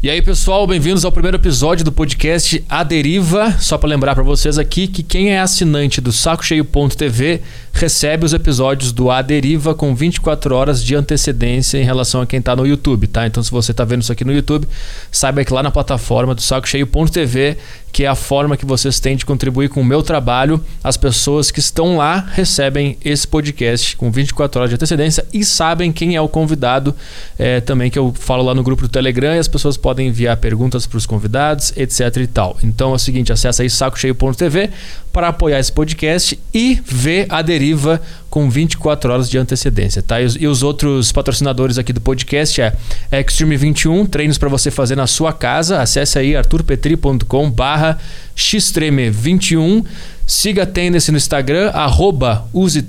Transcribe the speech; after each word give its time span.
E 0.00 0.08
aí, 0.08 0.22
pessoal, 0.22 0.64
bem-vindos 0.64 1.04
ao 1.04 1.10
primeiro 1.10 1.38
episódio 1.38 1.84
do 1.84 1.90
podcast 1.90 2.64
A 2.68 2.84
Deriva. 2.84 3.56
Só 3.58 3.76
para 3.76 3.88
lembrar 3.88 4.14
para 4.14 4.22
vocês 4.22 4.56
aqui 4.56 4.86
que 4.86 5.02
quem 5.02 5.32
é 5.32 5.40
assinante 5.40 6.00
do 6.00 6.12
sacocheio.tv 6.12 7.40
recebe 7.72 8.24
os 8.24 8.32
episódios 8.32 8.92
do 8.92 9.10
A 9.10 9.20
Deriva 9.20 9.74
com 9.74 9.96
24 9.96 10.54
horas 10.54 10.84
de 10.84 10.94
antecedência 10.94 11.78
em 11.78 11.84
relação 11.84 12.20
a 12.20 12.26
quem 12.26 12.38
está 12.38 12.54
no 12.54 12.64
YouTube, 12.64 13.08
tá? 13.08 13.26
Então, 13.26 13.42
se 13.42 13.50
você 13.50 13.72
está 13.72 13.84
vendo 13.84 14.02
isso 14.02 14.12
aqui 14.12 14.24
no 14.24 14.32
YouTube, 14.32 14.68
saiba 15.10 15.44
que 15.44 15.52
lá 15.52 15.64
na 15.64 15.70
plataforma 15.72 16.32
do 16.32 16.42
sacocheio.tv, 16.42 17.56
que 17.92 18.04
é 18.04 18.08
a 18.08 18.14
forma 18.14 18.56
que 18.56 18.66
vocês 18.66 19.00
têm 19.00 19.16
de 19.16 19.24
contribuir 19.24 19.68
com 19.68 19.80
o 19.80 19.84
meu 19.84 20.02
trabalho, 20.02 20.62
as 20.82 20.96
pessoas 20.96 21.50
que 21.50 21.60
estão 21.60 21.96
lá 21.96 22.26
recebem 22.32 22.96
esse 23.04 23.26
podcast 23.26 23.96
com 23.96 24.10
24 24.10 24.60
horas 24.60 24.70
de 24.70 24.76
antecedência 24.76 25.26
e 25.32 25.44
sabem 25.44 25.92
quem 25.92 26.14
é 26.14 26.20
o 26.20 26.28
convidado 26.28 26.94
é, 27.38 27.60
também, 27.60 27.90
que 27.90 27.98
eu 27.98 28.12
falo 28.18 28.42
lá 28.42 28.54
no 28.54 28.62
grupo 28.62 28.82
do 28.82 28.88
Telegram 28.88 29.34
e 29.34 29.38
as 29.38 29.48
pessoas 29.48 29.76
podem 29.76 30.08
enviar 30.08 30.36
perguntas 30.36 30.86
para 30.86 30.98
os 30.98 31.06
convidados, 31.06 31.72
etc 31.76 32.16
e 32.16 32.26
tal. 32.26 32.56
Então 32.62 32.92
é 32.92 32.94
o 32.94 32.98
seguinte, 32.98 33.32
acessa 33.32 33.62
aí 33.62 33.70
sacocheio.tv 33.70 34.70
para 35.12 35.28
apoiar 35.28 35.58
esse 35.58 35.72
podcast 35.72 36.38
e 36.54 36.80
ver 36.84 37.26
a 37.28 37.42
deriva 37.42 38.00
com 38.30 38.48
24 38.48 39.12
horas 39.12 39.28
de 39.28 39.38
antecedência, 39.38 40.02
tá? 40.02 40.20
E 40.20 40.24
os, 40.26 40.36
os 40.36 40.62
outros 40.62 41.10
patrocinadores 41.12 41.78
aqui 41.78 41.92
do 41.92 42.00
podcast 42.00 42.60
é 42.60 42.74
Extreme 43.10 43.56
21, 43.56 44.06
treinos 44.06 44.38
para 44.38 44.48
você 44.48 44.70
fazer 44.70 44.96
na 44.96 45.06
sua 45.06 45.32
casa. 45.32 45.80
Acesse 45.80 46.18
aí 46.18 46.36
arturpetri.com 46.36 47.50
barra 47.78 47.98
xtreme21. 48.36 49.84
Siga 50.26 50.64
a 50.64 50.66
Tendency 50.66 51.10
no 51.10 51.16
Instagram, 51.16 51.70
arroba 51.70 52.46
use 52.52 52.84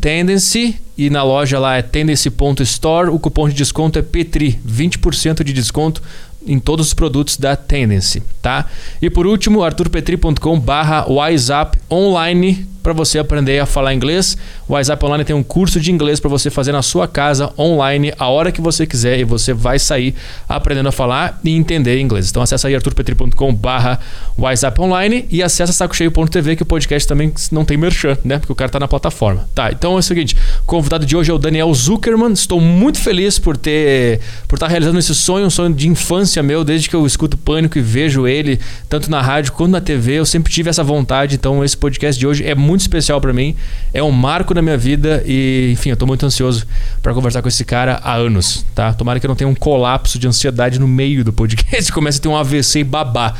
e 0.97 1.09
na 1.09 1.23
loja 1.23 1.57
lá 1.57 1.77
é 1.77 1.81
tendency.store. 1.81 3.09
O 3.09 3.19
cupom 3.19 3.47
de 3.47 3.55
desconto 3.55 3.97
é 3.97 4.01
PETRI, 4.01 4.59
20% 4.67 5.43
de 5.43 5.53
desconto 5.53 6.01
em 6.45 6.59
todos 6.59 6.87
os 6.87 6.93
produtos 6.93 7.37
da 7.37 7.55
Tendency, 7.55 8.21
tá? 8.41 8.65
E 9.01 9.09
por 9.09 9.25
último, 9.25 9.63
arturpetri.com/barra 9.63 11.05
WhatsApp 11.07 11.77
online 11.89 12.67
para 12.89 12.93
você 12.93 13.19
aprender 13.19 13.59
a 13.59 13.67
falar 13.67 13.93
inglês. 13.93 14.35
O 14.67 14.73
WhatsApp 14.73 15.05
Online 15.05 15.23
tem 15.23 15.35
um 15.35 15.43
curso 15.43 15.79
de 15.79 15.91
inglês 15.91 16.19
para 16.19 16.29
você 16.29 16.49
fazer 16.49 16.71
na 16.71 16.81
sua 16.81 17.07
casa, 17.07 17.51
online, 17.57 18.11
a 18.17 18.27
hora 18.27 18.51
que 18.51 18.59
você 18.59 18.87
quiser 18.87 19.19
e 19.19 19.23
você 19.23 19.53
vai 19.53 19.77
sair 19.77 20.15
aprendendo 20.47 20.89
a 20.89 20.91
falar 20.91 21.39
e 21.43 21.51
entender 21.55 21.99
inglês. 21.99 22.29
Então 22.29 22.41
acessa 22.41 22.67
aí 22.67 22.73
arturpetri.com 22.73 23.53
barra 23.53 23.99
WhatsApp 24.37 24.81
Online 24.81 25.27
e 25.29 25.43
acessa 25.43 25.71
sacocheio.tv 25.71 26.55
que 26.55 26.63
o 26.63 26.65
podcast 26.65 27.07
também 27.07 27.31
não 27.51 27.63
tem 27.63 27.77
merchan, 27.77 28.17
né? 28.23 28.39
Porque 28.39 28.51
o 28.51 28.55
cara 28.55 28.71
tá 28.71 28.79
na 28.79 28.87
plataforma. 28.87 29.47
Tá, 29.53 29.69
então 29.71 29.95
é 29.95 29.99
o 29.99 30.01
seguinte, 30.01 30.35
o 30.63 30.65
convidado 30.65 31.05
de 31.05 31.15
hoje 31.15 31.29
é 31.29 31.33
o 31.33 31.37
Daniel 31.37 31.71
Zuckerman. 31.73 32.33
Estou 32.33 32.59
muito 32.59 32.99
feliz 32.99 33.37
por 33.37 33.55
ter 33.55 34.19
por 34.47 34.55
estar 34.55 34.65
tá 34.65 34.71
realizando 34.71 34.97
esse 34.97 35.13
sonho, 35.13 35.45
um 35.45 35.49
sonho 35.49 35.73
de 35.73 35.87
infância 35.87 36.41
meu, 36.41 36.63
desde 36.63 36.89
que 36.89 36.95
eu 36.95 37.05
escuto 37.05 37.37
Pânico 37.37 37.77
e 37.77 37.81
vejo 37.81 38.27
ele, 38.27 38.59
tanto 38.87 39.11
na 39.11 39.21
rádio 39.21 39.53
quanto 39.53 39.71
na 39.71 39.81
TV, 39.81 40.13
eu 40.13 40.25
sempre 40.25 40.51
tive 40.51 40.69
essa 40.69 40.83
vontade, 40.83 41.35
então 41.35 41.63
esse 41.63 41.77
podcast 41.77 42.19
de 42.19 42.25
hoje 42.25 42.45
é 42.45 42.55
muito 42.55 42.78
muito 42.79 42.81
especial 42.81 43.19
para 43.19 43.33
mim. 43.33 43.55
É 43.93 44.01
um 44.01 44.11
marco 44.11 44.53
na 44.53 44.61
minha 44.61 44.77
vida 44.77 45.21
e, 45.25 45.71
enfim, 45.73 45.89
eu 45.89 45.97
tô 45.97 46.05
muito 46.05 46.25
ansioso 46.25 46.65
para 47.03 47.13
conversar 47.13 47.41
com 47.41 47.49
esse 47.49 47.65
cara 47.65 47.99
há 48.01 48.15
anos, 48.15 48.65
tá? 48.73 48.93
Tomara 48.93 49.19
que 49.19 49.25
eu 49.25 49.29
não 49.29 49.35
tenha 49.35 49.47
um 49.47 49.55
colapso 49.55 50.17
de 50.17 50.27
ansiedade 50.27 50.79
no 50.79 50.87
meio 50.87 51.23
do 51.23 51.33
podcast, 51.33 51.91
comece 51.93 52.19
a 52.19 52.21
ter 52.21 52.27
um 52.29 52.37
AVC 52.37 52.79
e 52.79 52.83
babá. 52.83 53.35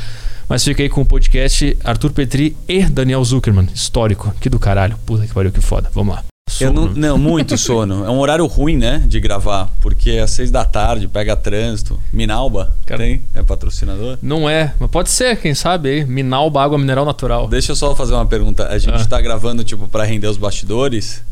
Mas 0.48 0.64
fica 0.64 0.82
aí 0.82 0.88
com 0.88 1.00
o 1.00 1.06
podcast 1.06 1.76
Arthur 1.84 2.10
Petri 2.10 2.56
e 2.68 2.82
Daniel 2.82 3.24
Zuckerman, 3.24 3.68
histórico. 3.72 4.34
Que 4.40 4.50
do 4.50 4.58
caralho. 4.58 4.98
Puta 5.06 5.24
que 5.24 5.32
pariu, 5.32 5.52
que 5.52 5.60
foda. 5.60 5.88
Vamos 5.94 6.16
lá. 6.16 6.39
Eu 6.60 6.72
não, 6.72 6.86
não, 6.86 7.18
muito 7.18 7.56
sono. 7.58 8.04
É 8.04 8.10
um 8.10 8.18
horário 8.18 8.46
ruim, 8.46 8.76
né, 8.76 9.02
de 9.06 9.20
gravar, 9.20 9.70
porque 9.80 10.10
é 10.12 10.22
às 10.22 10.30
seis 10.30 10.50
da 10.50 10.64
tarde, 10.64 11.06
pega 11.08 11.36
trânsito. 11.36 12.00
Minalba, 12.12 12.74
Cara, 12.86 13.02
tem? 13.02 13.22
É 13.34 13.42
patrocinador? 13.42 14.18
Não 14.22 14.48
é, 14.48 14.74
mas 14.78 14.90
pode 14.90 15.10
ser, 15.10 15.36
quem 15.40 15.54
sabe 15.54 15.88
aí. 15.88 16.04
Minalba, 16.04 16.62
água 16.62 16.78
mineral 16.78 17.04
natural. 17.04 17.48
Deixa 17.48 17.72
eu 17.72 17.76
só 17.76 17.94
fazer 17.94 18.14
uma 18.14 18.26
pergunta. 18.26 18.66
A 18.68 18.78
gente 18.78 19.02
ah. 19.02 19.06
tá 19.06 19.20
gravando, 19.20 19.62
tipo, 19.64 19.88
para 19.88 20.04
render 20.04 20.26
os 20.26 20.36
bastidores. 20.36 21.22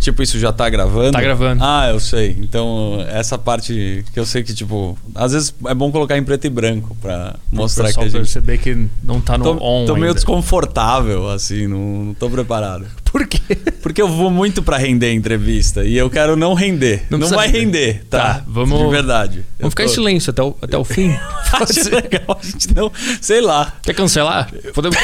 Tipo, 0.00 0.22
isso 0.22 0.38
já 0.38 0.52
tá 0.52 0.68
gravando? 0.68 1.12
Tá 1.12 1.20
gravando. 1.20 1.62
Ah, 1.64 1.88
eu 1.88 1.98
sei. 1.98 2.36
Então, 2.38 3.04
essa 3.08 3.36
parte 3.36 4.04
que 4.12 4.20
eu 4.20 4.26
sei 4.26 4.42
que, 4.42 4.54
tipo, 4.54 4.96
às 5.14 5.32
vezes 5.32 5.54
é 5.66 5.74
bom 5.74 5.90
colocar 5.90 6.16
em 6.16 6.22
preto 6.22 6.46
e 6.46 6.50
branco 6.50 6.96
pra 7.00 7.36
mostrar 7.50 7.92
que 7.92 8.00
a 8.00 8.02
gente. 8.04 8.12
perceber 8.12 8.58
que 8.58 8.86
não 9.02 9.20
tá 9.20 9.36
no 9.36 9.44
tô, 9.44 9.52
on. 9.64 9.86
Tô 9.86 9.94
meio 9.94 10.06
ainda. 10.06 10.14
desconfortável, 10.14 11.28
assim, 11.30 11.66
não, 11.66 12.04
não 12.04 12.14
tô 12.14 12.30
preparado. 12.30 12.86
Por 13.16 13.26
quê? 13.26 13.56
Porque 13.80 14.02
eu 14.02 14.08
vou 14.08 14.30
muito 14.30 14.62
para 14.62 14.76
render 14.76 15.06
a 15.06 15.12
entrevista 15.14 15.82
e 15.86 15.96
eu 15.96 16.10
quero 16.10 16.36
não 16.36 16.52
render. 16.52 17.06
Não, 17.08 17.16
não 17.16 17.30
vai 17.30 17.48
render, 17.48 18.04
tá? 18.10 18.18
tá? 18.18 18.44
Vamos. 18.46 18.78
De 18.78 18.90
verdade. 18.90 19.42
Vamos 19.58 19.72
ficar 19.72 19.84
tô... 19.84 19.90
em 19.90 19.94
silêncio 19.94 20.30
até 20.32 20.42
o, 20.42 20.54
até 20.60 20.76
o 20.76 20.84
fim. 20.84 21.16
Acho 21.50 21.94
legal. 21.94 22.38
A 22.38 22.44
gente 22.44 22.74
não. 22.74 22.92
Sei 23.22 23.40
lá. 23.40 23.72
Quer 23.82 23.94
cancelar? 23.94 24.52
Podemos. 24.74 24.98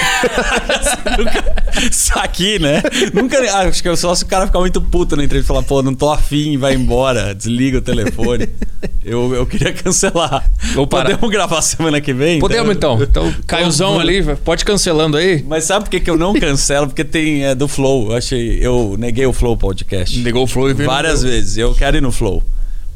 Isso 1.91 2.13
aqui, 2.19 2.59
né? 2.59 2.83
Nunca. 3.15 3.41
Acho 3.67 3.83
que 3.83 3.89
é 3.89 3.97
só 3.97 4.15
se 4.15 4.25
o 4.25 4.27
cara 4.27 4.47
ficar 4.47 4.59
muito 4.59 4.83
puto 4.83 5.17
na 5.17 5.25
entrevista 5.25 5.47
e 5.47 5.55
falar, 5.55 5.63
pô, 5.63 5.83
não 5.83 5.95
tô 5.95 6.11
afim, 6.11 6.59
vai 6.59 6.75
embora, 6.75 7.35
desliga 7.35 7.79
o 7.79 7.83
telefone. 7.83 8.47
Eu, 9.03 9.35
eu 9.35 9.47
queria 9.47 9.73
cancelar. 9.73 10.51
Vou 10.75 10.87
Podemos 10.87 11.31
gravar 11.31 11.63
semana 11.63 12.01
que 12.01 12.13
vem? 12.13 12.41
Podemos 12.41 12.77
então. 12.77 13.03
Então, 13.03 13.29
então 13.29 13.43
Caiozão 13.47 13.99
ali, 13.99 14.23
pode 14.45 14.65
cancelando 14.65 15.17
aí. 15.17 15.43
Mas 15.47 15.65
sabe 15.65 15.87
por 15.87 15.91
que, 15.91 16.01
que 16.01 16.11
eu 16.11 16.19
não 16.19 16.35
cancelo? 16.35 16.87
Porque 16.87 17.05
tem 17.05 17.45
é, 17.45 17.55
do 17.55 17.67
Flow. 17.67 18.02
Eu 18.11 18.17
achei. 18.17 18.59
Eu 18.61 18.97
neguei 18.99 19.27
o 19.27 19.33
Flow 19.33 19.57
podcast. 19.57 20.19
Negou 20.21 20.45
o 20.45 20.47
Flow 20.47 20.71
e 20.71 20.75
veio 20.75 20.89
Várias 20.89 21.23
vezes. 21.23 21.57
Eu 21.59 21.75
quero 21.75 21.97
ir 21.97 22.01
no 22.01 22.13
Flow. 22.13 22.43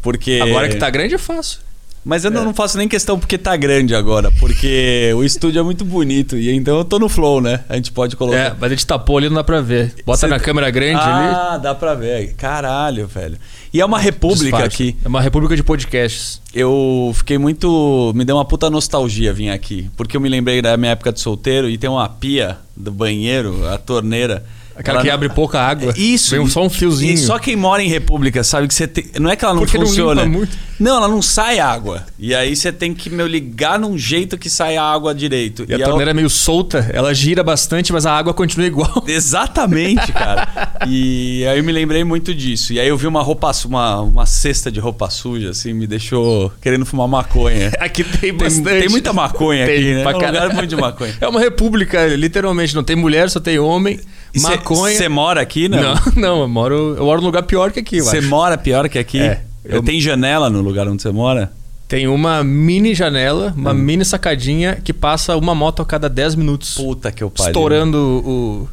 Porque. 0.03 0.41
Agora 0.43 0.69
que 0.69 0.77
tá 0.77 0.89
grande 0.91 1.15
é 1.15 1.19
fácil. 1.19 1.67
Mas 2.07 2.25
eu 2.25 2.31
é. 2.31 2.35
não 2.35 2.55
faço 2.55 2.79
nem 2.79 2.87
questão 2.87 3.19
porque 3.19 3.37
tá 3.37 3.57
grande 3.57 3.93
agora, 3.93 4.31
porque 4.39 5.13
o 5.17 5.25
estúdio 5.25 5.59
é 5.59 5.63
muito 5.65 5.85
bonito. 5.85 6.37
E 6.37 6.53
então 6.53 6.79
eu 6.79 6.85
tô 6.85 7.01
no 7.01 7.09
flow, 7.09 7.41
né? 7.41 7.65
A 7.69 7.75
gente 7.75 7.91
pode 7.91 8.15
colocar. 8.15 8.39
É, 8.39 8.51
mas 8.51 8.63
a 8.63 8.69
gente 8.69 8.87
tapou 8.87 9.19
ali, 9.19 9.29
não 9.29 9.35
dá 9.35 9.43
pra 9.43 9.61
ver. 9.61 9.93
Bota 10.07 10.21
Cê... 10.21 10.27
na 10.29 10.39
câmera 10.39 10.71
grande 10.71 11.01
ah, 11.01 11.17
ali. 11.17 11.35
Ah, 11.35 11.59
dá 11.59 11.75
pra 11.75 11.95
ver. 11.95 12.35
Caralho, 12.35 13.09
velho. 13.09 13.37
E 13.75 13.81
é 13.81 13.85
uma 13.85 13.99
república 13.99 14.63
aqui. 14.63 14.97
É 15.05 15.09
uma 15.09 15.21
república 15.21 15.57
de 15.57 15.65
podcasts. 15.65 16.41
Eu 16.55 17.11
fiquei 17.13 17.39
muito. 17.39 18.13
Me 18.15 18.25
deu 18.25 18.37
uma 18.37 18.45
puta 18.45 18.71
nostalgia 18.71 19.33
vir 19.33 19.51
aqui. 19.51 19.91
Porque 19.97 20.17
eu 20.17 20.21
me 20.21 20.29
lembrei 20.29 20.63
da 20.63 20.77
minha 20.77 20.93
época 20.93 21.13
de 21.13 21.19
solteiro 21.19 21.69
e 21.69 21.77
tem 21.77 21.91
uma 21.91 22.09
pia 22.09 22.57
do 22.77 22.93
banheiro, 22.93 23.69
a 23.69 23.79
torneira. 23.79 24.45
Aquela 24.79 24.99
ela 24.99 25.03
que 25.03 25.09
não... 25.09 25.15
abre 25.15 25.29
pouca 25.31 25.61
água. 25.61 25.95
Isso. 25.97 26.37
Vem 26.37 26.47
só 26.49 26.65
um 26.65 26.71
fiozinho. 26.71 27.15
E 27.15 27.19
só 27.19 27.39
quem 27.39 27.57
mora 27.57 27.83
em 27.83 27.89
república 27.89 28.45
sabe 28.45 28.69
que 28.69 28.75
você 28.75 28.87
tem... 28.87 29.07
Não 29.19 29.31
é 29.31 29.37
que 29.37 29.45
ela 29.45 29.55
não 29.55 29.63
Porque 29.63 29.79
funciona. 29.79 30.25
Não, 30.25 30.31
muito. 30.31 30.57
não, 30.79 30.97
ela 30.97 31.09
não 31.09 31.23
sai 31.23 31.59
água. 31.59 32.05
E 32.19 32.35
aí 32.35 32.55
você 32.55 32.71
tem 32.71 32.93
que 32.93 33.09
meu, 33.09 33.27
ligar 33.27 33.79
num 33.79 33.97
jeito 33.97 34.37
que 34.37 34.51
sai 34.51 34.77
a 34.77 34.83
água 34.83 35.15
direito. 35.15 35.65
E, 35.69 35.73
e 35.73 35.75
a 35.75 35.85
torneira 35.85 36.11
é 36.11 36.15
meio 36.15 36.29
solta, 36.29 36.91
ela 36.93 37.15
gira 37.15 37.43
bastante, 37.43 37.93
mas 37.93 38.05
a 38.05 38.13
água 38.13 38.35
continua 38.35 38.67
igual. 38.67 39.05
Exatamente, 39.09 40.13
cara. 40.13 40.49
e 40.87 41.47
aí 41.47 41.59
eu 41.59 41.65
me 41.65 41.73
lembrei 41.73 42.05
muito 42.05 42.35
disso. 42.35 42.73
E 42.73 42.81
aí 42.81 42.89
eu 42.89 42.97
vi 42.97 43.07
uma 43.07 43.23
roupa, 43.23 43.51
uma, 43.65 44.01
uma 44.01 44.27
cesta 44.27 44.71
de 44.71 44.79
roupa 44.79 45.09
suja, 45.09 45.51
assim, 45.51 45.73
me 45.73 45.87
deixou 45.87 46.53
querendo 46.61 46.85
fumar 46.85 47.09
maconha. 47.09 47.73
aqui 47.81 48.05
tem 48.05 48.33
bastante. 48.33 48.65
Tem, 48.65 48.81
tem 48.81 48.89
muita 48.89 49.13
maconha 49.13 49.67
tem, 49.67 49.77
aqui, 49.77 49.95
né? 49.95 50.03
Pra 50.03 50.13
é 50.13 50.15
um 50.15 50.27
lugar 50.27 50.55
muito 50.55 50.67
de 50.67 50.77
maconha. 50.77 51.15
É 51.21 51.29
uma 51.29 51.41
república, 51.41 52.07
literalmente. 52.09 52.75
Não 52.75 52.85
tem 52.85 52.97
mulher, 52.97 53.31
só 53.31 53.41
tem 53.41 53.59
homem. 53.59 53.99
Maconha. 54.37 54.97
Você 54.97 55.09
mora 55.09 55.41
aqui, 55.41 55.69
não? 55.69 55.81
Não, 55.81 56.01
não, 56.17 56.41
eu 56.43 56.49
moro, 56.49 56.95
eu 56.97 57.05
moro 57.05 57.21
num 57.21 57.27
lugar 57.27 57.43
pior 57.43 57.73
que 57.73 57.81
aqui. 57.81 58.01
Você 58.01 58.21
mora 58.21 58.59
pior 58.59 58.89
que 58.89 58.99
aqui? 58.99 59.21
É. 59.21 59.43
Eu... 59.65 59.83
Tem 59.83 60.01
janela 60.01 60.49
no 60.49 60.61
lugar 60.61 60.87
onde 60.87 61.03
você 61.03 61.11
mora? 61.11 61.53
Tem 61.89 62.09
uma 62.09 62.43
mini 62.43 62.95
janela, 62.95 63.55
uma 63.57 63.71
hum. 63.71 63.75
mini 63.75 64.05
sacadinha 64.05 64.77
que 64.83 64.93
passa 64.93 65.37
uma 65.37 65.55
moto 65.55 65.83
a 65.83 65.87
cada 65.87 66.09
10 66.09 66.35
minutos. 66.35 66.75
Puta 66.75 67.13
que 67.13 67.23
eu 67.23 67.31
pariu. 67.31 67.51
Estourando 67.51 67.97
o, 67.99 68.69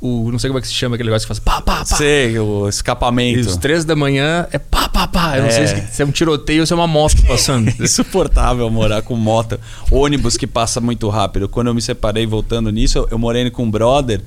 o. 0.00 0.30
Não 0.32 0.40
sei 0.40 0.50
como 0.50 0.58
é 0.58 0.62
que 0.62 0.66
se 0.66 0.74
chama 0.74 0.96
aquele 0.96 1.08
negócio 1.08 1.28
que 1.28 1.34
faz 1.34 1.38
pá, 1.38 1.62
pá, 1.62 1.84
pá. 1.84 1.96
Sei, 1.96 2.36
o 2.36 2.68
escapamento. 2.68 3.38
E 3.38 3.40
às 3.42 3.56
3 3.56 3.84
da 3.84 3.94
manhã 3.94 4.48
é 4.50 4.58
pá, 4.58 4.88
pá, 4.88 5.06
pá. 5.06 5.36
Eu 5.36 5.42
é. 5.42 5.46
não 5.46 5.50
sei 5.52 5.66
se, 5.68 5.94
se, 5.94 6.02
é 6.02 6.04
um 6.04 6.10
tiroteio 6.10 6.62
ou 6.62 6.66
se 6.66 6.72
é 6.72 6.76
uma 6.76 6.88
moto 6.88 7.22
passando. 7.26 7.68
é 7.78 7.84
insuportável 7.84 8.68
morar 8.70 9.02
com 9.02 9.14
moto. 9.14 9.58
Ônibus 9.88 10.36
que 10.36 10.46
passa 10.46 10.80
muito 10.80 11.08
rápido. 11.08 11.48
Quando 11.48 11.68
eu 11.68 11.74
me 11.74 11.82
separei 11.82 12.26
voltando 12.26 12.72
nisso, 12.72 12.98
eu, 12.98 13.08
eu 13.12 13.18
morei 13.20 13.48
com 13.50 13.62
um 13.62 13.70
brother 13.70 14.20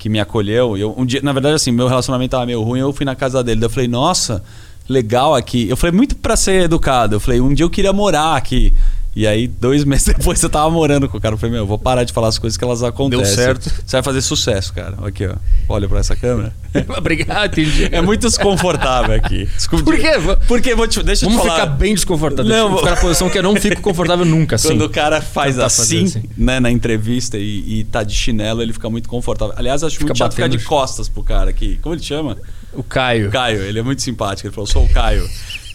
que 0.00 0.08
me 0.08 0.18
acolheu. 0.18 0.78
Eu, 0.78 0.94
um 0.96 1.04
dia, 1.04 1.20
na 1.22 1.30
verdade, 1.30 1.56
assim, 1.56 1.70
meu 1.70 1.86
relacionamento 1.86 2.30
tava 2.30 2.46
meio 2.46 2.62
ruim, 2.62 2.80
eu 2.80 2.90
fui 2.90 3.04
na 3.04 3.14
casa 3.14 3.44
dele. 3.44 3.62
eu 3.62 3.68
falei, 3.68 3.86
nossa, 3.86 4.42
legal 4.88 5.34
aqui. 5.34 5.68
Eu 5.68 5.76
falei, 5.76 5.94
muito 5.94 6.16
para 6.16 6.36
ser 6.36 6.62
educado. 6.62 7.16
Eu 7.16 7.20
falei, 7.20 7.38
um 7.38 7.52
dia 7.52 7.64
eu 7.64 7.70
queria 7.70 7.92
morar 7.92 8.34
aqui. 8.34 8.72
E 9.14 9.26
aí, 9.26 9.48
dois 9.48 9.84
meses 9.86 10.06
depois, 10.06 10.42
eu 10.42 10.48
tava 10.48 10.70
morando 10.70 11.08
com 11.08 11.18
o 11.18 11.20
cara. 11.20 11.34
Eu 11.34 11.38
falei, 11.38 11.54
meu, 11.54 11.66
vou 11.66 11.78
parar 11.78 12.04
de 12.04 12.12
falar 12.12 12.28
as 12.28 12.38
coisas 12.38 12.56
que 12.56 12.64
elas 12.64 12.82
acontecem. 12.82 13.24
Deu 13.24 13.34
certo. 13.34 13.68
Você 13.68 13.96
vai 13.96 14.02
fazer 14.02 14.20
sucesso, 14.20 14.72
cara. 14.72 14.96
Aqui, 15.02 15.26
ó. 15.26 15.34
Olha 15.68 15.88
pra 15.88 15.98
essa 15.98 16.14
câmera. 16.14 16.54
Obrigado, 16.96 17.58
entendi. 17.58 17.88
É 17.90 18.00
muito 18.00 18.26
desconfortável 18.26 19.14
aqui. 19.14 19.46
Desculpa. 19.46 19.84
Por 19.84 19.98
quê? 19.98 20.12
Porque, 20.46 20.74
vou 20.74 20.86
te, 20.86 21.02
deixa 21.02 21.26
Vamos 21.26 21.38
eu 21.38 21.44
te 21.44 21.48
falar. 21.48 21.60
ficar 21.62 21.76
bem 21.76 21.94
desconfortável. 21.94 22.50
Não, 22.50 22.70
vou 22.70 22.78
ficar 22.78 22.90
na 22.92 22.96
posição 23.00 23.28
que 23.28 23.38
eu 23.38 23.42
não 23.42 23.56
fico 23.56 23.80
confortável 23.82 24.24
nunca, 24.24 24.56
assim. 24.56 24.68
Quando 24.68 24.84
o 24.84 24.90
cara 24.90 25.20
faz 25.20 25.58
assim, 25.58 26.04
assim, 26.04 26.22
né, 26.36 26.60
na 26.60 26.70
entrevista 26.70 27.36
e, 27.36 27.80
e 27.80 27.84
tá 27.84 28.02
de 28.02 28.14
chinelo, 28.14 28.62
ele 28.62 28.72
fica 28.72 28.88
muito 28.88 29.08
confortável. 29.08 29.54
Aliás, 29.56 29.82
acho 29.82 29.96
fica 29.96 30.06
muito 30.06 30.18
chato 30.18 30.34
ficar 30.34 30.48
de 30.48 30.58
costas 30.60 31.08
pro 31.08 31.22
cara 31.22 31.50
aqui. 31.50 31.78
Como 31.82 31.94
ele 31.94 32.02
chama? 32.02 32.36
O 32.72 32.82
Caio. 32.82 33.28
O 33.28 33.32
Caio, 33.32 33.62
ele 33.62 33.78
é 33.78 33.82
muito 33.82 34.00
simpático. 34.02 34.46
Ele 34.46 34.54
falou, 34.54 34.66
sou 34.66 34.84
o 34.84 34.88
Caio. 34.88 35.28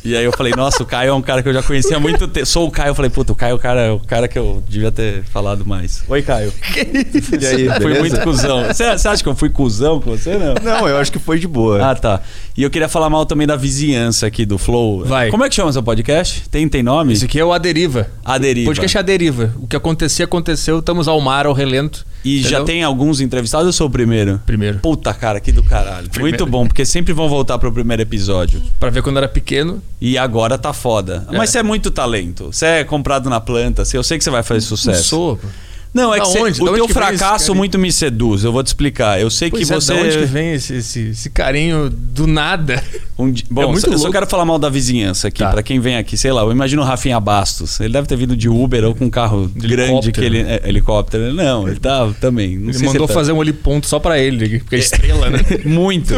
E 0.05 0.15
aí 0.15 0.23
eu 0.23 0.31
falei, 0.31 0.53
nossa, 0.55 0.83
o 0.83 0.85
Caio 0.85 1.09
é 1.09 1.13
um 1.13 1.21
cara 1.21 1.41
que 1.41 1.49
eu 1.49 1.53
já 1.53 1.63
conhecia 1.63 1.97
há 1.97 1.99
muito 1.99 2.27
tempo. 2.27 2.45
Sou 2.45 2.67
o 2.67 2.71
Caio, 2.71 2.91
eu 2.91 2.95
falei, 2.95 3.09
puta, 3.09 3.33
o 3.33 3.35
Caio 3.35 3.53
é 3.53 3.55
o 3.55 3.59
cara, 3.59 3.93
o 3.95 3.99
cara 3.99 4.27
que 4.27 4.37
eu 4.37 4.63
devia 4.69 4.91
ter 4.91 5.23
falado 5.23 5.65
mais. 5.65 6.03
Oi, 6.07 6.21
Caio. 6.21 6.53
E 7.41 7.45
aí, 7.45 7.81
Fui 7.81 7.99
muito 7.99 8.19
cuzão. 8.21 8.65
Você, 8.65 8.83
acha 8.83 9.23
que 9.23 9.27
eu 9.27 9.35
fui 9.35 9.49
cuzão 9.49 9.99
com 9.99 10.11
você, 10.11 10.37
não? 10.37 10.53
Não, 10.63 10.87
eu 10.87 10.97
acho 10.97 11.11
que 11.11 11.17
foi 11.17 11.39
de 11.39 11.47
boa. 11.47 11.91
Ah, 11.91 11.95
tá. 11.95 12.21
E 12.55 12.61
eu 12.61 12.69
queria 12.69 12.87
falar 12.87 13.09
mal 13.09 13.25
também 13.25 13.47
da 13.47 13.55
vizinhança 13.55 14.27
aqui 14.27 14.45
do 14.45 14.57
Flow. 14.57 15.03
Vai. 15.05 15.29
Como 15.29 15.43
é 15.43 15.49
que 15.49 15.55
chama 15.55 15.71
seu 15.73 15.81
podcast? 15.81 16.47
Tem, 16.49 16.67
tem 16.69 16.83
nome? 16.83 17.13
Esse 17.13 17.25
aqui 17.25 17.39
é 17.39 17.45
o 17.45 17.51
A 17.51 17.57
Deriva. 17.57 18.07
A 18.23 18.37
Deriva. 18.37 18.67
Podcast 18.67 18.97
é 18.97 18.99
A 18.99 19.03
Deriva. 19.03 19.53
O 19.57 19.67
que 19.67 19.75
acontecer, 19.75 20.23
aconteceu. 20.23 20.79
Estamos 20.79 21.07
ao 21.07 21.19
mar, 21.19 21.45
ao 21.47 21.53
relento. 21.53 22.05
E 22.25 22.41
já 22.41 22.47
Entendeu? 22.47 22.65
tem 22.65 22.83
alguns 22.83 23.21
entrevistados 23.21 23.65
ou 23.65 23.69
eu 23.69 23.73
sou 23.73 23.87
o 23.87 23.89
primeiro? 23.89 24.41
Primeiro. 24.47 24.79
Puta, 24.79 25.13
cara, 25.13 25.39
que 25.39 25.51
do 25.51 25.61
caralho. 25.61 26.09
Primeiro. 26.09 26.37
Muito 26.39 26.51
bom, 26.51 26.65
porque 26.65 26.83
sempre 26.83 27.13
vão 27.13 27.29
voltar 27.29 27.59
pro 27.59 27.71
primeiro 27.71 28.01
episódio. 28.01 28.61
Pra 28.79 28.89
ver 28.89 29.03
quando 29.03 29.17
era 29.17 29.27
pequeno. 29.27 29.81
E 30.01 30.17
agora 30.17 30.57
tá 30.57 30.73
foda. 30.73 31.27
É. 31.31 31.37
Mas 31.37 31.51
você 31.51 31.59
é 31.59 31.63
muito 31.63 31.91
talento. 31.91 32.47
Você 32.51 32.65
é 32.65 32.83
comprado 32.83 33.29
na 33.29 33.39
planta. 33.39 33.83
assim, 33.83 33.95
Eu 33.95 34.03
sei 34.03 34.17
que 34.17 34.23
você 34.23 34.31
vai 34.31 34.41
fazer 34.41 34.61
sucesso. 34.61 34.97
Não 34.97 35.03
sou. 35.03 35.39
Não, 35.95 36.13
é 36.13 36.17
Da 36.19 36.25
que 36.25 36.37
onde? 36.37 36.61
o 36.61 36.73
teu 36.73 36.89
fracasso 36.89 37.55
muito 37.55 37.79
me 37.79 37.89
seduz. 37.91 38.43
Eu 38.43 38.51
vou 38.51 38.61
te 38.61 38.67
explicar. 38.67 39.19
Eu 39.19 39.29
sei 39.29 39.49
Pois 39.49 39.65
que 39.65 39.73
é, 39.73 39.75
você. 39.79 39.93
Da 39.93 40.01
onde 40.01 40.17
que 40.17 40.25
vem 40.25 40.51
esse, 40.53 40.75
esse, 40.75 40.99
esse 41.11 41.29
carinho 41.29 41.89
do 41.89 42.27
nada? 42.27 42.83
Um 43.17 43.31
di- 43.31 43.45
Bom, 43.49 43.61
É 43.63 43.65
muito 43.67 43.89
eu 43.89 43.97
só 43.97 44.11
quero 44.11 44.27
falar 44.27 44.43
mal 44.43 44.59
da 44.59 44.67
vizinhança 44.69 45.29
aqui, 45.29 45.39
Tá. 45.39 45.49
pra 45.49 45.63
quem 45.63 45.79
vem 45.79 45.95
aqui, 45.95 46.17
sei 46.17 46.33
lá, 46.33 46.41
eu 46.41 46.51
imagino 46.51 46.81
o 46.81 46.85
Rafinha 46.85 47.17
Bastos. 47.17 47.79
Ele 47.79 47.93
deve 47.93 48.05
ter 48.09 48.17
vindo 48.17 48.35
de 48.35 48.49
Uber 48.49 48.83
ou 48.83 48.93
com 48.93 49.05
um 49.05 49.09
carro 49.09 49.47
De 49.55 49.65
grande 49.69 49.83
helicóptero. 49.93 50.11
que 50.11 50.25
ele. 50.25 50.39
É, 50.41 50.61
helicóptero. 50.67 51.33
Não, 51.33 51.65
ele 51.65 51.79
tá 51.79 52.11
também. 52.19 52.57
Não 52.57 52.71
ele 52.71 52.85
mandou 52.85 53.07
tá- 53.07 53.13
fazer 53.13 53.31
um 53.31 53.37
oliponto 53.37 53.87
só 53.87 53.99
pra 53.99 54.19
ele, 54.19 54.59
porque 54.59 54.75
é 54.75 54.79
estrela, 54.79 55.29
né? 55.29 55.39
Muito. 55.63 56.13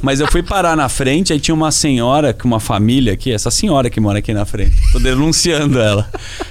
Mas 0.00 0.20
eu 0.20 0.28
fui 0.30 0.44
parar 0.44 0.76
na 0.76 0.88
frente, 0.88 1.32
aí 1.32 1.40
tinha 1.40 1.52
uma 1.56 1.72
senhora, 1.72 2.32
com 2.32 2.46
uma 2.46 2.60
família 2.60 3.14
aqui, 3.14 3.32
essa 3.32 3.50
senhora 3.50 3.90
que 3.90 3.98
mora 3.98 4.20
aqui 4.20 4.32
na 4.32 4.44
frente. 4.44 4.76
Tô 4.92 5.00
denunciando 5.00 5.80
ela. 5.80 6.08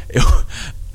Eu. 0.10 0.22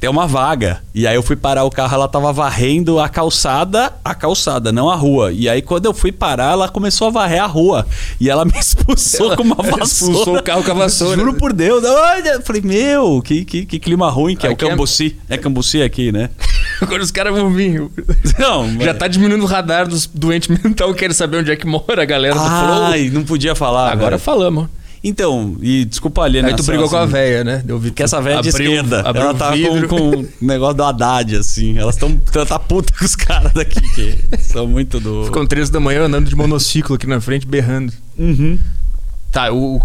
Tem 0.02 0.10
uma 0.10 0.26
vaga. 0.26 0.82
E 0.93 1.06
aí 1.06 1.14
eu 1.14 1.22
fui 1.22 1.37
parar 1.37 1.62
o 1.62 1.70
carro, 1.70 1.94
ela 1.94 2.08
tava 2.08 2.32
varrendo 2.32 2.99
a 2.99 3.08
calçada, 3.08 3.93
a 4.04 4.12
calçada, 4.16 4.72
não 4.72 4.90
a 4.90 4.96
rua. 4.96 5.31
E 5.31 5.49
aí 5.49 5.62
quando 5.62 5.87
eu 5.87 5.94
fui 5.94 6.10
parar, 6.10 6.54
ela 6.54 6.69
começou 6.69 7.06
a 7.06 7.10
varrer 7.12 7.40
a 7.40 7.46
rua. 7.46 7.87
E 8.20 8.28
ela 8.28 8.44
me 8.44 8.50
expulsou 8.58 9.26
Ela 9.26 9.37
com 9.37 9.44
uma 9.44 9.54
vassoura. 9.54 9.84
expulsou 9.84 10.37
o 10.38 10.43
carro 10.43 10.64
com 10.64 10.72
a 10.72 10.75
vassoura. 10.75 11.16
Juro 11.16 11.34
por 11.34 11.52
Deus. 11.52 11.84
Olha, 11.84 12.31
eu 12.31 12.43
falei, 12.43 12.60
meu, 12.62 13.22
que, 13.22 13.44
que, 13.44 13.64
que 13.64 13.78
clima 13.78 14.10
ruim 14.10 14.34
que 14.34 14.44
é 14.44 14.50
o 14.50 14.54
Aqui 14.54 14.64
é- 14.64 14.69
Cambuci. 14.70 15.16
É 15.28 15.38
Cambuci 15.38 15.81
aqui, 15.82 16.10
né? 16.10 16.31
Agora 16.82 17.00
os 17.00 17.12
caras 17.12 17.32
vão 17.32 17.52
vir. 17.52 17.88
Não, 18.40 18.69
Já 18.82 18.93
tá 18.94 19.06
diminuindo 19.06 19.44
o 19.44 19.46
radar 19.46 19.87
dos 19.87 20.08
doentes 20.08 20.48
mental, 20.48 20.93
querem 20.94 21.14
saber 21.14 21.37
onde 21.37 21.52
é 21.52 21.55
que 21.55 21.64
mora 21.64 22.02
a 22.02 22.05
galera 22.05 22.34
do 22.34 22.40
Flow. 22.40 22.82
Ai, 22.87 23.08
não 23.08 23.22
podia 23.22 23.55
falar. 23.55 23.93
Agora 23.93 24.16
velho. 24.16 24.20
falamos. 24.22 24.66
Então, 25.04 25.56
e 25.60 25.84
desculpa 25.84 26.22
ali, 26.22 26.38
Aí 26.38 26.54
tu 26.54 26.62
brigou 26.62 26.88
com 26.88 26.96
a 26.96 27.04
velha, 27.04 27.43
né? 27.43 27.64
Eu 27.66 27.76
vi 27.76 27.90
Que 27.90 28.04
essa 28.04 28.20
velha 28.20 28.38
é 28.38 28.43
de 28.43 28.50
esquerda. 28.50 29.02
ela 29.04 29.34
tá 29.34 29.52
com, 29.52 29.88
com 29.88 30.10
o 30.20 30.28
negócio 30.40 30.76
do 30.76 30.84
Haddad, 30.84 31.37
assim. 31.37 31.76
Elas 31.76 31.96
estão. 31.96 32.16
Tá 32.46 32.58
puta 32.58 32.93
com 32.96 33.04
os 33.04 33.16
caras 33.16 33.52
daqui, 33.52 33.81
que 33.81 34.38
são 34.38 34.66
muito 34.66 35.00
do. 35.00 35.25
Ficam 35.25 35.44
três 35.44 35.70
da 35.70 35.81
manhã 35.81 36.04
andando 36.04 36.28
de 36.28 36.37
monociclo 36.37 36.94
aqui 36.94 37.06
na 37.06 37.20
frente, 37.20 37.46
berrando. 37.46 37.93
Uhum. 38.16 38.58
Tá, 39.32 39.52
o. 39.52 39.81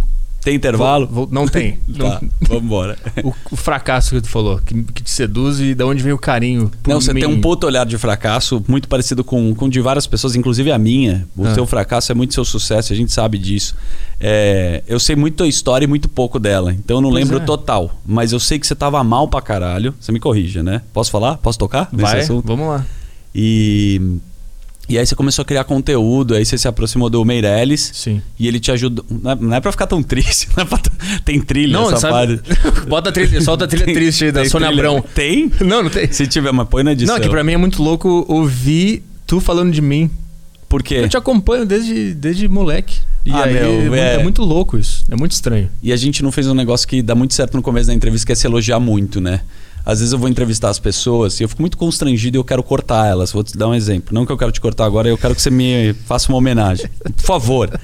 Tem 0.47 0.55
intervalo? 0.55 1.05
vou- 1.07 1.25
vou- 1.25 1.29
não 1.31 1.47
tem. 1.47 1.77
Tá, 1.97 2.21
Não- 2.21 2.29
vambora. 2.59 2.97
o, 3.23 3.33
o 3.51 3.55
fracasso 3.55 4.15
que 4.15 4.21
tu 4.21 4.29
falou, 4.29 4.59
que, 4.59 4.83
que 4.83 5.03
te 5.03 5.09
seduz 5.09 5.59
e 5.59 5.73
de 5.75 5.83
onde 5.83 6.01
vem 6.03 6.13
o 6.13 6.17
carinho. 6.17 6.71
Não, 6.87 7.01
você 7.01 7.13
mim. 7.13 7.19
tem 7.21 7.29
um 7.29 7.41
puto 7.41 7.67
olhar 7.67 7.85
de 7.85 7.97
fracasso 7.97 8.63
muito 8.67 8.87
parecido 8.87 9.23
com, 9.23 9.53
com 9.55 9.67
de 9.67 9.81
várias 9.81 10.07
pessoas, 10.07 10.35
inclusive 10.35 10.71
a 10.71 10.77
minha. 10.77 11.27
O 11.35 11.45
Ah. 11.45 11.53
seu 11.53 11.65
fracasso 11.65 12.11
é 12.11 12.15
muito 12.15 12.33
seu 12.33 12.45
sucesso, 12.45 12.93
a 12.93 12.95
gente 12.95 13.11
sabe 13.11 13.37
disso. 13.37 13.75
É, 14.19 14.83
eu 14.87 14.99
sei 14.99 15.15
muito 15.15 15.43
a 15.43 15.47
história 15.47 15.85
e 15.85 15.87
muito 15.87 16.07
pouco 16.07 16.39
dela, 16.39 16.71
então 16.73 16.97
eu 16.97 17.01
não 17.01 17.09
Pois 17.09 17.23
lembro 17.23 17.41
é. 17.41 17.45
total. 17.45 17.91
Mas 18.05 18.31
eu 18.31 18.39
sei 18.39 18.57
que 18.59 18.65
você 18.65 18.75
tava 18.75 19.03
mal 19.03 19.27
pra 19.27 19.41
caralho. 19.41 19.93
Você 19.99 20.11
me 20.11 20.19
corrija, 20.19 20.63
né? 20.63 20.81
Posso 20.93 21.11
falar? 21.11 21.37
Posso 21.37 21.59
tocar 21.59 21.89
Vai, 21.91 22.23
vamos 22.43 22.67
lá. 22.67 22.85
E, 23.35 24.01
e 24.89 24.97
aí 24.97 25.05
você 25.05 25.15
começou 25.15 25.41
a 25.43 25.45
criar 25.45 25.63
conteúdo, 25.63 26.33
aí 26.35 26.45
você 26.45 26.57
se 26.57 26.67
aproximou 26.67 27.09
do 27.09 27.23
Meirelles 27.25 27.91
Sim. 27.93 28.21
e 28.39 28.47
ele 28.47 28.59
te 28.59 28.71
ajudou. 28.71 29.05
Não 29.09 29.31
é, 29.31 29.35
não 29.35 29.53
é 29.55 29.59
pra 29.59 29.71
ficar 29.71 29.87
tão 29.87 30.01
triste, 30.01 30.47
não 30.55 30.63
é 30.63 30.65
pra- 30.65 30.79
tem 31.25 31.39
trilha 31.41 31.73
Não, 31.73 31.87
essa 31.89 31.97
sabe? 31.99 32.37
parte. 32.37 32.59
Bota 32.87 33.09
a 33.09 33.11
trilha, 33.11 33.41
solta 33.41 33.65
a 33.65 33.67
trilha 33.67 33.85
Tem- 33.85 33.93
triste 33.93 34.25
aí 34.25 34.31
da 34.31 34.45
Sônia 34.45 34.69
Abrão. 34.69 35.03
Tem? 35.13 35.51
Não, 35.61 35.83
não 35.83 35.89
tem. 35.89 36.11
Se 36.11 36.25
tiver, 36.27 36.51
mas 36.51 36.67
põe 36.67 36.83
na 36.83 36.93
edição. 36.93 37.15
Não, 37.15 37.21
é 37.21 37.25
que 37.25 37.29
pra 37.29 37.43
mim 37.43 37.53
é 37.53 37.57
muito 37.57 37.81
louco 37.83 38.25
ouvir 38.27 39.03
tu 39.25 39.39
falando 39.39 39.71
de 39.71 39.81
mim. 39.81 40.09
Por 40.69 40.83
quê? 40.83 40.95
Eu 40.95 41.07
te 41.09 41.15
acompanho 41.17 41.65
desde, 41.65 42.13
desde 42.13 42.47
moleque. 42.47 42.99
E 43.25 43.31
Ah, 43.31 43.43
aí 43.43 43.53
meu, 43.53 43.63
é, 43.63 43.77
muito- 43.81 43.95
é. 43.95 44.15
é 44.15 44.23
muito 44.23 44.41
louco 44.43 44.77
isso. 44.77 45.03
É 45.09 45.15
muito 45.15 45.31
estranho. 45.33 45.69
E 45.83 45.91
a 45.91 45.97
gente 45.97 46.21
não 46.23 46.31
fez 46.31 46.47
um 46.47 46.53
negócio 46.53 46.87
que 46.87 47.01
dá 47.01 47.13
muito 47.15 47.33
certo 47.33 47.55
no 47.55 47.61
começo 47.61 47.87
da 47.87 47.93
entrevista, 47.93 48.25
que 48.25 48.31
é 48.31 48.35
se 48.35 48.47
elogiar 48.47 48.79
muito, 48.79 49.19
né? 49.21 49.41
Às 49.87 49.99
vezes 49.99 50.11
eu 50.11 50.19
vou 50.19 50.27
entrevistar 50.27 50.67
as 50.67 50.79
pessoas 50.79 51.39
e 51.39 51.43
eu 51.43 51.47
fico 51.47 51.61
muito 51.61 51.77
constrangido 51.77 52.35
e 52.35 52.39
eu 52.39 52.43
quero 52.43 52.61
cortar 52.61 53.07
elas. 53.07 53.31
Vou 53.31 53.41
te 53.41 53.57
dar 53.57 53.69
um 53.69 53.73
exemplo. 53.73 54.13
Não 54.13 54.25
que 54.25 54.31
eu 54.33 54.37
quero 54.37 54.51
te 54.51 54.59
cortar 54.59 54.83
agora, 54.83 55.07
eu 55.07 55.17
quero 55.17 55.33
que 55.33 55.41
você 55.41 55.49
me 55.49 55.93
faça 56.05 56.27
uma 56.27 56.37
homenagem. 56.37 56.89
Por 57.15 57.23
favor. 57.23 57.79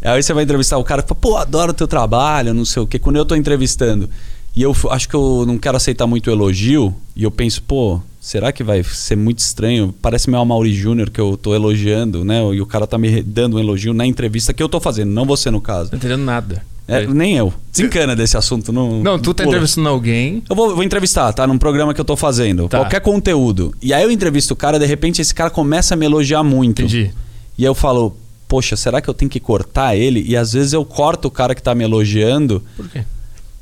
Aí 0.00 0.22
você 0.22 0.32
vai 0.32 0.44
entrevistar 0.44 0.78
o 0.78 0.84
cara 0.84 1.02
e 1.04 1.06
fala, 1.06 1.20
pô, 1.20 1.36
adoro 1.36 1.72
o 1.72 1.74
teu 1.74 1.86
trabalho, 1.86 2.54
não 2.54 2.64
sei 2.64 2.82
o 2.82 2.86
quê. 2.86 2.98
Quando 2.98 3.16
eu 3.16 3.26
tô 3.26 3.36
entrevistando 3.36 4.08
e 4.56 4.62
eu 4.62 4.74
acho 4.88 5.06
que 5.06 5.14
eu 5.14 5.44
não 5.46 5.58
quero 5.58 5.76
aceitar 5.76 6.06
muito 6.06 6.30
elogio, 6.30 6.94
e 7.14 7.24
eu 7.24 7.30
penso, 7.30 7.62
pô, 7.62 8.00
será 8.18 8.50
que 8.50 8.64
vai 8.64 8.82
ser 8.82 9.16
muito 9.16 9.40
estranho? 9.40 9.94
Parece 10.00 10.30
meu 10.30 10.40
Amaury 10.40 10.72
Júnior 10.72 11.10
que 11.10 11.20
eu 11.20 11.36
tô 11.36 11.54
elogiando, 11.54 12.24
né? 12.24 12.40
E 12.54 12.60
o 12.62 12.64
cara 12.64 12.86
tá 12.86 12.96
me 12.96 13.22
dando 13.22 13.56
um 13.56 13.60
elogio 13.60 13.92
na 13.92 14.06
entrevista 14.06 14.54
que 14.54 14.62
eu 14.62 14.68
tô 14.68 14.80
fazendo, 14.80 15.10
não 15.10 15.26
você 15.26 15.50
no 15.50 15.60
caso. 15.60 15.90
Não 15.92 15.98
entendendo 15.98 16.24
nada. 16.24 16.64
É, 16.86 17.06
nem 17.06 17.36
eu. 17.36 17.52
Desencana 17.72 18.14
desse 18.14 18.36
assunto. 18.36 18.72
Não, 18.72 19.02
Não, 19.02 19.18
tu 19.18 19.32
tá 19.32 19.42
pula. 19.42 19.54
entrevistando 19.56 19.88
alguém. 19.88 20.42
Eu 20.48 20.54
vou, 20.54 20.74
vou 20.74 20.84
entrevistar, 20.84 21.32
tá? 21.32 21.46
Num 21.46 21.56
programa 21.58 21.94
que 21.94 22.00
eu 22.00 22.04
tô 22.04 22.14
fazendo. 22.16 22.68
Tá. 22.68 22.78
Qualquer 22.78 23.00
conteúdo. 23.00 23.74
E 23.80 23.92
aí 23.94 24.02
eu 24.02 24.10
entrevisto 24.10 24.52
o 24.52 24.56
cara, 24.56 24.78
de 24.78 24.84
repente 24.86 25.20
esse 25.22 25.34
cara 25.34 25.48
começa 25.50 25.94
a 25.94 25.96
me 25.96 26.04
elogiar 26.04 26.42
muito. 26.42 26.82
Entendi. 26.82 27.10
E 27.56 27.62
aí 27.64 27.68
eu 27.70 27.74
falo, 27.74 28.14
poxa, 28.46 28.76
será 28.76 29.00
que 29.00 29.08
eu 29.08 29.14
tenho 29.14 29.30
que 29.30 29.40
cortar 29.40 29.96
ele? 29.96 30.22
E 30.28 30.36
às 30.36 30.52
vezes 30.52 30.72
eu 30.72 30.84
corto 30.84 31.28
o 31.28 31.30
cara 31.30 31.54
que 31.54 31.62
tá 31.62 31.74
me 31.74 31.84
elogiando, 31.84 32.62
Por 32.76 32.88
quê? 32.88 33.04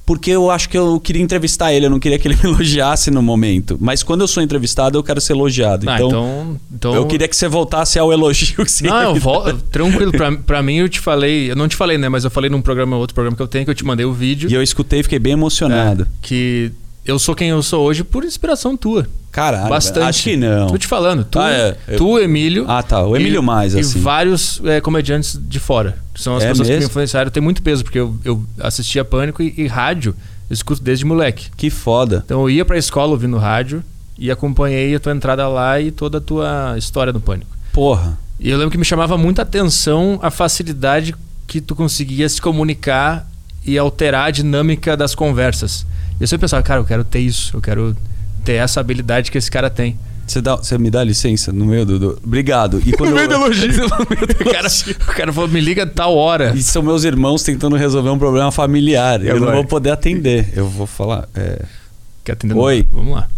Porque 0.04 0.30
eu 0.30 0.50
acho 0.50 0.68
que 0.68 0.76
eu 0.76 0.98
queria 0.98 1.22
entrevistar 1.22 1.72
ele, 1.72 1.86
eu 1.86 1.90
não 1.90 2.00
queria 2.00 2.18
que 2.18 2.26
ele 2.26 2.36
me 2.42 2.50
elogiasse 2.50 3.10
no 3.10 3.22
momento. 3.22 3.78
Mas 3.80 4.02
quando 4.02 4.22
eu 4.22 4.28
sou 4.28 4.42
entrevistado, 4.42 4.98
eu 4.98 5.02
quero 5.02 5.20
ser 5.20 5.32
elogiado. 5.32 5.88
Ah, 5.88 5.94
então, 5.94 6.08
então, 6.08 6.58
então. 6.74 6.94
eu 6.94 7.06
queria 7.06 7.28
que 7.28 7.36
você 7.36 7.48
voltasse 7.48 7.98
ao 7.98 8.12
elogio 8.12 8.64
que 8.64 8.70
você 8.70 8.86
Não, 8.86 9.02
eu 9.02 9.14
me 9.14 9.20
vol... 9.20 9.44
dar. 9.44 9.54
tranquilo. 9.70 10.12
Pra, 10.12 10.32
pra 10.36 10.62
mim, 10.62 10.76
eu 10.76 10.88
te 10.88 11.00
falei. 11.00 11.50
Eu 11.50 11.56
não 11.56 11.68
te 11.68 11.76
falei, 11.76 11.98
né? 11.98 12.08
Mas 12.08 12.24
eu 12.24 12.30
falei 12.30 12.50
num 12.50 12.60
programa, 12.60 12.96
outro 12.96 13.14
programa 13.14 13.36
que 13.36 13.42
eu 13.42 13.48
tenho, 13.48 13.64
que 13.64 13.70
eu 13.70 13.74
te 13.74 13.84
mandei 13.84 14.04
o 14.04 14.12
vídeo. 14.12 14.50
E 14.50 14.54
eu 14.54 14.62
escutei 14.62 15.00
e 15.00 15.02
fiquei 15.02 15.18
bem 15.18 15.32
emocionado. 15.34 16.02
É, 16.02 16.06
que 16.20 16.72
eu 17.04 17.18
sou 17.18 17.34
quem 17.34 17.48
eu 17.50 17.62
sou 17.62 17.84
hoje 17.84 18.04
por 18.04 18.24
inspiração 18.24 18.76
tua. 18.76 19.06
Caralho, 19.30 19.68
Bastante. 19.70 20.04
acho 20.06 20.22
que 20.24 20.36
não. 20.36 20.66
Tô 20.68 20.76
te 20.76 20.86
falando. 20.86 21.24
Tu, 21.24 21.38
Ah, 21.38 21.50
é. 21.50 21.72
Tu 21.96 22.18
Emílio. 22.18 22.66
Ah, 22.68 22.82
tá. 22.82 23.02
O 23.06 23.16
Emílio 23.16 23.40
e, 23.40 23.44
mais, 23.44 23.74
e 23.74 23.80
assim. 23.80 23.98
vários 24.00 24.60
é, 24.64 24.80
comediantes 24.80 25.38
de 25.42 25.58
fora. 25.58 25.96
São 26.14 26.36
as 26.36 26.44
É 26.44 26.48
pessoas 26.48 26.68
que 26.68 26.72
me 26.74 26.78
mesmo? 26.80 26.90
influenciaram. 26.90 27.30
Tem 27.30 27.42
muito 27.42 27.62
peso, 27.62 27.82
porque 27.82 27.98
eu, 27.98 28.14
eu 28.24 28.44
assistia 28.60 29.04
Pânico 29.04 29.42
e, 29.42 29.54
e 29.56 29.66
rádio. 29.66 30.14
Eu 30.50 30.54
escuto 30.54 30.82
desde 30.82 31.04
moleque. 31.06 31.48
Que 31.56 31.70
foda. 31.70 32.22
Então 32.26 32.42
eu 32.42 32.50
ia 32.50 32.64
pra 32.64 32.76
escola 32.76 33.12
ouvindo 33.12 33.38
rádio 33.38 33.82
e 34.18 34.30
acompanhei 34.30 34.94
a 34.94 35.00
tua 35.00 35.12
entrada 35.12 35.48
lá 35.48 35.80
e 35.80 35.90
toda 35.90 36.18
a 36.18 36.20
tua 36.20 36.74
história 36.76 37.10
no 37.12 37.20
Pânico. 37.20 37.50
Porra. 37.72 38.18
E 38.38 38.50
eu 38.50 38.58
lembro 38.58 38.70
que 38.70 38.76
me 38.78 38.84
chamava 38.84 39.16
muita 39.16 39.40
atenção 39.42 40.18
a 40.22 40.30
facilidade 40.30 41.14
que 41.46 41.60
tu 41.62 41.74
conseguia 41.74 42.28
se 42.28 42.40
comunicar 42.42 43.26
e 43.64 43.78
alterar 43.78 44.26
a 44.26 44.30
dinâmica 44.30 44.94
das 44.94 45.14
conversas. 45.14 45.86
E 46.22 46.24
eu 46.24 46.28
sempre 46.28 46.42
pensava, 46.42 46.62
cara, 46.62 46.78
eu 46.80 46.84
quero 46.84 47.02
ter 47.02 47.18
isso, 47.18 47.56
eu 47.56 47.60
quero 47.60 47.96
ter 48.44 48.52
essa 48.52 48.78
habilidade 48.78 49.28
que 49.28 49.36
esse 49.36 49.50
cara 49.50 49.68
tem. 49.68 49.98
Você, 50.24 50.40
dá, 50.40 50.54
você 50.54 50.78
me 50.78 50.88
dá 50.88 51.02
licença 51.02 51.50
no 51.52 51.64
meio 51.66 51.84
do. 51.84 51.98
do- 51.98 52.20
Obrigado. 52.24 52.80
E 52.86 52.92
quando 52.96 53.18
eu- 53.18 53.28
elogio. 53.32 53.86
o, 53.86 53.88
cara, 54.52 54.68
o 55.02 55.14
cara 55.16 55.32
falou, 55.32 55.48
me 55.48 55.60
liga 55.60 55.84
tal 55.84 56.14
hora. 56.16 56.52
E 56.56 56.62
são 56.62 56.80
meus 56.80 57.02
irmãos 57.02 57.42
tentando 57.42 57.74
resolver 57.74 58.10
um 58.10 58.18
problema 58.20 58.52
familiar. 58.52 59.20
E 59.20 59.26
eu 59.26 59.34
não 59.34 59.42
agora? 59.42 59.56
vou 59.56 59.64
poder 59.64 59.90
atender. 59.90 60.52
Eu 60.54 60.68
vou 60.68 60.86
falar. 60.86 61.28
É... 61.34 61.64
Quer 62.22 62.32
atender? 62.34 62.54
Oi. 62.56 62.86
Vamos 62.92 63.14
lá. 63.16 63.28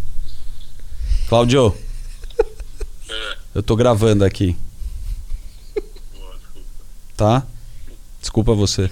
Cláudio. 1.26 1.74
Eu 3.54 3.62
tô 3.62 3.74
gravando 3.76 4.26
aqui. 4.26 4.54
Tá? 7.16 7.44
Desculpa 8.20 8.52
você. 8.52 8.90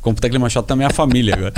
Como 0.00 0.14
puta 0.14 0.30
clima 0.30 0.48
chato 0.48 0.66
tá 0.66 0.76
minha 0.76 0.90
família 0.90 1.34
agora. 1.34 1.54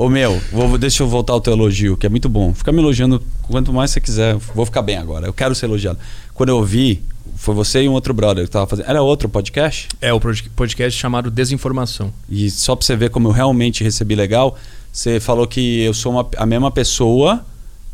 Ô 0.00 0.08
meu, 0.08 0.40
vou, 0.50 0.78
deixa 0.78 1.02
eu 1.02 1.06
voltar 1.08 1.34
ao 1.34 1.42
teu 1.42 1.52
elogio, 1.52 1.94
que 1.94 2.06
é 2.06 2.08
muito 2.08 2.26
bom. 2.26 2.54
Fica 2.54 2.72
me 2.72 2.78
elogiando 2.80 3.22
quanto 3.42 3.70
mais 3.70 3.90
você 3.90 4.00
quiser. 4.00 4.34
Vou 4.54 4.64
ficar 4.64 4.80
bem 4.80 4.96
agora. 4.96 5.26
Eu 5.26 5.32
quero 5.34 5.54
ser 5.54 5.66
elogiado. 5.66 5.98
Quando 6.32 6.48
eu 6.48 6.56
ouvi, 6.56 7.02
foi 7.36 7.54
você 7.54 7.82
e 7.82 7.88
um 7.88 7.92
outro 7.92 8.14
brother 8.14 8.44
que 8.46 8.50
tava 8.50 8.66
fazendo. 8.66 8.88
Era 8.88 9.02
outro 9.02 9.28
podcast? 9.28 9.88
É 10.00 10.10
o 10.10 10.18
pod- 10.18 10.50
podcast 10.56 10.98
chamado 10.98 11.30
Desinformação. 11.30 12.10
E 12.30 12.50
só 12.50 12.74
pra 12.74 12.86
você 12.86 12.96
ver 12.96 13.10
como 13.10 13.28
eu 13.28 13.32
realmente 13.32 13.84
recebi 13.84 14.14
legal, 14.14 14.56
você 14.90 15.20
falou 15.20 15.46
que 15.46 15.82
eu 15.82 15.92
sou 15.92 16.12
uma- 16.12 16.26
a 16.38 16.46
mesma 16.46 16.70
pessoa, 16.70 17.44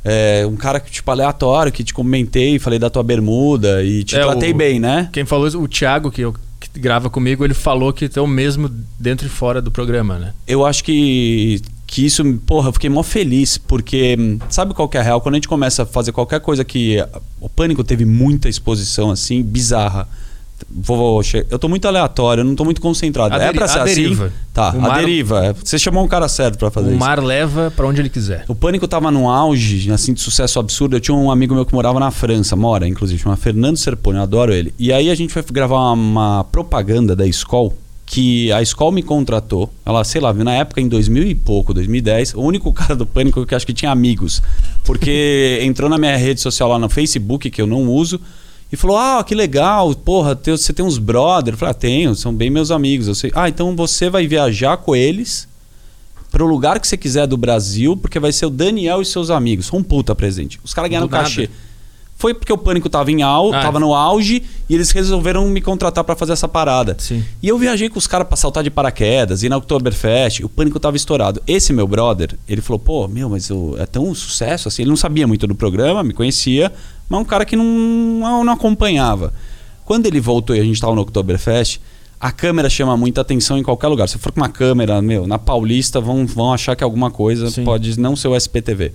é, 0.04 0.46
um 0.48 0.54
cara 0.54 0.78
que, 0.78 0.92
tipo 0.92 1.10
aleatório, 1.10 1.72
que 1.72 1.82
te 1.82 1.92
comentei, 1.92 2.56
falei 2.60 2.78
da 2.78 2.88
tua 2.88 3.02
bermuda 3.02 3.82
e 3.82 4.04
te 4.04 4.14
É, 4.14 4.20
tratei 4.20 4.52
o- 4.52 4.56
bem, 4.56 4.78
né? 4.78 5.08
Quem 5.12 5.24
falou 5.24 5.48
isso, 5.48 5.60
o 5.60 5.66
Thiago, 5.66 6.12
que, 6.12 6.20
eu, 6.20 6.32
que 6.60 6.78
grava 6.78 7.10
comigo, 7.10 7.44
ele 7.44 7.52
falou 7.54 7.92
que 7.92 8.08
é 8.14 8.20
o 8.20 8.28
mesmo 8.28 8.70
dentro 8.96 9.26
e 9.26 9.28
fora 9.28 9.60
do 9.60 9.72
programa, 9.72 10.20
né? 10.20 10.32
Eu 10.46 10.64
acho 10.64 10.84
que, 10.84 11.60
que 11.86 12.04
isso, 12.04 12.24
porra, 12.46 12.68
eu 12.68 12.72
fiquei 12.72 12.90
mó 12.90 13.02
feliz, 13.02 13.56
porque 13.56 14.16
hum, 14.18 14.38
sabe 14.50 14.74
qual 14.74 14.88
que 14.88 14.96
é 14.96 15.00
a 15.00 15.02
real? 15.04 15.20
Quando 15.20 15.34
a 15.34 15.38
gente 15.38 15.48
começa 15.48 15.84
a 15.84 15.86
fazer 15.86 16.12
qualquer 16.12 16.40
coisa 16.40 16.64
que. 16.64 16.96
O 17.40 17.48
pânico 17.48 17.84
teve 17.84 18.04
muita 18.04 18.48
exposição, 18.48 19.10
assim, 19.10 19.42
bizarra. 19.42 20.08
Vou, 20.70 20.96
vou 20.96 21.22
eu 21.50 21.58
tô 21.58 21.68
muito 21.68 21.86
aleatório, 21.86 22.40
eu 22.40 22.44
não 22.44 22.54
tô 22.56 22.64
muito 22.64 22.80
concentrado. 22.80 23.34
A 23.34 23.38
é 23.38 23.52
pra 23.52 23.68
ser 23.68 23.78
a 23.80 23.84
deriva. 23.84 24.26
assim? 24.26 24.34
Tá, 24.54 24.72
O 24.74 24.78
a 24.78 24.80
mar- 24.88 25.00
deriva. 25.00 25.54
Você 25.62 25.78
chamou 25.78 26.02
um 26.02 26.08
cara 26.08 26.26
certo 26.28 26.58
pra 26.58 26.70
fazer 26.70 26.88
o 26.88 26.90
isso. 26.92 26.98
mar 26.98 27.22
leva 27.22 27.70
pra 27.76 27.86
onde 27.86 28.00
ele 28.00 28.08
quiser. 28.08 28.44
O 28.48 28.54
Pânico 28.54 28.88
tava 28.88 29.10
num 29.10 29.28
auge, 29.28 29.92
assim, 29.92 30.14
de 30.14 30.20
sucesso 30.22 30.58
absurdo. 30.58 30.96
Eu 30.96 31.00
tinha 31.00 31.14
um 31.14 31.30
amigo 31.30 31.54
meu 31.54 31.66
que 31.66 31.74
morava 31.74 32.00
na 32.00 32.10
França, 32.10 32.56
mora, 32.56 32.88
inclusive, 32.88 33.22
chama 33.22 33.36
Fernando 33.36 33.76
Serpone, 33.76 34.16
eu 34.16 34.22
adoro 34.22 34.52
ele. 34.52 34.72
E 34.78 34.92
aí 34.94 35.10
a 35.10 35.14
gente 35.14 35.30
foi 35.30 35.42
gravar 35.52 35.76
uma, 35.76 35.92
uma 35.92 36.44
propaganda 36.44 37.14
da 37.14 37.26
Skol, 37.26 37.74
que 38.06 38.52
a 38.52 38.62
Skol 38.62 38.92
me 38.92 39.02
contratou. 39.02 39.68
Ela, 39.84 40.04
sei 40.04 40.20
lá, 40.20 40.32
na 40.32 40.54
época, 40.54 40.80
em 40.80 40.86
2000 40.88 41.24
e 41.24 41.34
pouco, 41.34 41.74
2010, 41.74 42.34
o 42.34 42.40
único 42.40 42.72
cara 42.72 42.94
do 42.94 43.04
Pânico 43.04 43.44
que 43.44 43.52
eu 43.52 43.56
acho 43.56 43.66
que 43.66 43.74
tinha 43.74 43.90
amigos. 43.90 44.40
Porque 44.84 45.58
entrou 45.66 45.90
na 45.90 45.98
minha 45.98 46.16
rede 46.16 46.40
social 46.40 46.68
lá 46.68 46.78
no 46.78 46.88
Facebook, 46.88 47.50
que 47.50 47.60
eu 47.60 47.66
não 47.66 47.88
uso, 47.88 48.20
e 48.72 48.76
falou: 48.76 48.96
Ah, 48.96 49.22
que 49.26 49.34
legal, 49.34 49.92
porra, 49.94 50.36
teu- 50.36 50.56
você 50.56 50.72
tem 50.72 50.84
uns 50.84 50.98
brother? 50.98 51.54
Eu 51.54 51.58
falei: 51.58 51.72
Ah, 51.72 51.74
tenho, 51.74 52.14
são 52.14 52.32
bem 52.32 52.48
meus 52.48 52.70
amigos. 52.70 53.08
Eu 53.08 53.14
sei. 53.14 53.32
Ah, 53.34 53.48
então 53.48 53.74
você 53.74 54.08
vai 54.08 54.26
viajar 54.26 54.76
com 54.76 54.94
eles 54.94 55.48
para 56.30 56.44
o 56.44 56.46
lugar 56.46 56.78
que 56.78 56.86
você 56.86 56.96
quiser 56.96 57.26
do 57.26 57.36
Brasil, 57.36 57.96
porque 57.96 58.18
vai 58.20 58.30
ser 58.32 58.46
o 58.46 58.50
Daniel 58.50 59.02
e 59.02 59.04
seus 59.04 59.30
amigos. 59.30 59.72
Um 59.72 59.82
puta 59.82 60.14
presente. 60.14 60.60
Os 60.62 60.72
caras 60.72 60.90
ganharam 60.90 61.08
Do 61.08 61.10
nada. 61.12 61.24
Foi 62.18 62.32
porque 62.32 62.50
o 62.52 62.56
pânico 62.56 62.88
tava 62.88 63.10
em 63.12 63.22
au, 63.22 63.52
Ah. 63.52 63.60
tava 63.60 63.78
no 63.78 63.94
auge 63.94 64.42
e 64.70 64.74
eles 64.74 64.90
resolveram 64.90 65.46
me 65.50 65.60
contratar 65.60 66.02
para 66.02 66.16
fazer 66.16 66.32
essa 66.32 66.48
parada. 66.48 66.96
Sim. 66.98 67.22
E 67.42 67.48
eu 67.48 67.58
viajei 67.58 67.90
com 67.90 67.98
os 67.98 68.06
caras 68.06 68.26
pra 68.26 68.36
saltar 68.38 68.64
de 68.64 68.70
paraquedas, 68.70 69.42
ir 69.42 69.50
na 69.50 69.58
Oktoberfest, 69.58 70.42
o 70.42 70.48
pânico 70.48 70.80
tava 70.80 70.96
estourado. 70.96 71.42
Esse 71.46 71.74
meu 71.74 71.86
brother, 71.86 72.34
ele 72.48 72.62
falou, 72.62 72.78
pô, 72.78 73.06
meu, 73.06 73.28
mas 73.28 73.50
eu- 73.50 73.76
é 73.78 73.84
tão 73.84 74.04
um 74.08 74.14
sucesso 74.14 74.66
assim. 74.66 74.82
Ele 74.82 74.88
não 74.88 74.96
sabia 74.96 75.26
muito 75.26 75.46
do 75.46 75.54
programa, 75.54 76.02
me 76.02 76.14
conhecia, 76.14 76.72
mas 77.06 77.20
um 77.20 77.24
cara 77.24 77.44
que 77.44 77.54
não, 77.54 77.64
não, 77.64 78.44
não 78.44 78.52
acompanhava. 78.54 79.34
Quando 79.84 80.06
ele 80.06 80.18
voltou 80.18 80.56
e 80.56 80.60
a 80.60 80.64
gente 80.64 80.80
tava 80.80 80.94
no 80.94 81.02
Oktoberfest, 81.02 81.80
a 82.18 82.32
câmera 82.32 82.70
chama 82.70 82.96
muita 82.96 83.20
atenção 83.20 83.58
em 83.58 83.62
qualquer 83.62 83.88
lugar. 83.88 84.08
Se 84.08 84.16
for 84.16 84.32
com 84.32 84.40
uma 84.40 84.48
câmera, 84.48 85.02
meu, 85.02 85.26
na 85.26 85.38
Paulista, 85.38 86.00
vão, 86.00 86.26
vão 86.26 86.50
achar 86.50 86.74
que 86.74 86.82
é 86.82 86.86
alguma 86.86 87.10
coisa 87.10 87.50
Sim. 87.50 87.62
pode 87.62 88.00
não 88.00 88.16
ser 88.16 88.28
o 88.28 88.34
SPTV. 88.34 88.92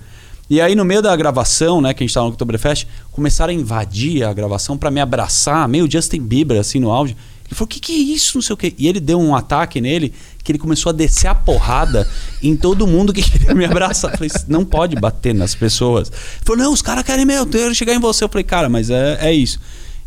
E 0.50 0.60
aí, 0.60 0.76
no 0.76 0.84
meio 0.84 1.02
da 1.02 1.16
gravação, 1.16 1.82
né, 1.82 1.94
que 1.94 2.04
a 2.04 2.08
gente 2.08 2.14
tava 2.14 2.28
no 2.28 2.34
Oktoberfest, 2.34 2.86
começaram 3.12 3.52
a 3.52 3.56
invadir 3.56 4.24
a 4.24 4.34
gravação 4.34 4.78
pra 4.78 4.92
me 4.92 5.00
abraçar, 5.00 5.68
meio 5.68 5.90
Justin 5.90 6.22
Bieber, 6.22 6.60
assim, 6.60 6.80
no 6.80 6.92
áudio. 6.92 7.16
Ele 7.46 7.56
falou, 7.56 7.66
o 7.66 7.68
que, 7.68 7.80
que 7.80 7.92
é 7.92 7.98
isso? 7.98 8.38
Não 8.38 8.42
sei 8.42 8.54
o 8.54 8.58
quê. 8.58 8.74
E 8.78 8.88
ele 8.88 9.00
deu 9.00 9.20
um 9.20 9.36
ataque 9.36 9.82
nele 9.82 10.14
que 10.44 10.52
ele 10.54 10.60
começou 10.60 10.90
a 10.90 10.94
descer 10.94 11.28
a 11.28 11.36
porrada 11.36 12.08
em 12.42 12.56
todo 12.56 12.88
mundo 12.88 13.14
que 13.14 13.22
queria 13.30 13.54
me 13.54 13.66
abraçar. 13.66 14.12
Eu 14.12 14.18
falei, 14.18 14.32
não 14.48 14.64
pode 14.64 14.96
bater 14.96 15.36
nas 15.36 15.54
pessoas. 15.54 16.10
Ele 16.10 16.46
falou, 16.46 16.64
não, 16.64 16.74
os 16.74 16.82
caras 16.82 17.04
querem 17.04 17.26
meu, 17.26 17.46
eu 17.52 17.74
chegar 17.74 17.94
em 17.94 18.00
você. 18.00 18.24
Eu 18.24 18.30
falei, 18.30 18.44
cara, 18.44 18.70
mas 18.70 18.90
é, 18.90 19.18
é 19.20 19.34
isso. 19.34 19.60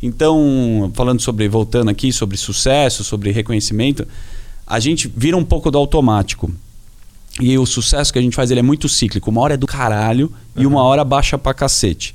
Então, 0.02 0.90
falando 0.94 1.20
sobre, 1.20 1.48
voltando 1.48 1.90
aqui, 1.90 2.12
sobre 2.12 2.36
sucesso, 2.36 3.04
sobre 3.04 3.30
reconhecimento, 3.30 4.06
a 4.66 4.80
gente 4.80 5.12
vira 5.14 5.36
um 5.36 5.44
pouco 5.44 5.70
do 5.70 5.78
automático. 5.78 6.50
E 7.40 7.58
o 7.58 7.66
sucesso 7.66 8.12
que 8.12 8.18
a 8.18 8.22
gente 8.22 8.36
faz, 8.36 8.50
ele 8.50 8.60
é 8.60 8.62
muito 8.62 8.88
cíclico. 8.88 9.30
Uma 9.30 9.40
hora 9.40 9.54
é 9.54 9.56
do 9.56 9.66
caralho 9.66 10.32
e 10.56 10.66
uma 10.66 10.82
hora 10.82 11.04
baixa 11.04 11.36
pra 11.36 11.52
cacete. 11.52 12.14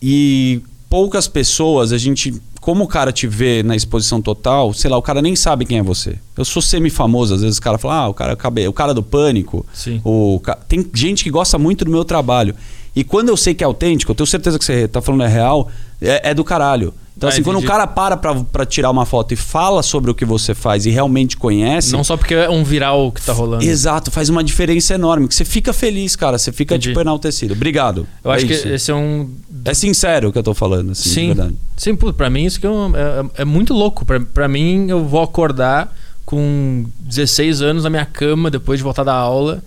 E 0.00 0.62
poucas 0.88 1.28
pessoas, 1.28 1.92
a 1.92 1.98
gente, 1.98 2.34
como 2.60 2.84
o 2.84 2.88
cara 2.88 3.12
te 3.12 3.26
vê 3.26 3.62
na 3.62 3.76
exposição 3.76 4.22
total, 4.22 4.72
sei 4.72 4.90
lá, 4.90 4.96
o 4.96 5.02
cara 5.02 5.20
nem 5.20 5.36
sabe 5.36 5.66
quem 5.66 5.78
é 5.78 5.82
você. 5.82 6.18
Eu 6.36 6.44
sou 6.44 6.62
semi-famoso, 6.62 7.34
às 7.34 7.42
vezes 7.42 7.58
o 7.58 7.62
cara 7.62 7.76
fala, 7.76 7.94
ah, 7.94 8.08
o 8.08 8.14
cara, 8.14 8.38
o 8.68 8.72
cara 8.72 8.94
do 8.94 9.02
pânico. 9.02 9.66
Sim. 9.72 10.00
O, 10.04 10.40
tem 10.66 10.88
gente 10.94 11.24
que 11.24 11.30
gosta 11.30 11.58
muito 11.58 11.84
do 11.84 11.90
meu 11.90 12.04
trabalho. 12.04 12.54
E 12.96 13.04
quando 13.04 13.28
eu 13.28 13.36
sei 13.36 13.54
que 13.54 13.62
é 13.62 13.66
autêntico, 13.66 14.12
eu 14.12 14.16
tenho 14.16 14.26
certeza 14.26 14.58
que 14.58 14.64
você 14.64 14.88
tá 14.88 15.02
falando 15.02 15.24
é 15.24 15.28
real, 15.28 15.68
é, 16.00 16.30
é 16.30 16.34
do 16.34 16.42
caralho. 16.42 16.94
Então, 17.18 17.28
Ah, 17.28 17.32
assim, 17.32 17.42
quando 17.42 17.56
um 17.56 17.58
entendi. 17.58 17.72
cara 17.72 17.84
para 17.84 18.16
pra, 18.16 18.32
pra 18.36 18.64
tirar 18.64 18.92
uma 18.92 19.04
foto 19.04 19.34
e 19.34 19.36
fala 19.36 19.82
sobre 19.82 20.08
o 20.08 20.14
que 20.14 20.24
você 20.24 20.54
faz 20.54 20.86
e 20.86 20.90
realmente 20.90 21.36
conhece. 21.36 21.92
Não 21.92 22.04
só 22.04 22.16
porque 22.16 22.32
é 22.32 22.48
um 22.48 22.62
viral 22.62 23.10
que 23.10 23.20
tá 23.20 23.32
rolando. 23.32 23.64
Exato, 23.64 24.08
faz 24.08 24.28
uma 24.28 24.44
diferença 24.44 24.94
enorme. 24.94 25.26
Que 25.26 25.34
você 25.34 25.44
fica 25.44 25.72
feliz, 25.72 26.14
cara. 26.14 26.38
Você 26.38 26.52
fica, 26.52 26.76
Entendi. 26.76 26.90
tipo, 26.90 27.00
enaltecido. 27.00 27.54
Obrigado. 27.54 28.06
Eu 28.22 28.30
acho 28.30 28.44
É 28.44 28.48
que 28.48 28.54
isso. 28.54 28.68
esse 28.68 28.90
é 28.92 28.94
um. 28.94 29.28
É 29.64 29.74
sincero 29.74 30.28
o 30.28 30.32
que 30.32 30.38
eu 30.38 30.44
tô 30.44 30.54
falando, 30.54 30.92
assim, 30.92 31.10
Sim. 31.10 31.26
verdade. 31.26 31.56
Sim, 31.76 31.96
pô, 31.96 32.12
pra 32.12 32.30
mim 32.30 32.44
isso 32.44 32.60
que 32.60 32.66
é, 32.68 32.70
é- 32.70 33.42
é 33.42 33.44
muito 33.44 33.74
louco. 33.74 34.04
Pra, 34.06 34.20
pra 34.20 34.46
mim, 34.46 34.86
eu 34.88 35.04
vou 35.04 35.20
acordar 35.20 35.92
com 36.24 36.84
16 37.00 37.62
anos 37.62 37.82
na 37.82 37.90
minha 37.90 38.06
cama 38.06 38.48
depois 38.48 38.78
de 38.78 38.84
voltar 38.84 39.02
da 39.02 39.14
aula 39.14 39.60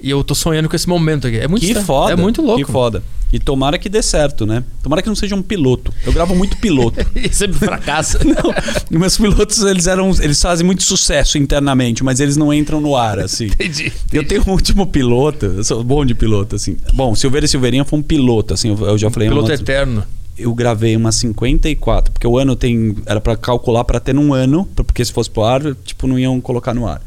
e 0.00 0.10
eu 0.10 0.22
tô 0.22 0.34
sonhando 0.34 0.68
com 0.68 0.76
esse 0.76 0.88
momento 0.88 1.26
aqui. 1.26 1.38
É 1.38 1.48
muito 1.48 1.66
Que 1.66 1.74
foda. 1.74 2.12
É 2.12 2.16
muito 2.16 2.40
louco. 2.42 2.64
Que 2.64 2.70
foda. 2.70 3.02
E 3.30 3.38
tomara 3.38 3.76
que 3.78 3.90
dê 3.90 4.00
certo, 4.02 4.46
né? 4.46 4.64
Tomara 4.82 5.02
que 5.02 5.08
não 5.08 5.14
seja 5.14 5.34
um 5.34 5.42
piloto. 5.42 5.92
Eu 6.06 6.12
gravo 6.14 6.34
muito 6.34 6.56
piloto. 6.56 6.98
e 7.14 7.28
sempre 7.34 7.58
fracassa. 7.58 8.20
não, 8.24 8.98
meus 8.98 9.18
pilotos, 9.18 9.62
eles 9.62 9.86
eram. 9.86 10.10
Eles 10.20 10.40
fazem 10.40 10.64
muito 10.64 10.82
sucesso 10.82 11.36
internamente, 11.36 12.02
mas 12.02 12.20
eles 12.20 12.36
não 12.38 12.54
entram 12.54 12.80
no 12.80 12.96
ar, 12.96 13.18
assim. 13.18 13.46
Entendi. 13.52 13.92
Eu 14.12 14.26
tenho 14.26 14.42
um 14.46 14.52
último 14.52 14.86
piloto, 14.86 15.44
eu 15.44 15.64
sou 15.64 15.84
bom 15.84 16.06
de 16.06 16.14
piloto, 16.14 16.56
assim. 16.56 16.78
Bom, 16.94 17.14
Silveira 17.14 17.44
e 17.44 17.48
Silveirinha 17.48 17.84
foi 17.84 17.98
um 17.98 18.02
piloto, 18.02 18.54
assim, 18.54 18.70
eu, 18.70 18.86
eu 18.86 18.96
já 18.96 19.10
falei. 19.10 19.28
Piloto 19.28 19.48
uma- 19.48 19.54
eterno. 19.54 20.04
eu 20.38 20.54
gravei 20.54 20.96
umas 20.96 21.16
54, 21.16 22.12
porque 22.12 22.26
o 22.26 22.38
ano 22.38 22.56
tem. 22.56 22.96
Era 23.04 23.20
pra 23.20 23.36
calcular 23.36 23.84
pra 23.84 24.00
ter 24.00 24.14
num 24.14 24.32
ano, 24.32 24.66
porque 24.74 25.04
se 25.04 25.12
fosse 25.12 25.28
pro 25.28 25.42
ar, 25.44 25.60
tipo, 25.84 26.06
não 26.06 26.18
iam 26.18 26.40
colocar 26.40 26.72
no 26.72 26.86
ar. 26.86 27.02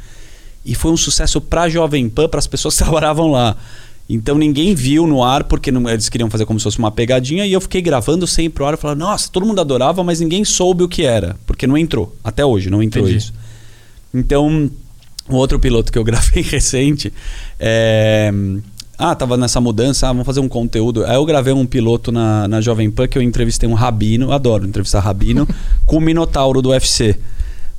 E 0.65 0.75
foi 0.75 0.91
um 0.91 0.97
sucesso 0.97 1.41
pra 1.41 1.67
Jovem 1.69 2.07
Pan, 2.09 2.27
para 2.29 2.39
as 2.39 2.47
pessoas 2.47 2.75
que 2.77 2.83
trabalhavam 2.83 3.31
lá. 3.31 3.55
Então 4.09 4.37
ninguém 4.37 4.75
viu 4.75 5.07
no 5.07 5.23
ar, 5.23 5.45
porque 5.45 5.71
não- 5.71 5.89
eles 5.89 6.09
queriam 6.09 6.29
fazer 6.29 6.45
como 6.45 6.59
se 6.59 6.63
fosse 6.63 6.77
uma 6.79 6.91
pegadinha, 6.91 7.45
e 7.45 7.53
eu 7.53 7.61
fiquei 7.61 7.81
gravando 7.81 8.27
sem 8.27 8.45
ir 8.45 8.49
pro 8.49 8.65
ar. 8.65 8.73
Eu 8.73 8.77
falava, 8.77 8.99
nossa, 8.99 9.29
todo 9.31 9.45
mundo 9.45 9.61
adorava, 9.61 10.03
mas 10.03 10.19
ninguém 10.19 10.43
soube 10.43 10.83
o 10.83 10.87
que 10.89 11.03
era, 11.03 11.35
porque 11.47 11.65
não 11.65 11.77
entrou. 11.77 12.15
Até 12.23 12.45
hoje, 12.45 12.69
não 12.69 12.83
entrou 12.83 13.05
Entendi. 13.05 13.17
isso. 13.19 13.33
Então, 14.13 14.69
um 15.29 15.35
outro 15.35 15.57
piloto 15.59 15.91
que 15.91 15.97
eu 15.97 16.03
gravei 16.05 16.43
recente 16.43 17.11
é. 17.59 18.31
Ah, 19.03 19.15
tava 19.15 19.35
nessa 19.35 19.59
mudança, 19.59 20.05
ah, 20.07 20.11
vamos 20.11 20.27
fazer 20.27 20.41
um 20.41 20.47
conteúdo. 20.47 21.03
Aí 21.05 21.15
eu 21.15 21.25
gravei 21.25 21.51
um 21.53 21.65
piloto 21.65 22.11
na, 22.11 22.47
na 22.47 22.61
Jovem 22.61 22.91
Pan 22.91 23.07
que 23.07 23.17
eu 23.17 23.21
entrevistei 23.23 23.67
um 23.67 23.73
rabino, 23.73 24.31
adoro 24.31 24.63
entrevistar 24.67 24.99
rabino, 24.99 25.47
com 25.87 25.97
o 25.97 26.01
Minotauro 26.01 26.61
do 26.61 26.69
UFC. 26.69 27.17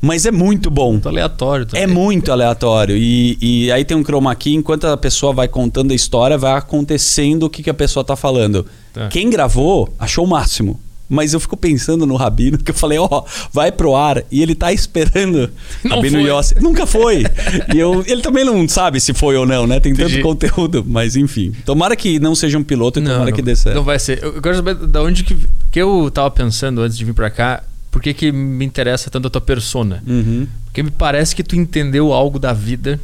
Mas 0.02 0.26
é 0.26 0.32
muito 0.32 0.68
bom. 0.68 0.92
Muito 0.92 1.08
aleatório. 1.08 1.62
É 1.72 1.82
também. 1.82 1.94
muito 1.94 2.32
aleatório. 2.32 2.96
E, 2.96 3.38
e 3.40 3.70
aí 3.70 3.84
tem 3.84 3.96
um 3.96 4.02
chroma 4.02 4.34
key, 4.34 4.52
enquanto 4.54 4.88
a 4.88 4.96
pessoa 4.96 5.32
vai 5.32 5.46
contando 5.46 5.92
a 5.92 5.94
história, 5.94 6.36
vai 6.36 6.54
acontecendo 6.54 7.44
o 7.44 7.50
que, 7.50 7.62
que 7.62 7.70
a 7.70 7.74
pessoa 7.74 8.02
tá 8.02 8.16
falando. 8.16 8.66
Tá. 8.92 9.06
Quem 9.06 9.30
gravou 9.30 9.88
achou 9.96 10.24
o 10.24 10.28
máximo. 10.28 10.80
Mas 11.08 11.34
eu 11.34 11.40
fico 11.40 11.56
pensando 11.56 12.06
no 12.06 12.16
Rabino, 12.16 12.56
que 12.56 12.70
eu 12.70 12.74
falei, 12.74 12.98
ó, 12.98 13.22
vai 13.52 13.70
pro 13.70 13.94
ar. 13.94 14.24
E 14.30 14.42
ele 14.42 14.54
tá 14.54 14.72
esperando. 14.72 15.50
Não 15.84 15.96
Rabino 15.96 16.18
foi. 16.18 16.30
Yossi. 16.30 16.54
Nunca 16.58 16.86
foi. 16.86 17.24
e 17.72 17.78
eu, 17.78 18.02
ele 18.06 18.22
também 18.22 18.44
não 18.44 18.66
sabe 18.66 18.98
se 18.98 19.12
foi 19.12 19.36
ou 19.36 19.44
não, 19.44 19.66
né? 19.66 19.78
Tem 19.78 19.92
Entendi. 19.92 20.14
tanto 20.14 20.22
conteúdo. 20.22 20.82
Mas 20.86 21.14
enfim. 21.14 21.52
Tomara 21.66 21.94
que 21.94 22.18
não 22.18 22.34
seja 22.34 22.58
um 22.58 22.62
piloto 22.64 22.98
e 22.98 23.02
tomara 23.04 23.30
que 23.30 23.42
dê 23.42 23.54
certo. 23.54 23.76
Não 23.76 23.84
vai 23.84 23.98
ser. 23.98 24.22
Eu 24.22 24.40
quero 24.40 24.56
saber 24.56 24.74
da 24.74 25.02
onde 25.02 25.22
que. 25.22 25.36
que 25.70 25.80
eu 25.80 26.10
tava 26.10 26.30
pensando 26.30 26.80
antes 26.80 26.96
de 26.96 27.04
vir 27.04 27.12
pra 27.14 27.30
cá. 27.30 27.62
Por 27.92 28.00
que, 28.00 28.14
que 28.14 28.32
me 28.32 28.64
interessa 28.64 29.10
tanto 29.10 29.28
a 29.28 29.30
tua 29.30 29.40
persona? 29.40 30.02
Uhum. 30.06 30.48
Porque 30.64 30.82
me 30.82 30.90
parece 30.90 31.36
que 31.36 31.44
tu 31.44 31.54
entendeu 31.54 32.10
algo 32.12 32.38
da 32.38 32.54
vida 32.54 32.98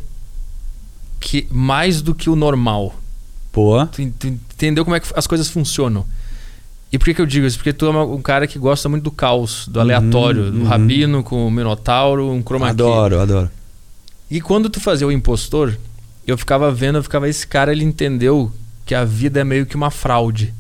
que 1.21 1.47
mais 1.51 2.01
do 2.01 2.15
que 2.15 2.31
o 2.31 2.35
normal. 2.35 2.99
Boa. 3.53 3.87
Tu, 3.87 4.11
tu 4.19 4.27
entendeu 4.27 4.85
como 4.85 4.97
é 4.97 5.01
que 5.01 5.09
as 5.15 5.27
coisas 5.27 5.49
funcionam. 5.49 6.07
E 6.91 6.99
por 6.99 7.05
que, 7.05 7.15
que 7.15 7.21
eu 7.21 7.27
digo 7.27 7.47
isso? 7.47 7.59
Porque 7.59 7.73
tu 7.73 7.85
é 7.85 7.91
um 7.91 8.23
cara 8.23 8.47
que 8.47 8.59
gosta 8.59 8.89
muito 8.89 9.05
do 9.05 9.11
caos, 9.11 9.69
do 9.69 9.79
aleatório, 9.79 10.51
do 10.51 10.61
uhum. 10.61 10.65
rabino 10.65 11.23
com 11.23 11.47
o 11.47 11.51
minotauro, 11.51 12.31
um 12.31 12.43
chroma 12.43 12.69
key. 12.69 12.71
Adoro, 12.71 13.21
adoro. 13.21 13.51
E 14.31 14.41
quando 14.41 14.71
tu 14.71 14.81
fazia 14.81 15.07
o 15.07 15.13
impostor, 15.13 15.77
eu 16.27 16.39
ficava 16.39 16.73
vendo, 16.73 16.97
eu 16.97 17.03
ficava, 17.03 17.29
esse 17.29 17.47
cara 17.47 17.73
ele 17.73 17.85
entendeu 17.85 18.51
que 18.87 18.95
a 18.95 19.05
vida 19.05 19.41
é 19.41 19.45
meio 19.45 19.67
que 19.67 19.77
uma 19.77 19.91
fraude. 19.91 20.55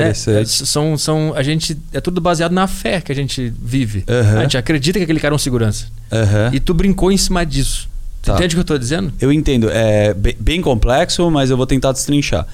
Interessante. 0.00 0.62
É, 0.62 0.66
são, 0.66 0.96
são, 0.98 1.32
a 1.34 1.42
gente, 1.42 1.76
é 1.92 2.00
tudo 2.00 2.20
baseado 2.20 2.52
na 2.52 2.66
fé 2.66 3.00
que 3.00 3.10
a 3.12 3.14
gente 3.14 3.52
vive. 3.62 4.04
Aham. 4.08 4.38
A 4.38 4.42
gente 4.42 4.56
acredita 4.56 4.98
que 4.98 5.04
aquele 5.04 5.20
cara 5.20 5.34
é 5.34 5.36
um 5.36 5.38
segurança. 5.38 5.86
Aham. 6.12 6.50
E 6.52 6.60
tu 6.60 6.72
brincou 6.74 7.10
em 7.12 7.16
cima 7.16 7.44
disso. 7.44 7.88
Tá. 8.22 8.34
entende 8.34 8.54
o 8.54 8.56
que 8.56 8.60
eu 8.60 8.64
tô 8.64 8.78
dizendo? 8.78 9.12
Eu 9.20 9.32
entendo. 9.32 9.70
É 9.70 10.12
be- 10.12 10.36
bem 10.38 10.60
complexo, 10.60 11.30
mas 11.30 11.50
eu 11.50 11.56
vou 11.56 11.66
tentar 11.66 11.92
destrinchar. 11.92 12.46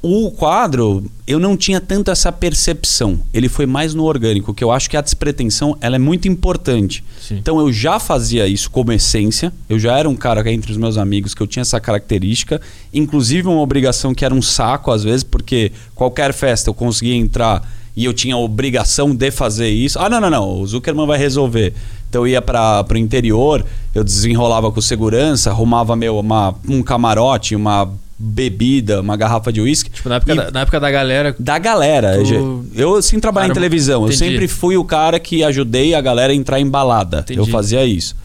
O 0.00 0.30
quadro, 0.30 1.04
eu 1.26 1.40
não 1.40 1.56
tinha 1.56 1.80
tanto 1.80 2.10
essa 2.10 2.30
percepção. 2.30 3.18
Ele 3.34 3.48
foi 3.48 3.66
mais 3.66 3.94
no 3.94 4.04
orgânico, 4.04 4.54
que 4.54 4.62
eu 4.62 4.70
acho 4.70 4.88
que 4.88 4.96
a 4.96 5.00
despretensão 5.00 5.76
ela 5.80 5.96
é 5.96 5.98
muito 5.98 6.28
importante. 6.28 7.02
Sim. 7.20 7.38
Então 7.38 7.58
eu 7.58 7.72
já 7.72 7.98
fazia 7.98 8.46
isso 8.46 8.70
como 8.70 8.92
essência. 8.92 9.52
Eu 9.68 9.76
já 9.76 9.98
era 9.98 10.08
um 10.08 10.14
cara 10.14 10.48
entre 10.52 10.70
os 10.70 10.78
meus 10.78 10.96
amigos 10.96 11.34
que 11.34 11.42
eu 11.42 11.48
tinha 11.48 11.62
essa 11.62 11.80
característica. 11.80 12.60
Inclusive 12.94 13.48
uma 13.48 13.60
obrigação 13.60 14.14
que 14.14 14.24
era 14.24 14.32
um 14.32 14.42
saco 14.42 14.92
às 14.92 15.02
vezes, 15.02 15.24
porque 15.24 15.72
qualquer 15.96 16.32
festa 16.32 16.70
eu 16.70 16.74
conseguia 16.74 17.16
entrar 17.16 17.68
e 17.96 18.04
eu 18.04 18.14
tinha 18.14 18.36
a 18.36 18.38
obrigação 18.38 19.12
de 19.12 19.32
fazer 19.32 19.70
isso. 19.70 19.98
Ah, 19.98 20.08
não, 20.08 20.20
não, 20.20 20.30
não. 20.30 20.60
O 20.60 20.66
Zuckerman 20.66 21.08
vai 21.08 21.18
resolver. 21.18 21.74
Então 22.08 22.22
eu 22.22 22.28
ia 22.28 22.40
para 22.40 22.86
o 22.88 22.96
interior, 22.96 23.66
eu 23.92 24.04
desenrolava 24.04 24.70
com 24.70 24.80
segurança, 24.80 25.50
arrumava 25.50 25.96
meu, 25.96 26.16
uma, 26.16 26.54
um 26.68 26.80
camarote, 26.84 27.56
uma 27.56 27.92
bebida, 28.18 29.00
uma 29.00 29.16
garrafa 29.16 29.52
de 29.52 29.60
uísque. 29.60 29.90
Tipo, 29.90 30.08
na 30.08 30.16
época, 30.16 30.32
E- 30.32 30.36
da, 30.36 30.50
na 30.50 30.60
época 30.60 30.80
da 30.80 30.90
galera. 30.90 31.34
da 31.38 31.58
galera. 31.58 32.18
Tu- 32.18 32.66
Eu 32.74 33.00
sim 33.00 33.20
trabalhei 33.20 33.50
em 33.50 33.54
televisão. 33.54 34.02
Eu 34.02 34.06
entendi. 34.08 34.18
sempre 34.18 34.48
fui 34.48 34.76
o 34.76 34.84
cara 34.84 35.20
que 35.20 35.44
ajudei 35.44 35.94
a 35.94 36.00
galera 36.00 36.32
a 36.32 36.36
entrar 36.36 36.58
em 36.58 36.66
balada. 36.68 37.20
Entendi. 37.20 37.38
Eu 37.38 37.46
fazia 37.46 37.84
isso. 37.84 38.16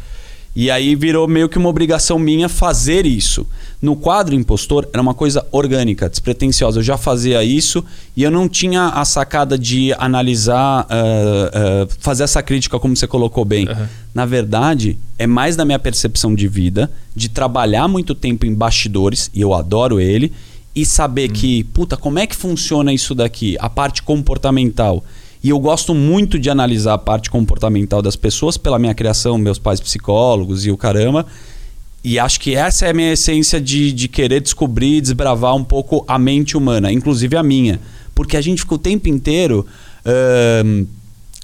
E 0.55 0.69
aí 0.69 0.95
virou 0.95 1.27
meio 1.27 1.49
que 1.49 1.57
uma 1.57 1.69
obrigação 1.69 2.19
minha 2.19 2.47
fazer 2.47 3.07
isso. 3.07 3.47
No 3.81 3.95
quadro 3.95 4.35
Impostor 4.35 4.87
era 4.93 5.01
uma 5.01 5.13
coisa 5.13 5.45
orgânica, 5.51 6.07
despretensiosa. 6.07 6.79
Eu 6.79 6.83
já 6.83 6.95
fazia 6.95 7.43
isso 7.43 7.83
e 8.15 8.21
eu 8.21 8.29
não 8.29 8.47
tinha 8.47 8.89
a 8.89 9.03
sacada 9.03 9.57
de 9.57 9.93
analisar, 9.93 10.85
ah, 10.87 11.51
ah, 11.53 11.87
fazer 11.99 12.23
essa 12.23 12.43
crítica 12.43 12.79
como 12.79 12.95
você 12.95 13.07
colocou 13.07 13.43
bem. 13.43 13.67
Aham. 13.67 13.89
Na 14.13 14.25
verdade, 14.27 14.95
é 15.17 15.25
mais 15.25 15.55
da 15.55 15.65
minha 15.65 15.79
percepção 15.79 16.35
de 16.35 16.47
vida, 16.47 16.91
de 17.15 17.29
trabalhar 17.29 17.87
muito 17.87 18.13
tempo 18.13 18.45
em 18.45 18.53
bastidores, 18.53 19.31
e 19.33 19.41
eu 19.41 19.55
adoro 19.55 19.99
ele, 19.99 20.31
e 20.75 20.85
saber 20.85 21.29
que, 21.29 21.63
puta, 21.65 21.97
como 21.97 22.19
é 22.19 22.27
que 22.27 22.35
funciona 22.35 22.93
isso 22.93 23.15
daqui? 23.15 23.57
A 23.59 23.69
parte 23.69 24.03
comportamental. 24.03 25.03
E 25.43 25.49
eu 25.49 25.59
gosto 25.59 25.93
muito 25.93 26.39
de 26.39 26.49
analisar 26.49 26.93
a 26.93 26.97
parte 26.97 27.29
comportamental 27.29 28.01
das 28.01 28.15
pessoas 28.15 28.57
pela 28.57 28.79
minha 28.79 28.93
criação, 28.93 29.37
meus 29.37 29.59
pais 29.59 29.81
psicólogos 29.81 30.65
e 30.65 30.71
o 30.71 30.77
caramba. 30.77 31.25
E 32.01 32.17
acho 32.17 32.39
que 32.39 32.55
essa 32.55 32.85
é 32.85 32.91
a 32.91 32.93
minha 32.93 33.11
essência 33.11 33.59
de, 33.59 33.91
de 33.91 34.07
querer 34.07 34.41
descobrir 34.41 35.01
desbravar 35.01 35.55
um 35.55 35.63
pouco 35.63 36.05
a 36.07 36.17
mente 36.17 36.55
humana, 36.55 36.91
inclusive 36.91 37.35
a 37.35 37.43
minha. 37.43 37.79
Porque 38.15 38.37
a 38.37 38.41
gente 38.41 38.61
fica 38.61 38.75
o 38.75 38.77
tempo 38.77 39.09
inteiro 39.09 39.65
ahn, 40.05 40.85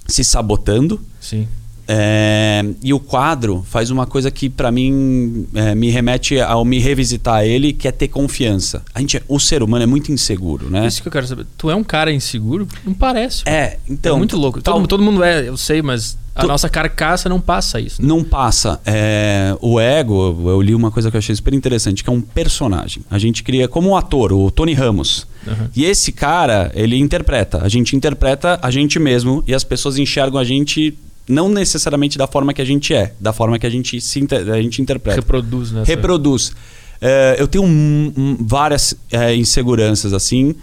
se 0.06 0.24
sabotando, 0.24 1.00
Sim. 1.20 1.46
É, 1.92 2.64
e 2.84 2.94
o 2.94 3.00
quadro 3.00 3.64
faz 3.68 3.90
uma 3.90 4.06
coisa 4.06 4.30
que 4.30 4.48
pra 4.48 4.70
mim 4.70 5.44
é, 5.52 5.74
me 5.74 5.90
remete 5.90 6.38
ao 6.40 6.64
me 6.64 6.78
revisitar 6.78 7.44
ele, 7.44 7.72
que 7.72 7.88
é 7.88 7.90
ter 7.92 8.06
confiança. 8.06 8.82
A 8.94 9.00
gente, 9.00 9.16
é- 9.16 9.22
o 9.26 9.40
ser 9.40 9.60
humano 9.60 9.82
é 9.82 9.86
muito 9.86 10.12
inseguro, 10.12 10.70
né? 10.70 10.86
Isso 10.86 11.02
que 11.02 11.08
eu 11.08 11.12
quero 11.12 11.26
saber. 11.26 11.46
Tu 11.58 11.68
é 11.68 11.74
um 11.74 11.82
cara 11.82 12.12
inseguro? 12.12 12.68
Não 12.86 12.94
parece. 12.94 13.42
É, 13.44 13.78
então. 13.88 14.14
é 14.14 14.18
muito 14.18 14.36
louco. 14.36 14.62
tal- 14.62 14.74
Todo, 14.74 14.86
todo 14.86 15.02
mundo 15.02 15.24
é, 15.24 15.48
eu 15.48 15.56
sei, 15.56 15.82
mas 15.82 16.16
a 16.32 16.46
nossa 16.46 16.68
carcaça 16.68 17.28
não 17.28 17.40
passa 17.40 17.80
isso. 17.80 18.00
né? 18.00 18.06
Não 18.06 18.22
passa. 18.22 18.80
É, 18.86 19.56
o 19.60 19.80
ego, 19.80 20.48
eu 20.48 20.62
li 20.62 20.74
uma 20.76 20.92
coisa 20.92 21.10
que 21.10 21.16
eu 21.16 21.18
achei 21.18 21.34
super 21.34 21.52
interessante, 21.52 22.04
que 22.04 22.08
é 22.08 22.12
um 22.12 22.20
personagem. 22.20 23.02
A 23.10 23.18
gente 23.18 23.42
cria 23.42 23.66
como 23.66 23.90
um 23.90 23.96
ator, 23.96 24.32
o 24.32 24.48
Tony 24.50 24.74
Ramos. 24.74 25.26
Aham. 25.46 25.68
E 25.74 25.84
esse 25.84 26.12
cara, 26.12 26.70
ele 26.74 26.96
interpreta. 26.96 27.60
A 27.62 27.68
gente 27.68 27.96
interpreta 27.96 28.60
a 28.62 28.70
gente 28.70 28.98
mesmo 29.00 29.42
e 29.46 29.52
as 29.52 29.64
pessoas 29.64 29.98
enxergam 29.98 30.38
a 30.38 30.44
gente 30.44 30.96
não 31.30 31.48
necessariamente 31.48 32.18
da 32.18 32.26
forma 32.26 32.52
que 32.52 32.60
a 32.60 32.64
gente 32.64 32.92
é, 32.92 33.14
da 33.20 33.32
forma 33.32 33.58
que 33.58 33.66
a 33.66 33.70
gente 33.70 34.00
se 34.00 34.18
inter- 34.20 34.48
a 34.50 34.60
gente 34.60 34.82
interpreta. 34.82 35.16
Reproduz, 35.20 35.70
né? 35.72 35.82
reproduz. 35.86 36.52
É, 37.00 37.36
eu 37.38 37.48
tenho 37.48 37.64
um- 37.64 38.12
um- 38.16 38.36
várias 38.40 38.94
é, 39.10 39.34
inseguranças 39.34 40.12
assim, 40.12 40.54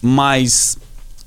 mas 0.00 0.76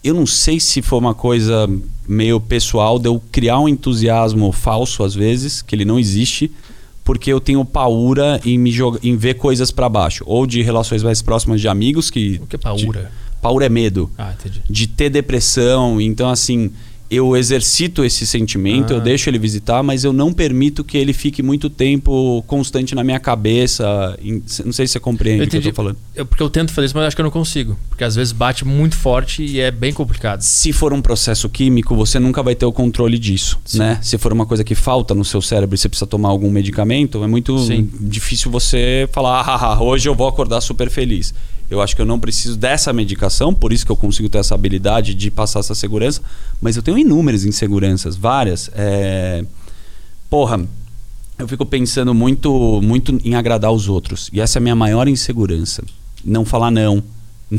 eu 0.03 0.13
não 0.13 0.25
sei 0.25 0.60
se 0.60 0.82
foi 0.82 1.00
uma 1.00 1.15
coisa 1.15 1.67
meio 2.08 2.39
pessoal 2.39 3.00
de 3.00 3.08
eu 3.08 3.22
criar 3.32 3.60
um 3.60 3.67
entusiasmo 3.67 4.51
falso 4.51 5.03
às 5.03 5.15
vezes, 5.15 5.62
que 5.62 5.74
ele 5.75 5.86
não 5.86 5.98
existe, 6.00 6.51
porque 7.03 7.32
eu 7.32 7.39
tenho 7.39 7.63
paura 7.65 8.39
em 8.46 8.58
me 8.58 8.72
jogar, 8.72 9.00
em 9.03 9.15
ver 9.15 9.36
coisas 9.36 9.72
pra 9.72 9.89
baixo, 9.89 10.24
ou 10.27 10.46
de 10.46 10.62
relações 10.62 11.01
mais 11.03 11.22
próximas 11.22 11.62
de 11.62 11.67
amigos 11.67 12.10
que 12.12 12.39
O 12.44 12.48
que 12.48 12.55
é 12.55 12.60
paura? 12.60 12.82
de- 13.03 13.41
paura 13.41 13.65
é 13.65 13.70
medo 13.70 14.10
Ah, 14.17 14.34
entendi. 14.39 14.62
de 14.70 14.88
ter 14.88 15.10
depressão. 15.10 16.00
Então, 16.01 16.29
assim, 16.29 16.72
eu 17.09 17.35
exercito 17.38 18.03
esse 18.03 18.25
sentimento, 18.25 18.93
Ah. 18.93 18.97
eu 18.97 19.01
deixo 19.01 19.29
ele 19.29 19.38
visitar, 19.38 19.83
mas 19.83 20.03
eu 20.03 20.12
não 20.12 20.33
permito 20.33 20.83
que 20.83 20.97
ele 20.97 21.13
fique 21.13 21.43
muito 21.43 21.69
tempo 21.69 22.43
constante 22.47 22.95
na 22.95 23.03
minha 23.03 23.19
cabeça. 23.19 24.17
Em- 24.21 24.41
Não 24.65 24.74
sei 24.74 24.88
se 24.88 24.93
você 24.93 25.00
compreende 25.00 25.43
o 25.43 25.47
que 25.47 25.57
eu 25.57 25.62
tô 25.62 25.74
falando. 25.74 25.97
Eu- 26.15 26.25
porque 26.25 26.41
eu 26.41 26.50
tento 26.50 26.71
fazer 26.74 26.85
isso, 26.88 26.95
mas 26.97 27.05
acho 27.07 27.15
que 27.15 27.21
eu 27.21 27.25
não 27.25 27.31
consigo. 27.31 27.77
Porque 27.89 28.03
às 28.03 28.15
vezes 28.15 28.31
bate 28.33 28.65
muito 28.65 28.95
forte 28.95 29.43
e 29.43 29.59
é 29.59 29.69
bem 29.71 29.93
complicado. 29.93 30.41
Se 30.41 30.74
for 30.74 30.94
um 30.94 31.01
processo 31.01 31.48
químico, 31.50 31.96
você 31.96 32.20
nunca 32.20 32.41
vai 32.41 32.55
ter 32.55 32.65
o 32.65 32.72
controle 32.72 33.18
disso, 33.20 33.59
Sim. 33.65 33.79
né? 33.79 34.00
Se 34.01 34.18
for 34.18 34.33
uma 34.33 34.46
coisa 34.46 34.63
que 34.63 34.75
falta 34.75 35.13
no 35.13 35.24
seu 35.24 35.41
cérebro 35.41 35.75
e 35.75 35.77
você 35.77 35.87
precisa 35.87 36.07
tomar 36.07 36.29
algum 36.29 36.50
medicamento, 36.50 37.24
é 37.24 37.27
muito 37.27 37.57
Sim. 37.59 37.89
difícil 38.01 38.50
você 38.51 39.07
falar, 39.11 39.41
ah, 39.41 39.81
hoje 39.83 40.09
eu 40.09 40.15
vou 40.15 40.27
acordar 40.27 40.59
super 40.61 40.89
feliz. 40.89 41.33
Eu 41.70 41.82
acho 41.82 41.96
que 41.96 42.01
eu 42.01 42.06
não 42.06 42.20
preciso 42.20 42.58
dessa 42.58 42.94
medicação, 42.94 43.54
por 43.54 43.74
isso 43.74 43.86
que 43.86 43.92
eu 43.92 43.96
consigo 43.96 44.30
ter 44.30 44.38
essa 44.38 44.54
habilidade 44.54 45.14
de 45.16 45.32
passar 45.32 45.60
essa 45.60 45.74
segurança, 45.74 46.22
mas 46.62 46.75
eu 46.75 46.84
tenho 46.84 46.98
inúmeras 46.98 47.44
inseguranças, 47.44 48.16
várias. 48.16 48.70
É... 48.74 49.44
Porra, 50.30 50.66
eu 51.38 51.48
fico 51.48 51.66
pensando 51.66 52.14
muito, 52.14 52.82
muito 52.82 53.18
em 53.24 53.36
agradar 53.36 53.72
os 53.72 53.90
outros. 53.90 54.30
E 54.32 54.40
essa 54.40 54.58
é 54.58 54.60
a 54.60 54.62
minha 54.62 54.75
maior 54.75 55.08
insegurança. 55.08 55.84
Não 56.24 56.46
falar 56.46 56.72
não. 56.72 57.04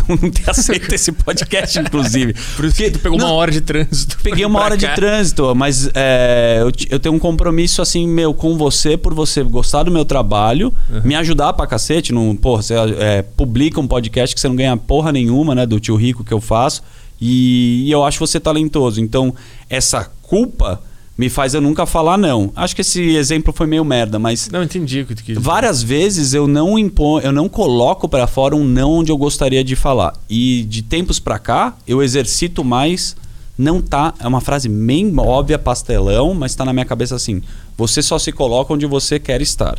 Não 0.08 0.30
ter 0.30 0.50
aceito 0.50 0.94
esse 0.94 1.12
podcast, 1.12 1.78
inclusive. 1.78 2.34
Por 2.56 2.64
isso 2.64 2.76
que 2.76 2.90
tu 2.90 2.98
pegou 2.98 3.18
Não, 3.18 3.26
uma 3.26 3.34
hora 3.34 3.50
de 3.50 3.60
trânsito. 3.60 4.18
Peguei 4.22 4.44
uma 4.44 4.60
hora 4.60 4.76
de 4.76 4.86
cá. 4.86 4.94
trânsito, 4.94 5.54
mas 5.54 5.88
é, 5.94 6.58
eu, 6.60 6.72
eu 6.90 6.98
tenho 6.98 7.14
um 7.14 7.18
compromisso 7.18 7.80
assim, 7.82 8.06
meu, 8.06 8.34
com 8.34 8.56
você, 8.56 8.96
por 8.96 9.14
você 9.14 9.42
gostar 9.42 9.84
do 9.84 9.90
meu 9.90 10.04
trabalho, 10.04 10.72
me 11.04 11.14
ajudar 11.14 11.52
pra 11.52 11.66
cacete. 11.66 12.12
Não, 12.12 12.34
porra, 12.36 12.62
você 12.62 12.74
é, 12.98 13.22
publica 13.22 13.80
um 13.80 13.86
podcast 13.86 14.34
que 14.34 14.40
você 14.40 14.48
não 14.48 14.56
ganha 14.56 14.76
porra 14.76 15.12
nenhuma, 15.12 15.54
né? 15.54 15.66
Do 15.66 15.80
tio 15.80 15.96
rico 15.96 16.24
que 16.24 16.32
eu 16.32 16.40
faço. 16.40 16.82
E, 17.20 17.84
e 17.86 17.90
eu 17.90 18.04
acho 18.04 18.18
você 18.18 18.38
talentoso. 18.38 19.00
Então, 19.00 19.34
essa 19.70 20.10
culpa 20.22 20.80
me 21.16 21.28
faz 21.28 21.54
eu 21.54 21.60
nunca 21.60 21.86
falar 21.86 22.18
não. 22.18 22.52
Acho 22.54 22.74
que 22.74 22.82
esse 22.82 23.16
exemplo 23.16 23.52
foi 23.52 23.66
meio 23.66 23.84
merda, 23.84 24.18
mas 24.18 24.48
Não, 24.50 24.62
entendi 24.62 25.00
o 25.00 25.06
que 25.06 25.14
tu 25.14 25.24
quis. 25.24 25.38
Várias 25.38 25.82
vezes 25.82 26.34
eu 26.34 26.46
não 26.46 26.78
imponho, 26.78 27.24
eu 27.24 27.32
não 27.32 27.48
coloco 27.48 28.08
pra 28.08 28.26
fora 28.26 28.54
um 28.54 28.64
não 28.64 28.92
onde 28.92 29.10
eu 29.10 29.16
gostaria 29.16 29.64
de 29.64 29.74
falar. 29.74 30.12
E 30.28 30.64
de 30.64 30.82
tempos 30.82 31.18
pra 31.18 31.38
cá, 31.38 31.76
eu 31.86 32.02
exercito 32.02 32.62
mais 32.62 33.16
não 33.58 33.80
tá, 33.80 34.12
é 34.20 34.28
uma 34.28 34.42
frase 34.42 34.68
bem 34.68 35.10
óbvia, 35.16 35.58
pastelão, 35.58 36.34
mas 36.34 36.54
tá 36.54 36.64
na 36.64 36.74
minha 36.74 36.84
cabeça 36.84 37.16
assim: 37.16 37.42
você 37.76 38.02
só 38.02 38.18
se 38.18 38.30
coloca 38.30 38.74
onde 38.74 38.84
você 38.84 39.18
quer 39.18 39.40
estar. 39.40 39.78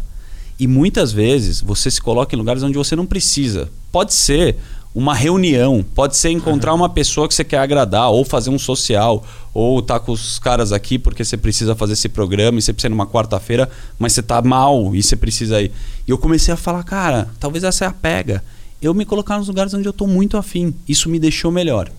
E 0.60 0.66
muitas 0.66 1.12
vezes 1.12 1.62
você 1.62 1.92
se 1.92 2.02
coloca 2.02 2.36
em 2.36 2.40
lugares 2.40 2.64
onde 2.64 2.76
você 2.76 2.96
não 2.96 3.06
precisa. 3.06 3.70
Pode 3.92 4.14
ser 4.14 4.58
uma 4.98 5.14
reunião, 5.14 5.86
pode 5.94 6.18
ser 6.18 6.32
encontrar 6.32 6.74
uma 6.74 6.90
pessoa 6.90 7.28
que 7.28 7.36
você 7.36 7.44
quer 7.44 7.60
agradar, 7.60 8.10
ou 8.10 8.26
fazer 8.26 8.50
um 8.50 8.58
social, 8.58 9.24
ou 9.54 9.80
tá 9.80 10.00
com 10.00 10.12
os 10.12 10.40
caras 10.40 10.72
aqui 10.72 10.98
porque 10.98 11.24
você 11.24 11.38
precisa 11.38 11.76
fazer 11.76 11.94
esse 11.94 12.10
programa 12.10 12.58
e 12.58 12.64
você 12.64 12.74
precisa 12.74 12.88
ir 12.88 12.96
numa 12.96 13.06
quarta-feira, 13.06 13.70
mas 14.00 14.14
você 14.14 14.24
tá 14.24 14.42
mal 14.42 14.96
e 14.96 15.04
você 15.04 15.16
precisa 15.16 15.62
ir. 15.62 15.72
E 16.08 16.10
eu 16.10 16.18
comecei 16.18 16.52
a 16.52 16.58
falar, 16.58 16.82
cara, 16.82 17.30
talvez 17.40 17.64
essa 17.64 17.86
é 17.86 17.88
a 17.88 17.92
pega. 17.92 18.44
Eu 18.82 18.92
me 18.96 19.06
colocar 19.06 19.38
nos 19.38 19.48
lugares 19.48 19.72
onde 19.76 19.88
eu 19.88 19.94
tô 19.94 20.08
muito 20.08 20.36
afim. 20.36 20.74
Isso 20.88 21.08
me 21.10 21.20
deixou 21.20 21.52
melhor. 21.52 21.92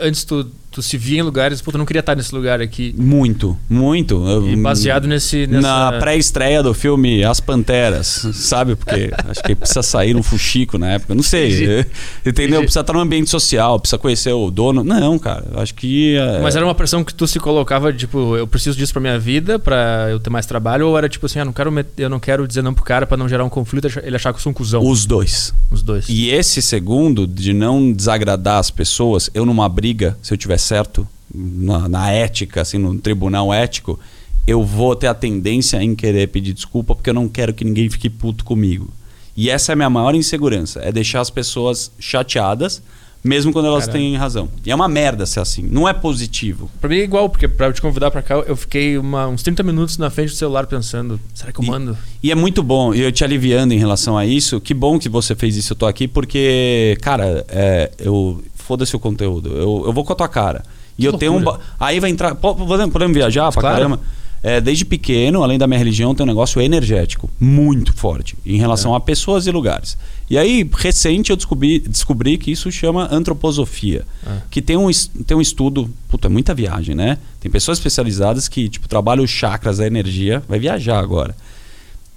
Antes 0.00 0.24
tu, 0.24 0.50
tu 0.76 0.82
se 0.82 0.98
via 0.98 1.20
em 1.20 1.22
lugares, 1.22 1.62
puta, 1.62 1.76
eu 1.76 1.78
não 1.78 1.86
queria 1.86 2.00
estar 2.00 2.14
nesse 2.14 2.34
lugar 2.34 2.60
aqui. 2.60 2.94
Muito, 2.98 3.58
muito. 3.66 4.22
E 4.46 4.54
baseado 4.56 5.08
nesse. 5.08 5.46
Nessa... 5.46 5.66
Na 5.66 5.98
pré-estreia 5.98 6.62
do 6.62 6.74
filme 6.74 7.24
As 7.24 7.40
Panteras, 7.40 8.28
sabe? 8.34 8.76
Porque 8.76 9.10
acho 9.26 9.42
que 9.42 9.54
precisa 9.54 9.82
sair 9.82 10.14
um 10.14 10.22
fuxico 10.22 10.76
na 10.76 10.92
época. 10.92 11.14
Não 11.14 11.22
sei. 11.22 11.46
Entendi. 11.46 11.64
Entendeu? 11.64 11.88
Entendi. 12.26 12.58
Precisa 12.58 12.80
estar 12.80 12.92
no 12.92 13.00
ambiente 13.00 13.30
social, 13.30 13.80
precisa 13.80 13.96
conhecer 13.96 14.32
o 14.34 14.50
dono. 14.50 14.84
Não, 14.84 15.18
cara. 15.18 15.46
Acho 15.54 15.74
que. 15.74 16.14
é, 16.14 16.40
Mas 16.42 16.54
era 16.54 16.64
uma 16.66 16.74
pressão 16.74 17.02
que 17.02 17.14
tu 17.14 17.26
se 17.26 17.40
colocava, 17.40 17.90
tipo, 17.90 18.36
eu 18.36 18.46
preciso 18.46 18.76
disso 18.76 18.92
pra 18.92 19.00
minha 19.00 19.18
vida, 19.18 19.58
pra 19.58 20.08
eu 20.10 20.20
ter 20.20 20.28
mais 20.28 20.44
trabalho, 20.44 20.88
ou 20.88 20.98
era 20.98 21.08
tipo 21.08 21.24
assim, 21.24 21.38
ah, 21.38 21.44
não 21.46 21.54
quero 21.54 21.72
eu 21.96 22.10
não 22.10 22.20
quero 22.20 22.46
dizer 22.46 22.60
não 22.60 22.74
pro 22.74 22.84
cara 22.84 23.06
pra 23.06 23.16
não 23.16 23.26
gerar 23.26 23.44
um 23.44 23.48
conflito, 23.48 23.88
ele 24.02 24.16
achar 24.16 24.30
que 24.30 24.38
eu 24.38 24.42
sou 24.42 24.50
um 24.50 24.54
cuzão. 24.54 24.86
Os 24.86 25.06
dois. 25.06 25.54
Os 25.70 25.82
dois. 25.82 26.06
E 26.10 26.28
esse 26.28 26.60
segundo, 26.60 27.26
de 27.26 27.54
não 27.54 27.90
desagradar 27.90 28.58
as 28.58 28.70
pessoas, 28.70 29.30
eu 29.32 29.46
numa 29.46 29.66
briga, 29.70 30.18
se 30.20 30.34
eu 30.34 30.36
tiver 30.36 30.58
certo, 30.66 31.06
na, 31.34 31.88
na 31.88 32.10
ética, 32.10 32.60
assim, 32.62 32.78
no 32.78 32.98
tribunal 32.98 33.52
ético, 33.52 33.98
eu 34.46 34.62
vou 34.64 34.94
ter 34.94 35.06
a 35.08 35.14
tendência 35.14 35.82
em 35.82 35.94
querer 35.94 36.28
pedir 36.28 36.52
desculpa 36.52 36.94
porque 36.94 37.10
eu 37.10 37.14
não 37.14 37.28
quero 37.28 37.52
que 37.54 37.64
ninguém 37.64 37.88
fique 37.90 38.08
puto 38.10 38.44
comigo. 38.44 38.88
E 39.36 39.50
essa 39.50 39.72
é 39.72 39.74
a 39.74 39.76
minha 39.76 39.90
maior 39.90 40.14
insegurança, 40.14 40.80
é 40.80 40.90
deixar 40.92 41.20
as 41.20 41.28
pessoas 41.30 41.90
chateadas, 41.98 42.82
mesmo 43.24 43.52
quando 43.52 43.66
elas 43.66 43.86
Caralho. 43.86 44.04
têm 44.04 44.16
razão. 44.16 44.48
E 44.64 44.70
é 44.70 44.74
uma 44.74 44.88
merda 44.88 45.26
ser 45.26 45.40
assim, 45.40 45.62
não 45.68 45.86
é 45.88 45.92
positivo. 45.92 46.70
Pra 46.80 46.88
mim 46.88 46.96
é 46.98 47.02
igual, 47.02 47.28
porque 47.28 47.48
pra 47.48 47.66
eu 47.66 47.72
te 47.72 47.82
convidar 47.82 48.10
pra 48.10 48.22
cá, 48.22 48.36
eu 48.36 48.54
fiquei 48.56 48.96
uma- 48.96 49.26
uns 49.26 49.42
30 49.42 49.64
minutos 49.64 49.98
na 49.98 50.08
frente 50.10 50.28
do 50.30 50.36
celular 50.36 50.66
pensando, 50.66 51.20
será 51.34 51.50
que 51.52 51.58
eu 51.58 51.64
E- 51.64 51.66
mando? 51.66 51.98
E 52.22 52.30
é 52.30 52.34
muito 52.36 52.62
bom, 52.62 52.94
e 52.94 53.00
eu 53.00 53.10
te 53.10 53.24
aliviando 53.24 53.74
em 53.74 53.78
relação 53.78 54.16
a 54.16 54.24
isso, 54.24 54.60
que 54.60 54.72
bom 54.72 54.96
que 54.98 55.08
você 55.08 55.34
fez 55.34 55.56
isso, 55.56 55.72
eu 55.72 55.76
tô 55.76 55.86
aqui, 55.86 56.06
porque, 56.06 56.96
cara, 57.02 57.44
é, 57.48 57.90
eu. 57.98 58.42
Foda-se 58.66 58.94
o 58.96 58.98
conteúdo, 58.98 59.50
eu, 59.50 59.84
eu 59.86 59.92
vou 59.92 60.04
com 60.04 60.12
a 60.12 60.16
tua 60.16 60.28
cara. 60.28 60.64
E 60.98 61.02
Que 61.02 61.08
eu 61.08 61.12
tenho 61.14 61.32
um. 61.32 61.36
loucura. 61.38 61.58
ba- 61.58 61.86
Aí 61.86 62.00
vai 62.00 62.10
entrar. 62.10 62.34
po- 62.34 62.54
Podemos, 62.54 62.92
podemos 62.92 63.14
viajar 63.14 63.52
pra 63.52 63.60
Claro. 63.60 63.76
caramba? 63.76 64.00
É, 64.42 64.60
desde 64.60 64.84
pequeno, 64.84 65.42
além 65.42 65.58
da 65.58 65.66
minha 65.66 65.78
religião, 65.78 66.14
tem 66.14 66.22
um 66.22 66.26
negócio 66.26 66.60
energético 66.60 67.28
muito 67.40 67.92
forte 67.92 68.36
em 68.46 68.58
relação 68.58 68.94
a 68.94 69.00
pessoas 69.00 69.46
e 69.46 69.50
lugares. 69.50 69.96
E 70.30 70.38
aí, 70.38 70.68
recente, 70.72 71.30
eu 71.30 71.36
descobri, 71.36 71.80
descobri 71.80 72.38
que 72.38 72.50
isso 72.52 72.70
chama 72.70 73.08
antroposofia. 73.10 74.04
Ah. 74.24 74.38
Que 74.50 74.62
tem 74.62 74.76
um, 74.76 74.88
tem 75.26 75.36
um 75.36 75.40
estudo. 75.40 75.90
Puta, 76.08 76.28
é 76.28 76.30
muita 76.30 76.54
viagem, 76.54 76.94
né? 76.94 77.18
Tem 77.40 77.50
pessoas 77.50 77.78
especializadas 77.78 78.46
que, 78.46 78.68
tipo, 78.68 78.86
trabalham 78.88 79.24
os 79.24 79.30
chakras, 79.30 79.80
a 79.80 79.86
energia. 79.86 80.42
Vai 80.48 80.58
viajar 80.60 80.98
agora. 81.00 81.34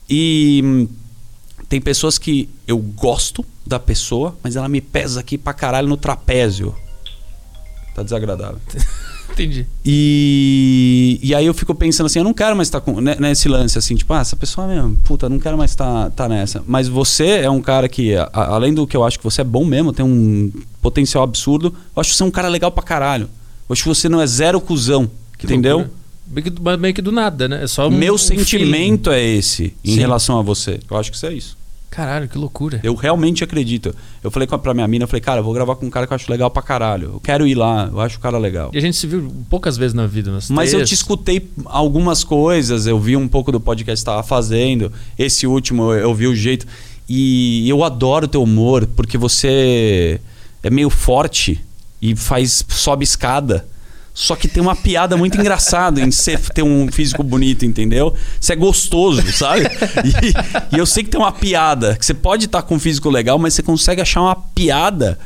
E 0.10 0.62
hum, 0.64 0.88
tem 1.70 1.80
pessoas 1.80 2.18
que 2.18 2.50
eu 2.68 2.78
gosto 2.80 3.46
da 3.66 3.80
pessoa, 3.80 4.36
mas 4.44 4.56
ela 4.56 4.68
me 4.68 4.82
pesa 4.82 5.20
aqui 5.20 5.38
pra 5.38 5.54
caralho 5.54 5.88
no 5.88 5.96
trapézio. 5.96 6.76
Tá 7.96 8.02
desagradável. 8.04 8.60
Entendi. 9.32 9.66
E, 9.86 11.20
e 11.22 11.34
aí 11.36 11.46
eu 11.46 11.54
fico 11.54 11.74
pensando 11.76 12.08
assim, 12.08 12.20
eu 12.20 12.26
não 12.26 12.34
quero 12.34 12.56
mais 12.56 12.68
estar 12.68 12.82
com, 12.82 13.00
né, 13.00 13.16
nesse 13.20 13.48
lance 13.48 13.78
assim, 13.78 13.96
tipo, 13.96 14.12
ah, 14.14 14.20
essa 14.20 14.36
pessoa 14.36 14.68
mesmo, 14.68 14.96
puta, 15.04 15.30
não 15.30 15.40
quero 15.40 15.58
mais 15.58 15.72
estar 15.72 16.10
tá 16.12 16.28
nessa. 16.28 16.64
Mas 16.68 16.88
você 16.88 17.28
é 17.44 17.50
um 17.50 17.62
cara 17.62 17.88
que, 17.88 18.16
a- 18.16 18.30
além 18.34 18.74
do 18.74 18.86
que 18.88 18.98
eu 18.98 19.04
acho 19.04 19.18
que 19.18 19.24
você 19.24 19.42
é 19.42 19.44
bom 19.44 19.64
mesmo, 19.64 19.94
tem 19.94 20.04
um 20.06 20.52
potencial 20.82 21.24
absurdo, 21.24 21.74
eu 21.96 22.02
acho 22.02 22.10
que 22.12 22.16
você 22.18 22.24
é 22.24 22.26
um 22.26 22.32
cara 22.32 22.48
legal 22.50 22.72
pra 22.72 22.84
caralho. 22.84 23.30
Eu 23.70 23.74
acho 23.74 23.84
que 23.84 23.90
você 23.90 24.10
não 24.10 24.20
é 24.20 24.26
zero 24.28 24.60
cuzão, 24.60 25.10
Que 25.38 25.46
entendeu? 25.46 25.78
loucura. 25.78 26.00
Meio 26.32 26.44
que, 26.52 26.62
mas 26.62 26.80
meio 26.80 26.94
que 26.94 27.02
do 27.02 27.12
nada, 27.12 27.48
né? 27.48 27.64
É 27.64 27.68
só 27.68 27.88
um, 27.88 27.92
Meu 27.92 28.16
um 28.16 28.18
feeling. 28.18 28.40
sentimento 28.44 29.10
é 29.12 29.24
esse 29.24 29.74
em 29.86 29.94
Sim. 29.94 30.00
relação 30.00 30.38
a 30.38 30.42
você. 30.44 30.80
Eu 30.90 30.98
acho 30.98 31.10
que 31.12 31.18
isso 31.18 31.26
é 31.26 31.34
isso. 31.34 31.58
Caralho, 31.90 32.28
que 32.28 32.38
loucura. 32.38 32.80
Eu 32.84 32.94
realmente 32.94 33.44
acredito. 33.44 33.96
Eu 34.24 34.30
falei 34.30 34.48
pra 34.48 34.74
minha 34.74 34.88
mina, 34.88 35.04
eu 35.04 35.08
falei, 35.08 35.22
cara, 35.22 35.40
eu 35.40 35.44
vou 35.44 35.54
gravar 35.54 35.76
com 35.76 35.88
um 35.88 35.90
cara 35.90 36.06
que 36.06 36.14
eu 36.14 36.16
acho 36.16 36.32
legal 36.32 36.50
pra 36.52 36.62
caralho. 36.62 37.14
Eu 37.14 37.20
quero 37.20 37.48
ir 37.48 37.56
lá, 37.56 37.90
eu 37.92 38.00
acho 38.00 38.18
o 38.18 38.20
cara 38.20 38.38
legal. 38.38 38.70
E 38.74 38.78
a 38.78 38.82
gente 38.82 38.96
se 38.96 39.08
viu 39.08 39.32
poucas 39.50 39.76
vezes 39.76 39.94
na 39.94 40.06
vida. 40.06 40.32
Nas 40.32 40.50
Mas 40.50 40.72
eu 40.72 40.86
te 40.86 40.94
escutei 40.94 41.50
algumas 41.66 42.24
coisas, 42.24 42.86
eu 42.86 43.00
vi 43.00 43.18
um 43.18 43.28
pouco 43.28 43.52
do 43.52 43.60
podcast 43.60 44.04
que 44.04 44.06
você 44.06 44.12
estava 44.12 44.24
fazendo. 44.24 44.92
Esse 45.18 45.48
último 45.48 45.92
eu, 45.94 46.00
eu 46.00 46.14
vi 46.14 46.28
o 46.28 46.36
jeito. 46.36 46.68
E 47.08 47.68
eu 47.68 47.84
adoro 47.84 48.26
o 48.26 48.30
teu 48.30 48.44
humor, 48.44 48.86
porque 48.96 49.18
você 49.18 50.22
é 50.62 50.70
meio 50.70 50.92
forte 50.92 51.60
e 52.00 52.16
faz 52.16 52.64
sobe 52.70 53.04
escada. 53.04 53.66
Só 54.22 54.36
que 54.36 54.50
tem 54.50 54.62
uma 54.62 54.76
piada 54.76 55.16
muito 55.16 55.40
engraçada 55.40 56.02
em 56.02 56.12
você 56.12 56.38
ter 56.38 56.62
um 56.62 56.92
físico 56.92 57.24
bonito, 57.24 57.66
entendeu? 57.66 58.14
Você 58.38 58.52
é 58.52 58.56
gostoso, 58.58 59.22
sabe? 59.32 59.62
E, 60.04 60.76
e 60.76 60.78
eu 60.78 60.86
sei 60.86 61.06
que 61.06 61.10
tem 61.10 61.18
uma 61.22 61.32
piada, 61.32 61.96
que 61.96 62.06
você 62.06 62.14
pode 62.14 62.44
estar 62.46 62.62
com 62.64 62.76
um 62.76 62.80
físico 62.80 63.10
legal, 63.10 63.40
mas 63.40 63.54
você 63.54 63.64
consegue 63.64 64.02
achar 64.02 64.20
uma 64.22 64.36
piada 64.36 65.18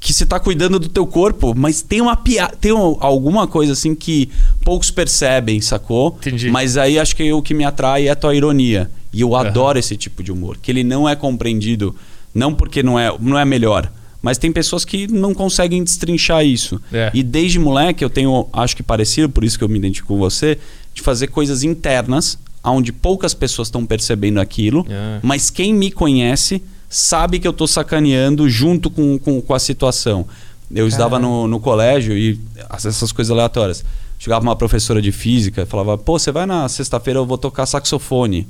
que 0.00 0.12
você 0.12 0.26
tá 0.26 0.40
cuidando 0.40 0.80
do 0.80 0.88
teu 0.88 1.06
corpo, 1.06 1.54
mas 1.56 1.80
tem 1.80 2.00
uma 2.00 2.16
piada, 2.16 2.56
tem 2.60 2.72
um- 2.72 2.96
alguma 2.98 3.46
coisa 3.46 3.72
assim 3.72 3.94
que 3.94 4.28
poucos 4.64 4.90
percebem, 4.90 5.60
sacou? 5.60 6.16
Entendi. 6.18 6.50
Mas 6.50 6.76
aí 6.76 6.98
acho 6.98 7.14
que 7.14 7.32
o 7.32 7.40
que 7.40 7.54
me 7.54 7.64
atrai 7.64 8.08
é 8.08 8.10
a 8.10 8.16
tua 8.16 8.34
ironia. 8.34 8.90
E 9.12 9.20
eu 9.20 9.32
Aham. 9.36 9.46
adoro 9.46 9.78
esse 9.78 9.96
tipo 9.96 10.24
de 10.24 10.32
humor, 10.32 10.58
que 10.60 10.72
ele 10.72 10.82
não 10.82 11.08
é 11.08 11.14
compreendido, 11.14 11.94
não 12.34 12.52
porque 12.52 12.82
não 12.82 12.98
é, 12.98 13.14
não 13.20 13.38
é 13.38 13.44
melhor, 13.44 13.88
mas 14.24 14.38
tem 14.38 14.50
pessoas 14.50 14.86
que 14.86 15.06
não 15.06 15.34
conseguem 15.34 15.84
destrinchar 15.84 16.42
isso. 16.46 16.80
É. 16.90 17.10
E 17.12 17.22
desde 17.22 17.58
moleque 17.58 18.02
eu 18.02 18.08
tenho, 18.08 18.48
acho 18.54 18.74
que 18.74 18.82
parecido, 18.82 19.28
por 19.28 19.44
isso 19.44 19.58
que 19.58 19.62
eu 19.62 19.68
me 19.68 19.76
identifico 19.78 20.08
com 20.08 20.18
você, 20.18 20.58
de 20.94 21.02
fazer 21.02 21.26
coisas 21.26 21.62
internas, 21.62 22.38
onde 22.64 22.90
poucas 22.90 23.34
pessoas 23.34 23.68
estão 23.68 23.84
percebendo 23.84 24.40
aquilo, 24.40 24.86
É. 24.88 25.20
mas 25.22 25.50
quem 25.50 25.74
me 25.74 25.90
conhece 25.90 26.62
sabe 26.88 27.38
que 27.38 27.46
eu 27.46 27.52
tô 27.52 27.66
sacaneando 27.66 28.48
junto 28.48 28.88
com, 28.88 29.18
com, 29.18 29.42
com 29.42 29.52
a 29.54 29.58
situação. 29.58 30.26
Eu 30.74 30.88
estava 30.88 31.18
no, 31.18 31.46
no 31.46 31.60
colégio 31.60 32.16
e 32.16 32.40
as- 32.70 32.86
essas 32.86 33.12
coisas 33.12 33.30
aleatórias. 33.30 33.84
Chegava 34.18 34.42
uma 34.42 34.56
professora 34.56 35.02
de 35.02 35.12
física 35.12 35.62
e 35.62 35.66
falava: 35.66 35.98
pô, 35.98 36.18
você 36.18 36.32
vai 36.32 36.46
na 36.46 36.66
sexta-feira, 36.68 37.18
eu 37.20 37.26
vou 37.26 37.36
tocar 37.36 37.66
saxofone. 37.66 38.48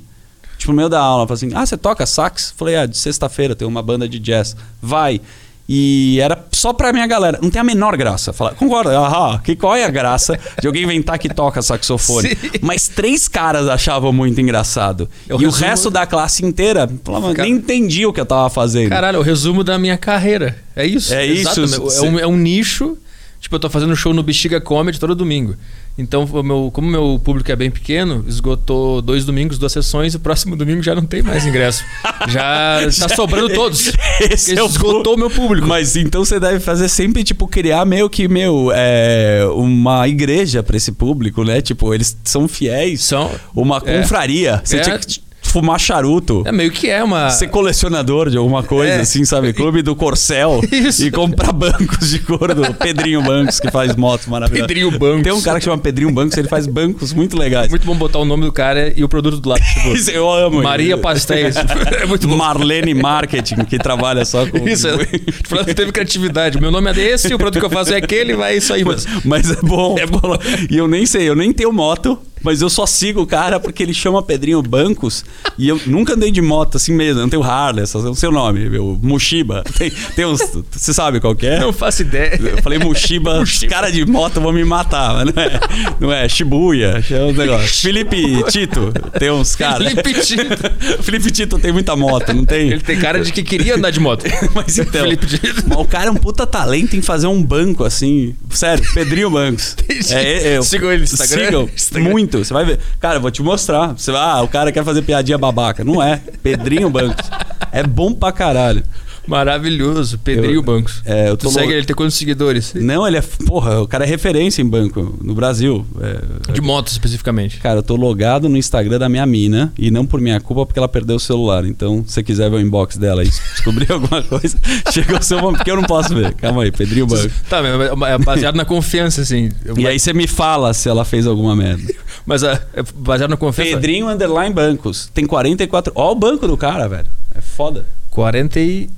Tipo, 0.57 0.71
no 0.71 0.77
meio 0.77 0.87
da 0.87 0.99
aula, 1.01 1.27
falava 1.27 1.33
assim: 1.33 1.49
ah, 1.53 1.65
você 1.65 1.75
toca 1.75 2.05
sax? 2.05 2.53
Falei: 2.55 2.77
ah, 2.77 2.85
de 2.85 2.97
sexta-feira 2.97 3.53
tem 3.55 3.67
uma 3.67 3.81
banda 3.81 4.07
de 4.07 4.17
jazz. 4.19 4.55
Vai. 4.81 5.19
E 5.67 6.19
era 6.21 6.45
só 6.51 6.71
pra 6.73 6.93
minha 6.93 7.07
galera. 7.07 7.39
Não 7.41 7.49
tem 7.49 7.59
a 7.59 7.63
menor 7.63 7.97
graça. 7.97 8.31
Fala, 8.31 8.51
concorda? 8.53 8.91
Aham, 8.97 9.39
que 9.39 9.55
qual 9.55 9.75
é 9.75 9.83
a 9.83 9.89
graça 9.89 10.39
de 10.61 10.67
alguém 10.67 10.83
inventar 10.83 11.17
que 11.17 11.27
toca 11.27 11.59
saxofone? 11.61 12.29
Sim. 12.37 12.49
Mas 12.61 12.87
três 12.87 13.27
caras 13.27 13.67
achavam 13.67 14.13
muito 14.13 14.39
engraçado. 14.39 15.09
Eu 15.27 15.41
e 15.41 15.45
o 15.45 15.49
resumo- 15.49 15.65
resto 15.65 15.89
da 15.89 16.05
classe 16.05 16.45
inteira 16.45 16.87
falava, 17.03 17.33
Ca- 17.33 17.41
nem 17.43 17.53
entendia 17.53 18.07
o 18.07 18.13
que 18.13 18.21
eu 18.21 18.25
tava 18.27 18.47
fazendo. 18.49 18.89
Caralho, 18.89 19.15
é 19.15 19.19
o 19.19 19.23
resumo 19.23 19.63
da 19.63 19.79
minha 19.79 19.97
carreira. 19.97 20.55
É 20.75 20.85
isso. 20.85 21.11
É 21.13 21.25
isso, 21.25 21.61
É 21.97 22.01
um, 22.01 22.19
é 22.19 22.27
um 22.27 22.37
nicho. 22.37 22.95
Tipo, 23.39 23.55
eu 23.55 23.59
tô 23.59 23.69
fazendo 23.69 23.95
show 23.95 24.13
no 24.13 24.23
Bexiga 24.23 24.59
Comedy 24.61 24.99
todo 24.99 25.13
domingo. 25.15 25.55
Então, 25.97 26.25
o 26.25 26.43
meu, 26.43 26.69
como 26.73 26.89
meu 26.89 27.19
público 27.23 27.49
é 27.49 27.55
bem 27.55 27.71
pequeno, 27.71 28.25
esgotou 28.27 29.01
dois 29.01 29.23
domingos, 29.23 29.57
duas 29.57 29.71
sessões, 29.71 30.13
e 30.13 30.17
o 30.17 30.19
próximo 30.19 30.53
domingo 30.57 30.83
já 30.83 30.93
não 30.93 31.05
tem 31.05 31.21
mais 31.21 31.45
ingresso. 31.45 31.83
já 32.27 32.79
tá 33.07 33.15
sobrando 33.15 33.49
todos. 33.53 33.93
Esse 34.29 34.59
é 34.59 34.65
esgotou 34.65 35.15
o 35.15 35.17
meu 35.17 35.29
público. 35.29 35.65
Mas 35.65 35.95
então 35.95 36.25
você 36.25 36.37
deve 36.39 36.59
fazer 36.59 36.89
sempre, 36.89 37.23
tipo, 37.23 37.47
criar 37.47 37.85
meio 37.85 38.09
que, 38.09 38.27
meu, 38.27 38.71
é, 38.75 39.47
uma 39.53 40.05
igreja 40.07 40.61
pra 40.61 40.75
esse 40.75 40.91
público, 40.91 41.43
né? 41.45 41.61
Tipo, 41.61 41.93
eles 41.93 42.17
são 42.25 42.45
fiéis. 42.47 43.01
São. 43.03 43.31
Uma 43.55 43.81
É. 43.85 44.01
confraria. 44.01 44.61
Você 44.63 44.77
É. 44.77 44.81
tinha 44.81 44.99
que 44.99 45.21
fumar 45.55 45.79
charuto. 45.79 46.43
É 46.45 46.51
meio 46.51 46.69
que 46.69 46.89
é 46.89 47.01
uma. 47.01 47.29
Ser 47.29 47.47
colecionador 47.47 48.29
de 48.29 48.35
alguma 48.37 48.61
coisa, 48.61 48.95
É. 48.95 48.99
assim, 48.99 49.23
sabe? 49.23 49.53
Clube 49.53 49.81
do 49.81 49.95
Corcel. 49.95 50.59
Isso. 50.69 51.05
E 51.05 51.11
comprar 51.11 51.53
bancos 51.53 52.09
de 52.09 52.19
couro 52.19 52.53
do 52.53 52.73
Pedrinho 52.73 53.21
Bancos, 53.23 53.57
que 53.57 53.71
faz 53.71 53.95
motos 53.95 54.27
maravilhosas. 54.27 54.67
Pedrinho 54.67 54.91
Bancos. 54.99 55.23
Tem 55.23 55.31
um 55.31 55.41
cara 55.41 55.59
que 55.59 55.63
chama 55.65 55.77
Pedrinho 55.77 56.11
Bancos, 56.11 56.37
ele 56.37 56.49
faz 56.49 56.67
bancos 56.67 57.13
muito 57.13 57.37
legais. 57.37 57.69
Muito 57.69 57.85
bom 57.85 57.95
botar 57.95 58.19
o 58.19 58.25
nome 58.25 58.43
do 58.43 58.51
cara 58.51 58.91
e 58.97 59.01
o 59.01 59.07
produto 59.07 59.39
do 59.39 59.47
lado. 59.47 59.61
Tipo, 59.61 59.89
Isso 59.95 60.11
eu 60.11 60.29
amo. 60.29 60.61
Maria 60.61 60.97
Pastéis. 60.97 61.55
é 62.01 62.05
muito 62.05 62.27
bom. 62.27 62.35
Marlene 62.35 62.93
Marketing, 62.93 63.63
que 63.63 63.77
trabalha 63.79 64.25
só 64.25 64.45
com. 64.45 64.67
Isso. 64.67 64.89
Tipo, 64.97 65.63
teve 65.73 65.93
criatividade. 65.93 66.59
Meu 66.59 66.69
nome 66.69 66.89
é 66.89 66.93
desse, 66.93 67.33
o 67.33 67.37
produto 67.37 67.61
que 67.61 67.65
eu 67.65 67.69
faço 67.69 67.93
é 67.93 67.97
aquele, 67.97 68.35
vai 68.35 68.57
isso 68.57 68.73
aí, 68.73 68.83
mas. 68.83 69.05
Mas 69.23 69.49
é 69.51 69.61
bom. 69.61 69.95
É 69.97 70.05
bom. 70.05 70.37
E 70.69 70.75
eu 70.77 70.87
nem 70.87 71.05
sei, 71.05 71.29
eu 71.29 71.35
nem 71.35 71.53
tenho 71.53 71.71
moto, 71.71 72.19
mas 72.45 72.61
eu 72.61 72.69
só 72.69 72.85
sigo 72.85 73.23
o 73.23 73.25
cara 73.25 73.59
porque 73.59 73.81
ele 73.81 73.93
chama 73.93 74.21
Pedrinho 74.21 74.61
Bancos. 74.61 75.25
E 75.57 75.67
eu 75.67 75.81
nunca 75.87 76.13
andei 76.13 76.29
de 76.29 76.43
moto 76.43 76.77
assim 76.77 76.93
mesmo. 76.93 77.19
Eu 77.19 77.23
não 77.23 77.29
tenho 77.29 77.41
Harley, 77.41 77.87
só 77.87 77.97
o 77.97 78.15
seu 78.15 78.31
nome, 78.31 78.69
meu. 78.69 78.99
Mushiba. 79.01 79.63
Tem, 79.75 79.91
tem 80.15 80.25
uns. 80.25 80.39
Você 80.71 80.93
sabe 80.93 81.19
qual 81.19 81.35
é? 81.41 81.59
Não 81.59 81.73
faço 81.73 82.03
ideia. 82.03 82.39
Eu 82.39 82.61
falei 82.61 82.77
Mushiba, 82.77 83.39
os 83.41 83.59
cara 83.63 83.91
de 83.91 84.05
moto 84.05 84.39
vão 84.39 84.53
me 84.53 84.63
matar, 84.63 85.15
mas 85.15 85.33
não 85.33 85.43
é, 85.43 85.59
não 85.99 86.13
é 86.13 86.29
Shibuya, 86.29 87.03
é 87.09 87.23
um 87.23 87.33
negócio. 87.33 87.67
Felipe 87.81 88.43
Tito, 88.43 88.93
tem 89.17 89.31
uns 89.31 89.55
caras. 89.55 89.87
Felipe 89.87 90.13
Tito. 90.21 91.03
Felipe 91.03 91.31
Tito 91.31 91.59
tem 91.59 91.71
muita 91.71 91.95
moto, 91.95 92.31
não 92.33 92.45
tem? 92.45 92.69
Ele 92.69 92.81
tem 92.81 92.97
cara 92.99 93.21
de 93.21 93.31
que 93.31 93.43
queria 93.43 93.75
andar 93.75 93.89
de 93.89 93.99
moto. 93.99 94.23
Mas 94.53 94.77
então, 94.77 95.01
Felipe 95.01 95.25
Tito. 95.25 95.79
o 95.79 95.85
cara 95.85 96.07
é 96.07 96.11
um 96.11 96.15
puta 96.15 96.45
talento 96.45 96.95
em 96.95 97.01
fazer 97.01 97.27
um 97.27 97.41
banco 97.41 97.83
assim. 97.83 98.35
Sério, 98.51 98.85
Pedrinho 98.93 99.29
Bancos. 99.29 99.75
É, 100.11 100.55
é, 100.55 100.61
Sigam 100.61 100.89
ele 100.91 100.99
no 100.99 101.03
Instagram. 101.03 101.45
Sigam. 101.45 101.69
Instagram. 101.73 102.09
Muito. 102.09 102.34
Você 102.43 102.53
vai 102.53 102.65
ver. 102.65 102.79
Cara, 102.99 103.15
eu 103.15 103.21
vou 103.21 103.31
te 103.31 103.41
mostrar. 103.41 103.87
Você 103.89 104.11
vai, 104.11 104.21
ah, 104.21 104.41
o 104.41 104.47
cara 104.47 104.71
quer 104.71 104.83
fazer 104.83 105.01
piadinha 105.01 105.37
babaca. 105.37 105.83
Não 105.83 106.01
é. 106.01 106.21
Pedrinho 106.41 106.89
Bancos. 106.89 107.29
É 107.71 107.83
bom 107.83 108.13
pra 108.13 108.31
caralho. 108.31 108.83
Maravilhoso. 109.27 110.17
Pedrinho 110.19 110.55
Eu- 110.55 110.63
Bancos. 110.63 111.01
é, 111.05 111.29
eu 111.29 111.37
tu 111.37 111.47
segue 111.49 111.59
louco. 111.59 111.73
ele, 111.73 111.85
tem 111.85 111.95
quantos 111.95 112.15
seguidores? 112.15 112.73
Não, 112.73 113.07
ele 113.07 113.17
é. 113.17 113.21
Porra, 113.45 113.81
o 113.81 113.87
cara 113.87 114.03
é 114.03 114.07
referência 114.07 114.61
em 114.61 114.65
banco 114.67 115.17
no 115.21 115.33
Brasil. 115.35 115.85
É, 116.01 116.53
De 116.53 116.61
moto, 116.61 116.87
especificamente. 116.87 117.57
Cara, 117.59 117.79
eu 117.79 117.83
tô 117.83 117.95
logado 117.95 118.47
no 118.49 118.57
Instagram 118.57 118.97
da 118.99 119.09
minha 119.09 119.25
mina 119.25 119.71
e 119.77 119.89
não 119.91 120.05
por 120.05 120.19
minha 120.21 120.39
culpa 120.39 120.65
porque 120.65 120.79
ela 120.79 120.87
perdeu 120.87 121.15
o 121.17 121.19
celular. 121.19 121.65
Então, 121.65 122.03
se 122.07 122.13
você 122.13 122.23
quiser 122.23 122.49
ver 122.49 122.57
o 122.57 122.59
inbox 122.61 122.97
dela 122.97 123.23
e 123.23 123.27
descobrir 123.29 123.89
alguma 123.93 124.21
coisa, 124.23 124.57
chega 124.91 125.19
o 125.19 125.23
seu 125.23 125.39
momento, 125.39 125.57
porque 125.57 125.71
eu 125.71 125.75
não 125.75 125.83
posso 125.83 126.13
ver. 126.13 126.33
Calma 126.35 126.63
aí, 126.63 126.71
Pedrinho 126.71 127.07
Banco. 127.07 127.31
Tá, 127.49 127.61
mas 127.61 128.09
é 128.11 128.17
baseado 128.17 128.55
na 128.55 128.65
confiança, 128.65 129.21
assim. 129.21 129.51
Eu- 129.63 129.77
E 129.77 129.87
aí 129.87 129.99
você 129.99 130.13
me 130.13 130.27
fala 130.27 130.73
se 130.73 130.87
ela 130.89 131.03
fez 131.05 131.27
alguma 131.27 131.55
merda. 131.55 131.93
Mas 132.25 132.41
é 132.43 132.61
é 132.73 132.83
baseado 132.95 133.29
na 133.29 133.37
confiança. 133.37 133.71
Pedrinho 133.71 134.07
Underline 134.07 134.53
Bancos. 134.53 135.09
Tem 135.13 135.25
44. 135.25 135.91
Ó 135.95 136.11
o 136.11 136.15
banco 136.15 136.47
do 136.47 136.57
cara, 136.57 136.87
velho. 136.87 137.07
É 137.35 137.41
foda. 137.41 137.85
40 138.09 138.59
e... 138.59 138.89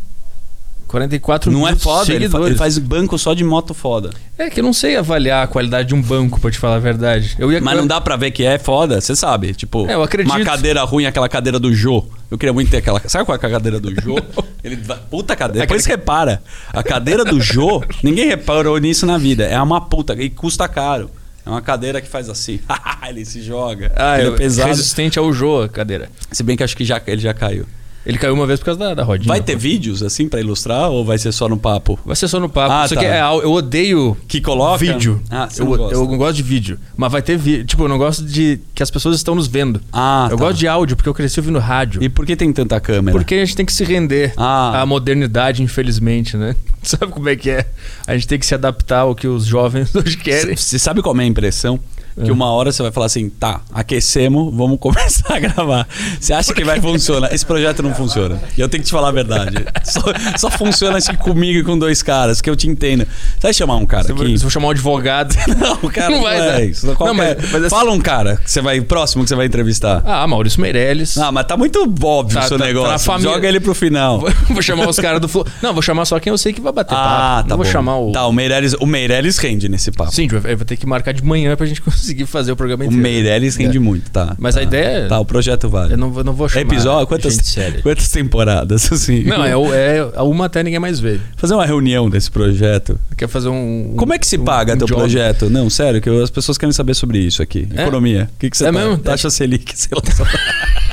44 0.88 1.52
Não 1.52 1.68
é 1.68 1.76
foda, 1.76 2.14
ele, 2.14 2.30
fa- 2.30 2.40
ele 2.40 2.56
faz 2.56 2.78
banco 2.78 3.18
só 3.18 3.34
de 3.34 3.44
moto 3.44 3.74
foda. 3.74 4.10
É 4.38 4.50
que 4.50 4.60
eu 4.60 4.64
não 4.64 4.72
sei 4.74 4.96
avaliar 4.96 5.44
a 5.44 5.48
qualidade 5.48 5.90
de 5.90 5.96
um 5.96 6.02
banco, 6.02 6.40
pra 6.40 6.50
te 6.50 6.58
falar 6.58 6.76
a 6.76 6.80
verdade. 6.80 7.36
Eu 7.38 7.52
ia... 7.52 7.60
Mas 7.60 7.76
não 7.78 7.86
dá 7.86 8.00
pra 8.00 8.16
ver 8.16 8.32
que 8.32 8.44
é 8.44 8.58
foda, 8.58 9.02
você 9.02 9.16
sabe. 9.16 9.54
Tipo, 9.54 9.86
É, 9.90 9.94
eu 9.96 10.04
acredito. 10.04 10.34
uma 10.34 10.44
cadeira 10.46 10.84
ruim, 10.84 11.06
aquela 11.06 11.28
cadeira 11.28 11.60
do 11.60 11.74
Jô. 11.74 12.06
Eu 12.32 12.38
queria 12.38 12.54
muito 12.54 12.70
ter 12.72 12.78
aquela. 12.78 13.02
Sabe 13.08 13.26
qual 13.26 13.36
é 13.42 13.46
a 13.46 13.50
cadeira 13.50 13.80
do 13.80 13.94
Jô? 14.02 14.16
Ele 14.64 14.78
Puta 15.10 15.36
cadeira. 15.36 15.66
Depois 15.66 15.84
você 15.84 15.90
repara. 15.90 16.42
A 16.74 16.84
cadeira 16.84 17.24
do 17.24 17.40
Jô, 17.40 17.84
ninguém 18.04 18.28
reparou 18.28 18.78
nisso 18.78 19.06
na 19.06 19.18
vida. 19.18 19.44
É 19.46 19.62
uma 19.62 19.82
puta 19.82 20.14
e 20.22 20.30
custa 20.30 20.68
caro. 20.68 21.10
É 21.46 21.50
uma 21.50 21.62
cadeira 21.62 22.02
que 22.02 22.08
faz 22.10 22.30
assim. 22.30 22.60
ele 23.08 23.24
se 23.24 23.42
joga. 23.42 23.92
Ah, 23.96 24.20
ele 24.20 24.30
é 24.30 24.34
é 24.34 24.38
pesado. 24.38 24.68
resistente 24.70 25.18
ao 25.18 25.32
Jô, 25.32 25.64
a 25.64 25.70
cadeira. 25.70 26.10
Se 26.32 26.44
bem 26.44 26.58
que 26.58 26.64
acho 26.64 26.76
que 26.76 26.84
já, 26.84 27.02
ele 27.08 27.22
já 27.22 27.34
caiu. 27.34 27.66
Ele 28.06 28.18
caiu 28.18 28.34
uma 28.34 28.48
vez 28.48 28.60
por 28.60 28.68
causa 28.68 28.80
da, 28.80 28.94
da 28.94 29.04
rodinha. 29.04 29.28
Vai 29.28 29.42
ter 29.42 29.58
vídeos 29.58 30.02
assim 30.02 30.30
pra 30.30 30.40
ilustrar 30.40 30.90
ou 30.90 31.04
vai 31.04 31.18
ser 31.18 31.32
só 31.34 31.50
no 31.50 31.58
papo? 31.58 32.00
Vai 32.06 32.16
ser 32.16 32.28
só 32.30 32.40
no 32.40 32.48
papo. 32.48 32.72
Ah, 32.72 32.86
Isso 32.86 32.94
tá. 32.96 33.02
aqui 33.02 33.10
é, 33.10 33.20
eu 33.22 33.52
odeio 33.52 34.16
Que 34.28 34.40
coloca? 34.40 34.78
vídeo. 34.78 35.22
Ah, 35.30 35.50
eu, 35.58 35.66
não 35.66 35.78
gosta. 35.78 35.96
eu 35.96 36.06
não 36.08 36.18
gosto 36.18 36.36
de 36.38 36.44
vídeo. 36.44 36.80
Mas 36.96 37.12
vai 37.12 37.22
ter 37.22 37.38
vídeo. 37.38 37.66
Tipo, 37.66 37.84
eu 37.84 37.90
não 37.90 37.98
gosto 37.98 38.24
de 38.24 38.60
que 38.74 38.82
as 38.82 38.90
pessoas 38.90 39.16
estão 39.18 39.36
nos 39.36 39.48
vendo. 39.48 39.82
Ah, 39.92 40.28
eu 40.32 40.38
tá. 40.38 40.46
gosto 40.46 40.58
de 40.58 40.68
áudio, 40.68 40.96
porque 40.96 41.10
eu 41.10 41.14
cresci 41.14 41.40
ouvindo 41.40 41.60
rádio. 41.60 42.02
E 42.02 42.08
por 42.08 42.26
que 42.26 42.36
tem 42.38 42.54
tanta 42.54 42.80
câmera? 42.80 43.18
Porque 43.18 43.36
a 43.36 43.40
gente 43.44 43.56
tem 43.58 43.66
que 43.66 43.74
se 43.74 43.84
render 43.84 44.34
Ah. 44.38 44.82
à 44.82 44.86
modernidade, 44.86 45.62
infelizmente, 45.62 46.38
né? 46.38 46.56
Sabe 46.82 47.12
como 47.12 47.28
é 47.28 47.36
que 47.36 47.50
é? 47.50 47.66
A 48.08 48.14
gente 48.14 48.28
tem 48.28 48.40
que 48.40 48.46
se 48.46 48.54
adaptar 48.56 49.00
ao 49.00 49.14
que 49.14 49.28
os 49.28 49.46
jovens 49.46 49.94
hoje 49.96 50.16
querem. 50.16 50.56
Você 50.56 50.80
sabe 50.80 51.02
qual 51.02 51.14
é 51.18 51.24
a 51.24 51.26
impressão? 51.26 51.78
Que 52.24 52.32
uma 52.32 52.48
hora 52.52 52.72
você 52.72 52.82
vai 52.82 52.92
falar 52.92 53.06
assim, 53.06 53.30
tá, 53.30 53.62
aquecemos, 53.74 54.54
vamos 54.56 54.78
começar 54.82 55.36
a 55.36 55.40
gravar. 55.40 55.88
Você 56.20 56.34
acha 56.34 56.54
que 56.54 56.64
vai 56.64 56.82
funcionar? 56.82 57.34
Esse 57.34 57.46
projeto 57.46 57.84
não 57.84 57.94
funciona. 57.94 58.42
E 58.58 58.62
eu 58.62 58.68
tenho 58.68 58.82
que 58.82 58.88
te 58.88 58.92
falar 58.92 59.10
a 59.10 59.12
verdade. 59.12 59.66
Só, 59.84 60.02
só 60.38 60.50
funciona 60.52 60.98
assim 60.98 61.14
comigo 61.16 61.60
e 61.60 61.64
com 61.64 61.78
dois 61.78 62.02
caras, 62.02 62.42
que 62.42 62.50
eu 62.50 62.56
te 62.56 62.68
entendo. 62.68 63.06
Você 63.06 63.40
vai 63.44 63.54
chamar 63.54 63.76
um 63.76 63.86
cara 63.86 64.08
eu 64.10 64.16
aqui? 64.16 64.38
se 64.38 64.44
eu 64.46 64.50
chamar 64.50 64.68
um 64.68 64.72
advogado. 64.72 65.36
Não, 65.60 65.74
o 65.84 65.90
cara 65.92 66.10
Não 66.10 66.18
não, 66.18 66.24
vai 66.24 66.38
é 66.38 66.46
dar. 66.52 66.64
isso. 66.64 66.88
Não, 66.88 66.96
Qualquer- 66.96 67.16
mas- 67.38 67.52
mas 67.52 67.64
assim- 67.66 67.70
Fala 67.76 67.92
um 67.92 68.00
cara 68.00 68.38
que 68.38 68.50
você 68.50 68.62
vai 68.62 68.82
próximo 68.82 69.24
que 69.24 69.30
você 69.30 69.36
vai 69.36 69.46
entrevistar. 69.46 70.02
Ah, 70.06 70.26
Maurício 70.28 70.60
Meirelles. 70.62 71.18
Ah, 71.18 71.32
mas 71.32 71.46
tá 71.46 71.56
muito 71.56 71.82
óbvio 72.04 72.38
o 72.38 72.42
Tá- 72.42 72.48
seu 72.48 72.58
tá- 72.58 72.64
tá 72.64 72.68
negócio. 72.68 72.92
na 72.92 73.00
família. 73.00 73.32
Joga 73.34 73.48
ele 73.48 73.60
pro 73.60 73.74
final. 73.76 74.20
Vou 74.50 74.62
chamar 74.62 74.88
os 74.90 74.98
caras 74.98 75.22
do. 75.22 75.46
Não, 75.62 75.74
vou 75.74 75.82
chamar 75.82 76.06
só 76.06 76.20
quem 76.20 76.32
eu 76.32 76.38
sei 76.38 76.52
que 76.54 76.62
vai 76.62 76.72
bater 76.74 76.94
Ah, 76.96 76.98
papo. 76.98 77.44
tá 77.44 77.50
Não 77.50 77.58
vou 77.58 77.66
bom. 77.66 77.72
chamar 77.72 77.98
o. 78.00 78.12
Tá, 78.12 78.26
o 78.26 78.34
Meirelles, 78.34 78.74
o 78.80 78.86
Meirelles 78.86 79.38
rende 79.38 79.70
nesse 79.70 79.92
papo. 79.92 80.12
Sim, 80.14 80.28
eu 80.32 80.58
vou 80.58 80.66
ter 80.66 80.78
que 80.78 80.86
marcar 80.88 81.12
de 81.14 81.24
manhã 81.24 81.56
pra 81.56 81.66
gente 81.66 81.82
conseguir 81.82 82.07
fazer 82.26 82.52
o 82.52 82.56
programa 82.56 82.84
O 82.84 82.88
inteiro. 82.88 83.02
Meirelles 83.04 83.56
rende 83.56 83.78
É. 83.78 83.80
muito, 83.80 84.10
tá. 84.12 84.36
Mas 84.40 84.56
tá. 84.56 84.62
a 84.62 84.64
ideia 84.64 84.86
é- 84.86 85.08
Tá, 85.08 85.20
o 85.20 85.26
projeto 85.26 85.70
vale. 85.70 85.94
Eu 85.94 85.98
não, 85.98 86.12
vou- 86.12 86.24
não 86.24 86.34
vou 86.34 86.48
chamar. 86.50 86.62
Episódio, 86.62 87.08
quantas, 87.08 87.38
quantas 87.84 88.10
temporadas, 88.10 88.92
assim? 88.92 89.24
Não, 89.24 89.44
é, 89.44 89.56
o- 89.56 89.74
é 89.74 90.22
uma 90.22 90.46
até 90.46 90.64
ninguém 90.64 90.80
mais 90.80 91.00
vê. 91.00 91.20
Fazer 91.36 91.54
uma 91.54 91.66
reunião 91.66 92.10
desse 92.10 92.30
projeto. 92.32 93.00
Quer 93.18 93.28
fazer 93.28 93.50
um. 93.50 93.94
Como 93.98 94.14
é 94.14 94.18
que 94.20 94.28
se 94.28 94.38
um- 94.38 94.44
paga 94.46 94.74
um 94.74 94.78
teu 94.78 94.88
job. 94.88 95.00
projeto? 95.00 95.50
Não, 95.50 95.70
sério, 95.70 96.02
que 96.02 96.10
as 96.10 96.30
pessoas 96.30 96.58
querem 96.58 96.74
saber 96.74 96.94
sobre 96.94 97.20
isso 97.20 97.42
aqui. 97.42 97.68
É? 97.76 97.82
Economia. 97.82 98.30
O 98.36 98.40
que, 98.40 98.50
que 98.50 98.58
você 98.58 98.64
É 98.66 98.72
tá? 98.72 98.80
mesmo? 98.80 98.98
Taxa 98.98 99.30
Selic, 99.30 99.72
sei 99.78 99.90
lá. 99.96 100.02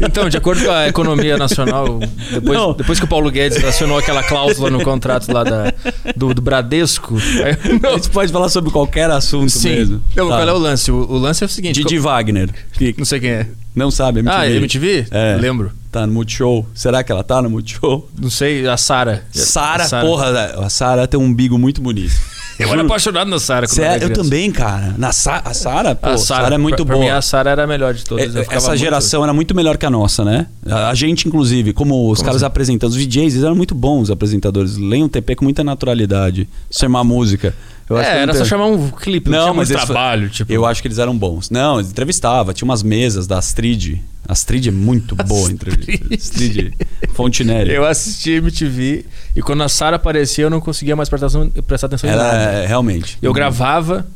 Então, 0.00 0.28
de 0.28 0.36
acordo 0.36 0.64
com 0.64 0.70
a 0.70 0.88
economia 0.88 1.36
nacional, 1.36 1.98
depois, 2.32 2.58
Não. 2.58 2.72
depois 2.74 2.98
que 2.98 3.04
o 3.04 3.08
Paulo 3.08 3.30
Guedes 3.30 3.62
acionou 3.64 3.98
aquela 3.98 4.22
cláusula 4.22 4.70
no 4.70 4.82
contrato 4.82 5.32
lá 5.32 5.44
da, 5.44 5.72
do, 6.16 6.32
do 6.34 6.40
Bradesco. 6.42 7.16
aí- 7.44 7.56
A 7.90 7.94
gente 7.94 8.10
pode 8.10 8.32
falar 8.32 8.48
sobre 8.48 8.70
qualquer 8.70 9.10
assunto 9.10 9.50
sim. 9.50 9.68
mesmo. 9.70 10.02
Não, 10.16 10.28
Tá. 10.28 10.36
Qual 10.36 10.48
é 10.48 10.52
o 10.52 10.58
lance? 10.58 10.90
O, 10.90 10.96
o 10.96 11.18
lance 11.18 11.42
é 11.42 11.46
o 11.46 11.48
seguinte. 11.48 11.82
Didi 11.82 11.98
Wagner. 11.98 12.48
Que 12.72 12.94
Não 12.96 13.04
sei 13.04 13.20
quem 13.20 13.30
é. 13.30 13.46
não 13.74 13.90
sabe, 13.90 14.20
MTV. 14.20 14.36
Ah, 14.40 14.50
MTV? 14.50 15.06
É. 15.10 15.36
Lembro. 15.40 15.72
Tá 15.90 16.06
no 16.06 16.12
Multishow. 16.14 16.66
Será 16.74 17.04
que 17.04 17.12
ela 17.12 17.22
tá 17.22 17.42
no 17.42 17.50
Multishow? 17.50 18.08
Não 18.18 18.30
sei, 18.30 18.66
a 18.66 18.76
Sara. 18.78 19.24
Sara. 19.30 19.86
porra, 20.00 20.30
a 20.64 20.70
Sara 20.70 21.06
tem 21.06 21.20
um 21.20 21.24
umbigo 21.24 21.58
muito 21.58 21.82
bonito. 21.82 22.14
Eu 22.62 22.72
era 22.72 22.82
apaixonado 22.82 23.28
na 23.28 23.38
Sara. 23.38 23.66
quando 23.66 23.74
Sério, 23.76 23.90
era 23.94 24.04
eu 24.04 24.08
criança. 24.10 24.22
também, 24.22 24.50
cara. 24.50 24.94
Na 24.96 25.12
Sa 25.12 25.42
a 25.44 25.54
Sara, 25.54 25.94
pô, 25.94 26.08
A 26.08 26.18
Sara 26.18 26.54
é 26.54 26.58
muito 26.58 26.84
pra, 26.84 26.94
boa. 26.94 27.04
Pra 27.06 27.12
mim, 27.14 27.18
a 27.18 27.22
Sara 27.22 27.50
era 27.50 27.64
a 27.64 27.66
melhor 27.66 27.94
de 27.94 28.04
todas. 28.04 28.24
É, 28.34 28.40
ficava 28.40 28.56
Essa 28.56 28.68
muito- 28.68 28.80
geração 28.80 29.22
era 29.22 29.32
muito 29.32 29.54
melhor 29.54 29.76
que 29.76 29.86
a 29.86 29.90
nossa, 29.90 30.24
né? 30.24 30.46
A 30.66 30.88
a 30.90 30.94
gente, 30.94 31.26
inclusive, 31.28 31.72
como 31.72 32.10
os 32.10 32.20
caras 32.20 32.36
assim? 32.36 32.44
apresentando, 32.46 32.90
os 32.90 32.96
DJs, 32.96 33.34
eles 33.34 33.44
eram 33.44 33.54
muito 33.56 33.74
bons 33.74 34.10
apresentadores. 34.10 34.76
Leem 34.76 35.04
o 35.04 35.08
TP 35.08 35.34
com 35.36 35.44
muita 35.44 35.64
naturalidade. 35.64 36.48
Isso 36.70 36.84
é 36.84 36.88
uma 36.88 37.02
música. 37.04 37.54
Eu 37.92 37.98
acho 38.00 38.10
que 38.10 38.16
É, 38.16 38.20
era 38.20 38.34
só 38.34 38.44
chamar 38.44 38.66
um 38.66 38.90
clipe, 38.90 39.28
não, 39.30 39.38
Não, 39.38 39.44
tinha 39.46 39.54
mas 39.54 39.68
trabalho. 39.68 40.28
Tipo, 40.30 40.52
Eu 40.52 40.64
acho 40.66 40.80
que 40.82 40.88
eles 40.88 40.98
eram 40.98 41.16
bons. 41.16 41.50
Não, 41.50 41.78
eles 41.78 41.90
entrevistavam. 41.90 42.52
Tinha 42.52 42.66
umas 42.66 42.82
mesas 42.82 43.26
da 43.26 43.38
Astrid. 43.38 44.00
Astrid 44.28 44.68
é 44.68 44.72
muito 44.72 45.14
boa 45.26 45.48
a 45.48 45.52
entrevista. 45.52 46.14
Astrid 46.14 46.72
Fontinelli. 47.12 47.72
Eu 47.74 47.84
assisti 47.84 48.30
MTV 48.32 49.04
e 49.36 49.42
quando 49.42 49.62
a 49.62 49.68
Sara 49.68 49.96
aparecia 49.96 50.44
eu 50.44 50.50
não 50.50 50.60
conseguia 50.60 50.94
mais 50.96 51.08
prestar 51.08 51.26
atenção, 51.26 51.50
prestar 51.62 51.86
atenção 51.88 52.08
em 52.08 52.12
Ela 52.12 52.22
nada. 52.24 52.38
é, 52.38 52.66
realmente. 52.66 53.18
Eu 53.20 53.32
gravava 53.32 54.06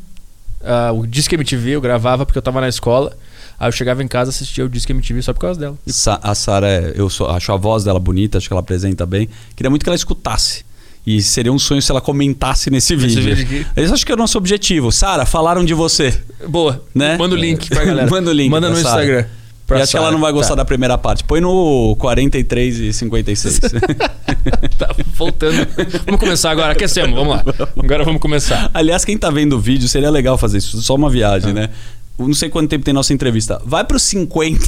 ah, 0.64 0.92
o 0.92 1.06
Disque 1.06 1.34
MTV, 1.34 1.70
eu 1.70 1.80
gravava 1.80 2.24
porque 2.24 2.38
eu 2.38 2.42
tava 2.42 2.60
na 2.60 2.68
escola. 2.68 3.16
Aí 3.58 3.68
eu 3.68 3.72
chegava 3.72 4.02
em 4.02 4.08
casa 4.08 4.30
e 4.30 4.32
assistia 4.32 4.64
o 4.64 4.68
Disque 4.68 4.92
MTV 4.92 5.22
só 5.22 5.32
por 5.32 5.40
causa 5.40 5.58
dela. 5.58 5.76
Sa- 5.86 6.20
A 6.22 6.34
Sara, 6.34 6.68
é- 6.68 6.92
eu 6.94 7.08
sou- 7.08 7.28
acho 7.30 7.50
a 7.52 7.56
voz 7.56 7.84
dela 7.84 7.98
bonita, 7.98 8.36
acho 8.38 8.46
que 8.48 8.52
ela 8.52 8.60
apresenta 8.60 9.06
bem. 9.06 9.28
Queria 9.54 9.70
muito 9.70 9.82
que 9.82 9.88
ela 9.88 9.96
escutasse. 9.96 10.64
E 11.06 11.22
seria 11.22 11.52
um 11.52 11.58
sonho 11.58 11.80
se 11.80 11.90
ela 11.90 12.00
comentasse 12.00 12.68
nesse 12.68 12.94
Esse 12.94 13.06
vídeo. 13.06 13.36
vídeo. 13.36 13.66
Esse 13.76 13.92
acho 13.92 14.04
que 14.04 14.10
é 14.10 14.14
o 14.14 14.18
nosso 14.18 14.36
objetivo. 14.36 14.90
Sara, 14.90 15.24
falaram 15.24 15.64
de 15.64 15.72
você. 15.72 16.12
Boa. 16.48 16.82
Né? 16.94 17.16
Manda 17.16 17.34
o 17.36 17.38
link 17.38 17.68
pra 17.68 17.84
galera. 17.86 18.10
Manda 18.10 18.30
o 18.30 18.32
link 18.32 18.50
Manda 18.50 18.68
no 18.68 18.76
Sara. 18.76 19.02
Instagram. 19.04 19.26
E 19.68 19.74
acho 19.82 19.90
que 19.92 19.96
ela 19.96 20.12
não 20.12 20.20
vai 20.20 20.32
gostar 20.32 20.50
Tá. 20.50 20.56
da 20.56 20.64
primeira 20.64 20.96
parte. 20.98 21.24
Põe 21.24 21.40
no 21.40 21.94
43 21.98 22.78
e 22.80 22.92
56. 22.92 23.60
Tá 24.78 24.94
voltando. 25.16 25.66
vamos 26.04 26.20
começar 26.20 26.50
agora. 26.52 26.72
Aquecemos, 26.72 27.14
vamos 27.16 27.34
lá. 27.36 27.44
Agora 27.82 28.04
vamos 28.04 28.20
começar. 28.20 28.70
Aliás, 28.72 29.04
quem 29.04 29.16
tá 29.18 29.28
vendo 29.30 29.56
o 29.56 29.58
vídeo, 29.60 29.88
seria 29.88 30.10
legal 30.10 30.36
fazer 30.38 30.58
isso. 30.58 30.80
Só 30.82 30.94
uma 30.94 31.08
Ah. 31.08 31.10
viagem, 31.10 31.52
né? 31.52 31.70
Eu 32.18 32.26
não 32.28 32.34
sei 32.34 32.48
quanto 32.48 32.68
tempo 32.70 32.84
tem 32.84 32.94
nossa 32.94 33.12
entrevista. 33.12 33.60
Vai 33.64 33.82
pros 33.84 34.02
50. 34.04 34.64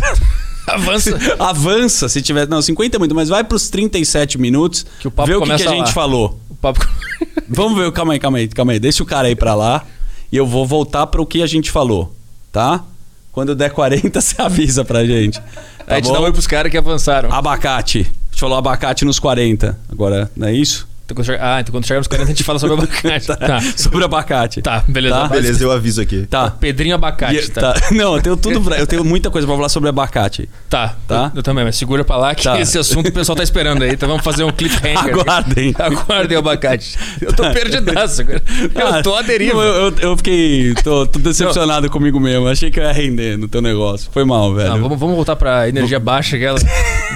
Avança. 0.68 1.18
Avança 1.38 2.08
se 2.08 2.22
tiver. 2.22 2.46
Não, 2.48 2.60
50 2.62 2.96
é 2.96 2.98
muito, 2.98 3.14
mas 3.14 3.28
vai 3.28 3.42
pros 3.44 3.68
37 3.68 4.38
minutos. 4.38 4.84
Que 5.00 5.08
o 5.08 5.10
papo 5.10 5.28
vê 5.28 5.34
o 5.34 5.42
que, 5.42 5.46
que 5.56 5.62
a 5.62 5.70
gente 5.70 5.92
falou. 5.92 6.38
O 6.50 6.54
papo. 6.54 6.86
Vamos 7.48 7.78
ver, 7.78 7.90
calma 7.92 8.12
aí, 8.12 8.18
calma 8.18 8.38
aí, 8.38 8.48
calma 8.48 8.72
aí. 8.72 8.78
Deixa 8.78 9.02
o 9.02 9.06
cara 9.06 9.28
aí 9.28 9.34
pra 9.34 9.54
lá 9.54 9.84
e 10.30 10.36
eu 10.36 10.46
vou 10.46 10.66
voltar 10.66 11.06
pro 11.06 11.26
que 11.26 11.42
a 11.42 11.46
gente 11.46 11.70
falou, 11.70 12.14
tá? 12.52 12.84
Quando 13.32 13.54
der 13.54 13.70
40, 13.70 14.20
você 14.20 14.40
avisa 14.40 14.84
pra 14.84 15.04
gente. 15.04 15.40
Tá 15.40 15.44
a 15.86 15.94
gente 15.94 16.06
bom? 16.06 16.12
dá 16.12 16.20
um 16.20 16.24
oi 16.24 16.32
pros 16.32 16.46
caras 16.46 16.70
que 16.70 16.76
avançaram. 16.76 17.32
Abacate. 17.32 18.00
A 18.00 18.30
gente 18.30 18.40
falou 18.40 18.58
abacate 18.58 19.04
nos 19.04 19.18
40. 19.18 19.78
Agora, 19.90 20.30
não 20.36 20.48
é 20.48 20.52
isso? 20.52 20.86
Então, 21.10 21.24
quando 21.24 21.40
Ah, 21.40 21.60
então 21.60 21.72
quando 21.72 21.86
chegar 21.86 21.98
nos 22.00 22.06
40 22.06 22.24
a 22.30 22.34
gente 22.34 22.44
fala 22.44 22.58
sobre 22.58 22.74
abacate. 22.76 23.26
tá. 23.38 23.60
Sobre 23.76 24.04
abacate. 24.04 24.60
Tá, 24.60 24.84
beleza. 24.86 25.14
Tá? 25.14 25.28
Beleza, 25.28 25.64
eu 25.64 25.72
aviso 25.72 26.02
aqui. 26.02 26.26
Tá. 26.26 26.50
Pedrinho 26.50 26.94
Abacate, 26.94 27.36
E- 27.46 27.48
tá. 27.50 27.72
tá. 27.72 27.80
Não, 27.92 28.14
eu 28.16 28.22
tenho 28.22 28.36
tudo 28.36 28.60
pra, 28.60 28.78
Eu 28.78 28.86
tenho 28.86 29.02
muita 29.04 29.30
coisa 29.30 29.46
pra 29.46 29.56
falar 29.56 29.68
sobre 29.70 29.88
abacate. 29.88 30.48
Tá, 30.68 30.96
Tá? 31.06 31.30
Eu, 31.32 31.38
eu 31.38 31.42
também, 31.42 31.64
mas 31.64 31.76
segura 31.76 32.04
pra 32.04 32.16
lá 32.18 32.34
que 32.34 32.42
Tá. 32.44 32.60
esse 32.60 32.76
assunto 32.78 33.08
o 33.08 33.12
pessoal 33.12 33.34
tá 33.36 33.42
esperando 33.42 33.82
aí. 33.82 33.92
Então 33.92 34.06
vamos 34.08 34.22
fazer 34.22 34.44
um 34.44 34.50
cliffhanger. 34.52 34.98
Aguardem. 35.14 35.74
Aguardem 35.78 36.36
o 36.36 36.40
abacate. 36.40 36.98
Eu 37.22 37.32
tô 37.32 37.42
perdidaço 37.52 38.20
agora. 38.20 38.42
Eu 38.74 39.02
tô 39.02 39.14
à 39.14 39.22
deriva. 39.22 39.54
Não, 39.54 39.62
Eu, 39.62 39.74
eu, 39.88 39.94
eu 40.00 40.16
fiquei. 40.18 40.74
Tô, 40.84 41.06
tô 41.06 41.18
decepcionado 41.18 41.88
comigo 41.88 42.20
mesmo. 42.20 42.46
Achei 42.48 42.70
que 42.70 42.78
eu 42.78 42.84
ia 42.84 42.92
render 42.92 43.38
no 43.38 43.48
teu 43.48 43.62
negócio. 43.62 44.10
Foi 44.12 44.24
mal, 44.24 44.54
velho. 44.54 44.70
Não, 44.70 44.80
vamos, 44.82 44.98
vamos 44.98 45.16
voltar 45.16 45.36
pra 45.36 45.68
energia 45.68 45.98
baixa, 45.98 46.36
aquela 46.36 46.58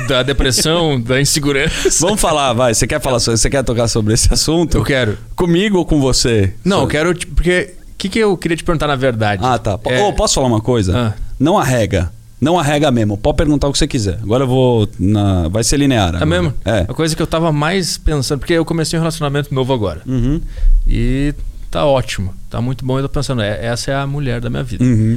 da 0.09 0.23
depressão, 0.23 1.01
da 1.01 1.21
insegurança. 1.21 1.91
Vamos 2.01 2.21
falar, 2.21 2.53
vai. 2.55 2.73
Você 2.75 2.87
quer 2.87 3.01
falar 3.01 3.21
sobre, 3.21 3.37
Você 3.39 3.51
quer 3.51 3.63
tocar 3.63 3.82
sobre 3.89 4.15
esse 4.15 4.33
assunto? 4.33 4.77
Eu 4.79 4.85
quero. 4.85 5.19
Comigo 5.37 5.79
ou 5.79 5.85
com 5.87 6.01
você? 6.01 6.55
Não, 6.65 6.77
eu 6.79 6.81
Sobre- 6.83 6.93
quero. 6.97 7.15
te- 7.15 7.27
Porque. 7.27 7.75
O 7.93 7.95
que, 8.03 8.09
que 8.09 8.19
eu 8.19 8.37
queria 8.37 8.57
te 8.57 8.65
perguntar 8.65 8.89
na 8.89 8.97
verdade? 8.97 9.43
Ah, 9.45 9.57
tá. 9.59 9.79
É- 9.85 10.03
Ô, 10.03 10.13
posso 10.13 10.35
falar 10.35 10.49
uma 10.49 10.61
coisa? 10.61 10.97
Ah. 10.99 11.15
Não 11.39 11.57
arrega. 11.57 12.11
Não 12.41 12.59
arrega 12.59 12.91
mesmo. 12.91 13.17
Pode 13.17 13.37
perguntar 13.37 13.69
o 13.69 13.73
que 13.73 13.79
você 13.79 13.87
quiser. 13.87 14.19
Agora 14.21 14.43
eu 14.43 14.49
vou. 14.49 14.89
Na... 14.99 15.47
Vai 15.49 15.63
ser 15.63 15.77
linear. 15.77 16.07
É 16.07 16.17
agora. 16.17 16.27
mesmo? 16.27 16.53
É. 16.65 16.81
A 16.81 16.95
coisa 16.95 17.15
que 17.15 17.23
eu 17.23 17.27
tava 17.29 17.53
mais 17.53 17.97
pensando, 17.99 18.41
porque 18.41 18.53
eu 18.55 18.65
comecei 18.65 18.99
um 18.99 19.03
relacionamento 19.03 19.55
novo 19.55 19.73
agora. 19.73 20.03
Uhum. 20.05 20.41
E 20.85 21.33
tá 21.71 21.85
ótimo. 21.87 22.35
Tá 22.51 22.61
muito 22.61 22.85
bom. 22.85 22.99
Eu 22.99 23.05
tô 23.05 23.09
pensando, 23.09 23.41
é, 23.41 23.65
essa 23.65 23.93
é 23.93 23.95
a 23.95 24.05
mulher 24.07 24.41
da 24.41 24.51
minha 24.51 24.65
vida. 24.65 24.83
Uhum. 24.85 25.17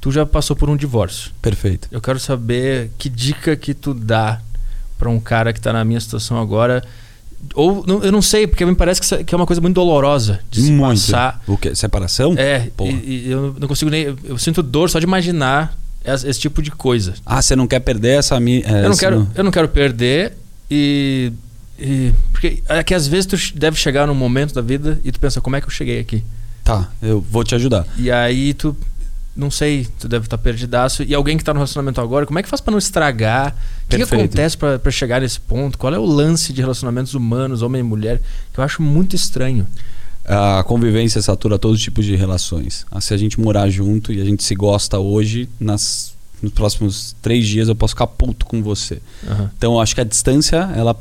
Tu 0.00 0.10
já 0.10 0.24
passou 0.24 0.56
por 0.56 0.70
um 0.70 0.76
divórcio. 0.76 1.30
Perfeito. 1.42 1.88
Eu 1.92 2.00
quero 2.00 2.18
saber 2.18 2.90
que 2.96 3.10
dica 3.10 3.54
que 3.56 3.74
tu 3.74 3.92
dá 3.92 4.40
pra 4.98 5.10
um 5.10 5.20
cara 5.20 5.52
que 5.52 5.60
tá 5.60 5.72
na 5.74 5.84
minha 5.84 6.00
situação 6.00 6.38
agora. 6.40 6.82
Ou 7.54 7.84
não- 7.86 8.02
eu 8.02 8.10
não 8.12 8.22
sei, 8.22 8.46
porque 8.46 8.64
me 8.64 8.74
parece 8.74 9.00
que 9.00 9.14
é- 9.14 9.24
que 9.24 9.34
é 9.34 9.36
uma 9.36 9.46
coisa 9.46 9.60
muito 9.60 9.74
dolorosa 9.74 10.40
de 10.50 10.62
se 10.62 10.70
Muito. 10.72 11.00
passar. 11.00 11.42
O 11.46 11.56
quê? 11.56 11.74
Separação? 11.74 12.34
É, 12.36 12.68
e, 12.84 13.26
e 13.26 13.30
eu 13.30 13.54
não 13.58 13.68
consigo 13.68 13.90
nem. 13.90 14.14
Eu, 14.24 14.38
sinto 14.38 14.62
dor 14.62 14.88
só 14.90 14.98
de 14.98 15.04
imaginar 15.06 15.76
esse, 16.04 16.28
esse 16.28 16.40
tipo 16.40 16.62
de 16.62 16.70
coisa. 16.70 17.14
Ah, 17.24 17.40
você 17.42 17.54
não 17.56 17.66
quer 17.66 17.80
perder 17.80 18.18
essa. 18.18 18.38
mi- 18.40 18.62
é, 18.66 18.84
eu, 18.84 18.88
não 18.90 18.96
quero, 18.96 19.28
eu 19.34 19.44
não 19.44 19.50
quero 19.50 19.68
perder 19.68 20.32
e. 20.70 21.32
e- 21.78 22.12
porque 22.32 22.62
é 22.68 22.82
que 22.82 22.94
às 22.94 23.06
vezes 23.06 23.26
tu 23.26 23.36
deve 23.58 23.76
chegar 23.78 24.06
num 24.06 24.14
momento 24.14 24.54
da 24.54 24.60
vida 24.62 24.98
e 25.04 25.10
tu 25.12 25.18
pensa, 25.20 25.40
como 25.40 25.56
é 25.56 25.60
que 25.60 25.66
eu 25.66 25.70
cheguei 25.70 25.98
aqui? 26.00 26.22
Tá, 26.62 26.90
eu 27.02 27.20
vou 27.20 27.44
te 27.44 27.54
ajudar. 27.54 27.86
E 27.98 28.10
aí 28.10 28.54
tu. 28.54 28.74
Não 29.36 29.50
sei, 29.50 29.88
tu 29.98 30.06
deve 30.06 30.26
estar 30.26 30.38
perdidaço. 30.38 31.02
E 31.02 31.12
alguém 31.14 31.36
que 31.36 31.42
tá 31.42 31.52
no 31.52 31.58
relacionamento 31.58 32.00
agora, 32.00 32.24
como 32.24 32.38
é 32.38 32.42
que 32.42 32.48
faz 32.48 32.60
pra 32.60 32.70
não 32.70 32.78
estragar? 32.78 33.56
O 33.84 33.88
que, 33.88 33.96
que 33.96 34.02
acontece 34.02 34.56
pra 34.56 34.90
chegar 34.90 35.20
nesse 35.20 35.40
ponto? 35.40 35.76
Qual 35.76 35.92
é 35.92 35.98
o 35.98 36.04
lance 36.04 36.52
de 36.52 36.60
relacionamentos 36.60 37.14
humanos, 37.14 37.60
homem 37.60 37.80
e 37.80 37.82
mulher, 37.82 38.20
que 38.52 38.60
eu 38.60 38.64
acho 38.64 38.80
muito 38.80 39.16
estranho? 39.16 39.66
A 40.24 40.64
convivência 40.64 41.20
satura 41.20 41.58
todos 41.58 41.78
os 41.78 41.82
tipos 41.82 42.04
de 42.04 42.16
relações. 42.16 42.86
Ah, 42.90 43.00
Se 43.00 43.12
a 43.12 43.16
gente 43.16 43.38
morar 43.38 43.68
junto 43.68 44.12
e 44.12 44.20
a 44.20 44.24
gente 44.24 44.42
se 44.42 44.54
gosta 44.54 44.98
hoje, 44.98 45.48
nas, 45.60 46.14
nos 46.40 46.52
próximos 46.52 47.14
três 47.20 47.46
dias 47.46 47.68
eu 47.68 47.74
posso 47.74 47.92
ficar 47.92 48.06
puto 48.06 48.46
com 48.46 48.62
você. 48.62 49.02
Aham. 49.28 49.50
Então 49.58 49.74
eu 49.74 49.80
acho 49.80 49.94
que 49.94 50.00
a 50.00 50.04
distância, 50.04 50.70
ela, 50.74 50.96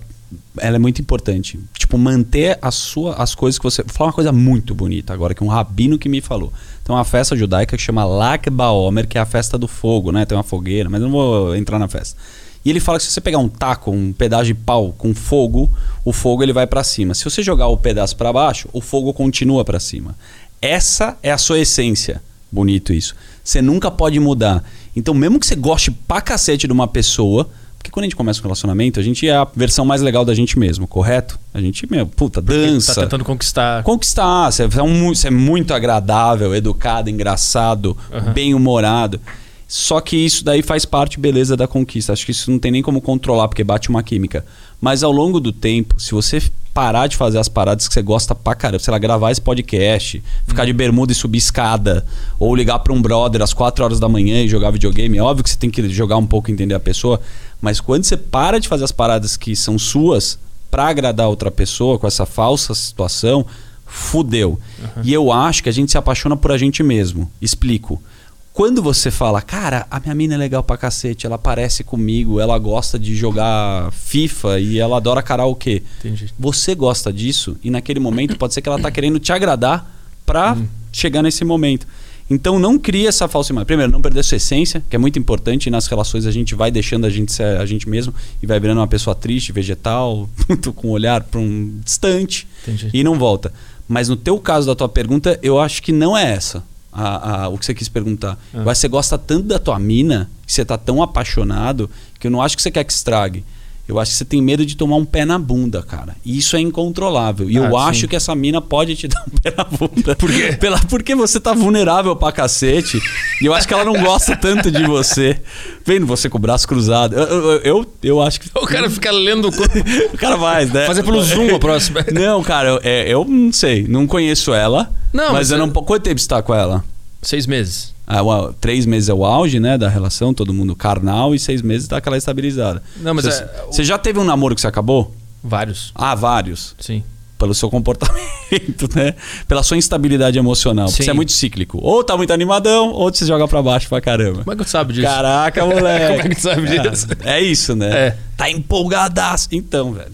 ela 0.57 0.75
é 0.75 0.79
muito 0.79 1.01
importante. 1.01 1.59
Tipo, 1.77 1.97
manter 1.97 2.57
a 2.61 2.71
sua, 2.71 3.15
as 3.15 3.33
coisas 3.33 3.57
que 3.57 3.63
você. 3.63 3.81
Vou 3.83 3.93
falar 3.93 4.09
uma 4.09 4.13
coisa 4.13 4.31
muito 4.31 4.75
bonita 4.75 5.13
agora, 5.13 5.33
que 5.33 5.43
um 5.43 5.47
rabino 5.47 5.97
que 5.97 6.07
me 6.07 6.21
falou. 6.21 6.51
Tem 6.83 6.95
uma 6.95 7.03
festa 7.03 7.35
judaica 7.35 7.75
que 7.75 7.81
chama 7.81 8.03
Lag 8.03 8.49
Baomer, 8.49 9.07
que 9.07 9.17
é 9.17 9.21
a 9.21 9.25
festa 9.25 9.57
do 9.57 9.67
fogo, 9.67 10.11
né? 10.11 10.25
Tem 10.25 10.37
uma 10.37 10.43
fogueira, 10.43 10.89
mas 10.89 11.01
eu 11.01 11.07
não 11.07 11.13
vou 11.13 11.55
entrar 11.55 11.79
na 11.79 11.87
festa. 11.87 12.17
E 12.65 12.69
ele 12.69 12.79
fala 12.79 12.97
que 12.97 13.03
se 13.03 13.11
você 13.11 13.19
pegar 13.19 13.39
um 13.39 13.49
taco, 13.49 13.91
um 13.91 14.13
pedaço 14.13 14.45
de 14.45 14.53
pau 14.53 14.93
com 14.97 15.13
fogo, 15.13 15.69
o 16.05 16.13
fogo 16.13 16.43
ele 16.43 16.53
vai 16.53 16.65
para 16.65 16.83
cima. 16.83 17.13
Se 17.13 17.23
você 17.25 17.43
jogar 17.43 17.67
o 17.67 17.77
pedaço 17.77 18.15
para 18.15 18.31
baixo, 18.31 18.69
o 18.71 18.79
fogo 18.79 19.13
continua 19.13 19.65
para 19.65 19.79
cima. 19.79 20.15
Essa 20.61 21.17
é 21.21 21.31
a 21.31 21.37
sua 21.37 21.59
essência. 21.59 22.21
Bonito 22.49 22.93
isso. 22.93 23.15
Você 23.43 23.61
nunca 23.61 23.91
pode 23.91 24.17
mudar. 24.19 24.63
Então, 24.95 25.13
mesmo 25.13 25.39
que 25.39 25.45
você 25.45 25.55
goste 25.55 25.91
pra 25.91 26.21
cacete 26.21 26.67
de 26.67 26.71
uma 26.71 26.87
pessoa, 26.87 27.49
porque 27.83 27.91
quando 27.91 28.03
a 28.03 28.07
gente 28.07 28.15
começa 28.15 28.39
um 28.39 28.43
relacionamento, 28.43 28.97
a 28.97 29.03
gente 29.03 29.27
é 29.27 29.35
a 29.35 29.45
versão 29.53 29.83
mais 29.83 30.01
legal 30.01 30.23
da 30.23 30.33
gente 30.33 30.57
mesmo, 30.57 30.87
correto? 30.87 31.37
A 31.53 31.59
gente, 31.59 31.85
meu, 31.91 32.07
puta, 32.07 32.41
dança. 32.41 32.95
Tá 32.95 33.01
tentando 33.01 33.25
conquistar. 33.25 33.83
Conquistar. 33.83 34.49
Você 34.49 34.63
é, 34.63 34.81
um, 34.81 35.13
você 35.13 35.27
é 35.27 35.31
muito 35.31 35.73
agradável, 35.73 36.55
educado, 36.55 37.09
engraçado, 37.09 37.97
Aham. 38.09 38.31
bem-humorado. 38.31 39.19
Só 39.67 39.99
que 39.99 40.15
isso 40.15 40.45
daí 40.45 40.61
faz 40.61 40.85
parte, 40.85 41.19
beleza, 41.19 41.57
da 41.57 41.67
conquista. 41.67 42.13
Acho 42.13 42.25
que 42.25 42.31
isso 42.31 42.49
não 42.49 42.57
tem 42.57 42.71
nem 42.71 42.81
como 42.81 43.01
controlar, 43.01 43.49
porque 43.49 43.65
bate 43.65 43.89
uma 43.89 44.01
química. 44.01 44.45
Mas 44.79 45.03
ao 45.03 45.11
longo 45.11 45.41
do 45.41 45.51
tempo, 45.51 45.99
se 45.99 46.11
você 46.11 46.41
parar 46.73 47.07
de 47.07 47.15
fazer 47.15 47.37
as 47.37 47.47
paradas 47.47 47.87
que 47.87 47.93
você 47.93 48.01
gosta 48.01 48.33
pra 48.33 48.55
caramba, 48.55 48.79
sei 48.79 48.91
lá, 48.91 48.97
gravar 48.97 49.31
esse 49.31 49.39
podcast, 49.39 50.23
ficar 50.47 50.65
de 50.65 50.73
bermuda 50.73 51.11
e 51.11 51.15
subir 51.15 51.37
escada, 51.37 52.05
ou 52.39 52.55
ligar 52.55 52.79
pra 52.79 52.91
um 52.91 53.01
brother 53.01 53.41
às 53.41 53.53
4 53.53 53.85
horas 53.85 53.99
da 53.99 54.09
manhã 54.09 54.41
e 54.41 54.47
jogar 54.47 54.71
videogame, 54.71 55.17
é 55.17 55.21
óbvio 55.21 55.43
que 55.43 55.49
você 55.49 55.57
tem 55.57 55.69
que 55.69 55.87
jogar 55.89 56.17
um 56.17 56.25
pouco 56.25 56.49
e 56.49 56.53
entender 56.53 56.73
a 56.73 56.79
pessoa, 56.79 57.21
mas 57.63 57.79
quando 57.79 58.03
você 58.03 58.17
para 58.17 58.59
de 58.59 58.67
fazer 58.67 58.83
as 58.83 58.91
paradas 58.91 59.37
que 59.37 59.55
são 59.55 59.79
suas 59.79 60.37
pra 60.69 60.89
agradar 60.89 61.29
outra 61.29 61.49
pessoa 61.49 61.97
com 61.97 62.05
essa 62.05 62.25
falsa 62.25 62.75
situação, 62.75 63.45
fudeu. 63.85 64.59
E 65.01 65.13
eu 65.13 65.31
acho 65.31 65.63
que 65.63 65.69
a 65.69 65.71
gente 65.71 65.89
se 65.89 65.97
apaixona 65.97 66.35
por 66.35 66.51
a 66.51 66.57
gente 66.57 66.83
mesmo. 66.83 67.31
Explico. 67.41 68.03
Quando 68.51 68.83
você 68.83 69.09
fala, 69.09 69.41
cara, 69.41 69.87
a 69.89 69.97
minha 70.01 70.13
mina 70.13 70.33
é 70.33 70.37
legal 70.37 70.61
pra 70.61 70.75
cacete, 70.75 71.25
ela 71.25 71.37
parece 71.37 71.85
comigo, 71.85 72.37
ela 72.37 72.59
gosta 72.59 72.99
de 72.99 73.15
jogar 73.15 73.89
FIFA 73.93 74.59
e 74.59 74.77
ela 74.77 74.97
adora 74.97 75.23
karaokê. 75.23 75.83
Entendi. 75.99 76.33
Você 76.37 76.75
gosta 76.75 77.13
disso 77.13 77.55
e 77.63 77.71
naquele 77.71 78.01
momento 78.01 78.37
pode 78.37 78.53
ser 78.53 78.61
que 78.61 78.67
ela 78.67 78.77
tá 78.77 78.91
querendo 78.91 79.19
te 79.19 79.31
agradar 79.31 79.89
pra 80.25 80.57
chegar 80.91 81.21
nesse 81.21 81.45
momento. 81.45 81.87
Então 82.29 82.57
não 82.57 82.79
cria 82.79 83.09
essa 83.09 83.27
falsa 83.27 83.51
imagem. 83.51 83.65
Primeiro, 83.67 83.91
não 83.91 84.01
perder 84.01 84.23
sua 84.23 84.37
essência, 84.37 84.83
que 84.89 84.95
é 84.95 84.99
muito 84.99 85.19
importante. 85.19 85.67
E 85.67 85.69
nas 85.69 85.87
relações 85.87 86.25
a 86.25 86.31
gente 86.31 86.55
vai 86.55 86.71
deixando 86.71 87.05
a 87.05 87.09
gente 87.09 87.31
ser 87.31 87.57
a 87.59 87.65
gente 87.65 87.87
mesmo 87.89 88.13
e 88.41 88.47
vai 88.47 88.59
virando 88.59 88.79
uma 88.79 88.87
pessoa 88.87 89.13
triste, 89.15 89.51
vegetal, 89.51 90.29
com 90.75 90.87
o 90.87 90.91
olhar 90.91 91.21
para 91.23 91.39
um 91.39 91.79
distante 91.83 92.47
Entendi. 92.63 92.89
e 92.93 93.03
não 93.03 93.17
volta. 93.19 93.53
Mas 93.87 94.07
no 94.09 94.15
teu 94.15 94.39
caso 94.39 94.65
da 94.67 94.73
tua 94.75 94.87
pergunta, 94.89 95.37
eu 95.43 95.59
acho 95.59 95.81
que 95.83 95.91
não 95.91 96.17
é 96.17 96.31
essa 96.31 96.63
a, 96.91 97.43
a- 97.43 97.47
o 97.49 97.57
que 97.57 97.65
você 97.65 97.73
quis 97.73 97.89
perguntar. 97.89 98.37
Ah. 98.53 98.63
Você 98.63 98.87
gosta 98.87 99.17
tanto 99.17 99.47
da 99.47 99.59
tua 99.59 99.77
mina, 99.77 100.29
que 100.45 100.53
você 100.53 100.63
tá 100.63 100.77
tão 100.77 101.03
apaixonado, 101.03 101.89
que 102.19 102.27
eu 102.27 102.31
não 102.31 102.41
acho 102.41 102.55
que 102.55 102.61
você 102.63 102.71
quer 102.71 102.83
que 102.85 102.93
estrague. 102.93 103.43
Eu 103.87 103.99
acho 103.99 104.11
que 104.11 104.17
você 104.17 104.23
tem 104.25 104.41
medo 104.41 104.65
de 104.65 104.77
tomar 104.77 104.95
um 104.95 105.03
pé 105.03 105.25
na 105.25 105.37
bunda, 105.37 105.83
cara. 105.83 106.15
E 106.25 106.37
isso 106.37 106.55
é 106.55 106.59
incontrolável. 106.61 107.49
E 107.49 107.57
Ah, 107.57 107.63
eu 107.65 107.71
sim. 107.71 107.77
acho 107.77 108.07
que 108.07 108.15
essa 108.15 108.33
mina 108.33 108.61
pode 108.61 108.95
te 108.95 109.07
dar 109.09 109.21
um 109.27 109.35
pé 109.41 109.53
na 109.57 109.63
bunda. 109.65 110.15
Por 110.15 110.31
quê? 110.31 110.53
Pela, 110.59 110.79
porque 110.79 111.13
você 111.13 111.37
tá 111.39 111.53
vulnerável 111.53 112.15
pra 112.15 112.31
cacete. 112.31 112.97
E 113.41 113.45
eu 113.45 113.53
acho 113.53 113.67
que 113.67 113.73
ela 113.73 113.83
não 113.83 114.01
gosta 114.01 114.37
tanto 114.37 114.71
de 114.71 114.83
você. 114.85 115.41
Vendo 115.85 116.05
você 116.07 116.29
com 116.29 116.37
o 116.37 116.41
braço 116.41 116.65
cruzado. 116.65 117.13
Eu, 117.13 117.23
eu, 117.25 117.61
eu, 117.61 117.93
eu 118.03 118.21
acho 118.21 118.39
que. 118.39 118.49
O 118.55 118.65
cara 118.65 118.89
fica 118.89 119.11
lendo. 119.11 119.49
O 119.49 119.51
cara 120.17 120.37
vai, 120.37 120.65
né? 120.65 120.85
Fazer 120.87 121.03
pelo 121.03 121.21
Zoom 121.21 121.53
a 121.53 121.59
próxima. 121.59 122.05
Não, 122.13 122.41
cara, 122.41 122.69
eu, 122.69 122.79
é, 122.83 123.13
eu 123.13 123.25
não 123.25 123.51
sei. 123.51 123.85
Não 123.87 124.07
conheço 124.07 124.53
ela. 124.53 124.89
Não, 125.11 125.25
mas 125.33 125.43
mas 125.43 125.51
eu 125.51 125.57
não. 125.57 125.69
Quanto 125.69 126.03
tempo 126.03 126.19
você 126.21 126.27
tá 126.27 126.41
com 126.41 126.55
ela? 126.55 126.83
Seis 127.21 127.45
meses. 127.45 127.92
Ah, 128.05 128.21
três 128.59 128.85
meses 128.85 129.07
é 129.09 129.13
o 129.13 129.23
auge, 129.25 129.59
né, 129.59 129.77
da 129.77 129.87
relação, 129.87 130.33
todo 130.33 130.53
mundo 130.53 130.75
carnal, 130.75 131.33
e 131.33 131.39
seis 131.39 131.61
meses 131.61 131.87
dá 131.87 131.97
aquela 131.97 132.17
estabilizada. 132.17 132.83
Não, 132.97 133.13
mas 133.13 133.25
você, 133.25 133.43
é- 133.43 133.65
você 133.71 133.83
já 133.83 133.97
teve 133.97 134.19
um 134.19 134.23
namoro 134.23 134.53
que 134.55 134.61
você 134.61 134.67
acabou? 134.67 135.13
Vários. 135.43 135.91
Ah, 135.95 136.13
vários. 136.15 136.75
Sim. 136.79 137.03
Pelo 137.37 137.53
seu 137.53 137.69
comportamento, 137.69 138.87
né? 138.95 139.15
Pela 139.47 139.63
sua 139.63 139.75
instabilidade 139.77 140.37
emocional. 140.37 140.85
Porque 140.85 140.97
Sim. 141.03 141.05
você 141.05 141.11
é 141.11 141.13
muito 141.13 141.31
cíclico. 141.31 141.77
Ou 141.81 142.03
tá 142.03 142.15
muito 142.15 142.31
animadão, 142.31 142.91
ou 142.91 143.13
você 143.13 143.25
joga 143.25 143.47
pra 143.47 143.61
baixo 143.61 143.89
pra 143.89 143.99
caramba. 143.99 144.39
Como 144.43 144.51
é 144.53 144.55
que 144.55 144.63
tu 144.63 144.69
sabe 144.69 144.93
disso? 144.93 145.07
Caraca, 145.07 145.65
moleque. 145.65 146.07
Como 146.17 146.21
é 146.21 146.29
que 146.29 146.35
tu 146.35 146.41
sabe 146.41 146.79
disso? 146.79 147.07
É, 147.23 147.39
é 147.39 147.41
isso, 147.41 147.75
né? 147.75 147.89
É. 148.07 148.17
Tá 148.37 148.49
empolgadaço. 148.49 149.49
Então, 149.51 149.93
velho. 149.93 150.11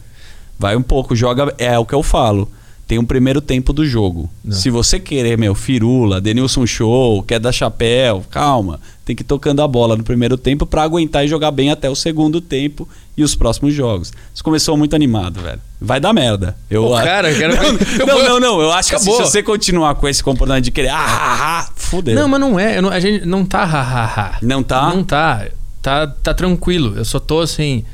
Vai 0.57 0.75
um 0.75 0.81
pouco, 0.81 1.15
joga. 1.15 1.53
É 1.57 1.77
o 1.77 1.85
que 1.85 1.93
eu 1.93 2.01
falo. 2.03 2.49
Tem 2.89 2.97
um 2.97 3.05
primeiro 3.05 3.39
tempo 3.39 3.71
do 3.71 3.85
jogo. 3.85 4.27
Não. 4.43 4.51
Se 4.51 4.71
você 4.71 4.99
querer, 4.99 5.37
meu, 5.37 5.53
firula, 5.53 6.19
Denilson 6.19 6.65
Show, 6.65 7.21
quer 7.21 7.39
dar 7.39 7.51
chapéu, 7.51 8.25
calma. 8.31 8.79
Tem 9.05 9.15
que 9.15 9.21
ir 9.21 9.25
tocando 9.27 9.61
a 9.61 9.67
bola 9.67 9.95
no 9.95 10.03
primeiro 10.03 10.35
tempo 10.35 10.65
pra 10.65 10.81
aguentar 10.81 11.23
e 11.23 11.27
jogar 11.27 11.51
bem 11.51 11.69
até 11.69 11.87
o 11.87 11.93
segundo 11.93 12.41
tempo 12.41 12.89
e 13.15 13.21
os 13.21 13.35
próximos 13.35 13.75
jogos. 13.75 14.11
Você 14.33 14.41
começou 14.41 14.75
muito 14.75 14.95
animado, 14.95 15.39
velho. 15.39 15.61
Vai 15.79 15.99
dar 15.99 16.13
merda. 16.13 16.57
Eu 16.67 16.85
Pô, 16.87 16.95
cara, 16.95 17.29
eu 17.31 17.37
quero- 17.37 17.53
não, 18.07 18.07
não, 18.07 18.23
não, 18.23 18.39
não. 18.39 18.59
Eu 18.61 18.71
acho 18.73 18.89
que 18.89 18.95
Acabou. 18.95 19.17
se 19.23 19.29
você 19.33 19.43
continuar 19.43 19.93
com 19.93 20.07
esse 20.07 20.23
comportamento 20.23 20.63
de 20.63 20.71
querer, 20.71 20.89
ah, 20.89 20.97
ah, 20.97 21.59
ah, 21.59 21.69
fudeu. 21.75 22.15
Não, 22.15 22.27
mas 22.27 22.39
não 22.41 22.59
é. 22.59 22.79
eu 22.79 22.81
não- 22.81 22.89
a 22.89 22.99
gente 22.99 23.23
não 23.23 23.45
tá 23.45 23.65
hahaha. 23.65 24.39
Não 24.41 24.63
tá? 24.63 24.89
Não 24.89 25.03
tá. 25.03 25.45
Tá, 25.79 26.07
tá 26.07 26.33
tranquilo. 26.33 26.95
Eu 26.97 27.05
só 27.05 27.19
tô 27.19 27.39
assim. 27.39 27.85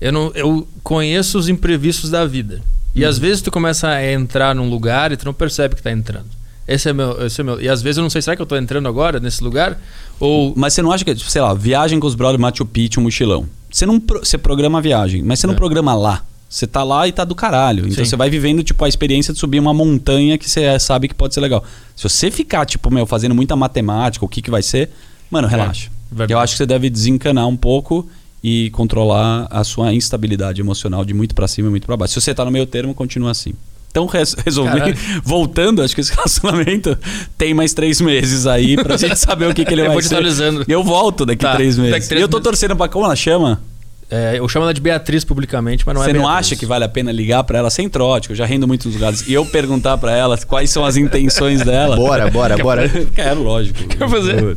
Eu, 0.00 0.12
não, 0.12 0.30
eu 0.32 0.64
conheço 0.84 1.38
os 1.40 1.48
imprevistos 1.48 2.08
da 2.08 2.24
vida. 2.24 2.62
E 2.94 3.04
às 3.04 3.18
vezes 3.18 3.42
tu 3.42 3.50
começa 3.50 3.88
a 3.88 4.12
entrar 4.12 4.54
num 4.54 4.68
lugar 4.70 5.10
e 5.12 5.16
tu 5.16 5.24
não 5.24 5.34
percebe 5.34 5.74
que 5.74 5.82
tá 5.82 5.90
entrando. 5.90 6.26
Esse 6.66 6.88
é 6.88 6.92
meu, 6.92 7.26
esse 7.26 7.40
é 7.40 7.44
meu. 7.44 7.60
E 7.60 7.68
às 7.68 7.82
vezes 7.82 7.98
eu 7.98 8.02
não 8.02 8.08
sei, 8.10 8.22
será 8.22 8.34
que 8.36 8.40
eu 8.42 8.46
tô 8.46 8.56
entrando 8.56 8.88
agora 8.88 9.20
nesse 9.20 9.42
lugar? 9.44 9.78
Ou. 10.18 10.54
Mas 10.56 10.72
você 10.74 10.80
não 10.82 10.90
acha 10.92 11.04
que, 11.04 11.14
sei 11.16 11.42
lá, 11.42 11.52
viagem 11.52 11.98
com 12.00 12.06
os 12.06 12.14
brothers 12.14 12.40
Machu 12.40 12.64
Picchu, 12.64 13.00
mochilão. 13.00 13.46
Você 13.70 13.84
não 13.84 14.00
você 14.00 14.38
programa 14.38 14.78
a 14.78 14.80
viagem, 14.80 15.22
mas 15.22 15.40
você 15.40 15.46
não 15.46 15.54
É. 15.54 15.56
programa 15.56 15.94
lá. 15.94 16.22
Você 16.48 16.66
tá 16.68 16.84
lá 16.84 17.08
e 17.08 17.12
tá 17.12 17.24
do 17.24 17.34
caralho. 17.34 17.80
Então 17.88 18.04
Sim. 18.04 18.10
você 18.10 18.16
vai 18.16 18.30
vivendo, 18.30 18.62
tipo, 18.62 18.82
a 18.84 18.88
experiência 18.88 19.34
de 19.34 19.40
subir 19.40 19.58
uma 19.58 19.74
montanha 19.74 20.38
que 20.38 20.48
você 20.48 20.78
sabe 20.78 21.08
que 21.08 21.14
pode 21.14 21.34
ser 21.34 21.40
legal. 21.40 21.64
Se 21.96 22.04
você 22.08 22.30
ficar, 22.30 22.64
tipo, 22.64 22.90
meu, 22.92 23.04
fazendo 23.06 23.34
muita 23.34 23.56
matemática, 23.56 24.24
o 24.24 24.28
que 24.28 24.40
que 24.40 24.50
vai 24.52 24.62
ser, 24.62 24.88
mano, 25.28 25.48
relaxa. 25.48 25.90
Vai- 26.12 26.28
Eu 26.30 26.38
acho 26.38 26.52
que 26.52 26.58
você 26.58 26.66
deve 26.66 26.88
desencanar 26.88 27.48
um 27.48 27.56
pouco 27.56 28.08
e 28.46 28.68
controlar 28.70 29.46
a 29.50 29.64
sua 29.64 29.94
instabilidade 29.94 30.60
emocional 30.60 31.02
de 31.02 31.14
muito 31.14 31.34
pra 31.34 31.48
cima 31.48 31.68
e 31.68 31.70
muito 31.70 31.86
pra 31.86 31.96
baixo. 31.96 32.12
Se 32.12 32.20
você 32.20 32.34
tá 32.34 32.44
no 32.44 32.50
meio 32.50 32.66
termo, 32.66 32.94
continua 32.94 33.30
assim. 33.30 33.54
Então, 33.90 34.04
res- 34.06 34.34
resolvi. 34.44 34.72
Caralho. 34.72 34.96
Voltando, 35.24 35.80
acho 35.82 35.94
que 35.94 36.02
esse 36.02 36.12
relacionamento 36.14 36.98
tem 37.38 37.54
mais 37.54 37.72
três 37.72 38.02
meses 38.02 38.46
aí 38.46 38.76
pra 38.76 38.98
gente 38.98 39.16
saber 39.18 39.48
o 39.48 39.54
que, 39.54 39.64
que 39.64 39.72
ele 39.72 39.80
Eu 39.80 39.86
vai 39.86 39.94
vou 39.94 40.02
te 40.02 40.08
ser. 40.08 40.16
atualizando. 40.16 40.62
Eu 40.68 40.84
volto 40.84 41.24
daqui 41.24 41.42
Tá, 41.42 41.54
três 41.54 41.78
meses. 41.78 41.92
daqui 41.92 42.06
três 42.08 42.20
e 42.20 42.24
eu 42.24 42.28
tô 42.28 42.36
meses. 42.36 42.44
torcendo 42.50 42.76
pra. 42.76 42.86
Como 42.88 43.06
ela 43.06 43.16
chama? 43.16 43.62
É, 44.10 44.38
eu 44.38 44.46
chamo 44.48 44.64
ela 44.64 44.74
de 44.74 44.80
Beatriz 44.82 45.24
publicamente, 45.24 45.82
mas 45.86 45.94
não 45.94 46.02
Você 46.02 46.10
é 46.10 46.12
não 46.12 46.22
Beatriz. 46.24 46.38
acha 46.48 46.56
que 46.56 46.66
vale 46.66 46.84
a 46.84 46.88
pena 46.88 47.10
ligar 47.10 47.42
pra 47.44 47.58
ela 47.58 47.70
sem 47.70 47.88
trote? 47.88 48.28
Eu 48.30 48.36
já 48.36 48.44
rendo 48.44 48.68
muito 48.68 48.84
nos 48.86 48.94
lugares. 48.94 49.26
E 49.26 49.32
eu 49.32 49.46
perguntar 49.46 49.96
pra 49.96 50.12
ela 50.14 50.36
quais 50.46 50.68
são 50.68 50.84
as 50.84 50.96
intenções 50.98 51.62
dela. 51.64 51.96
Bora, 51.96 52.30
bora, 52.30 52.56
bora. 52.58 52.86
Quero, 53.14 53.42
lógico. 53.42 53.82
Quer 53.88 54.08
fazer? 54.08 54.56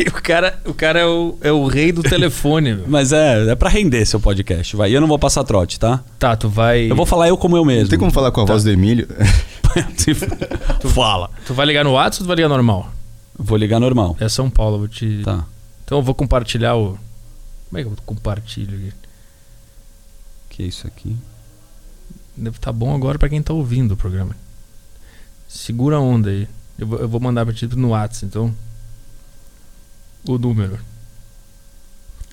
E 0.00 0.08
o 0.08 0.12
cara, 0.12 0.58
o 0.64 0.72
cara 0.72 1.00
é, 1.00 1.06
o, 1.06 1.36
é 1.42 1.52
o 1.52 1.66
rei 1.66 1.92
do 1.92 2.02
telefone, 2.02 2.74
meu. 2.74 2.88
Mas 2.88 3.12
é, 3.12 3.50
é 3.50 3.54
pra 3.54 3.68
render 3.68 4.06
seu 4.06 4.18
podcast, 4.18 4.74
vai. 4.74 4.90
E 4.90 4.94
eu 4.94 5.00
não 5.00 5.08
vou 5.08 5.18
passar 5.18 5.44
trote, 5.44 5.78
tá? 5.78 6.02
Tá, 6.18 6.34
tu 6.34 6.48
vai. 6.48 6.90
Eu 6.90 6.96
vou 6.96 7.04
falar 7.04 7.28
eu 7.28 7.36
como 7.36 7.56
eu 7.56 7.64
mesmo. 7.64 7.82
Não 7.82 7.90
tem 7.90 7.98
como 7.98 8.10
falar 8.10 8.32
com 8.32 8.40
a 8.40 8.44
voz 8.46 8.64
do 8.64 8.70
Emílio? 8.70 9.06
tu 10.80 10.88
fala. 10.88 11.30
Tu 11.46 11.52
vai 11.52 11.66
ligar 11.66 11.84
no 11.84 11.92
WhatsApp 11.92 12.22
ou 12.22 12.24
tu 12.24 12.28
vai 12.28 12.36
ligar 12.36 12.48
normal? 12.48 12.90
Vou 13.38 13.58
ligar 13.58 13.78
normal. 13.78 14.16
É 14.18 14.28
São 14.28 14.48
Paulo, 14.48 14.76
eu 14.76 14.78
vou 14.80 14.88
te. 14.88 15.22
Tá. 15.22 15.44
Então 15.84 15.98
eu 15.98 16.02
vou 16.02 16.14
compartilhar 16.14 16.76
o. 16.76 16.98
Como 17.68 17.78
é 17.78 17.82
que 17.82 17.88
eu 17.88 17.96
compartilho 18.06 18.76
aqui? 18.76 18.92
Que 20.48 20.62
é 20.62 20.66
isso 20.66 20.86
aqui? 20.86 21.16
Deve 22.36 22.56
estar 22.56 22.72
bom 22.72 22.94
agora 22.94 23.18
pra 23.18 23.28
quem 23.28 23.42
tá 23.42 23.52
ouvindo 23.52 23.92
o 23.92 23.96
programa. 23.96 24.34
Segura 25.46 25.96
a 25.96 26.00
onda 26.00 26.30
aí. 26.30 26.48
Eu 26.78 26.86
vou, 26.86 26.98
eu 26.98 27.08
vou 27.08 27.20
mandar 27.20 27.44
pra 27.44 27.54
ti 27.54 27.66
no 27.76 27.90
WhatsApp, 27.90 28.26
então. 28.26 28.54
O 30.26 30.38
número. 30.38 30.78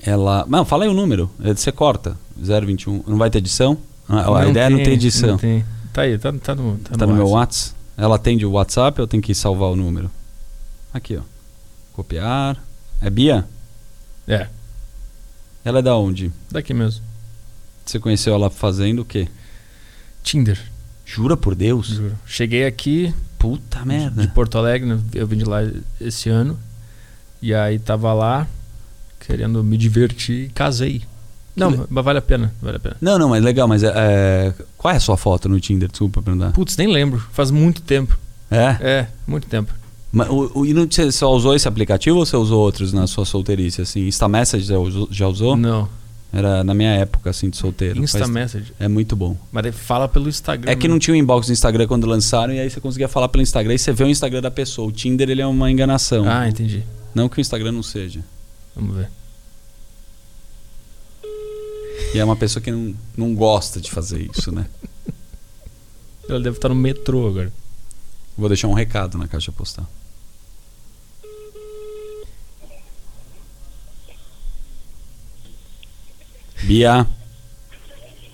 Ela. 0.01 0.45
Não, 0.47 0.63
fala 0.65 0.83
aí 0.85 0.89
o 0.89 0.93
número. 0.93 1.29
É, 1.43 1.53
Você 1.53 1.71
corta. 1.71 2.17
021. 2.37 3.03
Não 3.07 3.17
vai 3.17 3.29
ter 3.29 3.39
edição? 3.39 3.77
Ah, 4.07 4.21
a 4.21 4.41
Não 4.43 4.49
ideia 4.51 4.65
é 4.65 4.69
não 4.69 4.77
tem, 4.77 4.85
ter 4.85 4.91
edição. 4.93 5.29
não 5.31 5.37
tem. 5.37 5.65
Tá 5.91 6.01
aí, 6.03 6.17
tá, 6.17 6.31
tá 6.33 6.55
no. 6.55 6.77
Tá, 6.77 6.95
Tá 6.97 7.07
no, 7.07 7.13
meu 7.15 7.27
WhatsApp. 7.29 7.75
Ela 7.97 8.15
atende 8.15 8.45
o 8.45 8.51
WhatsApp 8.51 9.01
ou 9.01 9.03
eu 9.03 9.07
tenho 9.07 9.23
que 9.23 9.33
salvar 9.33 9.69
o 9.69 9.75
número? 9.75 10.11
Aqui, 10.93 11.17
ó. 11.17 11.21
Copiar. 11.93 12.63
É 13.01 13.09
Bia? 13.09 13.47
É, 14.27 14.47
Ela 15.65 15.79
é 15.79 15.81
da 15.81 15.95
onde? 15.95 16.31
daqui 16.51 16.73
mesmo. 16.73 17.03
Você 17.85 17.97
conheceu 17.99 18.33
ela 18.33 18.49
fazendo 18.49 19.01
o 19.01 19.05
quê? 19.05 19.27
Tinder, 20.21 20.59
Jura 21.05 21.37
por 21.37 21.55
Deus? 21.55 21.87
juro. 21.87 22.15
Cheguei 22.25 22.65
aqui 22.65 23.13
Puta 23.39 23.79
de 23.79 23.85
merda. 23.87 24.27
Porto 24.35 24.57
Alegre, 24.57 24.87
né? 24.89 24.99
eu 25.13 25.25
vim 25.25 25.37
de 25.37 25.45
lá 25.45 25.59
esse 26.01 26.27
ano. 26.29 26.59
E 27.41 27.53
aí 27.53 27.77
tava 27.79 28.13
lá, 28.13 28.47
querendo 29.25 29.63
me 29.63 29.77
divertir 29.77 30.45
e 30.45 30.49
casei. 30.49 31.01
Não, 31.55 31.69
le- 31.71 31.79
mas 31.89 32.05
vale 32.05 32.19
a 32.19 32.21
pena, 32.21 32.53
vale 32.61 32.77
a 32.77 32.79
pena. 32.79 32.97
Não, 33.01 33.17
não, 33.17 33.29
mas 33.29 33.43
legal, 33.43 33.67
mas 33.67 33.83
é, 33.83 33.91
é, 33.95 34.53
qual 34.77 34.93
é 34.93 34.97
a 34.97 34.99
sua 34.99 35.17
foto 35.17 35.49
no 35.49 35.59
Tinder? 35.59 35.89
Desculpa 35.89 36.21
perguntar. 36.21 36.51
Putz, 36.51 36.77
nem 36.77 36.87
lembro, 36.87 37.19
faz 37.31 37.49
muito 37.51 37.81
tempo. 37.81 38.17
É? 38.49 38.77
É, 38.79 39.07
muito 39.25 39.47
tempo. 39.47 39.73
Mas, 40.11 40.29
o, 40.29 40.51
o, 40.59 40.65
e 40.65 40.73
não, 40.73 40.87
você 40.89 41.11
só 41.11 41.31
usou 41.33 41.53
esse 41.55 41.67
aplicativo 41.67 42.17
ou 42.19 42.25
você 42.25 42.37
usou 42.37 42.61
outros 42.61 42.93
na 42.93 43.07
sua 43.07 43.25
solteirice? 43.25 43.81
Assim, 43.81 44.07
Insta 44.07 44.27
Message 44.27 44.65
já 44.67 44.77
usou? 44.77 45.07
Já 45.11 45.27
usou? 45.27 45.57
Não. 45.57 45.89
Era 46.31 46.63
na 46.63 46.73
minha 46.73 46.91
época, 46.91 47.29
assim, 47.29 47.49
de 47.49 47.57
solteiro. 47.57 47.99
Insta 48.01 48.19
Faz- 48.19 48.29
Message. 48.29 48.73
É 48.79 48.87
muito 48.87 49.15
bom. 49.15 49.35
Mas 49.51 49.63
daí 49.63 49.71
fala 49.71 50.07
pelo 50.07 50.29
Instagram. 50.29 50.71
É 50.71 50.75
que 50.75 50.87
não 50.87 50.99
tinha 50.99 51.13
o 51.13 51.17
inbox 51.17 51.47
do 51.47 51.53
Instagram 51.53 51.87
quando 51.87 52.05
lançaram, 52.05 52.53
e 52.53 52.59
aí 52.59 52.69
você 52.69 52.79
conseguia 52.79 53.07
falar 53.07 53.29
pelo 53.29 53.41
Instagram 53.41 53.73
e 53.73 53.79
você 53.79 53.91
vê 53.91 54.03
o 54.03 54.07
Instagram 54.09 54.41
da 54.41 54.51
pessoa. 54.51 54.87
O 54.87 54.91
Tinder, 54.91 55.29
ele 55.29 55.41
é 55.41 55.47
uma 55.47 55.71
enganação. 55.71 56.25
Ah, 56.29 56.47
entendi. 56.47 56.83
Não 57.17 57.27
que 57.27 57.39
o 57.39 57.41
Instagram 57.41 57.71
não 57.71 57.81
seja. 57.81 58.23
Vamos 58.75 58.95
ver. 58.95 59.09
E 62.13 62.19
é 62.19 62.23
uma 62.23 62.35
pessoa 62.35 62.61
que 62.61 62.69
não, 62.69 62.95
não 63.17 63.33
gosta 63.33 63.81
de 63.81 63.89
fazer 63.89 64.29
isso, 64.29 64.51
né? 64.51 64.69
Ela 66.29 66.39
deve 66.39 66.57
estar 66.57 66.69
no 66.69 66.75
metrô 66.75 67.27
agora. 67.27 67.51
Vou 68.37 68.47
deixar 68.47 68.67
um 68.67 68.73
recado 68.73 69.17
na 69.17 69.27
caixa 69.27 69.51
postal. 69.51 69.89
Bia. 76.65 77.07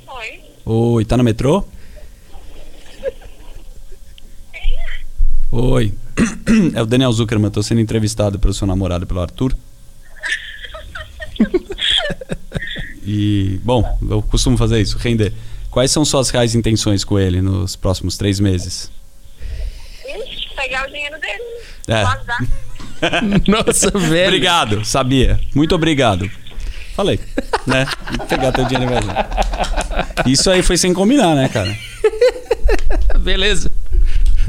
Oi. 0.10 0.44
Oi, 0.66 1.06
tá 1.06 1.16
no 1.16 1.24
metrô? 1.24 1.64
Oi. 5.52 6.03
É 6.76 6.82
o 6.82 6.86
Daniel 6.86 7.12
Zuckerman, 7.12 7.50
tô 7.50 7.64
sendo 7.64 7.82
entrevistado 7.82 8.38
pelo 8.40 8.54
seu 8.54 8.68
namorado, 8.68 9.06
pelo 9.06 9.22
Arthur. 9.22 9.56
E, 13.06 13.60
bom, 13.64 13.98
eu 14.10 14.22
costumo 14.22 14.58
fazer 14.58 14.80
isso, 14.82 14.98
render. 14.98 15.34
Quais 15.70 15.92
são 15.92 16.06
suas 16.06 16.30
reais 16.30 16.56
intenções 16.56 17.04
com 17.04 17.20
ele 17.20 17.42
nos 17.42 17.76
próximos 17.76 18.16
três 18.16 18.40
meses? 18.40 18.90
Pegar 20.56 20.88
o 20.88 20.92
dinheiro 20.92 21.20
dele. 21.20 21.44
É. 21.88 22.04
Nossa, 23.52 23.92
velho. 23.92 24.28
Obrigado, 24.28 24.86
sabia. 24.86 25.40
Muito 25.54 25.76
obrigado. 25.76 26.30
Falei, 26.96 27.20
né? 27.66 27.88
Pegar 28.30 28.52
teu 28.52 28.66
dinheiro 28.66 28.94
e 28.94 29.06
vai 29.06 30.32
Isso 30.32 30.50
aí 30.50 30.62
foi 30.62 30.78
sem 30.78 30.94
combinar, 30.94 31.36
né, 31.36 31.50
cara? 31.50 31.76
Beleza. 33.20 33.72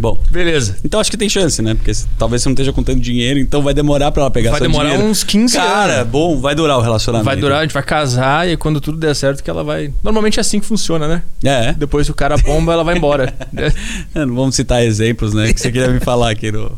Bom, 0.04 0.18
Beleza. 0.30 0.76
então 0.84 1.00
acho 1.00 1.10
que 1.10 1.16
tem 1.16 1.30
chance, 1.30 1.62
né? 1.62 1.72
Porque 1.74 1.90
talvez 2.18 2.42
você 2.42 2.48
não 2.50 2.52
esteja 2.52 2.74
com 2.74 2.82
tanto 2.82 3.00
dinheiro, 3.00 3.40
então 3.40 3.62
vai 3.62 3.72
demorar 3.72 4.12
pra 4.12 4.20
ela 4.20 4.30
pegar 4.30 4.50
Vai 4.50 4.60
demorar 4.60 4.90
dinheiro. 4.90 5.08
uns 5.08 5.24
15 5.24 5.56
Cara, 5.56 5.94
anos. 6.00 6.08
bom, 6.08 6.38
vai 6.38 6.54
durar 6.54 6.76
o 6.76 6.82
relacionamento. 6.82 7.24
Vai 7.24 7.36
durar, 7.36 7.60
a 7.60 7.62
gente 7.62 7.72
vai 7.72 7.82
casar 7.82 8.46
e 8.46 8.54
quando 8.54 8.82
tudo 8.82 8.98
der 8.98 9.16
certo 9.16 9.42
que 9.42 9.48
ela 9.48 9.64
vai. 9.64 9.90
Normalmente 10.02 10.38
é 10.38 10.42
assim 10.42 10.60
que 10.60 10.66
funciona, 10.66 11.08
né? 11.08 11.22
É. 11.42 11.72
Depois 11.72 12.06
que 12.06 12.10
o 12.12 12.14
cara 12.14 12.36
bomba, 12.36 12.74
ela 12.74 12.84
vai 12.84 12.96
embora. 12.98 13.32
É, 14.14 14.26
Não 14.26 14.34
vamos 14.34 14.54
citar 14.56 14.84
exemplos, 14.84 15.32
né? 15.32 15.50
Que 15.52 15.58
você 15.60 15.72
queria 15.72 15.88
me 15.88 16.00
falar 16.00 16.30
aqui 16.30 16.52
no. 16.52 16.70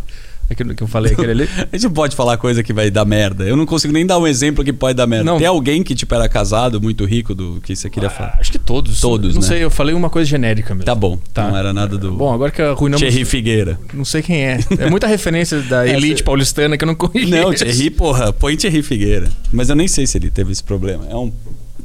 Aquilo 0.48 0.74
que 0.74 0.82
eu 0.82 0.86
falei, 0.86 1.12
aquele 1.12 1.32
ali. 1.32 1.48
A 1.72 1.76
gente 1.76 1.84
não 1.84 1.92
pode 1.92 2.14
falar 2.14 2.36
coisa 2.36 2.62
que 2.62 2.72
vai 2.72 2.90
dar 2.90 3.04
merda. 3.04 3.44
Eu 3.44 3.56
não 3.56 3.66
consigo 3.66 3.92
nem 3.92 4.06
dar 4.06 4.18
um 4.18 4.26
exemplo 4.26 4.64
que 4.64 4.72
pode 4.72 4.96
dar 4.96 5.06
merda. 5.06 5.24
Não. 5.24 5.38
Tem 5.38 5.46
alguém 5.46 5.82
que, 5.82 5.94
tipo, 5.94 6.14
era 6.14 6.28
casado, 6.28 6.80
muito 6.80 7.04
rico 7.04 7.34
do 7.34 7.60
que 7.60 7.74
você 7.74 7.90
queria 7.90 8.08
falar? 8.08 8.36
Acho 8.40 8.52
que 8.52 8.58
todos. 8.58 9.00
Todos, 9.00 9.34
Não 9.34 9.42
né? 9.42 9.48
sei, 9.48 9.64
eu 9.64 9.70
falei 9.70 9.94
uma 9.94 10.08
coisa 10.08 10.28
genérica 10.28 10.74
mesmo. 10.74 10.86
Tá 10.86 10.94
bom. 10.94 11.18
Tá. 11.34 11.48
Não 11.48 11.56
era 11.56 11.72
nada 11.72 11.98
do. 11.98 12.12
Bom, 12.12 12.32
agora 12.32 12.50
que 12.50 12.62
arruinamos. 12.62 13.00
Thierry 13.00 13.24
Figueira. 13.26 13.78
Não 13.92 14.04
sei 14.04 14.22
quem 14.22 14.44
é. 14.44 14.60
É 14.78 14.88
muita 14.88 15.06
referência 15.06 15.60
da 15.62 15.86
elite 15.88 16.22
paulistana 16.22 16.76
que 16.76 16.84
eu 16.84 16.86
não 16.86 16.94
conheço. 16.94 17.30
Não, 17.30 17.52
Thierry, 17.52 17.90
porra, 17.90 18.32
põe 18.32 18.56
Thierry 18.56 18.82
Figueira. 18.82 19.28
Mas 19.52 19.68
eu 19.68 19.74
nem 19.76 19.88
sei 19.88 20.06
se 20.06 20.16
ele 20.16 20.30
teve 20.30 20.52
esse 20.52 20.62
problema. 20.62 21.06
É 21.10 21.16
um 21.16 21.32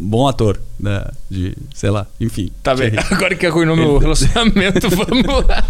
bom 0.01 0.27
ator, 0.27 0.59
né? 0.79 1.05
De, 1.29 1.55
sei 1.73 1.89
lá, 1.89 2.07
enfim. 2.19 2.51
Tá 2.63 2.73
bem. 2.75 2.91
Thierry. 2.91 3.07
Agora 3.13 3.35
que 3.35 3.45
arruinou 3.45 3.75
meu 3.75 3.97
relacionamento, 3.97 4.89
vamos 4.91 5.47
lá. 5.47 5.63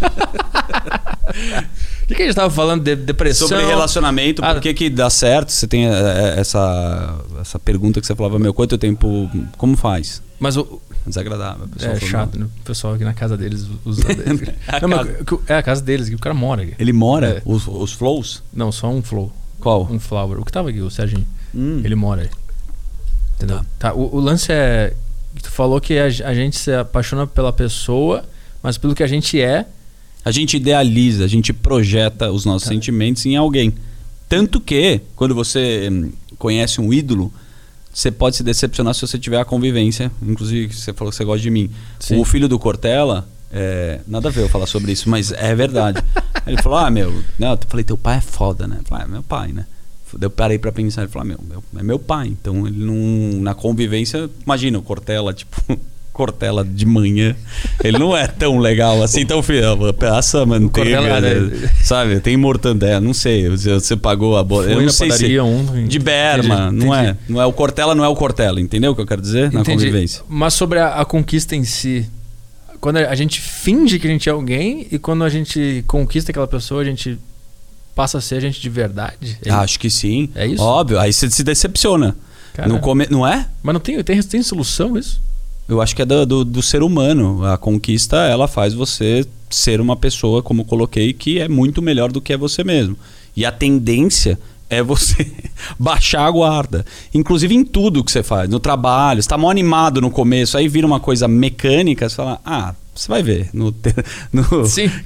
O 2.03 2.07
que, 2.07 2.15
que 2.15 2.21
a 2.23 2.25
gente 2.25 2.35
tava 2.35 2.49
falando? 2.49 2.83
De 2.83 2.95
depressão? 2.95 3.47
Sobre 3.47 3.65
relacionamento, 3.65 4.43
Ah, 4.43 4.53
por 4.53 4.61
que 4.61 4.73
que 4.73 4.89
dá 4.89 5.09
certo? 5.09 5.51
Você 5.51 5.67
tem 5.67 5.87
é, 5.87 6.35
essa, 6.37 7.15
essa 7.39 7.59
pergunta 7.59 7.99
que 8.01 8.07
você 8.07 8.15
falava, 8.15 8.39
meu, 8.39 8.53
quanto 8.53 8.77
tempo, 8.77 9.29
como 9.57 9.75
faz? 9.77 10.21
Mas 10.39 10.57
o, 10.57 10.81
Desagradável. 11.05 11.67
a 11.81 11.85
é 11.85 11.99
chato, 11.99 12.37
né? 12.39 12.45
O 12.61 12.63
pessoal 12.63 12.93
aqui 12.93 13.03
na 13.03 13.13
casa 13.13 13.37
deles 13.37 13.67
usa. 13.85 14.03
A 14.67 14.79
não, 14.79 14.89
mas 14.89 15.07
casa- 15.07 15.39
é 15.47 15.55
a 15.55 15.63
casa 15.63 15.81
deles, 15.81 16.09
que 16.09 16.15
o 16.15 16.19
cara 16.19 16.33
mora 16.35 16.63
aqui. 16.63 16.73
Ele 16.77 16.93
mora? 16.93 17.27
É. 17.37 17.41
Os, 17.45 17.67
os 17.67 17.91
flows? 17.93 18.43
Não, 18.53 18.71
só 18.71 18.89
um 18.89 19.01
flow. 19.01 19.31
Qual? 19.59 19.87
Um 19.91 19.99
flower. 19.99 20.39
O 20.39 20.45
que 20.45 20.51
tava 20.51 20.69
aqui, 20.69 20.79
o 20.81 20.89
Serginho. 20.89 21.25
Hum. 21.53 21.81
Ele 21.83 21.95
mora 21.95 22.21
aí. 22.23 22.29
Entendeu? 23.43 23.65
Tá. 23.79 23.89
Tá. 23.89 23.93
o, 23.93 24.15
o 24.15 24.19
lance 24.19 24.51
é. 24.51 24.93
Tu 25.41 25.49
falou 25.49 25.79
que 25.79 25.97
a, 25.97 26.05
a 26.05 26.33
gente 26.33 26.57
se 26.57 26.73
apaixona 26.73 27.25
pela 27.25 27.53
pessoa, 27.53 28.23
mas 28.61 28.77
pelo 28.77 28.93
que 28.93 29.01
a 29.03 29.07
gente 29.07 29.39
é. 29.39 29.65
A 30.23 30.31
gente 30.31 30.57
idealiza, 30.57 31.23
a 31.23 31.27
gente 31.27 31.51
projeta 31.51 32.31
os 32.31 32.45
nossos 32.45 32.67
Tá. 32.67 32.73
sentimentos 32.73 33.25
em 33.25 33.35
alguém. 33.35 33.73
Tanto 34.29 34.61
que, 34.61 35.01
quando 35.15 35.33
você 35.33 35.89
hum, 35.91 36.11
conhece 36.37 36.79
um 36.79 36.93
ídolo, 36.93 37.33
você 37.93 38.11
pode 38.11 38.35
se 38.35 38.43
decepcionar 38.43 38.93
se 38.93 39.01
você 39.01 39.17
tiver 39.17 39.39
a 39.39 39.45
convivência. 39.45 40.11
Inclusive, 40.21 40.73
você 40.73 40.93
falou 40.93 41.11
que 41.11 41.17
você 41.17 41.25
gosta 41.25 41.41
de 41.41 41.49
mim. 41.49 41.69
Sim. 41.99 42.19
O 42.19 42.23
filho 42.25 42.47
do 42.47 42.59
Cortella, 42.59 43.27
é, 43.51 43.99
nada 44.07 44.29
a 44.29 44.31
ver 44.31 44.41
eu 44.41 44.49
falar 44.49 44.67
sobre 44.67 44.91
isso, 44.91 45.09
mas 45.09 45.31
é 45.31 45.53
verdade. 45.55 46.01
Ele 46.45 46.61
falou: 46.61 46.77
Ah, 46.77 46.89
meu, 46.89 47.23
não, 47.39 47.51
eu 47.51 47.59
falei, 47.67 47.83
teu 47.83 47.97
pai 47.97 48.17
é 48.17 48.21
foda, 48.21 48.67
né? 48.67 48.77
Eu 48.79 48.85
falei, 48.85 49.05
ah, 49.05 49.07
meu 49.07 49.23
pai, 49.23 49.51
né? 49.51 49.65
Eu 50.19 50.29
parei 50.29 50.57
pra 50.57 50.71
pensar, 50.71 51.03
ele 51.03 51.11
falou, 51.11 51.27
ah, 51.27 51.37
meu, 51.37 51.39
meu, 51.47 51.63
é 51.79 51.83
meu 51.83 51.99
pai. 51.99 52.27
Então 52.27 52.67
ele 52.67 52.83
não. 52.83 53.41
Na 53.41 53.53
convivência, 53.53 54.29
imagina, 54.45 54.79
o 54.79 54.81
Cortella, 54.81 55.33
tipo. 55.33 55.61
Cortella 56.13 56.63
de 56.63 56.85
manhã, 56.85 57.33
ele 57.81 57.97
não 57.97 58.15
é 58.15 58.27
tão 58.27 58.59
legal 58.59 59.01
assim, 59.01 59.25
tão 59.25 59.41
filho, 59.41 59.93
passa 59.93 60.45
manteiga, 60.45 60.97
Cortella, 60.97 61.21
né? 61.21 61.69
sabe? 61.81 62.19
Tem 62.19 62.35
mortandela, 62.35 62.99
não 62.99 63.13
sei, 63.13 63.47
você, 63.47 63.95
pagou 63.95 64.37
a 64.37 64.43
bola, 64.43 64.65
eu 64.65 64.77
não 64.79 64.85
na 64.87 64.91
sei 64.91 65.09
se 65.09 65.39
ontem. 65.39 65.87
de 65.87 65.97
Berma, 65.97 66.67
Entendi, 66.67 66.85
não 66.85 66.93
é, 66.93 67.03
entendi. 67.03 67.19
não 67.29 67.41
é 67.41 67.45
o 67.45 67.53
Cortella, 67.53 67.95
não 67.95 68.03
é 68.03 68.09
o 68.09 68.15
Cortella, 68.15 68.59
entendeu 68.59 68.91
o 68.91 68.95
que 68.95 69.01
eu 69.01 69.05
quero 69.07 69.21
dizer 69.21 69.53
na 69.53 69.61
Entendi. 69.61 69.85
convivência? 69.85 70.21
Mas 70.27 70.53
sobre 70.53 70.79
a, 70.79 70.95
a 70.95 71.05
conquista 71.05 71.55
em 71.55 71.63
si. 71.63 72.07
Quando 72.81 72.97
a 72.97 73.15
gente 73.15 73.39
finge 73.39 73.97
que 73.97 74.05
a 74.05 74.09
gente 74.11 74.27
é 74.27 74.31
alguém 74.33 74.87
e 74.91 74.99
quando 74.99 75.23
a 75.23 75.29
gente 75.29 75.83
conquista 75.87 76.31
aquela 76.31 76.47
pessoa, 76.47 76.81
a 76.81 76.85
gente 76.85 77.17
passa 77.95 78.17
a 78.17 78.21
ser 78.21 78.41
gente 78.41 78.59
de 78.59 78.69
verdade. 78.69 79.37
É 79.45 79.51
Acho 79.51 79.79
que 79.79 79.89
sim. 79.89 80.29
É 80.35 80.45
isso? 80.47 80.61
Óbvio, 80.61 80.99
aí 80.99 81.11
você 81.11 81.29
se 81.29 81.43
decepciona. 81.43 82.15
No 82.67 82.79
come... 82.79 83.07
Não 83.09 83.25
é? 83.25 83.47
Mas 83.63 83.73
não 83.73 83.79
tem, 83.79 84.01
tem, 84.03 84.21
tem 84.21 84.43
solução 84.43 84.97
isso? 84.97 85.21
Eu 85.67 85.81
acho 85.81 85.95
que 85.95 86.01
é 86.01 86.05
do, 86.05 86.25
do, 86.25 86.45
do 86.45 86.61
ser 86.61 86.83
humano. 86.83 87.45
A 87.45 87.57
conquista, 87.57 88.17
ela 88.17 88.47
faz 88.47 88.73
você 88.73 89.25
ser 89.49 89.79
uma 89.79 89.95
pessoa, 89.95 90.43
como 90.43 90.61
eu 90.61 90.65
coloquei, 90.65 91.13
que 91.13 91.39
é 91.39 91.47
muito 91.47 91.81
melhor 91.81 92.11
do 92.11 92.21
que 92.21 92.33
é 92.33 92.37
você 92.37 92.63
mesmo. 92.63 92.97
E 93.35 93.45
a 93.45 93.51
tendência 93.51 94.37
é 94.71 94.81
você 94.81 95.29
baixar 95.77 96.25
a 96.25 96.31
guarda. 96.31 96.85
Inclusive 97.13 97.53
em 97.53 97.63
tudo 97.63 98.03
que 98.03 98.11
você 98.11 98.23
faz. 98.23 98.49
No 98.49 98.59
trabalho, 98.59 99.21
você 99.21 99.29
tá 99.29 99.37
mó 99.37 99.51
animado 99.51 100.01
no 100.01 100.09
começo, 100.09 100.57
aí 100.57 100.67
vira 100.67 100.87
uma 100.87 100.99
coisa 100.99 101.27
mecânica, 101.27 102.09
você 102.09 102.15
fala, 102.15 102.39
ah, 102.45 102.73
você 102.95 103.07
vai 103.07 103.21
ver. 103.21 103.49
No, 103.53 103.71
te- 103.71 103.93
no 104.33 104.43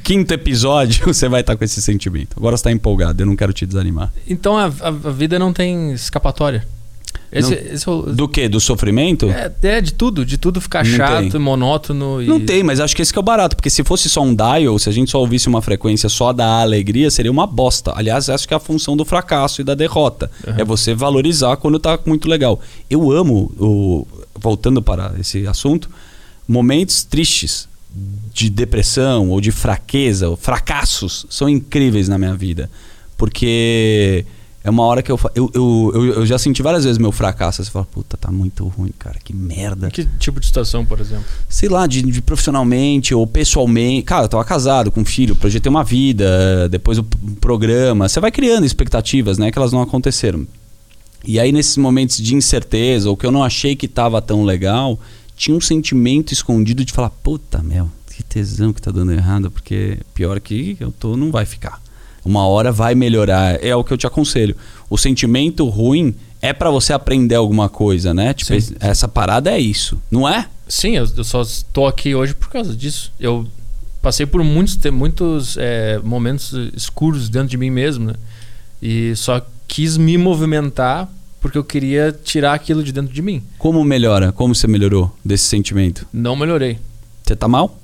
quinto 0.03 0.33
episódio, 0.33 1.05
você 1.13 1.27
vai 1.27 1.41
estar 1.41 1.55
com 1.57 1.63
esse 1.63 1.81
sentimento. 1.81 2.35
Agora 2.37 2.55
você 2.55 2.63
tá 2.63 2.71
empolgado, 2.71 3.21
eu 3.21 3.25
não 3.27 3.35
quero 3.35 3.51
te 3.51 3.65
desanimar. 3.65 4.13
Então 4.29 4.57
a, 4.57 4.65
a- 4.65 4.87
a 4.87 5.11
vida 5.11 5.37
não 5.39 5.51
tem 5.51 5.91
escapatória. 5.93 6.65
Esse, 7.37 7.51
Não- 7.51 7.73
esse 7.73 7.89
é 7.89 8.13
Do 8.13 8.27
que? 8.29 8.47
Do 8.47 8.59
sofrimento? 8.59 9.29
é, 9.29 9.51
é 9.63 9.81
de 9.81 9.93
tudo, 9.93 10.25
de 10.25 10.37
tudo 10.37 10.61
ficar 10.61 10.85
Não 10.85 10.95
chato, 10.95 11.31
tem. 11.31 11.39
monótono 11.41 12.21
e. 12.21 12.25
Não 12.27 12.39
tem, 12.39 12.63
mas 12.63 12.79
acho 12.79 12.95
que 12.95 13.01
esse 13.01 13.11
que 13.11 13.19
é 13.19 13.21
o 13.21 13.23
barato, 13.23 13.55
porque 13.55 13.69
se 13.69 13.83
fosse 13.83 14.09
só 14.09 14.21
um 14.21 14.33
dial, 14.33 14.79
se 14.79 14.87
a 14.87 14.91
gente 14.91 15.11
só 15.11 15.19
ouvisse 15.19 15.47
uma 15.47 15.61
frequência 15.61 16.07
só 16.07 16.31
da 16.31 16.61
alegria, 16.61 17.11
seria 17.11 17.31
uma 17.31 17.45
bosta. 17.45 17.91
Aliás, 17.95 18.29
acho 18.29 18.47
que 18.47 18.53
é 18.53 18.57
a 18.57 18.59
função 18.59 18.95
do 18.95 19.03
fracasso 19.03 19.59
e 19.61 19.63
da 19.63 19.75
derrota. 19.75 20.31
Uhum. 20.47 20.53
É 20.57 20.63
você 20.63 20.93
valorizar 20.93 21.57
quando 21.57 21.77
tá 21.77 21.99
muito 22.05 22.29
legal. 22.29 22.59
Eu 22.89 23.11
amo, 23.11 23.51
o, 23.59 24.07
voltando 24.33 24.81
para 24.81 25.13
esse 25.19 25.45
assunto, 25.45 25.89
momentos 26.47 27.03
tristes 27.03 27.67
de 28.33 28.49
depressão 28.49 29.29
ou 29.29 29.39
de 29.39 29.51
fraqueza, 29.51 30.29
ou 30.29 30.35
fracassos, 30.35 31.25
são 31.29 31.47
incríveis 31.49 32.07
na 32.09 32.17
minha 32.17 32.33
vida. 32.35 32.69
Porque 33.17 34.25
é 34.65 34.69
uma 34.71 34.81
hora 34.81 35.03
que 35.03 35.11
eu, 35.11 35.19
eu, 35.35 35.51
eu, 35.53 36.05
eu, 36.05 36.25
já 36.25 36.39
senti 36.39 36.63
várias 36.63 36.83
vezes 36.85 36.97
meu 36.97 37.11
fracasso. 37.11 37.63
Você 37.63 37.69
fala, 37.69 37.85
puta, 37.85 38.17
tá 38.17 38.31
muito 38.31 38.67
ruim, 38.67 38.91
cara, 38.97 39.19
que 39.23 39.31
merda 39.31 39.91
Que 39.91 40.03
tipo 40.17 40.39
de 40.39 40.47
situação, 40.47 40.83
por 40.83 40.99
exemplo? 40.99 41.23
sei 41.47 41.69
lá, 41.69 41.85
de, 41.85 42.01
de 42.01 42.19
profissionalmente 42.19 43.13
ou 43.13 43.27
pessoalmente. 43.27 44.01
Cara, 44.01 44.25
eu 44.25 44.27
tava 44.27 44.43
casado 44.43 44.89
com 44.89 45.01
um 45.01 45.05
filho, 45.05 45.35
projetei 45.35 45.69
uma 45.69 45.83
vida, 45.83 46.67
depois 46.67 46.97
o 46.97 47.03
programa. 47.39 48.09
Você 48.09 48.19
vai 48.19 48.31
criando 48.31 48.65
expectativas, 48.65 49.37
né? 49.37 49.51
Que 49.51 49.59
elas 49.59 49.71
não 49.71 49.83
aconteceram. 49.83 50.47
E 51.23 51.39
aí, 51.39 51.51
nesses 51.51 51.77
momentos 51.77 52.17
de 52.17 52.33
incerteza, 52.33 53.07
ou 53.07 53.15
que 53.15 53.25
eu 53.25 53.31
não 53.31 53.43
achei 53.43 53.75
que 53.75 53.87
tava 53.87 54.19
tão 54.19 54.43
legal, 54.43 54.99
tinha 55.35 55.55
um 55.55 55.61
sentimento 55.61 56.33
escondido 56.33 56.83
de 56.83 56.91
falar: 56.91 57.11
puta, 57.11 57.61
meu, 57.61 57.87
que 58.09 58.23
tesão 58.23 58.73
que 58.73 58.81
tá 58.81 58.89
dando 58.89 59.11
errado, 59.11 59.51
porque 59.51 59.99
pior 60.15 60.39
que 60.39 60.75
eu 60.79 60.91
tô, 60.91 61.15
não 61.15 61.29
vai 61.29 61.45
ficar. 61.45 61.84
Uma 62.25 62.47
hora 62.47 62.71
vai 62.71 62.95
melhorar. 62.95 63.63
É 63.63 63.75
o 63.75 63.83
que 63.83 63.93
eu 63.93 63.97
te 63.97 64.07
aconselho. 64.07 64.55
O 64.89 64.97
sentimento 64.97 65.69
ruim 65.69 66.15
é 66.41 66.51
pra 66.51 66.71
você 66.71 66.91
aprender 66.91 67.35
alguma 67.35 67.69
coisa, 67.69 68.13
né? 68.13 68.33
Tipo, 68.33 68.59
Sim. 68.59 68.75
essa 68.79 69.07
parada 69.07 69.51
é 69.51 69.59
isso, 69.59 70.01
não 70.09 70.27
é? 70.27 70.47
Sim, 70.67 70.95
eu, 70.95 71.07
eu 71.17 71.23
só 71.23 71.41
estou 71.41 71.85
aqui 71.87 72.15
hoje 72.15 72.33
por 72.33 72.49
causa 72.49 72.75
disso. 72.75 73.13
Eu 73.19 73.47
passei 74.01 74.25
por 74.25 74.43
muitos, 74.43 74.77
muitos 74.91 75.55
é, 75.57 75.99
momentos 76.03 76.53
escuros 76.75 77.29
dentro 77.29 77.49
de 77.49 77.57
mim 77.57 77.69
mesmo, 77.69 78.05
né? 78.05 78.13
E 78.81 79.15
só 79.15 79.45
quis 79.67 79.97
me 79.97 80.17
movimentar 80.17 81.09
porque 81.39 81.57
eu 81.57 81.63
queria 81.63 82.11
tirar 82.11 82.53
aquilo 82.53 82.83
de 82.83 82.91
dentro 82.91 83.13
de 83.13 83.21
mim. 83.21 83.43
Como 83.59 83.83
melhora? 83.83 84.31
Como 84.31 84.55
você 84.55 84.67
melhorou 84.67 85.15
desse 85.23 85.45
sentimento? 85.45 86.07
Não 86.11 86.35
melhorei. 86.35 86.79
Você 87.23 87.35
tá 87.35 87.47
mal? 87.47 87.77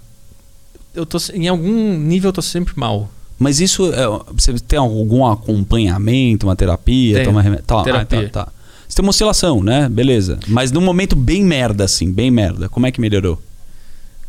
Eu 0.96 1.06
tô, 1.06 1.18
em 1.34 1.48
algum 1.48 1.98
nível 1.98 2.30
eu 2.30 2.34
tô 2.34 2.42
sempre 2.42 2.74
mal. 2.76 3.10
Mas 3.42 3.60
isso, 3.60 3.92
é, 3.92 4.06
você 4.34 4.54
tem 4.60 4.78
algum 4.78 5.26
acompanhamento, 5.26 6.46
uma 6.46 6.56
terapia? 6.56 7.16
Tenho. 7.16 7.26
Toma 7.26 7.42
remédio? 7.42 7.66
Tá, 7.66 7.82
Terapia. 7.82 8.20
ah, 8.20 8.30
tá, 8.30 8.46
tá. 8.46 8.52
Você 8.88 8.96
tem 8.96 9.04
uma 9.04 9.10
oscilação, 9.10 9.64
né? 9.64 9.90
Beleza. 9.90 10.38
Mas 10.48 10.72
num 10.72 10.82
momento 10.82 11.16
bem 11.16 11.44
merda, 11.44 11.86
assim, 11.86 12.12
bem 12.12 12.30
merda. 12.30 12.70
Como 12.70 12.86
é 12.86 12.92
que 12.92 13.02
melhorou? 13.02 13.42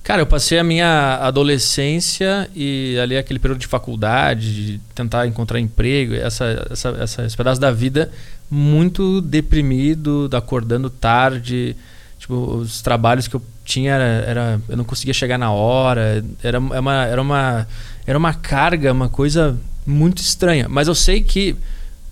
Cara, 0.02 0.22
eu 0.22 0.26
passei 0.26 0.58
a 0.58 0.64
minha 0.64 1.18
adolescência 1.20 2.48
e 2.56 2.98
ali 3.02 3.16
aquele 3.16 3.38
período 3.38 3.58
de 3.60 3.66
faculdade, 3.66 4.66
de 4.72 4.80
tentar 4.94 5.26
encontrar 5.26 5.60
emprego, 5.60 6.14
essa, 6.14 6.66
essa, 6.70 6.88
essa, 7.00 7.24
esse 7.26 7.36
pedaço 7.36 7.60
da 7.60 7.70
vida 7.70 8.10
muito 8.50 9.20
deprimido, 9.20 10.28
acordando 10.32 10.88
tarde. 10.88 11.76
Tipo, 12.18 12.34
os 12.34 12.80
trabalhos 12.80 13.28
que 13.28 13.34
eu 13.36 13.42
tinha 13.64 13.92
era, 13.92 14.04
era- 14.26 14.60
eu 14.68 14.76
não 14.76 14.84
conseguia 14.84 15.12
chegar 15.14 15.38
na 15.38 15.50
hora, 15.52 16.24
era, 16.42 16.56
é 16.56 16.80
uma, 16.80 17.04
era 17.04 17.20
uma 17.20 17.66
era 18.06 18.18
uma 18.18 18.34
carga, 18.34 18.92
uma 18.92 19.08
coisa 19.08 19.58
muito 19.86 20.18
estranha. 20.20 20.68
Mas 20.68 20.88
eu 20.88 20.94
sei 20.94 21.22
que 21.22 21.56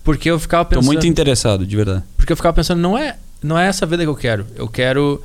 porque 0.03 0.31
eu 0.31 0.39
ficava 0.39 0.65
Tô 0.65 0.71
pensando 0.71 0.87
muito 0.87 1.07
interessado, 1.07 1.67
de 1.67 1.77
verdade. 1.77 2.03
porque 2.17 2.33
eu 2.33 2.37
ficava 2.37 2.55
pensando, 2.55 2.81
não 2.81 2.97
é, 2.97 3.17
não 3.43 3.59
é 3.59 3.67
essa 3.67 3.85
vida 3.87 4.03
que 4.03 4.09
eu 4.09 4.17
quero. 4.17 4.47
Eu 4.57 4.69
quero 4.69 5.23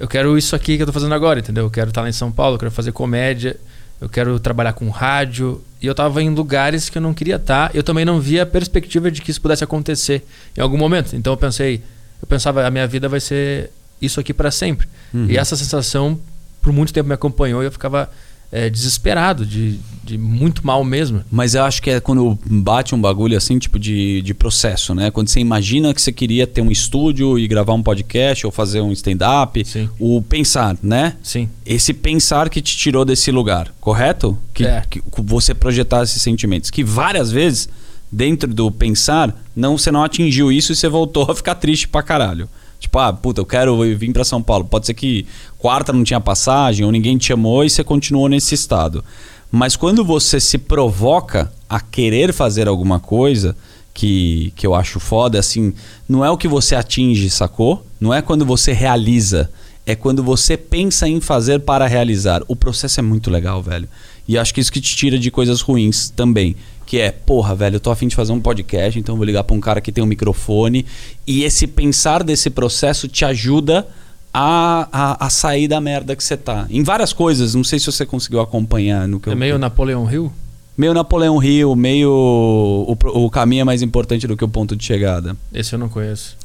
eu 0.00 0.08
quero 0.08 0.38
isso 0.38 0.56
aqui 0.56 0.76
que 0.76 0.82
eu 0.82 0.86
tô 0.86 0.92
fazendo 0.92 1.14
agora, 1.14 1.40
entendeu? 1.40 1.64
Eu 1.64 1.70
quero 1.70 1.90
estar 1.90 2.00
lá 2.00 2.08
em 2.08 2.12
São 2.12 2.32
Paulo, 2.32 2.54
eu 2.54 2.58
quero 2.58 2.70
fazer 2.70 2.90
comédia, 2.90 3.58
eu 4.00 4.08
quero 4.08 4.40
trabalhar 4.40 4.72
com 4.72 4.88
rádio. 4.88 5.62
E 5.80 5.86
eu 5.86 5.94
tava 5.94 6.22
em 6.22 6.30
lugares 6.30 6.88
que 6.88 6.96
eu 6.96 7.02
não 7.02 7.12
queria 7.12 7.36
estar. 7.36 7.70
Eu 7.74 7.82
também 7.82 8.04
não 8.04 8.18
via 8.18 8.44
a 8.44 8.46
perspectiva 8.46 9.10
de 9.10 9.20
que 9.20 9.30
isso 9.30 9.40
pudesse 9.42 9.62
acontecer 9.62 10.24
em 10.56 10.60
algum 10.62 10.78
momento. 10.78 11.14
Então 11.14 11.34
eu 11.34 11.36
pensei, 11.36 11.82
eu 12.20 12.26
pensava, 12.26 12.66
a 12.66 12.70
minha 12.70 12.86
vida 12.86 13.10
vai 13.10 13.20
ser 13.20 13.70
isso 14.00 14.18
aqui 14.18 14.32
para 14.32 14.50
sempre. 14.50 14.88
Uhum. 15.12 15.26
E 15.28 15.36
essa 15.36 15.54
sensação 15.54 16.18
por 16.62 16.72
muito 16.72 16.94
tempo 16.94 17.08
me 17.08 17.14
acompanhou 17.14 17.62
e 17.62 17.66
eu 17.66 17.72
ficava 17.72 18.10
eh, 18.52 18.68
desesperado, 18.70 19.44
de, 19.46 19.78
de 20.02 20.18
muito 20.18 20.66
mal 20.66 20.82
mesmo. 20.84 21.22
Mas 21.30 21.54
eu 21.54 21.62
acho 21.62 21.80
que 21.82 21.90
é 21.90 22.00
quando 22.00 22.38
bate 22.44 22.94
um 22.94 23.00
bagulho 23.00 23.36
assim, 23.36 23.58
tipo 23.58 23.78
de, 23.78 24.22
de 24.22 24.34
processo, 24.34 24.94
né? 24.94 25.10
Quando 25.10 25.28
você 25.28 25.40
imagina 25.40 25.94
que 25.94 26.02
você 26.02 26.10
queria 26.12 26.46
ter 26.46 26.60
um 26.60 26.70
estúdio 26.70 27.38
e 27.38 27.46
gravar 27.46 27.74
um 27.74 27.82
podcast 27.82 28.44
ou 28.44 28.52
fazer 28.52 28.80
um 28.80 28.92
stand-up. 28.92 29.64
O 29.98 30.20
pensar, 30.22 30.76
né? 30.82 31.16
Sim. 31.22 31.48
Esse 31.64 31.92
pensar 31.94 32.48
que 32.50 32.60
te 32.60 32.76
tirou 32.76 33.04
desse 33.04 33.30
lugar, 33.30 33.72
correto? 33.80 34.36
Que, 34.52 34.64
É. 34.66 34.82
que 34.88 35.00
você 35.18 35.54
projetar 35.54 36.02
esses 36.02 36.20
sentimentos. 36.20 36.70
Que 36.70 36.82
várias 36.82 37.30
vezes, 37.30 37.68
dentro 38.10 38.52
do 38.52 38.70
pensar, 38.70 39.34
não, 39.54 39.78
você 39.78 39.90
não 39.92 40.02
atingiu 40.02 40.50
isso 40.50 40.72
e 40.72 40.76
você 40.76 40.88
voltou 40.88 41.30
a 41.30 41.34
ficar 41.34 41.54
triste 41.54 41.86
pra 41.86 42.02
caralho. 42.02 42.48
Tipo, 42.80 42.98
ah, 42.98 43.12
puta, 43.12 43.40
eu 43.40 43.46
quero 43.46 43.78
vir 43.96 44.12
pra 44.12 44.24
São 44.24 44.42
Paulo. 44.42 44.64
Pode 44.64 44.86
ser 44.86 44.94
que 44.94 45.26
quarta 45.58 45.92
não 45.92 46.02
tinha 46.02 46.20
passagem 46.20 46.84
ou 46.84 46.90
ninguém 46.90 47.16
te 47.18 47.26
chamou 47.26 47.62
e 47.62 47.70
você 47.70 47.84
continuou 47.84 48.28
nesse 48.28 48.54
estado. 48.54 49.04
Mas 49.52 49.76
quando 49.76 50.04
você 50.04 50.40
se 50.40 50.56
provoca 50.56 51.52
a 51.68 51.78
querer 51.78 52.32
fazer 52.32 52.66
alguma 52.66 52.98
coisa, 52.98 53.54
que, 53.92 54.52
que 54.56 54.66
eu 54.66 54.74
acho 54.74 54.98
foda, 54.98 55.38
assim, 55.38 55.74
não 56.08 56.24
é 56.24 56.30
o 56.30 56.38
que 56.38 56.48
você 56.48 56.74
atinge, 56.74 57.28
sacou? 57.28 57.84
Não 58.00 58.14
é 58.14 58.22
quando 58.22 58.46
você 58.46 58.72
realiza. 58.72 59.50
É 59.84 59.94
quando 59.94 60.22
você 60.22 60.56
pensa 60.56 61.08
em 61.08 61.20
fazer 61.20 61.60
para 61.60 61.86
realizar. 61.86 62.42
O 62.48 62.56
processo 62.56 63.00
é 63.00 63.02
muito 63.02 63.30
legal, 63.30 63.62
velho. 63.62 63.88
E 64.26 64.38
acho 64.38 64.54
que 64.54 64.60
isso 64.60 64.72
que 64.72 64.80
te 64.80 64.96
tira 64.96 65.18
de 65.18 65.30
coisas 65.30 65.60
ruins 65.60 66.08
também. 66.10 66.54
Que 66.90 66.98
é, 66.98 67.12
porra, 67.12 67.54
velho, 67.54 67.76
eu 67.76 67.80
tô 67.80 67.88
afim 67.92 68.08
de 68.08 68.16
fazer 68.16 68.32
um 68.32 68.40
podcast, 68.40 68.98
então 68.98 69.12
eu 69.12 69.16
vou 69.16 69.24
ligar 69.24 69.44
pra 69.44 69.54
um 69.54 69.60
cara 69.60 69.80
que 69.80 69.92
tem 69.92 70.02
um 70.02 70.06
microfone. 70.08 70.84
E 71.24 71.44
esse 71.44 71.68
pensar 71.68 72.24
desse 72.24 72.50
processo 72.50 73.06
te 73.06 73.24
ajuda 73.24 73.86
a, 74.34 74.88
a, 74.90 75.26
a 75.26 75.30
sair 75.30 75.68
da 75.68 75.80
merda 75.80 76.16
que 76.16 76.24
você 76.24 76.36
tá. 76.36 76.66
Em 76.68 76.82
várias 76.82 77.12
coisas, 77.12 77.54
não 77.54 77.62
sei 77.62 77.78
se 77.78 77.86
você 77.86 78.04
conseguiu 78.04 78.40
acompanhar 78.40 79.06
no 79.06 79.20
que 79.20 79.28
É 79.28 79.32
eu. 79.32 79.36
meio 79.36 79.56
Napoleão 79.56 80.10
Hill. 80.12 80.32
Meio 80.76 80.92
Napoleão 80.92 81.40
Hill, 81.40 81.76
meio 81.76 82.10
o, 82.10 83.24
o 83.24 83.30
caminho 83.30 83.60
é 83.60 83.64
mais 83.64 83.82
importante 83.82 84.26
do 84.26 84.36
que 84.36 84.42
o 84.44 84.48
ponto 84.48 84.74
de 84.74 84.84
chegada. 84.84 85.36
Esse 85.54 85.72
eu 85.76 85.78
não 85.78 85.88
conheço. 85.88 86.36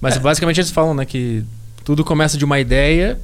Mas 0.00 0.14
É. 0.16 0.20
basicamente 0.20 0.60
eles 0.60 0.70
falam, 0.70 0.94
né, 0.94 1.04
que 1.04 1.42
tudo 1.84 2.04
começa 2.04 2.38
de 2.38 2.44
uma 2.44 2.60
ideia 2.60 3.18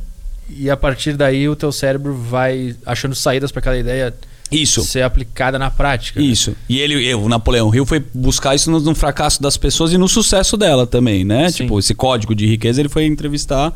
e 0.50 0.68
a 0.68 0.76
partir 0.76 1.16
daí 1.16 1.48
o 1.48 1.54
teu 1.54 1.70
cérebro 1.70 2.14
vai 2.16 2.74
achando 2.84 3.14
saídas 3.14 3.52
para 3.52 3.60
aquela 3.60 3.78
ideia 3.78 4.12
Isso. 4.50 4.82
ser 4.84 5.02
aplicada 5.02 5.58
na 5.58 5.70
prática. 5.70 6.20
né? 6.20 6.26
Isso. 6.26 6.54
E 6.68 6.78
ele, 6.78 7.04
eu, 7.06 7.22
o 7.22 7.28
Napoleão 7.28 7.74
Hill 7.74 7.86
foi 7.86 8.04
buscar 8.12 8.54
isso 8.54 8.70
no, 8.70 8.80
no 8.80 8.94
fracasso 8.94 9.42
das 9.42 9.56
pessoas 9.56 9.92
e 9.92 9.98
no 9.98 10.08
sucesso 10.08 10.56
dela 10.56 10.86
também, 10.86 11.24
né? 11.24 11.50
Sim. 11.50 11.64
Tipo, 11.64 11.78
esse 11.78 11.94
código 11.94 12.34
de 12.34 12.46
riqueza, 12.46 12.80
ele 12.80 12.88
foi 12.88 13.04
entrevistar 13.06 13.72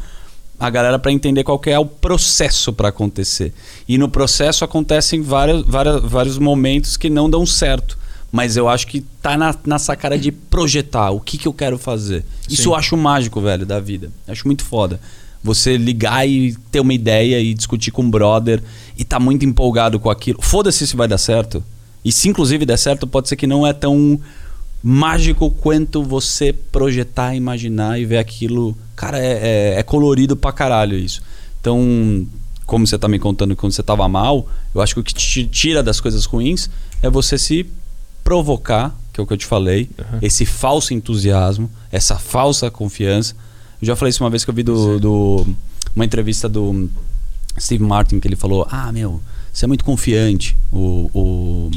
a 0.59 0.71
galera 0.71 0.99
para 0.99 1.13
entender 1.13 1.45
qual 1.45 1.59
que 1.59 1.71
é 1.71 1.79
o 1.79 1.87
processo 1.87 2.73
para 2.73 2.89
acontecer. 2.89 3.53
E 3.89 3.97
no 3.97 4.09
processo 4.09 4.65
acontecem 4.65 5.23
vários, 5.23 5.65
vários, 5.67 6.03
vários 6.03 6.39
momentos 6.39 6.97
que 6.97 7.09
não 7.09 7.31
dão 7.31 7.47
certo. 7.47 7.97
Mas 8.31 8.57
eu 8.57 8.69
acho 8.69 8.87
que 8.87 9.01
tá 9.23 9.39
na, 9.39 9.55
na 9.65 9.79
sacada 9.79 10.19
de 10.19 10.31
projetar 10.31 11.11
o 11.11 11.21
que, 11.21 11.39
que 11.39 11.49
eu 11.49 11.53
quero 11.53 11.79
fazer. 11.79 12.25
Isso 12.49 12.63
Sim. 12.63 12.69
eu 12.69 12.75
acho 12.75 12.97
mágico, 12.97 13.41
velho, 13.41 13.65
da 13.65 13.81
vida. 13.81 14.11
Acho 14.27 14.47
muito 14.47 14.65
foda. 14.65 15.01
Você 15.43 15.77
ligar 15.77 16.29
e 16.29 16.57
ter 16.71 16.81
uma 16.81 16.93
ideia 16.93 17.41
e 17.41 17.55
discutir 17.55 17.91
com 17.91 18.03
um 18.03 18.11
brother 18.11 18.63
e 18.97 19.05
tá 19.05 19.21
muito 19.21 19.45
empolgado 19.45 19.99
com 20.01 20.11
aquilo. 20.11 20.41
Foda-se 20.43 20.87
se 20.87 20.97
vai 20.97 21.07
dar 21.09 21.19
certo. 21.19 21.63
E 22.05 22.11
se 22.13 22.29
inclusive 22.29 22.67
der 22.67 22.77
certo, 22.77 23.07
pode 23.07 23.29
ser 23.29 23.37
que 23.37 23.47
não 23.47 23.67
é 23.67 23.73
tão 23.73 24.21
mágico 24.83 25.51
quanto 25.51 26.03
você 26.03 26.53
projetar, 26.53 27.35
imaginar 27.35 28.01
e 28.01 28.05
ver 28.05 28.19
aquilo. 28.19 28.77
Cara, 28.97 29.19
é, 29.19 29.75
é- 29.77 29.79
é 29.79 29.83
colorido 29.83 30.37
pra 30.37 30.53
caralho 30.53 30.97
isso. 30.97 31.23
Então, 31.61 32.27
como 32.67 32.87
você 32.87 32.99
tá 32.99 33.09
me 33.09 33.19
contando 33.19 33.55
que 33.55 33.61
quando 33.61 33.73
você 33.73 33.83
tava 33.83 34.09
mal, 34.09 34.49
eu 34.75 34.81
acho 34.81 34.95
que 34.95 35.01
o 35.01 35.05
que 35.05 35.15
te 35.15 35.47
tira 35.47 35.83
das 35.83 36.01
coisas 36.01 36.25
ruins 36.25 36.71
é 37.03 37.09
você 37.11 37.37
se 37.39 37.67
provocar, 38.23 38.95
que 39.13 39.21
é 39.21 39.23
o 39.23 39.27
que 39.27 39.33
eu 39.33 39.37
te 39.39 39.47
falei, 39.47 39.89
Uhum. 39.99 40.19
esse 40.23 40.45
falso 40.45 40.93
entusiasmo, 40.95 41.71
essa 41.91 42.17
falsa 42.19 42.71
confiança. 42.71 43.35
Eu 43.81 43.87
já 43.87 43.97
falei 43.97 44.11
isso 44.11 44.23
uma 44.25 44.31
vez 44.31 44.45
que 44.45 44.51
eu 44.51 44.55
vi 44.55 44.63
do, 44.63 44.99
do- 44.99 45.47
uma 45.95 46.05
entrevista 46.05 46.49
do 46.49 46.89
Steve 47.59 47.83
Martin 47.83 48.21
que 48.21 48.27
ele 48.29 48.37
falou: 48.37 48.67
Ah, 48.71 48.91
meu, 48.93 49.21
você 49.53 49.65
é 49.65 49.69
muito 49.69 49.85
confiante. 49.85 50.57
O, 50.73 51.11
o 51.15 51.71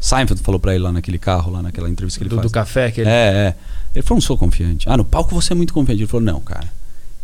Seinfeld 0.00 0.42
falou 0.42 0.60
pra 0.60 0.74
ele 0.74 0.84
lá 0.84 0.92
naquele 0.92 1.18
carro, 1.18 1.50
lá 1.52 1.62
naquela 1.62 1.88
entrevista 1.90 2.18
que 2.18 2.24
ele 2.24 2.30
do, 2.30 2.36
faz. 2.36 2.46
do 2.50 2.52
café 2.52 2.90
que 2.90 3.00
ele... 3.00 3.10
É, 3.10 3.12
é. 3.12 3.56
Ele 3.94 4.02
falou: 4.02 4.16
Não 4.16 4.20
sou 4.26 4.36
confiante. 4.36 4.88
Ah, 4.88 4.96
no 4.96 5.04
palco 5.04 5.34
você 5.34 5.52
é 5.52 5.56
muito 5.56 5.72
confiante. 5.74 6.00
Ele 6.02 6.06
falou: 6.08 6.24
Não, 6.24 6.40
cara. 6.40 6.68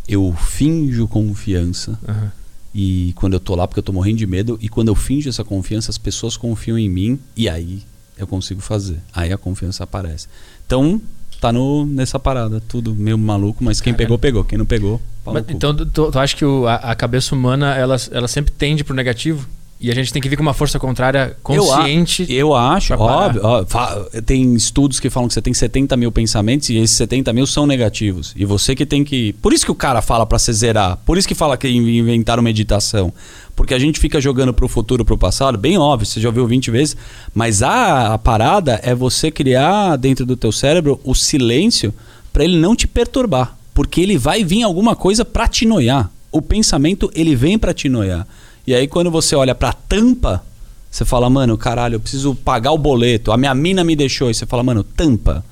Eu 0.08 0.34
finjo 0.36 1.06
confiança 1.06 1.96
Aham. 2.08 2.32
e 2.74 3.12
quando 3.14 3.34
eu 3.34 3.40
tô 3.40 3.54
lá 3.54 3.68
porque 3.68 3.78
eu 3.78 3.84
tô 3.84 3.92
morrendo 3.92 4.18
de 4.18 4.26
medo 4.26 4.58
e 4.60 4.68
quando 4.68 4.88
eu 4.88 4.96
finjo 4.96 5.28
essa 5.28 5.44
confiança 5.44 5.90
as 5.92 5.96
pessoas 5.98 6.36
confiam 6.36 6.76
em 6.76 6.88
mim 6.88 7.20
e 7.36 7.48
aí 7.48 7.82
eu 8.18 8.26
consigo 8.26 8.60
fazer. 8.60 8.98
Aí 9.14 9.32
a 9.32 9.38
confiança 9.38 9.84
aparece. 9.84 10.26
Então, 10.66 11.00
tá 11.42 11.52
no, 11.52 11.84
nessa 11.84 12.18
parada, 12.20 12.62
tudo 12.68 12.94
meio 12.94 13.18
maluco, 13.18 13.62
mas 13.64 13.80
quem 13.80 13.92
Caralho. 13.92 14.06
pegou, 14.06 14.18
pegou. 14.18 14.44
Quem 14.44 14.56
não 14.56 14.64
pegou, 14.64 15.00
Mas, 15.26 15.44
então 15.48 15.74
tu, 15.74 15.84
tu, 15.86 16.10
tu 16.12 16.18
acha 16.18 16.36
que 16.36 16.44
o- 16.44 16.66
a, 16.68 16.76
a 16.76 16.94
cabeça 16.94 17.34
humana 17.34 17.74
ela, 17.74 17.96
ela 18.12 18.28
sempre 18.28 18.52
tende 18.52 18.84
pro 18.84 18.94
negativo? 18.94 19.46
E 19.82 19.90
a 19.90 19.94
gente 19.94 20.12
tem 20.12 20.22
que 20.22 20.28
vir 20.28 20.36
com 20.36 20.42
uma 20.42 20.54
força 20.54 20.78
contrária 20.78 21.36
consciente. 21.42 22.24
Eu 22.32 22.54
acho, 22.54 22.88
pra 22.88 22.96
parar. 22.98 23.16
óbvio. 23.26 23.40
ó, 23.44 24.20
tem 24.24 24.54
estudos 24.54 25.00
que 25.00 25.10
falam 25.10 25.26
que 25.28 25.34
você 25.34 25.42
tem 25.42 25.52
70 25.52 25.96
mil 25.96 26.12
pensamentos 26.12 26.68
e 26.70 26.76
esses 26.76 26.96
70 26.96 27.32
mil 27.32 27.46
são 27.46 27.66
negativos. 27.66 28.32
E 28.36 28.44
você 28.44 28.74
que 28.76 28.86
tem 28.86 29.02
que. 29.02 29.32
Por 29.42 29.52
isso 29.52 29.64
que 29.64 29.72
o 29.72 29.74
cara 29.74 30.00
fala 30.00 30.24
pra 30.24 30.38
se 30.38 30.52
zerar. 30.52 30.98
Por 31.04 31.18
isso 31.18 31.26
que 31.26 31.34
fala 31.34 31.56
que 31.56 31.68
in- 31.68 31.98
inventaram 31.98 32.42
meditação. 32.42 33.12
Porque 33.56 33.74
a 33.74 33.78
gente 33.78 33.98
fica 34.00 34.20
jogando 34.20 34.54
pro 34.54 34.68
futuro, 34.68 35.04
pro 35.04 35.18
passado, 35.18 35.58
bem 35.58 35.76
óbvio, 35.76 36.06
você 36.06 36.20
já 36.20 36.28
ouviu 36.28 36.46
20 36.46 36.70
vezes. 36.70 36.96
Mas 37.34 37.62
a, 37.62 38.14
a 38.14 38.18
parada 38.18 38.80
é 38.84 38.94
você 38.94 39.30
criar 39.30 39.96
dentro 39.96 40.24
do 40.24 40.36
teu 40.36 40.52
cérebro 40.52 41.00
o 41.04 41.14
silêncio 41.14 41.92
pra 42.32 42.44
ele 42.44 42.56
não 42.56 42.76
te 42.76 42.86
perturbar. 42.86 43.56
Porque 43.74 44.00
ele 44.00 44.16
vai 44.16 44.44
vir 44.44 44.62
alguma 44.62 44.94
coisa 44.94 45.24
pra 45.24 45.48
te 45.48 45.66
noiar. 45.66 46.10
O 46.30 46.40
pensamento, 46.40 47.10
ele 47.14 47.34
vem 47.34 47.58
pra 47.58 47.74
te 47.74 47.88
noiar. 47.88 48.26
E 48.66 48.74
aí 48.74 48.86
quando 48.86 49.10
você 49.10 49.34
olha 49.34 49.54
pra 49.54 49.72
tampa, 49.72 50.42
você 50.90 51.04
fala, 51.04 51.28
mano, 51.30 51.56
caralho, 51.56 51.94
eu 51.96 52.00
preciso 52.00 52.34
pagar 52.34 52.72
o 52.72 52.78
boleto. 52.78 53.32
A 53.32 53.36
minha 53.36 53.54
mina 53.54 53.82
me 53.82 53.96
deixou. 53.96 54.30
E 54.30 54.34
você 54.34 54.44
fala, 54.44 54.62
mano, 54.62 54.82
tampa. 54.82 55.44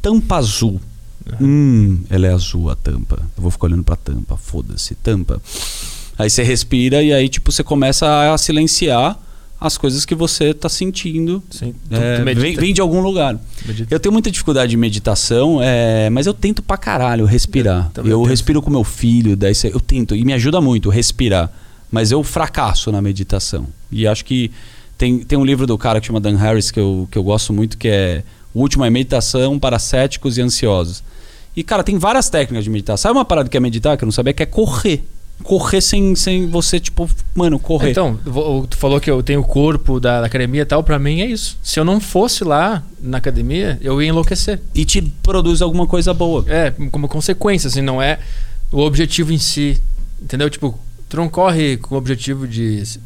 Tampa 0.00 0.36
azul. 0.36 0.80
Hum, 1.40 2.00
ela 2.08 2.28
é 2.28 2.32
azul 2.32 2.70
a 2.70 2.76
tampa. 2.76 3.18
Eu 3.36 3.42
vou 3.42 3.50
ficar 3.50 3.66
olhando 3.66 3.84
pra 3.84 3.96
tampa. 3.96 4.36
Foda-se, 4.36 4.94
tampa. 4.94 5.40
Aí 6.18 6.30
você 6.30 6.42
respira 6.42 7.02
e 7.02 7.12
aí, 7.12 7.28
tipo, 7.28 7.52
você 7.52 7.62
começa 7.62 8.32
a 8.32 8.38
silenciar 8.38 9.18
as 9.60 9.76
coisas 9.76 10.04
que 10.04 10.14
você 10.14 10.54
tá 10.54 10.68
sentindo. 10.68 11.42
Sim, 11.50 11.74
É, 11.90 12.22
vem, 12.34 12.56
vem 12.56 12.72
de 12.74 12.80
algum 12.80 13.00
lugar. 13.00 13.38
Medita. 13.66 13.94
Eu 13.94 14.00
tenho 14.00 14.12
muita 14.12 14.30
dificuldade 14.30 14.70
de 14.70 14.76
meditação, 14.76 15.60
é, 15.62 16.08
mas 16.10 16.26
eu 16.26 16.34
tento 16.34 16.62
pra 16.62 16.76
caralho 16.76 17.24
respirar. 17.24 17.90
Eu 17.96 18.06
Eu, 18.06 18.22
respiro 18.22 18.62
com 18.62 18.70
meu 18.70 18.84
filho, 18.84 19.36
daí 19.36 19.54
eu 19.64 19.80
tento, 19.80 20.14
e 20.14 20.24
me 20.24 20.32
ajuda 20.32 20.60
muito 20.60 20.88
respirar. 20.90 21.52
Mas 21.90 22.10
eu 22.10 22.22
fracasso 22.22 22.90
na 22.90 23.00
meditação. 23.00 23.66
E 23.90 24.06
acho 24.06 24.24
que 24.24 24.50
tem, 24.98 25.20
tem 25.20 25.38
um 25.38 25.44
livro 25.44 25.66
do 25.66 25.76
cara 25.76 26.00
que 26.00 26.06
chama 26.06 26.20
Dan 26.20 26.36
Harris 26.36 26.70
que 26.70 26.80
eu, 26.80 27.08
que 27.10 27.18
eu 27.18 27.22
gosto 27.22 27.52
muito, 27.52 27.76
que 27.76 27.88
é 27.88 28.22
O 28.54 28.60
Último 28.60 28.84
é 28.84 28.90
Meditação 28.90 29.58
para 29.58 29.78
Céticos 29.78 30.38
e 30.38 30.42
Ansiosos. 30.42 31.02
E, 31.56 31.62
cara, 31.62 31.82
tem 31.82 31.98
várias 31.98 32.28
técnicas 32.28 32.64
de 32.64 32.70
meditar. 32.70 32.98
Sabe 32.98 33.16
uma 33.16 33.24
parada 33.24 33.48
que 33.48 33.56
é 33.56 33.60
meditar, 33.60 33.96
que 33.96 34.04
eu 34.04 34.06
não 34.06 34.12
sabia, 34.12 34.34
que 34.34 34.42
é 34.42 34.46
correr. 34.46 35.02
Correr 35.42 35.80
sem, 35.80 36.14
sem 36.14 36.46
você, 36.48 36.78
tipo, 36.80 37.08
mano, 37.34 37.58
correr. 37.58 37.90
Então, 37.90 38.18
tu 38.68 38.76
falou 38.76 39.00
que 39.00 39.10
eu 39.10 39.22
tenho 39.22 39.40
o 39.40 39.44
corpo 39.44 40.00
da, 40.00 40.20
da 40.20 40.26
academia 40.26 40.62
e 40.62 40.64
tal, 40.64 40.82
pra 40.82 40.98
mim 40.98 41.20
é 41.20 41.26
isso. 41.26 41.58
Se 41.62 41.78
eu 41.78 41.84
não 41.84 42.00
fosse 42.00 42.44
lá 42.44 42.82
na 43.00 43.18
academia, 43.18 43.78
eu 43.82 44.00
ia 44.02 44.08
enlouquecer. 44.08 44.60
E 44.74 44.84
te 44.84 45.02
produz 45.22 45.60
alguma 45.62 45.86
coisa 45.86 46.12
boa. 46.12 46.44
É, 46.46 46.72
como 46.90 47.08
consequência, 47.08 47.68
assim, 47.68 47.82
não 47.82 48.00
é 48.00 48.18
o 48.72 48.80
objetivo 48.80 49.32
em 49.32 49.38
si. 49.38 49.80
Entendeu? 50.20 50.48
Tipo, 50.48 50.78
tu 51.08 51.16
não 51.16 51.28
corre 51.28 51.76
com 51.76 51.94
o 51.94 51.98
objetivo 51.98 52.46
de, 52.46 52.84
sei 52.84 53.00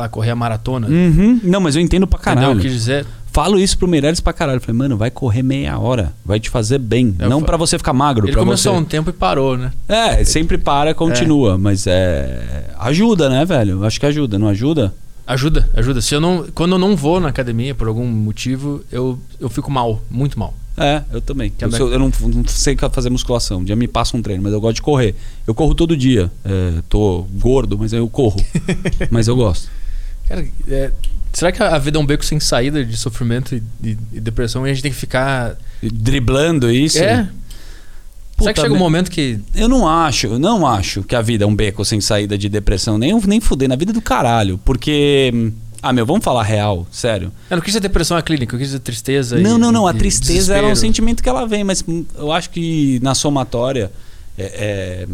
lá, 0.00 0.08
correr 0.08 0.30
a 0.30 0.36
maratona. 0.36 0.86
Uhum. 0.88 1.40
Não, 1.42 1.60
mas 1.60 1.76
eu 1.76 1.82
entendo 1.82 2.06
pra 2.06 2.18
Entendeu? 2.18 2.40
caralho. 2.42 2.58
Eu 2.58 2.62
quis 2.62 2.72
dizer. 2.72 3.06
Falo 3.32 3.60
isso 3.60 3.78
pro 3.78 3.86
Meirelles 3.86 4.18
pra 4.18 4.32
caralho. 4.32 4.60
Falei, 4.60 4.76
mano, 4.76 4.96
vai 4.96 5.08
correr 5.08 5.42
meia 5.42 5.78
hora. 5.78 6.12
Vai 6.24 6.40
te 6.40 6.50
fazer 6.50 6.78
bem. 6.78 7.14
Eu 7.16 7.30
não 7.30 7.40
fa- 7.40 7.46
pra 7.46 7.56
você 7.56 7.78
ficar 7.78 7.92
magro. 7.92 8.26
Ele 8.26 8.36
começou 8.36 8.74
você... 8.74 8.80
um 8.80 8.84
tempo 8.84 9.08
e 9.10 9.12
parou, 9.12 9.56
né? 9.56 9.70
É, 9.88 10.24
sempre 10.24 10.58
para, 10.58 10.92
continua. 10.94 11.56
Mas 11.56 11.86
é. 11.86 12.66
Ajuda, 12.78 13.28
né, 13.28 13.44
velho? 13.44 13.84
Acho 13.84 14.00
que 14.00 14.06
ajuda, 14.06 14.36
não 14.36 14.48
ajuda? 14.48 14.92
Ajuda, 15.26 15.70
ajuda. 15.76 16.00
Se 16.00 16.12
eu 16.12 16.20
não, 16.20 16.46
quando 16.52 16.72
eu 16.72 16.78
não 16.78 16.96
vou 16.96 17.20
na 17.20 17.28
academia 17.28 17.72
por 17.72 17.86
algum 17.86 18.04
motivo, 18.04 18.82
eu, 18.90 19.16
eu 19.38 19.48
fico 19.48 19.70
mal, 19.70 20.02
muito 20.10 20.36
mal. 20.36 20.52
É, 20.80 21.02
eu 21.12 21.20
também. 21.20 21.48
Eu, 21.48 21.68
Também. 21.68 21.76
sou- 21.78 21.92
eu 21.92 21.98
não, 21.98 22.10
não 22.34 22.44
sei 22.46 22.76
fazer 22.90 23.10
musculação. 23.10 23.60
Um 23.60 23.64
dia 23.64 23.76
me 23.76 23.86
passa 23.86 24.16
um 24.16 24.22
treino, 24.22 24.42
mas 24.42 24.52
eu 24.52 24.60
gosto 24.60 24.76
de 24.76 24.82
correr. 24.82 25.14
Eu 25.46 25.54
corro 25.54 25.74
todo 25.74 25.96
dia. 25.96 26.30
É, 26.44 26.80
tô 26.88 27.26
gordo, 27.38 27.76
mas 27.78 27.92
eu 27.92 28.08
corro. 28.08 28.42
mas 29.10 29.28
eu 29.28 29.36
gosto. 29.36 29.68
Cara, 30.26 30.46
é, 30.68 30.90
será 31.32 31.52
que 31.52 31.62
a 31.62 31.76
vida 31.78 31.98
é 31.98 32.00
um 32.00 32.06
beco 32.06 32.24
sem 32.24 32.40
saída 32.40 32.84
de 32.84 32.96
sofrimento 32.96 33.54
e, 33.54 33.62
e- 33.84 33.98
e 34.14 34.20
depressão 34.20 34.66
e 34.66 34.70
a 34.70 34.72
gente 34.74 34.82
tem 34.82 34.90
que 34.92 34.96
ficar. 34.98 35.56
Driblando 35.82 36.70
isso. 36.70 36.98
É? 36.98 37.28
será 38.38 38.52
que 38.54 38.54
Puta 38.54 38.54
chega 38.62 38.70
um 38.72 38.76
me- 38.76 38.78
momento 38.82 39.10
que. 39.10 39.38
Eu 39.54 39.68
não 39.68 39.86
acho, 39.86 40.28
eu 40.28 40.38
não 40.38 40.66
acho 40.66 41.02
que 41.02 41.14
a 41.14 41.20
vida 41.20 41.44
é 41.44 41.46
um 41.46 41.54
beco 41.54 41.84
sem 41.84 42.00
saída 42.00 42.38
de 42.38 42.48
depressão. 42.48 42.96
Nem, 42.96 43.14
nem 43.26 43.38
fuder, 43.40 43.68
na 43.68 43.76
vida 43.76 43.92
do 43.92 44.00
caralho. 44.00 44.58
Porque. 44.64 45.52
Ah, 45.82 45.92
meu, 45.92 46.04
vamos 46.04 46.22
falar 46.24 46.42
real, 46.42 46.86
sério. 46.90 47.32
Eu 47.48 47.56
não 47.56 47.62
quis 47.62 47.72
dizer 47.72 47.80
depressão 47.80 48.16
é 48.18 48.22
clínica, 48.22 48.54
eu 48.54 48.58
quis 48.58 48.68
dizer 48.68 48.80
tristeza. 48.80 49.38
Não, 49.38 49.56
e- 49.56 49.60
não, 49.60 49.72
não. 49.72 49.86
A 49.86 49.94
tristeza 49.94 50.56
é 50.56 50.66
um 50.66 50.74
sentimento 50.76 51.22
que 51.22 51.28
ela 51.28 51.46
vem, 51.46 51.64
mas 51.64 51.84
eu 52.16 52.30
acho 52.32 52.50
que 52.50 52.98
na 53.02 53.14
somatória. 53.14 53.90
É, 54.38 54.44
é- 54.44 55.08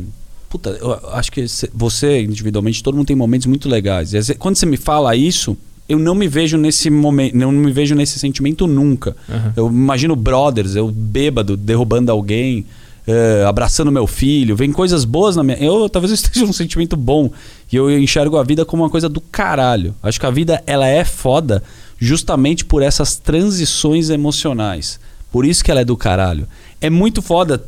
puta, 0.49 0.71
eu 0.71 0.93
acho 1.13 1.31
que 1.33 1.45
você, 1.75 2.23
individualmente, 2.23 2.83
todo 2.83 2.97
mundo 2.97 3.07
tem 3.07 3.17
momentos 3.17 3.47
muito 3.47 3.69
legais. 3.69 4.13
Quando 4.39 4.57
você 4.57 4.67
me 4.67 4.77
fala 4.77 5.15
isso, 5.15 5.57
eu 5.89 5.99
não 5.99 6.15
me 6.15 6.27
vejo 6.27 6.57
nesse 6.57 6.91
momento, 6.91 7.37
não 7.37 7.53
me 7.53 7.71
vejo 7.73 7.95
nesse 7.95 8.19
sentimento 8.19 8.67
nunca. 8.67 9.17
Aham. 9.29 9.53
Eu 9.57 9.69
imagino 9.69 10.17
brothers, 10.17 10.75
eu 10.75 10.91
bêbado, 10.91 11.57
derrubando 11.57 12.11
alguém, 12.11 12.67
eh, 13.07 13.45
abraçando 13.47 13.93
meu 13.93 14.07
filho. 14.07 14.57
Vem 14.57 14.73
coisas 14.73 15.05
boas 15.05 15.37
na 15.37 15.43
minha. 15.43 15.57
Eu 15.59 15.89
talvez 15.89 16.11
eu 16.11 16.15
esteja 16.17 16.45
num 16.47 16.53
sentimento 16.53 16.97
bom. 16.97 17.31
E 17.71 17.77
eu 17.77 17.91
enxergo 17.99 18.37
a 18.37 18.43
vida 18.43 18.65
como 18.65 18.83
uma 18.83 18.91
coisa 18.91 19.09
do 19.09 19.21
caralho. 19.21 19.95
Acho 20.03 20.19
que 20.19 20.27
a 20.27 20.31
vida 20.31 20.63
ela 20.67 20.87
é 20.87 21.05
foda 21.05 21.63
justamente 21.99 22.65
por 22.65 22.83
essas 22.83 23.17
transições 23.17 24.11
emocionais. 24.11 24.99
Por 25.31 25.45
isso 25.47 25.65
que 25.65 25.71
ela 25.71 25.81
é 25.81 25.85
do 25.85 25.97
caralho. 25.97 26.47
É 26.81 26.91
muito 26.91 27.23
foda, 27.23 27.65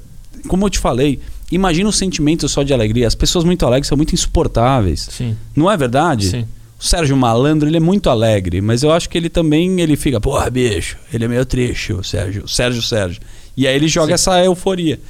como 0.47 0.67
eu 0.67 0.71
te 0.71 0.79
falei. 0.79 1.21
Imagina 1.51 1.89
o 1.89 1.93
sentimento 1.93 2.49
só 2.49 2.63
de 2.63 2.75
alegria. 2.75 3.07
As 3.07 3.15
pessoas 3.15 3.45
muito 3.45 3.65
alegres 3.65 3.89
são 3.89 3.97
muito 3.97 4.15
insuportáveis. 4.15 5.09
Sim, 5.11 5.37
Não 5.57 5.71
é 5.71 5.77
verdade? 5.77 6.29
sim. 6.29 6.47
O 6.81 6.85
Sérgio 6.85 7.17
Malandro, 7.17 7.69
ele 7.69 7.77
é 7.77 7.81
muito 7.81 8.09
alegre, 8.09 8.61
mas 8.61 8.85
eu 8.85 8.93
acho 8.93 9.09
que 9.09 9.19
ele 9.19 9.29
também 9.29 9.81
ele 9.81 9.97
fica, 9.97 10.21
porra, 10.21 10.49
bicho, 10.49 10.97
ele 11.13 11.25
é 11.25 11.29
meio 11.29 11.45
triste, 11.45 11.93
o 11.93 12.05
Sérgio, 12.05 12.47
Sérgio 12.47 12.81
Sérgio. 12.81 13.21
E 13.57 13.67
aí 13.67 13.75
ele 13.75 13.89
joga 13.89 14.09
Sim. 14.09 14.13
essa 14.15 14.45
euforia. 14.45 15.01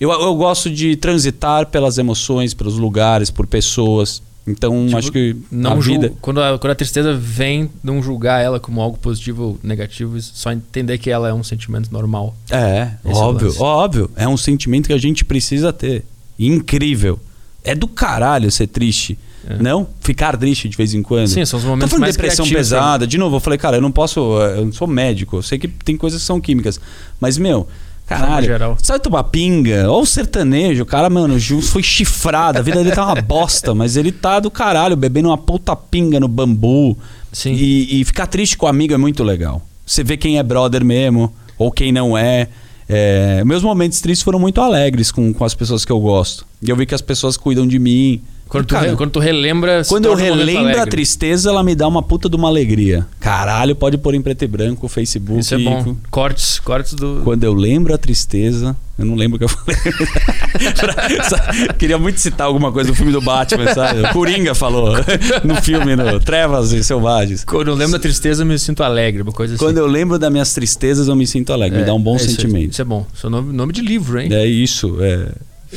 Eu, 0.00 0.10
eu 0.10 0.34
gosto 0.34 0.70
de 0.70 0.96
transitar 0.96 1.66
pelas 1.66 1.98
emoções, 1.98 2.54
pelos 2.54 2.76
lugares, 2.78 3.30
por 3.30 3.46
pessoas. 3.46 4.22
Então, 4.46 4.86
Tipo, 4.86 4.96
acho 4.98 5.12
que 5.12 5.36
Não 5.52 5.72
a 5.72 5.74
vida. 5.76 6.12
quando, 6.20 6.40
a, 6.42 6.58
quando 6.58 6.70
a 6.72 6.74
tristeza 6.74 7.12
vem, 7.14 7.70
não 7.84 8.02
julgar 8.02 8.42
ela 8.42 8.58
como 8.58 8.80
algo 8.80 8.96
positivo 8.98 9.42
ou 9.44 9.58
negativo, 9.62 10.18
só 10.20 10.50
entender 10.50 10.96
que 10.98 11.10
ela 11.10 11.28
é 11.28 11.34
um 11.34 11.42
sentimento 11.44 11.92
normal. 11.92 12.34
É, 12.50 12.92
Esse 13.04 13.14
é 13.20 13.22
óbvio, 13.22 13.48
lance. 13.48 13.62
óbvio. 13.62 14.10
É 14.16 14.26
um 14.26 14.36
sentimento 14.38 14.86
que 14.86 14.92
a 14.94 14.98
gente 14.98 15.24
precisa 15.24 15.72
ter. 15.72 16.04
Incrível. 16.38 17.20
É 17.62 17.74
do 17.74 17.86
caralho 17.86 18.50
ser 18.50 18.66
triste. 18.68 19.18
É. 19.46 19.62
Não? 19.62 19.86
Ficar 20.00 20.36
triste 20.36 20.68
de 20.68 20.76
vez 20.76 20.94
em 20.94 21.02
quando. 21.02 21.28
Sim, 21.28 21.44
são 21.44 21.58
os 21.58 21.64
momentos 21.64 21.98
mais 21.98 22.12
de 22.12 22.18
depressão 22.18 22.44
criativos, 22.46 22.70
né? 22.70 22.76
pesada. 22.78 23.06
De 23.06 23.18
novo, 23.18 23.36
eu 23.36 23.40
falei, 23.40 23.58
cara, 23.58 23.76
eu 23.76 23.82
não 23.82 23.92
posso. 23.92 24.20
Eu 24.40 24.64
não 24.64 24.72
sou 24.72 24.88
médico. 24.88 25.36
Eu 25.36 25.42
sei 25.42 25.58
que 25.58 25.68
tem 25.68 25.96
coisas 25.96 26.20
que 26.22 26.26
são 26.26 26.40
químicas. 26.40 26.80
Mas, 27.20 27.36
meu, 27.36 27.68
caralho. 28.18 28.46
geral. 28.46 28.78
Sabe 28.82 29.02
tomar 29.02 29.24
pinga? 29.24 29.90
Ou 29.90 30.02
o 30.02 30.06
sertanejo. 30.06 30.82
O 30.82 30.86
cara, 30.86 31.08
mano, 31.08 31.36
o 31.36 31.62
foi 31.62 31.82
chifrado. 31.82 32.58
A 32.58 32.62
vida 32.62 32.78
dele 32.82 32.94
tá 32.94 33.04
uma 33.06 33.20
bosta. 33.20 33.74
Mas 33.74 33.96
ele 33.96 34.12
tá 34.12 34.40
do 34.40 34.50
caralho, 34.50 34.96
bebendo 34.96 35.28
uma 35.28 35.38
puta 35.38 35.74
pinga 35.76 36.18
no 36.18 36.28
bambu. 36.28 36.96
Sim. 37.32 37.52
E, 37.52 38.00
e 38.00 38.04
ficar 38.04 38.26
triste 38.26 38.56
com 38.56 38.66
o 38.66 38.68
amigo 38.68 38.92
é 38.92 38.98
muito 38.98 39.22
legal. 39.22 39.62
Você 39.86 40.04
vê 40.04 40.16
quem 40.16 40.38
é 40.38 40.42
brother 40.42 40.84
mesmo, 40.84 41.32
ou 41.58 41.70
quem 41.70 41.92
não 41.92 42.16
é. 42.16 42.48
É, 42.88 43.44
meus 43.44 43.62
momentos 43.62 44.00
tristes 44.00 44.24
foram 44.24 44.38
muito 44.38 44.60
alegres 44.60 45.12
com, 45.12 45.32
com 45.32 45.44
as 45.44 45.54
pessoas 45.54 45.84
que 45.84 45.92
eu 45.92 46.00
gosto. 46.00 46.44
E 46.60 46.68
eu 46.68 46.76
vi 46.76 46.86
que 46.86 46.94
as 46.94 47.00
pessoas 47.00 47.36
cuidam 47.36 47.66
de 47.66 47.78
mim. 47.78 48.20
Quando, 48.50 48.66
tu, 48.66 48.74
cara, 48.74 48.90
re- 48.90 48.96
quando 48.96 49.10
tu 49.12 49.20
relembra. 49.20 49.82
quando 49.88 50.06
eu 50.06 50.14
relembro 50.16 50.80
a 50.82 50.86
tristeza, 50.86 51.50
ela 51.50 51.62
me 51.62 51.76
dá 51.76 51.86
uma 51.86 52.02
puta 52.02 52.28
de 52.28 52.34
uma 52.34 52.48
alegria. 52.48 53.06
Caralho, 53.20 53.76
pode 53.76 53.96
pôr 53.96 54.12
em 54.14 54.20
preto 54.20 54.42
e 54.44 54.48
branco, 54.48 54.88
Facebook. 54.88 55.38
Isso 55.40 55.54
é 55.54 55.58
bom. 55.58 55.94
Cortes, 56.10 56.58
cortes 56.58 56.94
do. 56.94 57.20
Quando 57.22 57.44
eu 57.44 57.54
lembro 57.54 57.94
a 57.94 57.98
tristeza, 57.98 58.74
eu 58.98 59.04
não 59.04 59.14
lembro 59.14 59.36
o 59.36 59.38
que 59.38 59.44
eu 59.44 59.48
falei. 59.48 59.76
Queria 61.78 61.98
muito 61.98 62.18
citar 62.20 62.46
alguma 62.46 62.70
coisa 62.72 62.90
do 62.90 62.96
filme 62.96 63.12
do 63.12 63.20
Batman, 63.20 63.72
sabe? 63.74 64.00
O 64.02 64.12
Coringa 64.12 64.54
falou 64.54 64.94
no 65.44 65.54
filme, 65.62 65.96
no 65.96 66.20
Trevas 66.20 66.72
e 66.72 66.82
Selvagens. 66.82 67.44
Quando 67.44 67.68
eu 67.68 67.74
lembro 67.74 67.92
da 67.92 67.98
tristeza, 67.98 68.42
eu 68.42 68.46
me 68.46 68.58
sinto 68.58 68.82
alegre, 68.82 69.22
uma 69.22 69.32
coisa 69.32 69.54
assim. 69.54 69.64
Quando 69.64 69.78
eu 69.78 69.86
lembro 69.86 70.18
das 70.18 70.30
minhas 70.30 70.52
tristezas, 70.52 71.08
eu 71.08 71.16
me 71.16 71.26
sinto 71.26 71.52
alegre. 71.52 71.78
me 71.78 71.82
É, 71.84 71.86
dá 71.86 71.94
um 71.94 72.00
bom 72.00 72.16
isso 72.16 72.26
é- 72.26 72.28
sentimento. 72.30 72.72
Isso 72.72 72.82
é 72.82 72.84
bom. 72.84 73.06
Seu 73.14 73.30
nome, 73.30 73.52
nome 73.52 73.72
de 73.72 73.80
livro, 73.80 74.20
hein? 74.20 74.28
É 74.32 74.46
isso, 74.46 74.96
é. 75.00 75.28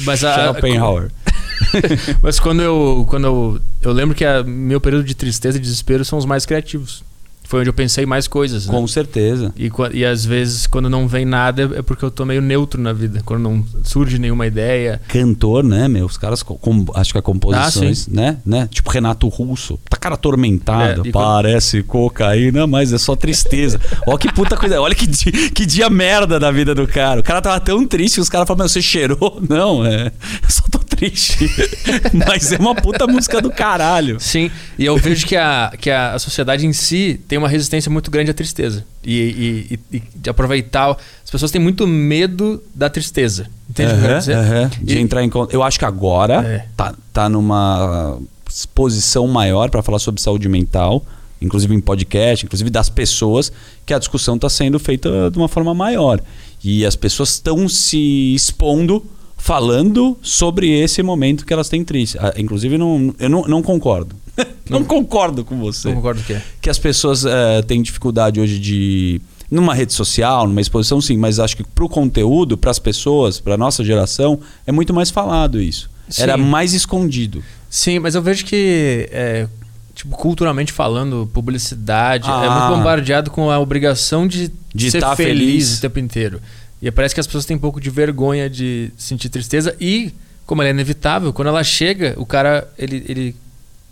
Mas 0.05 0.23
a- 0.23 0.47
Schopenhauer. 0.53 1.11
Mas 2.21 2.39
quando 2.39 2.61
eu, 2.61 3.05
quando 3.09 3.25
eu, 3.25 3.59
eu 3.81 3.91
lembro 3.91 4.15
que 4.15 4.25
a, 4.25 4.43
meu 4.43 4.79
período 4.81 5.03
de 5.05 5.15
tristeza 5.15 5.57
e 5.57 5.61
desespero 5.61 6.03
são 6.05 6.17
os 6.19 6.25
mais 6.25 6.45
criativos. 6.45 7.03
Foi 7.45 7.59
onde 7.59 7.69
eu 7.69 7.73
pensei 7.73 8.03
mais 8.05 8.25
coisas. 8.27 8.65
né? 8.65 8.73
Com 8.73 8.87
certeza. 8.87 9.53
E, 9.55 9.69
e 9.93 10.05
às 10.05 10.25
vezes, 10.25 10.65
quando 10.65 10.89
não 10.89 11.07
vem 11.07 11.23
nada, 11.23 11.69
é 11.75 11.81
porque 11.83 12.03
eu 12.03 12.09
tô 12.09 12.25
meio 12.25 12.41
neutro 12.41 12.81
na 12.81 12.93
vida. 12.93 13.21
Quando 13.23 13.43
não 13.43 13.63
surge 13.83 14.17
nenhuma 14.17 14.47
ideia. 14.47 14.99
Cantor, 15.09 15.61
né, 15.63 15.87
meu? 15.87 16.05
Os 16.05 16.17
caras, 16.17 16.41
co- 16.41 16.55
com, 16.55 16.85
acho 16.95 17.11
que 17.11 17.19
a 17.19 17.21
composições, 17.21 18.07
Ah, 18.07 18.11
né? 18.15 18.37
né? 18.43 18.67
Tipo 18.71 18.89
Renato 18.89 19.27
Russo. 19.27 19.77
Tá 19.87 19.97
cara 19.97 20.15
atormentado. 20.15 20.83
É, 21.05 21.09
e 21.09 21.11
quando- 21.11 21.11
Parece 21.11 21.83
cocaína, 21.83 22.65
mas 22.65 22.91
é 22.91 22.97
só 22.97 23.15
tristeza. 23.15 23.79
Ó 24.07 24.17
que 24.17 24.33
puta 24.33 24.57
coisa. 24.57 24.81
Olha 24.81 24.95
que 24.95 25.05
dia, 25.05 25.31
que 25.51 25.65
dia 25.65 25.89
merda 25.91 26.39
da 26.39 26.49
vida 26.49 26.73
do 26.73 26.87
cara. 26.87 27.19
O 27.19 27.23
cara 27.23 27.41
tava 27.41 27.59
tão 27.59 27.85
triste 27.85 28.15
que 28.15 28.21
os 28.21 28.29
caras 28.29 28.47
falaram, 28.47 28.63
meu, 28.63 28.69
você 28.69 28.81
cheirou? 28.81 29.39
Não, 29.47 29.85
é. 29.85 30.07
Eu 30.41 30.49
só 30.49 30.63
tô 30.71 30.79
triste. 30.95 31.49
mas 32.27 32.51
é 32.51 32.57
uma 32.57 32.73
puta 32.75 33.05
música 33.07 33.41
do 33.41 33.49
caralho. 33.51 34.19
Sim, 34.19 34.49
e 34.77 34.85
eu 34.85 34.97
vejo 34.97 35.25
que 35.25 35.35
a, 35.35 35.71
que 35.79 35.89
a, 35.89 36.17
sociedade 36.19 36.65
em 36.65 36.73
si 36.73 37.19
tem 37.27 37.37
uma 37.37 37.47
resistência 37.49 37.91
muito 37.91 38.09
grande 38.11 38.31
à 38.31 38.33
tristeza. 38.33 38.85
E, 39.03 39.13
e- 39.13 39.79
e- 39.95 39.97
e 39.97 40.03
de 40.15 40.29
aproveitar. 40.29 40.91
As 41.23 41.29
pessoas 41.31 41.51
têm 41.51 41.59
muito 41.61 41.85
medo 41.87 42.63
da 42.73 42.89
tristeza. 42.89 43.47
Entende 43.69 43.91
o 43.91 43.95
que 43.95 43.97
eu 43.97 44.01
quero 44.01 44.11
Aham, 44.13 44.19
dizer? 44.19 44.35
aham. 44.37 44.71
De 44.81 44.95
E- 44.97 44.99
entrar 44.99 45.23
em 45.23 45.29
conta. 45.29 45.53
Eu 45.55 45.61
acho 45.63 45.77
que 45.79 45.85
agora 45.85 46.35
É. 46.45 46.65
tá, 46.77 46.93
tá 47.11 47.27
numa 47.29 48.17
exposição 48.49 49.27
maior 49.27 49.69
para 49.69 49.81
falar 49.81 49.99
sobre 49.99 50.21
saúde 50.21 50.47
mental, 50.47 51.03
inclusive 51.41 51.73
em 51.73 51.81
podcast, 51.81 52.45
inclusive 52.45 52.69
das 52.69 52.87
pessoas, 52.87 53.51
que 53.85 53.93
a 53.93 53.99
discussão 53.99 54.35
está 54.35 54.47
sendo 54.49 54.79
feita 54.79 55.29
de 55.31 55.37
uma 55.37 55.47
forma 55.47 55.73
maior. 55.73 56.21
E 56.63 56.85
as 56.85 56.95
pessoas 56.95 57.29
estão 57.31 57.67
se 57.67 58.33
expondo, 58.33 59.03
falando 59.47 60.17
sobre 60.21 60.69
esse 60.71 61.03
momento 61.03 61.45
que 61.45 61.51
elas 61.51 61.67
têm 61.67 61.83
triste. 61.83 62.17
Ah, 62.17 62.33
Inclusive, 62.37 62.77
não, 62.77 63.13
eu 63.19 63.29
não, 63.29 63.41
não 63.41 63.61
concordo. 63.61 64.15
não, 64.69 64.79
Não- 64.79 64.85
concordo 64.85 65.43
com 65.43 65.59
você 65.59 65.89
Não 65.89 65.95
concordo 65.95 66.23
que 66.23 66.31
é. 66.31 66.41
que 66.61 66.69
as 66.69 66.79
pessoas 66.79 67.25
eh, 67.25 67.61
têm 67.63 67.81
dificuldade 67.81 68.39
hoje 68.39 68.57
de 68.57 69.19
numa 69.51 69.75
rede 69.75 69.91
social, 69.93 70.47
numa 70.47 70.61
exposição, 70.61 71.01
sim, 71.01 71.17
mas 71.17 71.39
acho 71.39 71.57
que 71.57 71.63
pro 71.65 71.89
conteúdo, 71.89 72.57
para 72.57 72.71
as 72.71 72.79
pessoas, 72.79 73.39
para 73.41 73.57
nossa 73.57 73.83
geração, 73.83 74.39
é 74.65 74.71
muito 74.71 74.93
mais 74.93 75.11
falado 75.11 75.61
isso. 75.61 75.89
Sim. 76.09 76.23
Era 76.23 76.37
mais 76.37 76.73
escondido. 76.73 77.43
Sim, 77.69 77.99
mas 77.99 78.15
eu 78.15 78.21
vejo 78.21 78.45
que, 78.45 79.09
é, 79.11 79.47
tipo, 79.93 80.15
culturalmente 80.15 80.71
falando, 80.71 81.29
publicidade 81.33 82.27
é 82.27 82.31
Ah. 82.31 82.59
muito 82.69 82.77
bombardeado 82.77 83.29
com 83.29 83.51
a 83.51 83.59
obrigação 83.59 84.25
de, 84.25 84.49
De 84.73 84.89
ser 84.89 85.01
tá 85.01 85.15
feliz, 85.17 85.37
feliz. 85.37 85.77
o 85.77 85.81
tempo 85.81 85.99
inteiro. 85.99 86.39
E 86.83 86.91
parece 86.91 87.15
que 87.15 87.21
as 87.21 87.25
pessoas 87.25 87.45
têm 87.45 87.55
um 87.55 87.59
pouco 87.61 87.79
de 87.79 87.89
vergonha 87.89 88.49
de 88.49 88.91
sentir 88.97 89.29
tristeza 89.29 89.73
e, 89.79 90.13
como 90.45 90.61
ela 90.61 90.67
é 90.67 90.71
inevitável, 90.71 91.31
quando 91.31 91.47
ela 91.47 91.63
chega, 91.63 92.13
o 92.17 92.25
cara, 92.25 92.67
ele, 92.77 93.05
ele, 93.07 93.35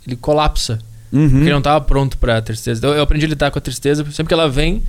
ele 0.05 0.17
colapsa. 0.17 0.77
Uhum. 1.09 1.29
Porque 1.29 1.43
ele 1.43 1.53
não 1.53 1.61
tava 1.61 1.79
pronto 1.79 2.17
pra 2.17 2.41
tristeza. 2.41 2.79
Então, 2.79 2.93
eu 2.93 3.01
aprendi 3.01 3.25
a 3.25 3.29
lidar 3.29 3.49
com 3.49 3.57
a 3.57 3.61
tristeza. 3.61 4.03
Sempre 4.11 4.27
que 4.27 4.33
ela 4.33 4.49
vem, 4.49 4.83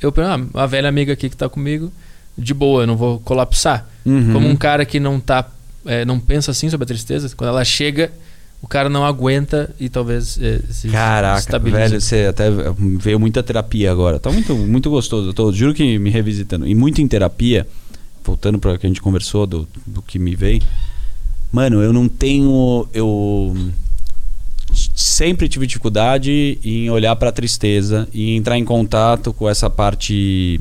eu 0.00 0.10
penso, 0.10 0.30
ah, 0.30 0.36
uma 0.36 0.66
velha 0.66 0.88
amiga 0.88 1.12
aqui 1.12 1.28
que 1.28 1.36
tá 1.36 1.46
comigo, 1.46 1.92
de 2.38 2.54
boa, 2.54 2.84
eu 2.84 2.86
não 2.86 2.96
vou 2.96 3.20
colapsar. 3.20 3.86
Uhum. 4.06 4.32
Como 4.32 4.48
um 4.48 4.56
cara 4.56 4.86
que 4.86 4.98
não 4.98 5.20
tá. 5.20 5.46
é, 5.84 6.06
não 6.06 6.18
pensa 6.18 6.52
assim 6.52 6.70
sobre 6.70 6.84
a 6.84 6.86
tristeza, 6.86 7.30
quando 7.36 7.48
ela 7.50 7.64
chega, 7.66 8.10
o 8.62 8.68
cara 8.68 8.88
não 8.88 9.04
aguenta 9.04 9.74
e 9.78 9.88
talvez 9.88 10.38
é, 10.40 10.60
se 10.70 10.88
Caraca, 10.88 11.40
estabilize. 11.40 11.80
velho, 11.80 12.00
você 12.00 12.26
até 12.26 12.48
veio 12.78 13.18
muita 13.18 13.42
terapia 13.42 13.90
agora. 13.90 14.20
Tá 14.20 14.30
muito, 14.30 14.54
muito 14.54 14.88
gostoso. 14.88 15.30
Eu 15.30 15.34
tô, 15.34 15.52
juro 15.52 15.74
que 15.74 15.98
me 15.98 16.10
revisitando. 16.10 16.66
E 16.66 16.74
muito 16.74 17.02
em 17.02 17.08
terapia, 17.08 17.66
voltando 18.24 18.60
para 18.60 18.78
que 18.78 18.86
a 18.86 18.88
gente 18.88 19.02
conversou 19.02 19.48
do, 19.48 19.68
do 19.84 20.00
que 20.00 20.16
me 20.16 20.36
veio. 20.36 20.62
Mano, 21.50 21.82
eu 21.82 21.92
não 21.92 22.08
tenho. 22.08 22.88
Eu 22.94 23.54
sempre 24.94 25.48
tive 25.48 25.66
dificuldade 25.66 26.58
em 26.64 26.88
olhar 26.88 27.16
para 27.16 27.30
a 27.30 27.32
tristeza 27.32 28.08
e 28.12 28.36
entrar 28.36 28.56
em 28.56 28.64
contato 28.64 29.32
com 29.32 29.48
essa 29.48 29.68
parte 29.68 30.58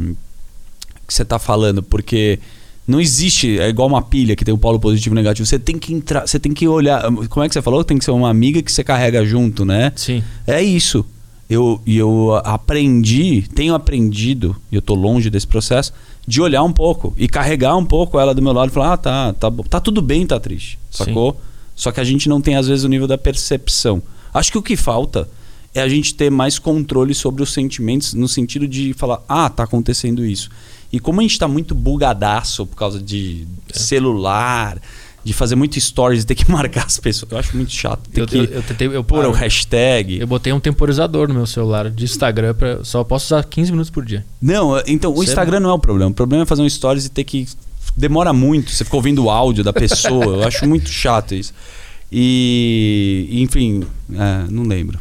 que 1.07 1.13
você 1.13 1.23
tá 1.23 1.37
falando, 1.37 1.83
porque 1.83 2.39
não 2.87 2.99
existe, 2.99 3.59
é 3.59 3.69
igual 3.69 3.87
uma 3.87 4.01
pilha 4.01 4.35
que 4.35 4.43
tem 4.43 4.53
o 4.53 4.57
polo 4.57 4.79
positivo 4.79 5.13
e 5.13 5.17
negativo. 5.17 5.45
Você 5.45 5.59
tem 5.59 5.77
que 5.77 5.93
entrar, 5.93 6.27
você 6.27 6.39
tem 6.39 6.53
que 6.53 6.67
olhar. 6.67 7.03
Como 7.29 7.43
é 7.43 7.47
que 7.47 7.53
você 7.53 7.61
falou? 7.61 7.83
Tem 7.83 7.97
que 7.97 8.03
ser 8.03 8.11
uma 8.11 8.29
amiga 8.29 8.61
que 8.61 8.71
você 8.71 8.83
carrega 8.83 9.23
junto, 9.25 9.63
né? 9.63 9.93
Sim. 9.95 10.23
É 10.47 10.61
isso. 10.61 11.05
Eu, 11.49 11.81
e 11.85 11.97
eu 11.97 12.41
aprendi, 12.45 13.43
tenho 13.53 13.75
aprendido, 13.75 14.55
e 14.71 14.75
eu 14.75 14.81
tô 14.81 14.95
longe 14.95 15.29
desse 15.29 15.45
processo, 15.45 15.93
de 16.25 16.41
olhar 16.41 16.63
um 16.63 16.71
pouco 16.71 17.13
e 17.17 17.27
carregar 17.27 17.75
um 17.75 17.85
pouco 17.85 18.17
ela 18.19 18.33
do 18.33 18.41
meu 18.41 18.53
lado 18.53 18.69
e 18.69 18.73
falar: 18.73 18.93
ah, 18.93 18.97
tá, 18.97 19.33
tá, 19.33 19.49
bom. 19.49 19.63
tá 19.63 19.79
tudo 19.79 20.01
bem, 20.01 20.25
tá 20.25 20.39
triste. 20.39 20.79
Sacou? 20.89 21.39
Só 21.75 21.91
que 21.91 21.99
a 21.99 22.03
gente 22.03 22.29
não 22.29 22.39
tem, 22.41 22.55
às 22.55 22.67
vezes, 22.67 22.83
o 22.83 22.87
nível 22.87 23.07
da 23.07 23.17
percepção. 23.17 24.01
Acho 24.33 24.51
que 24.51 24.57
o 24.57 24.61
que 24.61 24.75
falta 24.75 25.27
é 25.73 25.81
a 25.81 25.89
gente 25.89 26.13
ter 26.13 26.29
mais 26.29 26.57
controle 26.57 27.13
sobre 27.13 27.43
os 27.43 27.51
sentimentos, 27.51 28.13
no 28.13 28.27
sentido 28.27 28.67
de 28.67 28.93
falar: 28.93 29.21
ah, 29.27 29.49
tá 29.49 29.63
acontecendo 29.63 30.25
isso. 30.25 30.49
E 30.91 30.99
como 30.99 31.19
a 31.19 31.23
gente 31.23 31.39
tá 31.39 31.47
muito 31.47 31.73
bugadaço 31.73 32.65
por 32.65 32.75
causa 32.75 32.99
de 32.99 33.47
celular, 33.71 34.77
de 35.23 35.33
fazer 35.33 35.55
muito 35.55 35.79
stories, 35.79 36.21
de 36.21 36.25
ter 36.25 36.35
que 36.35 36.49
marcar 36.51 36.85
as 36.85 36.97
pessoas. 36.97 37.31
Eu 37.31 37.37
acho 37.37 37.55
muito 37.55 37.71
chato. 37.71 38.09
Ter 38.09 38.21
Eu, 38.21 38.27
que 38.27 38.37
eu, 38.37 38.43
eu 38.45 38.63
tentei. 38.63 38.87
Eu, 38.87 39.03
pôr 39.03 39.25
o 39.25 39.31
hashtag. 39.31 40.19
eu 40.19 40.27
botei 40.27 40.51
um 40.51 40.59
temporizador 40.59 41.27
no 41.27 41.33
meu 41.33 41.45
celular 41.45 41.89
de 41.89 42.03
Instagram. 42.03 42.53
Pra, 42.53 42.83
só 42.83 43.03
posso 43.03 43.25
usar 43.27 43.43
15 43.43 43.71
minutos 43.71 43.89
por 43.89 44.03
dia. 44.03 44.25
Não, 44.41 44.81
então 44.87 45.13
o? 45.13 45.23
Instagram 45.23 45.59
não 45.59 45.69
é 45.69 45.73
o 45.73 45.79
problema. 45.79 46.11
O 46.11 46.13
problema 46.13 46.43
é 46.43 46.45
fazer 46.45 46.61
um 46.61 46.69
stories 46.69 47.05
e 47.05 47.09
ter 47.09 47.23
que. 47.23 47.47
Demora 47.95 48.31
muito, 48.31 48.71
você 48.71 48.85
fica 48.85 48.95
ouvindo 48.95 49.23
o 49.25 49.29
áudio 49.29 49.63
da 49.63 49.73
pessoa. 49.73 50.37
Eu 50.37 50.43
acho 50.43 50.67
muito 50.67 50.89
chato 50.89 51.35
isso. 51.35 51.53
E. 52.11 53.27
Enfim, 53.31 53.83
é, 54.13 54.45
não 54.49 54.63
lembro. 54.63 54.99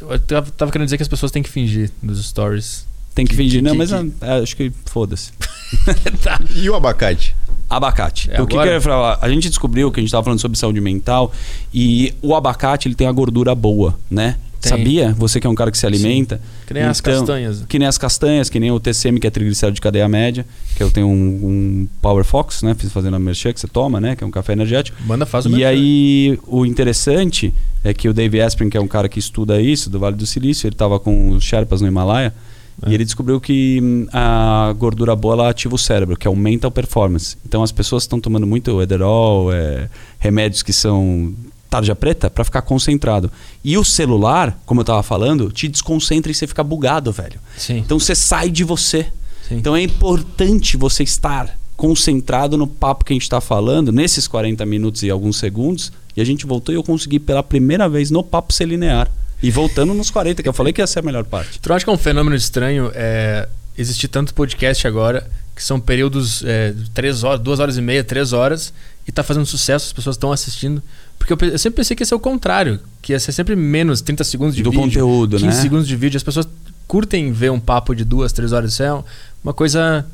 Eu 0.00 0.18
tava, 0.20 0.50
tava 0.52 0.70
querendo 0.70 0.86
dizer 0.86 0.96
que 0.96 1.02
as 1.02 1.08
pessoas 1.08 1.32
têm 1.32 1.42
que 1.42 1.50
fingir 1.50 1.90
nos 2.02 2.24
stories. 2.24 2.86
Tem 3.18 3.26
que 3.26 3.30
Que- 3.32 3.36
fingir. 3.36 3.58
que- 3.60 3.64
não, 3.64 3.72
que- 3.72 3.78
mas 3.78 3.90
que- 3.90 4.12
é, 4.24 4.32
acho 4.40 4.56
que 4.56 4.70
foda-se. 4.86 5.32
tá. 6.22 6.40
E 6.54 6.70
o 6.70 6.74
abacate? 6.76 7.34
Abacate. 7.68 8.30
É 8.32 8.40
o 8.40 8.46
que, 8.46 8.56
que 8.56 8.62
eu 8.62 8.72
ia 8.72 8.80
falar? 8.80 9.18
A 9.20 9.28
gente 9.28 9.48
descobriu 9.48 9.90
que 9.90 9.98
a 9.98 10.02
gente 10.02 10.08
estava 10.08 10.22
falando 10.22 10.38
sobre 10.40 10.56
saúde 10.56 10.80
mental 10.80 11.32
e 11.74 12.14
o 12.22 12.34
abacate 12.34 12.86
ele 12.86 12.94
tem 12.94 13.08
a 13.08 13.12
gordura 13.12 13.54
boa, 13.56 13.98
né? 14.08 14.36
Tem. 14.60 14.70
Sabia? 14.70 15.14
Você 15.18 15.40
que 15.40 15.46
é 15.46 15.50
um 15.50 15.54
cara 15.54 15.70
que 15.70 15.78
se 15.78 15.84
alimenta. 15.86 16.40
Que 16.66 16.74
nem 16.74 16.82
as 16.84 16.98
Então, 16.98 17.12
castanhas. 17.18 17.64
Que 17.68 17.78
nem 17.78 17.86
as 17.88 17.98
castanhas, 17.98 18.48
que 18.50 18.58
nem 18.58 18.70
o 18.72 18.80
TCM, 18.80 19.20
que 19.20 19.26
é 19.26 19.30
triglicérido 19.30 19.74
de 19.74 19.80
cadeia 19.80 20.08
média, 20.08 20.44
que 20.76 20.82
eu 20.82 20.90
tenho 20.90 21.06
um, 21.08 21.12
um 21.12 21.88
Power 22.00 22.24
Fox, 22.24 22.62
né? 22.62 22.74
Fiz 22.74 22.90
fazendo 22.92 23.14
a 23.14 23.18
merchan 23.20 23.52
que 23.52 23.60
você 23.60 23.68
toma, 23.68 24.00
né? 24.00 24.16
Que 24.16 24.24
é 24.24 24.26
um 24.26 24.30
café 24.32 24.54
energético. 24.54 24.96
Manda 25.06 25.26
faz 25.26 25.44
o 25.44 25.48
E 25.48 25.52
merchan. 25.52 25.68
aí, 25.68 26.38
o 26.46 26.64
interessante 26.66 27.52
é 27.84 27.92
que 27.94 28.08
o 28.08 28.14
Dave 28.14 28.40
Asprey, 28.40 28.68
que 28.70 28.76
é 28.76 28.80
um 28.80 28.88
cara 28.88 29.08
que 29.08 29.18
estuda 29.18 29.60
isso, 29.60 29.88
do 29.90 29.98
Vale 29.98 30.16
do 30.16 30.26
Silício, 30.26 30.66
ele 30.66 30.74
estava 30.74 30.98
com 30.98 31.30
os 31.30 31.44
Sherpas 31.44 31.80
no 31.80 31.86
Himalaia, 31.86 32.34
É. 32.82 32.90
e 32.90 32.94
ele 32.94 33.04
descobriu 33.04 33.40
que 33.40 33.80
hum, 33.82 34.06
a 34.12 34.72
gordura 34.78 35.16
boa 35.16 35.34
ela 35.34 35.50
ativa 35.50 35.74
o 35.74 35.78
cérebro, 35.78 36.16
que 36.16 36.28
aumenta 36.28 36.68
a 36.68 36.70
performance. 36.70 37.36
Então, 37.46 37.62
as 37.62 37.72
pessoas 37.72 38.04
estão 38.04 38.20
tomando 38.20 38.46
muito 38.46 38.80
Ederol, 38.80 39.52
é, 39.52 39.88
remédios 40.18 40.62
que 40.62 40.72
são 40.72 41.34
tarja 41.68 41.94
preta, 41.94 42.30
para 42.30 42.44
ficar 42.44 42.62
concentrado. 42.62 43.30
E 43.62 43.76
o 43.76 43.84
celular, 43.84 44.58
como 44.64 44.80
eu 44.80 44.82
estava 44.82 45.02
falando, 45.02 45.52
te 45.52 45.68
desconcentra 45.68 46.32
e 46.32 46.34
você 46.34 46.46
fica 46.46 46.64
bugado, 46.64 47.12
velho. 47.12 47.38
Sim. 47.56 47.78
Então, 47.78 47.98
você 47.98 48.14
sai 48.14 48.50
de 48.50 48.64
você. 48.64 49.06
sim. 49.46 49.56
Então 49.56 49.76
é 49.76 49.82
importante 49.82 50.76
você 50.76 51.02
estar 51.02 51.58
concentrado 51.76 52.56
no 52.56 52.66
papo 52.66 53.04
que 53.04 53.12
a 53.12 53.14
gente 53.14 53.22
está 53.22 53.40
falando, 53.40 53.92
nesses 53.92 54.26
40 54.26 54.66
minutos 54.66 55.02
e 55.02 55.10
alguns 55.10 55.36
segundos. 55.36 55.92
E 56.16 56.20
a 56.20 56.24
gente 56.24 56.44
voltou 56.44 56.74
e 56.74 56.76
eu 56.76 56.82
consegui 56.82 57.20
pela 57.20 57.42
primeira 57.42 57.88
vez 57.88 58.10
no 58.10 58.24
papo 58.24 58.52
ser 58.52 58.66
linear. 58.66 59.08
E 59.42 59.50
voltando 59.50 59.94
nos 59.94 60.10
40, 60.10 60.42
que 60.42 60.48
eu 60.48 60.52
falei 60.52 60.72
que 60.72 60.80
ia 60.80 60.86
ser 60.86 60.98
a 60.98 61.02
melhor 61.02 61.24
parte. 61.24 61.60
Tu 61.60 61.72
acha 61.72 61.84
que 61.84 61.90
é 61.90 61.94
um 61.94 61.98
fenômeno 61.98 62.34
estranho 62.34 62.90
é, 62.94 63.48
existir 63.76 64.08
tanto 64.08 64.34
podcast 64.34 64.86
agora, 64.86 65.28
que 65.54 65.62
são 65.62 65.78
períodos 65.80 66.42
é, 66.44 66.72
de 66.72 66.90
três 66.90 67.22
horas, 67.22 67.40
duas 67.40 67.60
horas 67.60 67.76
e 67.76 67.80
meia, 67.82 68.02
três 68.02 68.32
horas, 68.32 68.72
e 69.06 69.12
tá 69.12 69.22
fazendo 69.22 69.46
sucesso, 69.46 69.86
as 69.86 69.92
pessoas 69.92 70.16
estão 70.16 70.32
assistindo. 70.32 70.82
Porque 71.18 71.32
eu, 71.32 71.50
eu 71.50 71.58
sempre 71.58 71.76
pensei 71.76 71.96
que 71.96 72.02
ia 72.02 72.06
ser 72.06 72.14
o 72.14 72.20
contrário, 72.20 72.80
que 73.00 73.12
ia 73.12 73.20
ser 73.20 73.32
sempre 73.32 73.54
menos 73.56 74.00
30 74.00 74.24
segundos 74.24 74.56
de 74.56 74.62
Do 74.62 74.70
vídeo. 74.70 74.84
conteúdo, 74.84 75.36
15 75.38 75.46
né? 75.46 75.52
segundos 75.62 75.86
de 75.88 75.96
vídeo. 75.96 76.16
As 76.16 76.22
pessoas 76.22 76.48
curtem 76.86 77.32
ver 77.32 77.50
um 77.50 77.60
papo 77.60 77.94
de 77.94 78.04
duas, 78.04 78.32
três 78.32 78.52
horas. 78.52 78.72
Isso 78.72 78.82
é 78.82 79.04
uma 79.44 79.52
coisa 79.54 80.04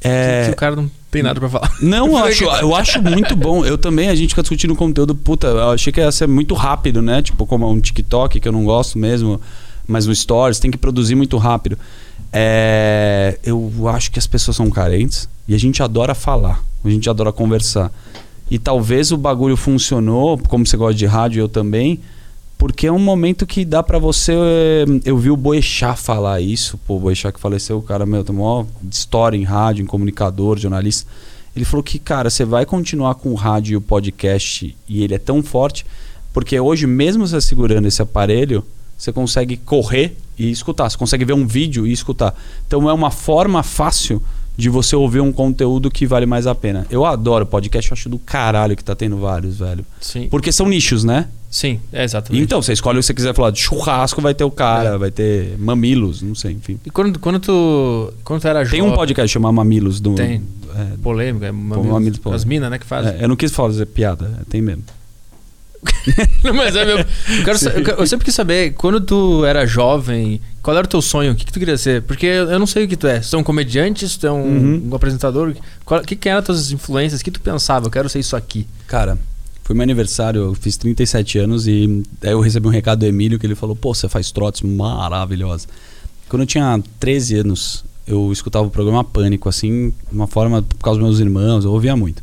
que, 0.00 0.08
É, 0.08 0.44
que 0.46 0.52
o 0.52 0.56
cara 0.56 0.76
não 0.76 0.90
tem 1.16 1.22
nada 1.22 1.40
pra 1.40 1.48
falar. 1.48 1.72
Não, 1.80 2.08
eu 2.08 2.16
acho, 2.24 2.44
eu 2.44 2.74
acho 2.74 3.02
muito 3.02 3.34
bom. 3.34 3.64
Eu 3.64 3.78
também, 3.78 4.08
a 4.08 4.14
gente 4.14 4.30
fica 4.30 4.42
discutindo 4.42 4.74
conteúdo, 4.74 5.14
puta, 5.14 5.46
eu 5.46 5.70
achei 5.70 5.92
que 5.92 6.00
ia 6.00 6.12
ser 6.12 6.28
muito 6.28 6.54
rápido, 6.54 7.00
né? 7.00 7.22
Tipo, 7.22 7.46
como 7.46 7.68
um 7.70 7.80
TikTok, 7.80 8.38
que 8.38 8.46
eu 8.46 8.52
não 8.52 8.64
gosto 8.64 8.98
mesmo, 8.98 9.40
mas 9.86 10.06
no 10.06 10.14
Stories, 10.14 10.58
tem 10.58 10.70
que 10.70 10.76
produzir 10.76 11.14
muito 11.14 11.36
rápido. 11.38 11.78
É, 12.32 13.38
eu 13.42 13.88
acho 13.88 14.10
que 14.10 14.18
as 14.18 14.26
pessoas 14.26 14.56
são 14.56 14.70
carentes 14.70 15.28
e 15.48 15.54
a 15.54 15.58
gente 15.58 15.82
adora 15.82 16.14
falar, 16.14 16.62
a 16.84 16.90
gente 16.90 17.08
adora 17.08 17.32
conversar. 17.32 17.90
E 18.50 18.58
talvez 18.58 19.10
o 19.10 19.16
bagulho 19.16 19.56
funcionou, 19.56 20.38
como 20.38 20.66
você 20.66 20.76
gosta 20.76 20.94
de 20.94 21.06
rádio, 21.06 21.40
eu 21.40 21.48
também, 21.48 22.00
porque 22.58 22.86
é 22.86 22.92
um 22.92 22.98
momento 22.98 23.46
que 23.46 23.64
dá 23.64 23.82
pra 23.82 23.98
você. 23.98 24.32
eh, 24.32 24.84
Eu 25.04 25.16
vi 25.18 25.30
o 25.30 25.36
Boechat 25.36 25.98
falar 25.98 26.40
isso, 26.40 26.78
pô, 26.86 26.96
o 26.96 27.00
Boechat 27.00 27.32
que 27.34 27.40
faleceu, 27.40 27.78
o 27.78 27.82
cara, 27.82 28.06
meu, 28.06 28.24
tem 28.24 28.34
maior 28.34 28.66
história 28.90 29.36
em 29.36 29.44
rádio, 29.44 29.82
em 29.82 29.86
comunicador, 29.86 30.58
jornalista. 30.58 31.10
Ele 31.54 31.64
falou 31.64 31.82
que, 31.82 31.98
cara, 31.98 32.28
você 32.28 32.44
vai 32.44 32.66
continuar 32.66 33.14
com 33.14 33.30
o 33.30 33.34
rádio 33.34 33.74
e 33.74 33.76
o 33.76 33.80
podcast 33.80 34.76
e 34.88 35.02
ele 35.02 35.14
é 35.14 35.18
tão 35.18 35.42
forte, 35.42 35.86
porque 36.32 36.58
hoje, 36.60 36.86
mesmo 36.86 37.26
você 37.26 37.40
segurando 37.40 37.86
esse 37.88 38.02
aparelho, 38.02 38.62
você 38.96 39.12
consegue 39.12 39.56
correr 39.56 40.16
e 40.38 40.50
escutar. 40.50 40.88
Você 40.90 40.96
consegue 40.98 41.24
ver 41.24 41.32
um 41.34 41.46
vídeo 41.46 41.86
e 41.86 41.92
escutar. 41.92 42.34
Então 42.66 42.88
é 42.88 42.92
uma 42.92 43.10
forma 43.10 43.62
fácil 43.62 44.22
de 44.56 44.68
você 44.70 44.96
ouvir 44.96 45.20
um 45.20 45.32
conteúdo 45.32 45.90
que 45.90 46.06
vale 46.06 46.24
mais 46.26 46.46
a 46.46 46.54
pena. 46.54 46.86
Eu 46.90 47.04
adoro 47.04 47.44
podcast, 47.44 47.90
eu 47.90 47.94
acho 47.94 48.08
do 48.08 48.18
caralho 48.18 48.74
que 48.76 48.82
tá 48.84 48.94
tendo 48.94 49.18
vários, 49.18 49.58
velho. 49.58 49.84
Sim. 50.00 50.28
Porque 50.30 50.50
são 50.50 50.66
nichos, 50.66 51.04
né? 51.04 51.28
Sim, 51.58 51.80
é 51.90 52.04
exatamente. 52.04 52.42
Então, 52.44 52.60
você 52.60 52.74
escolhe 52.74 52.98
o 52.98 53.00
que 53.00 53.06
você 53.06 53.14
quiser 53.14 53.34
falar 53.34 53.50
de 53.50 53.58
churrasco, 53.60 54.20
vai 54.20 54.34
ter 54.34 54.44
o 54.44 54.50
cara, 54.50 54.90
É. 54.90 54.98
vai 54.98 55.10
ter 55.10 55.56
mamilos, 55.58 56.20
não 56.20 56.34
sei, 56.34 56.52
enfim. 56.52 56.78
E 56.84 56.90
quando, 56.90 57.18
quando, 57.18 57.40
tu, 57.40 58.12
quando 58.24 58.42
tu 58.42 58.48
era 58.48 58.58
Tem 58.68 58.80
jovem... 58.80 58.92
um 58.92 58.94
podcast 58.94 59.32
chamado 59.32 59.54
Mamilos 59.54 59.98
do. 59.98 60.14
Tem. 60.14 60.42
é, 60.76 60.84
Polêmica, 61.02 61.46
é 61.46 61.52
mamilos, 61.52 61.86
Mamilos 61.86 62.18
polêmico. 62.18 62.32
as 62.34 62.44
minas, 62.44 62.70
né, 62.70 62.78
que 62.78 62.84
fazem. 62.84 63.12
é, 63.18 63.24
eu 63.24 63.28
não 63.28 63.36
quis 63.36 63.50
fazer 63.52 63.86
piada, 63.86 64.30
é, 64.38 64.44
tem 64.50 64.60
mesmo. 64.60 64.82
Não, 66.44 66.52
mas 66.54 66.74
é 66.76 66.84
meu. 66.84 66.98
Eu, 66.98 67.04
quero 67.44 67.58
eu 67.78 67.84
quero- 67.84 68.00
eu 68.02 68.06
sempre 68.06 68.24
quis 68.24 68.34
saber, 68.34 68.72
quando 68.74 69.00
tu 69.00 69.44
era 69.44 69.64
jovem, 69.66 70.40
qual 70.62 70.76
era 70.76 70.84
o 70.84 70.88
teu 70.88 71.00
sonho? 71.00 71.32
O 71.32 71.34
que, 71.34 71.44
que 71.46 71.52
tu 71.52 71.58
queria 71.58 71.78
ser? 71.78 72.02
Porque 72.02 72.26
eu 72.26 72.50
eu 72.50 72.58
não 72.58 72.66
sei 72.66 72.84
o 72.84 72.88
que 72.88 72.96
tu 72.96 73.06
é. 73.06 73.22
Se 73.22 73.30
tu 73.30 73.36
é 73.36 73.38
um 73.38 73.42
comediante, 73.44 74.06
se 74.08 74.18
tu 74.18 74.26
é 74.26 74.32
um, 74.32 74.42
Uhum. 74.42 74.88
um 74.90 74.94
apresentador. 74.94 75.54
O 75.86 76.00
que, 76.00 76.16
que 76.16 76.28
eram 76.28 76.40
as 76.40 76.44
tuas 76.44 76.70
influências? 76.72 77.20
O 77.20 77.24
que 77.24 77.30
tu 77.30 77.40
pensava? 77.40 77.86
Eu 77.86 77.90
quero 77.90 78.08
ser 78.08 78.18
isso 78.18 78.34
aqui. 78.36 78.66
Cara, 78.86 79.16
foi 79.66 79.74
meu 79.74 79.82
aniversário, 79.82 80.42
eu 80.42 80.54
fiz 80.54 80.76
37 80.76 81.40
anos 81.40 81.66
e 81.66 82.04
aí 82.22 82.30
eu 82.30 82.38
recebi 82.38 82.68
um 82.68 82.70
recado 82.70 83.00
do 83.00 83.06
Emílio 83.06 83.36
que 83.36 83.44
ele 83.44 83.56
falou: 83.56 83.74
pô, 83.74 83.92
você 83.92 84.08
faz 84.08 84.30
trotes 84.30 84.62
maravilhosas. 84.62 85.66
Quando 86.28 86.42
eu 86.42 86.46
tinha 86.46 86.80
13 87.00 87.38
anos, 87.38 87.84
eu 88.06 88.30
escutava 88.30 88.64
o 88.64 88.70
programa 88.70 89.02
Pânico, 89.02 89.48
assim, 89.48 89.92
uma 90.12 90.28
forma, 90.28 90.62
por 90.62 90.78
causa 90.78 91.00
dos 91.00 91.08
meus 91.08 91.18
irmãos, 91.18 91.64
eu 91.64 91.72
ouvia 91.72 91.96
muito. 91.96 92.22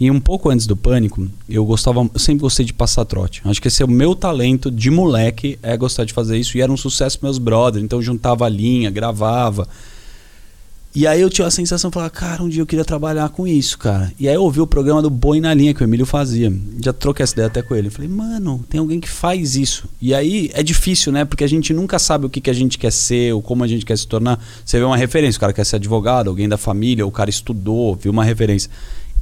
E 0.00 0.10
um 0.10 0.18
pouco 0.18 0.50
antes 0.50 0.66
do 0.66 0.74
Pânico, 0.74 1.28
eu 1.48 1.64
gostava, 1.64 2.10
eu 2.12 2.18
sempre 2.18 2.40
gostei 2.40 2.66
de 2.66 2.72
passar 2.72 3.04
trote. 3.04 3.40
Acho 3.44 3.62
que 3.62 3.68
esse 3.68 3.80
é 3.80 3.86
o 3.86 3.88
meu 3.88 4.16
talento 4.16 4.68
de 4.68 4.90
moleque, 4.90 5.56
é 5.62 5.76
gostar 5.76 6.04
de 6.04 6.12
fazer 6.12 6.36
isso. 6.38 6.58
E 6.58 6.60
era 6.60 6.72
um 6.72 6.76
sucesso 6.76 7.20
meus 7.22 7.38
brothers, 7.38 7.84
então 7.84 8.00
eu 8.00 8.02
juntava 8.02 8.46
a 8.46 8.48
linha, 8.48 8.90
gravava. 8.90 9.68
E 10.96 11.08
aí 11.08 11.20
eu 11.20 11.28
tinha 11.28 11.48
a 11.48 11.50
sensação 11.50 11.90
falar, 11.90 12.08
cara, 12.08 12.40
um 12.40 12.48
dia 12.48 12.62
eu 12.62 12.66
queria 12.66 12.84
trabalhar 12.84 13.28
com 13.30 13.48
isso, 13.48 13.76
cara. 13.76 14.12
E 14.16 14.28
aí 14.28 14.34
eu 14.36 14.42
ouvi 14.44 14.60
o 14.60 14.66
programa 14.66 15.02
do 15.02 15.10
Boi 15.10 15.40
na 15.40 15.52
Linha 15.52 15.74
que 15.74 15.82
o 15.82 15.84
Emílio 15.84 16.06
fazia. 16.06 16.52
Já 16.80 16.92
troquei 16.92 17.24
essa 17.24 17.32
ideia 17.32 17.48
até 17.48 17.62
com 17.62 17.74
ele. 17.74 17.90
Falei, 17.90 18.08
mano, 18.08 18.64
tem 18.70 18.78
alguém 18.78 19.00
que 19.00 19.08
faz 19.08 19.56
isso. 19.56 19.88
E 20.00 20.14
aí 20.14 20.52
é 20.54 20.62
difícil, 20.62 21.10
né? 21.10 21.24
Porque 21.24 21.42
a 21.42 21.48
gente 21.48 21.74
nunca 21.74 21.98
sabe 21.98 22.26
o 22.26 22.30
que, 22.30 22.40
que 22.40 22.48
a 22.48 22.52
gente 22.54 22.78
quer 22.78 22.92
ser, 22.92 23.34
ou 23.34 23.42
como 23.42 23.64
a 23.64 23.66
gente 23.66 23.84
quer 23.84 23.98
se 23.98 24.06
tornar. 24.06 24.38
Você 24.64 24.78
vê 24.78 24.84
uma 24.84 24.96
referência, 24.96 25.36
o 25.36 25.40
cara 25.40 25.52
quer 25.52 25.64
ser 25.66 25.76
advogado, 25.76 26.30
alguém 26.30 26.48
da 26.48 26.56
família, 26.56 27.04
o 27.04 27.10
cara 27.10 27.28
estudou, 27.28 27.96
viu 27.96 28.12
uma 28.12 28.22
referência. 28.22 28.70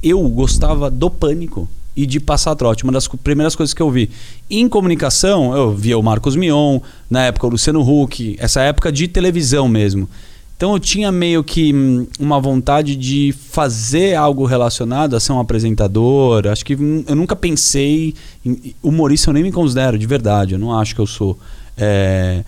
Eu 0.03 0.21
gostava 0.29 0.91
do 0.91 1.09
pânico. 1.09 1.67
e 1.95 2.05
de 2.05 2.19
passar 2.19 2.55
trote. 2.55 2.83
Uma 2.83 2.93
das 2.93 3.07
primeiras 3.07 3.55
coisas 3.55 3.73
que 3.73 3.81
eu 3.81 3.89
vi. 3.89 4.11
Em 4.47 4.69
comunicação, 4.69 5.55
eu 5.55 5.75
via 5.75 5.97
o 5.97 6.03
Marcos 6.03 6.35
Mion, 6.35 6.79
na 7.09 7.25
época 7.25 7.47
o 7.47 7.49
Luciano 7.49 7.81
Huck, 7.81 8.35
essa 8.39 8.61
época 8.61 8.91
de 8.91 9.07
televisão 9.07 9.67
mesmo. 9.67 10.07
Então 10.55 10.73
eu 10.73 10.79
tinha 10.79 11.11
meio 11.11 11.43
que 11.43 11.73
hum, 11.73 12.07
uma 12.19 12.39
vontade 12.39 12.95
de 12.95 13.33
fazer 13.33 14.15
algo 14.15 14.45
relacionado 14.45 15.15
a 15.15 15.19
ser 15.19 15.33
um 15.33 15.39
apresentador. 15.39 16.47
Acho 16.47 16.65
que 16.65 16.75
hum, 16.75 17.03
eu 17.07 17.15
nunca 17.15 17.35
pensei. 17.35 18.13
Em, 18.45 18.75
humorista 18.81 19.29
eu 19.29 19.33
nem 19.33 19.43
me 19.43 19.51
considero, 19.51 19.97
de 19.97 20.07
verdade. 20.07 20.53
Eu 20.53 20.59
não 20.59 20.77
acho 20.77 20.95
que 20.95 21.01
eu 21.01 21.07
sou. 21.07 21.37
É, 21.77 22.43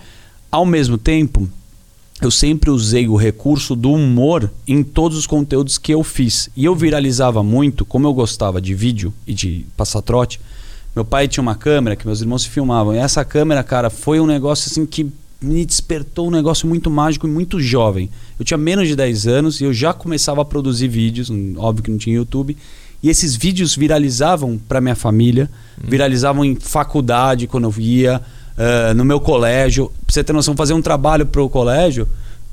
ao 0.51 0.65
mesmo 0.65 0.97
tempo, 0.97 1.49
eu 2.21 2.31
sempre 2.31 2.69
usei 2.69 3.07
o 3.07 3.15
recurso 3.15 3.75
do 3.75 3.91
humor 3.91 4.49
em 4.65 4.81
todos 4.83 5.17
os 5.17 5.27
conteúdos 5.27 5.77
que 5.77 5.93
eu 5.93 6.01
fiz. 6.01 6.49
E 6.55 6.63
eu 6.63 6.73
viralizava 6.73 7.43
muito, 7.43 7.83
como 7.83 8.07
eu 8.07 8.13
gostava 8.13 8.61
de 8.61 8.73
vídeo 8.73 9.13
e 9.27 9.33
de 9.33 9.65
passar 9.75 10.01
trote. 10.01 10.39
Meu 10.95 11.03
pai 11.03 11.27
tinha 11.27 11.41
uma 11.41 11.55
câmera 11.55 11.95
que 11.97 12.05
meus 12.05 12.21
irmãos 12.21 12.43
se 12.43 12.49
filmavam. 12.49 12.95
E 12.95 12.97
essa 12.97 13.25
câmera, 13.25 13.61
cara, 13.63 13.89
foi 13.89 14.21
um 14.21 14.25
negócio 14.25 14.71
assim 14.71 14.85
que 14.85 15.11
me 15.41 15.65
despertou 15.65 16.27
um 16.27 16.31
negócio 16.31 16.67
muito 16.67 16.89
mágico 16.89 17.27
e 17.27 17.29
muito 17.29 17.59
jovem. 17.59 18.09
Eu 18.39 18.45
tinha 18.45 18.57
menos 18.57 18.87
de 18.87 18.95
10 18.95 19.27
anos 19.27 19.61
e 19.61 19.63
eu 19.63 19.73
já 19.73 19.93
começava 19.93 20.41
a 20.41 20.45
produzir 20.45 20.87
vídeos, 20.87 21.29
hum, 21.29 21.55
óbvio 21.57 21.83
que 21.83 21.91
não 21.91 21.97
tinha 21.97 22.15
YouTube. 22.15 22.57
E 23.03 23.09
esses 23.09 23.35
vídeos 23.35 23.75
viralizavam 23.75 24.57
para 24.57 24.81
minha 24.81 24.95
família, 24.95 25.49
viralizavam 25.77 26.43
em 26.43 26.55
faculdade 26.55 27.45
quando 27.45 27.65
eu 27.65 27.73
ia, 27.77 28.21
eh, 28.57 28.93
no 28.95 29.05
meu 29.05 29.19
colégio. 29.19 29.91
Pra 30.05 30.13
você 30.13 30.23
ter 30.23 30.33
noção, 30.33 30.55
fazer 30.55 30.73
um 30.73 30.81
trabalho 30.81 31.25
pro 31.25 31.47
colégio, 31.47 32.07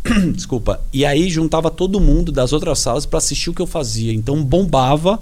desculpa, 0.35 0.81
e 0.93 1.07
aí 1.07 1.31
juntava 1.31 1.71
todo 1.71 2.01
mundo 2.01 2.31
das 2.31 2.53
outras 2.53 2.81
salas 2.81 3.07
para 3.07 3.19
assistir 3.19 3.51
o 3.51 3.55
que 3.55 3.63
eu 3.63 3.67
fazia. 3.67 4.13
Então 4.13 4.43
bombava 4.45 5.19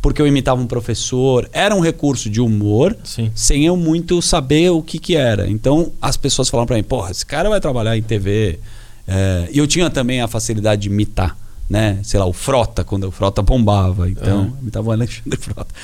porque 0.00 0.20
eu 0.20 0.26
imitava 0.26 0.60
um 0.60 0.66
professor. 0.66 1.48
Era 1.52 1.74
um 1.74 1.80
recurso 1.80 2.30
de 2.30 2.40
humor, 2.40 2.96
Sim. 3.04 3.30
sem 3.34 3.66
eu 3.66 3.76
muito 3.76 4.20
saber 4.22 4.70
o 4.70 4.82
que 4.82 4.98
que 4.98 5.16
era. 5.16 5.48
Então 5.48 5.92
as 6.00 6.16
pessoas 6.16 6.48
falavam 6.48 6.66
para 6.66 6.76
mim, 6.76 6.82
porra, 6.82 7.10
esse 7.10 7.24
cara 7.24 7.48
vai 7.48 7.60
trabalhar 7.60 7.96
em 7.96 8.02
TV. 8.02 8.58
É, 9.06 9.48
e 9.52 9.58
eu 9.58 9.66
tinha 9.66 9.90
também 9.90 10.20
a 10.20 10.28
facilidade 10.28 10.82
de 10.82 10.88
imitar, 10.88 11.36
né? 11.68 11.98
Sei 12.02 12.18
lá, 12.18 12.26
o 12.26 12.32
Frota, 12.32 12.84
quando 12.84 13.04
o 13.04 13.10
Frota 13.10 13.42
bombava. 13.42 14.08
Então, 14.08 14.44
eu 14.44 14.62
imitava 14.62 14.88
o 14.88 14.92
Alexandre 14.92 15.38
Frota. 15.40 15.74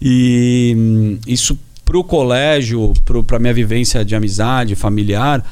E 0.00 0.74
hum, 0.76 1.18
isso 1.26 1.58
pro 1.84 2.02
colégio, 2.02 2.92
pro, 3.04 3.22
pra 3.22 3.38
minha 3.38 3.52
vivência 3.52 4.04
de 4.04 4.14
amizade, 4.14 4.74
familiar, 4.74 5.44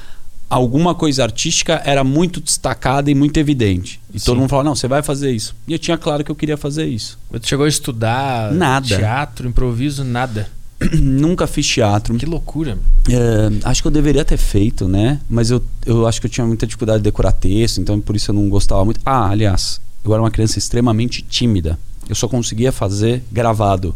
alguma 0.48 0.94
coisa 0.94 1.22
artística 1.22 1.82
era 1.84 2.02
muito 2.02 2.40
destacada 2.40 3.10
e 3.10 3.14
muito 3.14 3.36
evidente. 3.38 4.00
E 4.12 4.18
Sim. 4.18 4.26
todo 4.26 4.38
mundo 4.38 4.48
falava, 4.48 4.68
não, 4.68 4.74
você 4.74 4.88
vai 4.88 5.02
fazer 5.02 5.30
isso. 5.30 5.54
E 5.66 5.72
eu 5.72 5.78
tinha 5.78 5.98
claro 5.98 6.24
que 6.24 6.30
eu 6.30 6.36
queria 6.36 6.56
fazer 6.56 6.86
isso. 6.86 7.18
Você 7.30 7.46
chegou 7.46 7.66
a 7.66 7.68
estudar 7.68 8.52
Nada. 8.52 8.86
teatro, 8.86 9.48
improviso, 9.48 10.04
nada. 10.04 10.48
Nunca 10.94 11.46
fiz 11.46 11.66
teatro. 11.66 12.14
Que 12.16 12.26
loucura. 12.26 12.78
É, 13.10 13.68
acho 13.68 13.82
que 13.82 13.88
eu 13.88 13.92
deveria 13.92 14.24
ter 14.24 14.36
feito, 14.36 14.86
né? 14.88 15.20
Mas 15.28 15.50
eu, 15.50 15.62
eu 15.84 16.06
acho 16.06 16.20
que 16.20 16.26
eu 16.26 16.30
tinha 16.30 16.46
muita 16.46 16.66
dificuldade 16.66 16.98
de 16.98 17.04
decorar 17.04 17.32
texto, 17.32 17.80
então 17.80 18.00
por 18.00 18.16
isso 18.16 18.30
eu 18.30 18.34
não 18.34 18.48
gostava 18.48 18.84
muito. 18.84 19.00
Ah, 19.04 19.28
aliás, 19.28 19.80
eu 20.04 20.12
era 20.12 20.22
uma 20.22 20.30
criança 20.30 20.58
extremamente 20.58 21.20
tímida. 21.22 21.78
Eu 22.08 22.14
só 22.14 22.28
conseguia 22.28 22.72
fazer 22.72 23.22
gravado. 23.30 23.94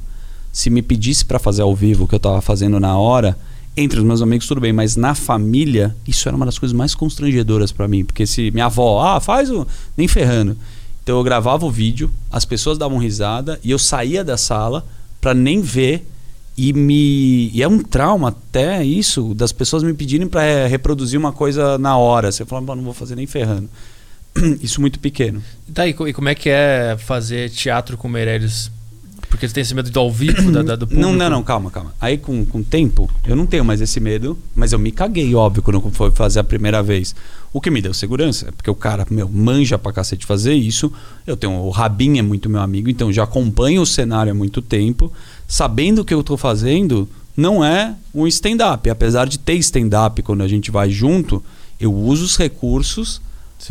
Se 0.53 0.68
me 0.68 0.82
pedisse 0.82 1.24
para 1.24 1.38
fazer 1.38 1.62
ao 1.62 1.74
vivo 1.74 2.05
o 2.05 2.09
que 2.09 2.14
eu 2.14 2.20
tava 2.20 2.42
fazendo 2.42 2.78
na 2.78 2.98
hora, 2.98 3.38
entre 3.76 3.98
os 3.98 4.04
meus 4.04 4.20
amigos 4.22 4.46
tudo 4.46 4.60
bem, 4.60 4.72
mas 4.72 4.96
na 4.96 5.14
família, 5.14 5.94
isso 6.06 6.28
era 6.28 6.36
uma 6.36 6.44
das 6.46 6.58
coisas 6.58 6.76
mais 6.76 6.94
constrangedoras 6.94 7.72
para 7.72 7.88
mim, 7.88 8.04
porque 8.04 8.26
se 8.26 8.50
minha 8.50 8.66
avó, 8.66 9.00
ah, 9.04 9.20
faz 9.20 9.50
o 9.50 9.66
nem 9.96 10.06
ferrando. 10.06 10.56
Então 11.02 11.16
eu 11.16 11.22
gravava 11.24 11.64
o 11.66 11.70
vídeo, 11.70 12.10
as 12.30 12.44
pessoas 12.44 12.78
davam 12.78 12.98
risada 12.98 13.58
e 13.64 13.70
eu 13.70 13.78
saía 13.78 14.22
da 14.22 14.36
sala 14.36 14.84
para 15.20 15.34
nem 15.34 15.60
ver 15.60 16.06
e 16.56 16.72
me 16.72 17.48
e 17.52 17.62
é 17.62 17.66
um 17.68 17.78
trauma 17.78 18.28
até 18.28 18.84
isso 18.84 19.32
das 19.34 19.52
pessoas 19.52 19.82
me 19.82 19.94
pedirem 19.94 20.26
para 20.28 20.66
reproduzir 20.66 21.18
uma 21.18 21.32
coisa 21.32 21.78
na 21.78 21.96
hora. 21.96 22.30
Você 22.30 22.44
fala, 22.44 22.62
"Pô, 22.64 22.74
não 22.76 22.84
vou 22.84 22.92
fazer 22.92 23.16
nem 23.16 23.26
ferrando. 23.26 23.68
Isso 24.62 24.80
muito 24.80 24.98
pequeno. 24.98 25.42
Tá, 25.74 25.86
e, 25.86 25.92
co- 25.92 26.10
como 26.14 26.28
é 26.28 26.34
que 26.34 26.48
é 26.48 26.96
fazer 26.98 27.50
teatro 27.50 27.98
com 27.98 28.08
Meirelles? 28.08 28.70
Porque 29.43 29.49
você 29.49 29.55
tem 29.55 29.62
esse 29.62 29.74
medo 29.74 29.90
do 29.90 29.99
ao 29.99 30.09
vivo, 30.09 30.53
da, 30.53 30.62
da- 30.62 30.76
do 30.76 30.86
público? 30.86 31.03
Não, 31.05 31.12
não, 31.12 31.28
não, 31.28 31.43
calma, 31.43 31.68
calma. 31.68 31.93
Aí 32.01 32.16
com, 32.16 32.45
o 32.45 32.62
tempo, 32.62 33.11
eu 33.26 33.34
não 33.34 33.45
tenho 33.45 33.64
mais 33.64 33.80
esse 33.80 33.99
medo, 33.99 34.38
mas 34.55 34.72
eu 34.72 34.78
me 34.78 34.93
caguei, 34.93 35.34
óbvio, 35.34 35.64
quando 35.64 35.80
fui 35.90 36.12
fazer 36.12 36.38
a 36.38 36.45
primeira 36.45 36.80
vez. 36.80 37.12
O 37.53 37.61
que 37.61 37.68
me 37.68 37.82
deu 37.82 37.93
segurança, 37.93 38.47
é 38.47 38.51
porque 38.53 38.70
o 38.70 38.74
cara, 38.76 39.05
meu, 39.11 39.28
manja 39.28 39.76
pra 39.76 39.93
cacete 39.93 40.24
fazer 40.24 40.55
isso. 40.55 40.93
Eu 41.26 41.36
tenho, 41.36 41.55
o 41.55 41.70
Rabin 41.70 42.18
é 42.18 42.22
muito 42.22 42.49
meu 42.49 42.61
amigo, 42.61 42.88
então 42.88 43.12
já 43.12 43.24
acompanho 43.24 43.82
o 43.82 43.86
cenário 43.86 44.30
há 44.30 44.34
muito 44.34 44.62
tempo. 44.62 45.12
Sabendo 45.49 46.03
o 46.03 46.05
que 46.05 46.14
eu 46.14 46.22
tô 46.22 46.36
fazendo, 46.36 47.09
não 47.36 47.64
é 47.64 47.97
um 48.14 48.28
stand-up. 48.28 48.88
Apesar 48.88 49.26
de 49.26 49.40
ter 49.40 49.55
stand-up 49.55 50.22
quando 50.22 50.43
a 50.43 50.49
gente 50.49 50.70
vai 50.70 50.88
junto, 50.88 51.43
eu 51.80 51.93
uso 51.93 52.26
os 52.26 52.36
recursos. 52.36 53.20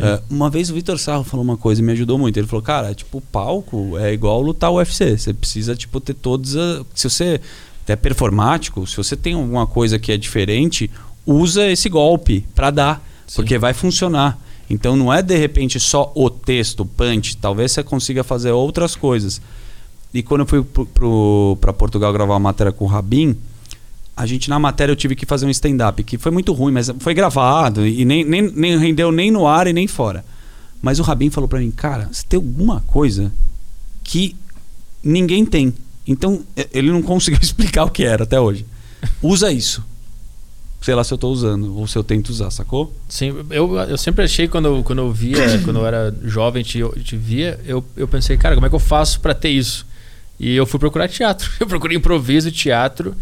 É, 0.00 0.22
uma 0.30 0.48
vez 0.48 0.70
o 0.70 0.74
Vitor 0.74 0.98
Sarro 0.98 1.24
falou 1.24 1.44
uma 1.44 1.56
coisa 1.56 1.82
e 1.82 1.84
me 1.84 1.92
ajudou 1.92 2.16
muito. 2.18 2.38
Ele 2.38 2.46
falou, 2.46 2.62
cara, 2.62 2.94
tipo, 2.94 3.18
o 3.18 3.20
palco 3.20 3.98
é 3.98 4.12
igual 4.12 4.40
lutar 4.40 4.72
UFC. 4.72 5.18
Você 5.18 5.34
precisa, 5.34 5.74
tipo, 5.74 6.00
ter 6.00 6.14
todos. 6.14 6.56
A... 6.56 6.84
Se 6.94 7.10
você 7.10 7.40
é 7.86 7.96
performático, 7.96 8.86
se 8.86 8.96
você 8.96 9.16
tem 9.16 9.34
alguma 9.34 9.66
coisa 9.66 9.98
que 9.98 10.12
é 10.12 10.16
diferente, 10.16 10.90
usa 11.26 11.70
esse 11.70 11.88
golpe 11.88 12.46
pra 12.54 12.70
dar. 12.70 13.06
Sim. 13.26 13.36
Porque 13.36 13.58
vai 13.58 13.74
funcionar. 13.74 14.38
Então 14.70 14.96
não 14.96 15.12
é 15.12 15.20
de 15.20 15.36
repente 15.36 15.78
só 15.78 16.10
o 16.14 16.30
texto, 16.30 16.80
o 16.80 16.86
punch. 16.86 17.36
Talvez 17.36 17.72
você 17.72 17.82
consiga 17.82 18.24
fazer 18.24 18.52
outras 18.52 18.96
coisas. 18.96 19.40
E 20.14 20.22
quando 20.22 20.42
eu 20.42 20.46
fui 20.46 20.64
pra 21.60 21.72
Portugal 21.72 22.12
gravar 22.12 22.34
uma 22.34 22.40
matéria 22.40 22.72
com 22.72 22.84
o 22.84 22.88
Rabin, 22.88 23.36
a 24.16 24.26
gente 24.26 24.50
na 24.50 24.58
matéria 24.58 24.92
eu 24.92 24.96
tive 24.96 25.16
que 25.16 25.24
fazer 25.24 25.46
um 25.46 25.50
stand-up, 25.50 26.02
que 26.04 26.18
foi 26.18 26.30
muito 26.30 26.52
ruim, 26.52 26.72
mas 26.72 26.90
foi 26.98 27.14
gravado 27.14 27.86
e 27.86 28.04
nem, 28.04 28.24
nem, 28.24 28.42
nem 28.42 28.78
rendeu 28.78 29.10
nem 29.10 29.30
no 29.30 29.46
ar 29.46 29.66
e 29.66 29.72
nem 29.72 29.86
fora. 29.86 30.24
Mas 30.80 30.98
o 30.98 31.02
Rabin 31.02 31.30
falou 31.30 31.48
pra 31.48 31.60
mim, 31.60 31.70
cara, 31.70 32.08
você 32.10 32.24
tem 32.28 32.36
alguma 32.36 32.80
coisa 32.82 33.32
que 34.02 34.36
ninguém 35.02 35.46
tem. 35.46 35.72
Então 36.06 36.42
ele 36.72 36.90
não 36.90 37.02
conseguiu 37.02 37.38
explicar 37.42 37.84
o 37.84 37.90
que 37.90 38.04
era 38.04 38.24
até 38.24 38.38
hoje. 38.38 38.66
Usa 39.22 39.50
isso. 39.50 39.84
Sei 40.80 40.94
lá 40.96 41.04
se 41.04 41.14
eu 41.14 41.18
tô 41.18 41.28
usando 41.28 41.78
ou 41.78 41.86
se 41.86 41.96
eu 41.96 42.02
tento 42.02 42.30
usar, 42.30 42.50
sacou? 42.50 42.92
Sim, 43.08 43.32
eu, 43.50 43.78
eu 43.78 43.96
sempre 43.96 44.24
achei 44.24 44.48
quando 44.48 44.66
eu, 44.66 44.82
quando 44.82 44.98
eu 44.98 45.12
via, 45.12 45.58
quando 45.64 45.78
eu 45.78 45.86
era 45.86 46.12
jovem, 46.24 46.64
te, 46.64 46.78
eu 46.78 46.90
te 47.00 47.16
via, 47.16 47.58
eu, 47.64 47.84
eu 47.96 48.08
pensei, 48.08 48.36
cara, 48.36 48.56
como 48.56 48.66
é 48.66 48.68
que 48.68 48.74
eu 48.74 48.80
faço 48.80 49.20
pra 49.20 49.32
ter 49.32 49.50
isso? 49.50 49.86
E 50.40 50.56
eu 50.56 50.66
fui 50.66 50.80
procurar 50.80 51.08
teatro. 51.08 51.48
Eu 51.60 51.68
procurei 51.68 51.96
improviso 51.96 52.48
e 52.48 52.50
teatro, 52.50 53.14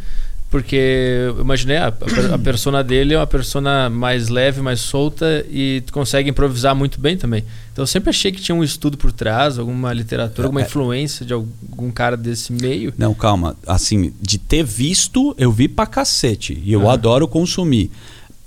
porque 0.51 0.75
eu 0.77 1.41
imaginei 1.41 1.77
a, 1.77 1.87
a, 1.87 1.93
per- 1.93 2.35
a 2.35 2.39
persona 2.39 2.83
dele 2.83 3.15
é 3.15 3.19
uma 3.19 3.27
persona 3.27 3.89
mais 3.89 4.29
leve, 4.29 4.61
mais 4.61 4.81
solta 4.81 5.47
e 5.49 5.83
tu 5.87 5.93
consegue 5.93 6.29
improvisar 6.29 6.75
muito 6.75 7.01
bem 7.01 7.17
também. 7.17 7.45
Então 7.73 7.83
eu 7.85 7.87
sempre 7.87 8.11
achei 8.11 8.33
que 8.33 8.41
tinha 8.43 8.55
um 8.55 8.65
estudo 8.65 8.99
por 8.99 9.13
trás, 9.13 9.59
alguma 9.59 9.93
literatura, 9.93 10.49
alguma 10.49 10.61
É. 10.61 10.65
influência 10.65 11.25
de 11.25 11.33
algum 11.33 11.91
cara 11.93 12.17
desse 12.17 12.53
meio. 12.53 12.93
Não, 12.99 13.15
calma. 13.15 13.57
Assim, 13.67 14.13
de 14.21 14.39
ter 14.39 14.65
visto, 14.65 15.35
eu 15.39 15.53
vi 15.53 15.69
pra 15.69 15.87
cacete. 15.87 16.61
E 16.65 16.73
eu 16.73 16.91
adoro 16.91 17.29
consumir. 17.29 17.91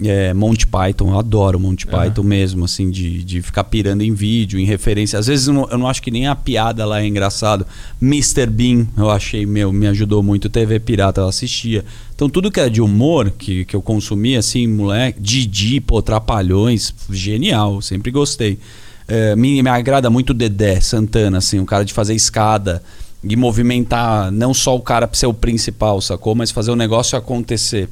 É, 0.06 0.34
Monty 0.34 0.68
Python, 0.68 1.12
eu 1.12 1.20
adoro 1.20 1.60
Monty. 1.60 1.86
Python 1.86 2.24
mesmo, 2.24 2.66
assim, 2.66 2.90
de, 2.90 3.24
de 3.24 3.42
ficar 3.42 3.64
pirando 3.64 4.02
em 4.02 4.14
vídeo, 4.14 4.60
em 4.60 4.66
referência. 4.66 5.18
Às 5.20 5.28
vezes 5.28 5.48
eu 5.48 5.54
não, 5.54 5.68
eu 5.70 5.78
não 5.78 5.88
acho 5.88 6.02
que 6.02 6.12
nem 6.12 6.28
a 6.28 6.36
piada 6.36 6.86
lá 6.86 7.02
é 7.02 7.08
engraçado. 7.08 7.66
Mr. 8.02 8.48
Bean, 8.48 8.88
eu 8.98 9.10
achei, 9.10 9.46
meu, 9.46 9.72
me 9.72 9.88
ajudou 9.88 10.22
muito. 10.24 10.50
TV 10.50 10.80
Pirata, 10.80 11.22
eu 11.22 11.28
assistia. 11.28 11.86
Então 12.16 12.30
tudo 12.30 12.52
que 12.52 12.60
era 12.60 12.70
de 12.70 12.82
humor, 12.82 13.32
que, 13.32 13.66
que 13.66 13.76
eu 13.76 13.82
consumia, 13.82 14.40
assim, 14.40 14.68
moleque, 14.68 15.20
Didi, 15.20 15.80
pô, 15.80 16.02
Trapalhões, 16.02 16.94
genial, 17.10 17.82
sempre 17.82 18.12
gostei. 18.12 18.60
É, 19.08 19.36
me, 19.36 19.62
me 19.62 19.70
agrada 19.70 20.10
muito 20.10 20.32
o 20.32 20.34
Dedé 20.34 20.80
Santana, 20.80 21.40
assim, 21.40 21.60
um 21.60 21.66
cara 21.66 21.84
de 21.84 21.94
fazer 21.94 22.16
escada 22.16 22.82
e 23.24 23.36
movimentar 23.36 24.32
não 24.32 24.54
só 24.54 24.76
o 24.76 24.82
cara 24.82 25.08
pra 25.08 25.18
ser 25.18 25.28
o 25.28 25.34
principal, 25.34 26.02
sacou? 26.02 26.36
Mas 26.36 26.52
fazer 26.52 26.72
o 26.72 26.76
negócio 26.76 27.18
acontecer. 27.18 27.90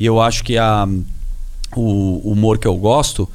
E 0.00 0.06
eu 0.06 0.20
acho 0.20 0.42
que 0.42 0.56
a, 0.56 0.88
o 1.76 2.32
humor 2.32 2.58
que 2.58 2.66
eu 2.66 2.76
gosto 2.76 3.28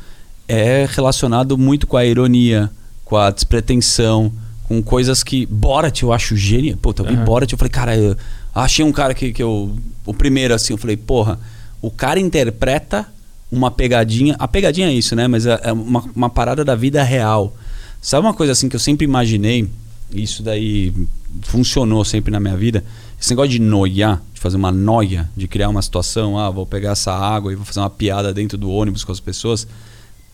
é 0.47 0.87
relacionado 0.89 1.57
muito 1.57 1.85
com 1.85 1.97
a 1.97 2.05
ironia, 2.05 2.69
com 3.03 3.17
a 3.17 3.29
despretensão, 3.29 4.31
com 4.67 4.81
coisas 4.81 5.23
que. 5.23 5.45
Borat 5.45 6.01
eu 6.01 6.13
acho 6.13 6.35
genial. 6.35 6.77
Pô, 6.81 6.93
eu 6.97 7.05
vi 7.05 7.13
Aham. 7.13 7.25
Borat 7.25 7.51
eu 7.51 7.57
falei, 7.57 7.71
cara, 7.71 7.97
eu 7.97 8.15
achei 8.53 8.83
um 8.83 8.91
cara 8.91 9.13
que, 9.13 9.31
que 9.31 9.41
eu. 9.41 9.75
O 10.05 10.13
primeiro, 10.13 10.53
assim, 10.53 10.73
eu 10.73 10.77
falei, 10.77 10.97
porra, 10.97 11.39
o 11.81 11.89
cara 11.89 12.19
interpreta 12.19 13.07
uma 13.51 13.71
pegadinha. 13.71 14.35
A 14.39 14.47
pegadinha 14.47 14.87
é 14.87 14.93
isso, 14.93 15.15
né? 15.15 15.27
Mas 15.27 15.45
é, 15.45 15.59
é 15.63 15.73
uma, 15.73 16.03
uma 16.15 16.29
parada 16.29 16.63
da 16.63 16.75
vida 16.75 17.01
real. 17.03 17.55
Sabe 18.01 18.25
uma 18.25 18.33
coisa 18.33 18.51
assim 18.53 18.69
que 18.69 18.75
eu 18.75 18.79
sempre 18.79 19.05
imaginei? 19.05 19.67
Isso 20.13 20.41
daí 20.43 20.93
funcionou 21.41 22.03
sempre 22.05 22.31
na 22.31 22.39
minha 22.39 22.55
vida. 22.55 22.83
Esse 23.19 23.31
negócio 23.31 23.51
de 23.51 23.59
noiar, 23.59 24.21
de 24.33 24.39
fazer 24.39 24.57
uma 24.57 24.71
noia, 24.71 25.29
de 25.35 25.47
criar 25.47 25.69
uma 25.69 25.81
situação, 25.81 26.37
ah, 26.37 26.49
vou 26.49 26.65
pegar 26.65 26.91
essa 26.91 27.11
água 27.11 27.51
e 27.51 27.55
vou 27.55 27.65
fazer 27.65 27.79
uma 27.79 27.89
piada 27.89 28.33
dentro 28.33 28.57
do 28.57 28.69
ônibus 28.69 29.03
com 29.03 29.11
as 29.11 29.19
pessoas. 29.19 29.67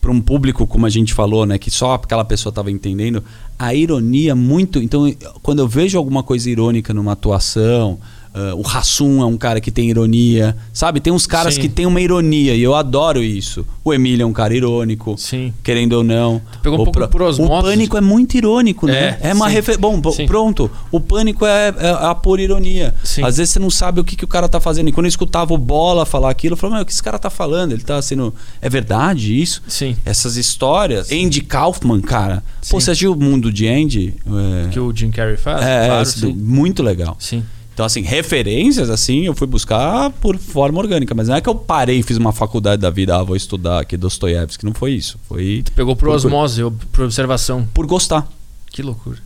para 0.00 0.12
um 0.12 0.20
público, 0.20 0.66
como 0.66 0.84
a 0.84 0.90
gente 0.90 1.14
falou, 1.14 1.46
né, 1.46 1.56
que 1.56 1.70
só 1.70 1.94
aquela 1.94 2.26
pessoa 2.26 2.50
estava 2.50 2.70
entendendo, 2.70 3.24
a 3.58 3.72
ironia 3.72 4.34
muito. 4.34 4.78
Então, 4.82 5.10
quando 5.42 5.60
eu 5.60 5.66
vejo 5.66 5.96
alguma 5.96 6.22
coisa 6.22 6.50
irônica 6.50 6.92
numa 6.92 7.12
atuação, 7.12 7.98
ah, 8.34 8.52
o 8.56 8.66
Hassum 8.66 9.22
é 9.22 9.26
um 9.26 9.36
cara 9.36 9.60
que 9.60 9.70
tem 9.70 9.88
ironia, 9.88 10.56
sabe? 10.72 10.98
Tem 10.98 11.12
uns 11.12 11.24
caras 11.26 11.54
Sim. 11.54 11.60
que 11.60 11.68
tem 11.68 11.86
uma 11.86 12.00
ironia 12.00 12.54
e 12.54 12.62
eu 12.62 12.74
adoro 12.74 13.22
isso. 13.22 13.64
O 13.84 13.94
Emílio 13.94 14.24
é 14.24 14.26
um 14.26 14.32
cara 14.32 14.54
irônico, 14.56 15.14
Sim. 15.16 15.54
querendo 15.62 15.92
ou 15.92 16.02
não. 16.02 16.42
pegou 16.62 16.78
um 16.78 16.82
O 16.82 16.84
pouco 16.84 17.08
por 17.08 17.22
osmose. 17.22 17.52
O 17.52 17.62
Pânico 17.62 17.96
é 17.96 18.00
muito 18.00 18.36
irônico, 18.36 18.86
né? 18.86 19.18
É, 19.20 19.28
É, 19.30 19.32
uma 19.34 19.46
refer... 19.46 19.78
Bom, 19.78 20.00
Sim. 20.10 20.26
pronto. 20.26 20.68
O 20.90 20.98
Pânico 20.98 21.46
é, 21.46 21.72
é 21.78 21.90
a 21.90 22.14
pura 22.14 22.42
ironia. 22.42 22.92
Sim. 23.04 23.22
Às 23.22 23.36
vezes 23.36 23.52
você 23.52 23.58
não 23.60 23.70
sabe 23.70 24.00
o 24.00 24.04
que, 24.04 24.16
que 24.16 24.24
o 24.24 24.28
cara 24.28 24.48
tá 24.48 24.58
fazendo. 24.58 24.88
E 24.88 24.92
quando 24.92 25.06
eu 25.06 25.10
escutava 25.10 25.54
o 25.54 25.58
Bola 25.58 26.04
falar 26.04 26.30
aquilo, 26.30 26.54
eu 26.54 26.56
falava, 26.56 26.76
mas 26.78 26.82
o 26.82 26.86
que 26.86 26.92
esse 26.92 27.02
cara 27.02 27.18
tá 27.18 27.30
falando? 27.30 27.72
Ele 27.72 27.82
tá 27.82 28.02
sendo... 28.02 28.34
É 28.60 28.68
verdade 28.68 29.40
isso? 29.40 29.62
Sim. 29.68 29.96
Essas 30.04 30.36
histórias. 30.36 31.12
Andy 31.12 31.40
Kaufman, 31.42 32.00
cara. 32.00 32.42
Pô, 32.68 32.80
você 32.80 32.90
assistiu 32.90 33.12
o 33.12 33.16
mundo 33.16 33.52
de 33.52 33.68
Andy? 33.68 34.14
É, 34.26 34.68
Que 34.70 34.80
o 34.80 34.92
Jim 34.96 35.10
Carrey 35.10 35.36
faz? 35.36 35.62
é, 35.62 35.86
claro, 35.86 36.34
muito 36.34 36.82
legal. 36.82 37.16
Sim. 37.20 37.44
Então, 37.74 37.84
assim, 37.84 38.02
referências, 38.02 38.88
assim, 38.88 39.26
eu 39.26 39.34
fui 39.34 39.48
buscar 39.48 40.08
por 40.12 40.38
forma 40.38 40.78
orgânica. 40.78 41.12
Mas 41.14 41.26
não 41.28 41.34
é 41.34 41.40
que 41.40 41.48
eu 41.48 41.56
parei 41.56 41.98
e 41.98 42.02
fiz 42.04 42.16
uma 42.16 42.32
faculdade 42.32 42.80
da 42.80 42.88
vida, 42.88 43.16
ah, 43.16 43.22
vou 43.24 43.34
estudar 43.34 43.80
aqui 43.80 43.96
Dostoiévski. 43.96 44.64
Não 44.64 44.72
foi 44.72 44.92
isso. 44.92 45.18
Foi 45.28 45.64
Pegou 45.74 45.96
por 45.96 46.06
Por- 46.08 46.14
osmose, 46.14 46.62
ou 46.62 46.70
por 46.70 47.04
observação. 47.04 47.68
por 47.74 47.84
gostar. 47.86 48.26
Que 48.70 48.80
loucura. 48.80 49.18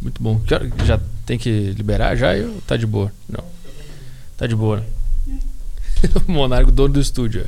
Muito 0.00 0.22
bom. 0.22 0.40
Já 0.84 0.98
tem 1.26 1.38
que 1.38 1.50
liberar 1.76 2.16
já 2.16 2.32
ou 2.34 2.60
tá 2.66 2.76
de 2.76 2.86
boa? 2.86 3.12
Não. 3.28 3.44
Tá 4.36 4.46
de 4.46 4.56
boa. 4.56 4.84
o 6.26 6.32
Monarco, 6.32 6.70
dono 6.72 6.94
do 6.94 7.00
estúdio. 7.00 7.46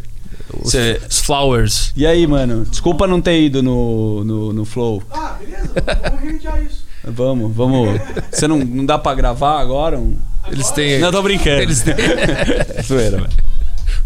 Os, 0.62 0.70
Cê- 0.70 1.01
os 1.09 1.18
Flowers. 1.20 1.93
E 1.97 2.07
aí, 2.07 2.26
mano? 2.26 2.64
Desculpa 2.64 3.07
não 3.07 3.20
ter 3.20 3.41
ido 3.43 3.62
no, 3.62 4.22
no, 4.24 4.53
no 4.53 4.64
Flow. 4.64 5.03
Ah, 5.11 5.37
beleza, 5.41 5.72
vamos 6.03 6.20
remediar 6.20 6.62
isso. 6.62 6.86
Vamos, 7.07 7.54
vamos. 7.54 8.00
Você 8.30 8.48
não, 8.48 8.59
não 8.59 8.84
dá 8.84 8.98
pra 8.98 9.14
gravar 9.14 9.61
agora? 9.61 9.98
Um... 9.98 10.16
Eles 10.50 10.70
têm. 10.70 10.98
Não, 10.98 11.11
tô 11.11 11.22
brincando. 11.22 11.62
Eles 11.62 11.82
têm. 11.82 11.94
Zoeira, 12.84 13.18
velho. 13.18 13.28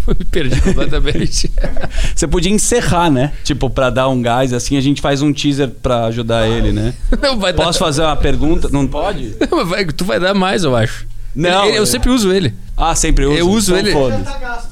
Me 0.18 0.24
perdi 0.24 0.60
completamente. 0.60 1.50
Você 2.14 2.26
podia 2.26 2.50
encerrar, 2.52 3.10
né? 3.10 3.32
Tipo, 3.44 3.70
pra 3.70 3.90
dar 3.90 4.08
um 4.08 4.20
gás, 4.20 4.52
assim, 4.52 4.76
a 4.76 4.80
gente 4.80 5.00
faz 5.00 5.22
um 5.22 5.32
teaser 5.32 5.68
pra 5.68 6.06
ajudar 6.06 6.48
ele, 6.48 6.72
né? 6.72 6.94
Não 7.22 7.38
vai 7.38 7.52
Posso 7.52 7.78
dar. 7.78 7.86
fazer 7.86 8.02
uma 8.02 8.16
pergunta? 8.16 8.68
Não 8.70 8.86
pode? 8.86 9.34
Mas 9.50 9.68
vai- 9.68 9.84
tu 9.86 10.04
vai 10.04 10.18
dar 10.20 10.34
mais, 10.34 10.64
eu 10.64 10.74
acho. 10.76 11.06
Não, 11.34 11.66
Ele- 11.66 11.78
eu 11.78 11.82
é. 11.84 11.86
sempre 11.86 12.10
uso 12.10 12.32
ele. 12.32 12.52
Ah, 12.76 12.94
sempre 12.94 13.24
uso. 13.24 13.36
Eu 13.38 13.48
uso 13.48 13.76
Então 13.76 14.08
ele-. 14.08 14.16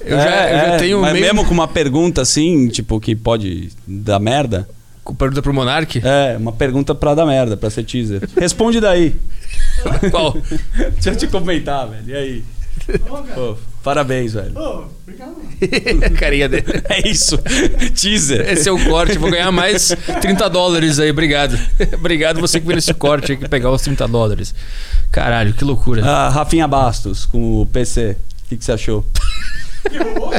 Eu 0.00 0.16
já, 0.16 0.24
É, 0.30 0.52
eu 0.52 0.56
já 0.58 0.74
é, 0.74 0.76
tenho 0.78 1.00
mas 1.00 1.12
meio. 1.12 1.24
mesmo 1.26 1.44
com 1.44 1.54
uma 1.54 1.68
pergunta 1.68 2.22
assim, 2.22 2.68
tipo, 2.68 2.98
que 2.98 3.14
pode 3.14 3.70
dar 3.86 4.18
merda. 4.18 4.68
Pergunta 5.14 5.42
pro 5.42 5.54
Monark? 5.54 6.00
É, 6.04 6.36
uma 6.36 6.52
pergunta 6.52 6.94
pra 6.94 7.14
dar 7.14 7.26
merda, 7.26 7.56
pra 7.56 7.70
ser 7.70 7.84
teaser. 7.84 8.28
Responde 8.38 8.80
daí. 8.80 9.14
Qual? 10.10 10.36
Deixa 10.94 11.10
eu 11.10 11.16
te 11.16 11.26
comentar, 11.26 11.88
velho. 11.88 12.04
E 12.06 12.14
aí? 12.14 12.44
Ô, 13.08 13.16
cara. 13.16 13.34
Pô, 13.34 13.56
parabéns, 13.82 14.32
velho. 14.32 14.58
Ô, 14.58 14.84
obrigado. 15.02 15.36
carinha 16.18 16.48
dele. 16.48 16.64
É 16.88 17.08
isso. 17.08 17.38
Teaser. 17.94 18.48
Esse 18.48 18.68
é 18.68 18.72
o 18.72 18.84
corte, 18.84 19.18
vou 19.18 19.30
ganhar 19.30 19.50
mais 19.50 19.94
30 20.20 20.48
dólares 20.48 20.98
aí, 20.98 21.10
obrigado. 21.10 21.58
obrigado 21.94 22.40
você 22.40 22.60
que 22.60 22.66
viu 22.66 22.78
esse 22.78 22.94
corte 22.94 23.32
aí 23.32 23.38
que 23.38 23.48
pegar 23.48 23.70
os 23.70 23.82
30 23.82 24.06
dólares. 24.08 24.54
Caralho, 25.10 25.52
que 25.54 25.64
loucura. 25.64 26.04
Ah, 26.04 26.28
Rafinha 26.28 26.68
Bastos 26.68 27.26
com 27.26 27.62
o 27.62 27.66
PC. 27.66 28.16
O 28.44 28.48
que, 28.48 28.56
que 28.56 28.64
você 28.64 28.72
achou? 28.72 29.04
Que 29.88 29.98
rolou? 29.98 30.32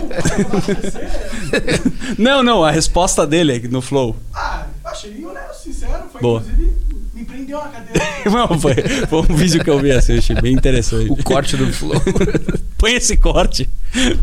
Não, 2.18 2.44
não, 2.44 2.64
a 2.64 2.72
resposta 2.72 3.26
dele 3.26 3.56
é 3.56 3.68
no 3.68 3.82
Flow. 3.82 4.16
Ah, 4.34 4.66
achei 4.86 5.24
honesto, 5.24 5.64
sincero. 5.64 6.04
Foi 6.12 6.22
Boa. 6.22 6.42
inclusive 6.42 6.90
me 7.20 7.26
prendeu 7.26 7.58
na 7.60 7.68
cadeira. 7.68 8.06
Não, 8.32 8.60
foi, 8.60 8.76
foi 8.76 9.20
um 9.20 9.36
vídeo 9.36 9.64
que 9.64 9.70
eu 9.70 9.80
vi 9.80 9.92
assim, 9.92 10.14
eu 10.14 10.20
achei 10.20 10.36
bem 10.42 10.54
interessante. 10.54 11.12
O 11.12 11.24
corte 11.24 11.58
do 11.58 11.72
Flow. 11.72 11.94
Põe 12.80 12.94
esse 12.94 13.16
corte. 13.18 13.70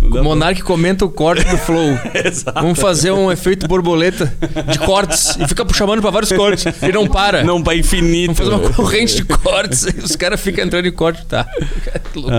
O 0.01 0.23
Monark 0.23 0.63
comenta 0.63 1.05
o 1.05 1.11
corte 1.11 1.45
do 1.45 1.59
Flow. 1.59 1.99
Vamos 2.55 2.79
fazer 2.79 3.11
um 3.11 3.31
efeito 3.31 3.69
borboleta 3.69 4.33
de 4.73 4.79
cortes 4.79 5.37
e 5.39 5.47
fica 5.47 5.67
chamando 5.75 6.01
pra 6.01 6.11
vários 6.11 6.33
cortes. 6.33 6.65
E 6.83 6.91
não 6.93 7.07
para. 7.07 7.45
Não, 7.45 7.63
pra 7.63 7.75
infinito. 7.77 8.33
Vamos 8.33 8.39
fazer 8.39 8.67
uma 8.67 8.75
corrente 8.75 9.17
de 9.17 9.25
cortes 9.25 9.83
e 9.85 10.01
os 10.01 10.17
caras 10.17 10.41
ficam 10.41 10.65
entrando 10.65 10.87
em 10.87 10.93
corte. 10.93 11.27
Tá. 11.27 11.47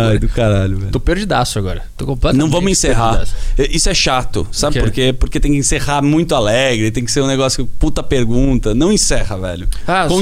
Ai, 0.10 0.18
do 0.18 0.28
caralho, 0.28 0.78
velho. 0.78 0.92
Tô 0.92 1.00
perdidaço 1.00 1.60
agora. 1.60 1.84
Tô 1.96 2.06
completamente 2.06 2.42
Não 2.44 2.50
vamos 2.50 2.72
encerrar. 2.72 3.18
perdidaço. 3.18 3.36
Isso 3.76 3.90
é 3.90 3.94
chato, 3.94 4.48
sabe 4.52 4.80
por 4.80 4.90
quê? 4.90 5.14
Porque 5.14 5.40
tem 5.40 5.52
que 5.52 5.58
encerrar 5.58 6.02
muito 6.02 6.34
alegre, 6.34 6.90
tem 6.92 7.06
que 7.06 7.12
ser 7.12 7.22
um 7.22 7.28
negócio 7.28 7.64
que 7.66 7.72
puta 7.78 8.02
pergunta. 8.02 8.74
Não 8.74 8.92
encerra, 8.92 9.38
velho. 9.38 9.68
Ah, 9.86 10.08
só- 10.10 10.16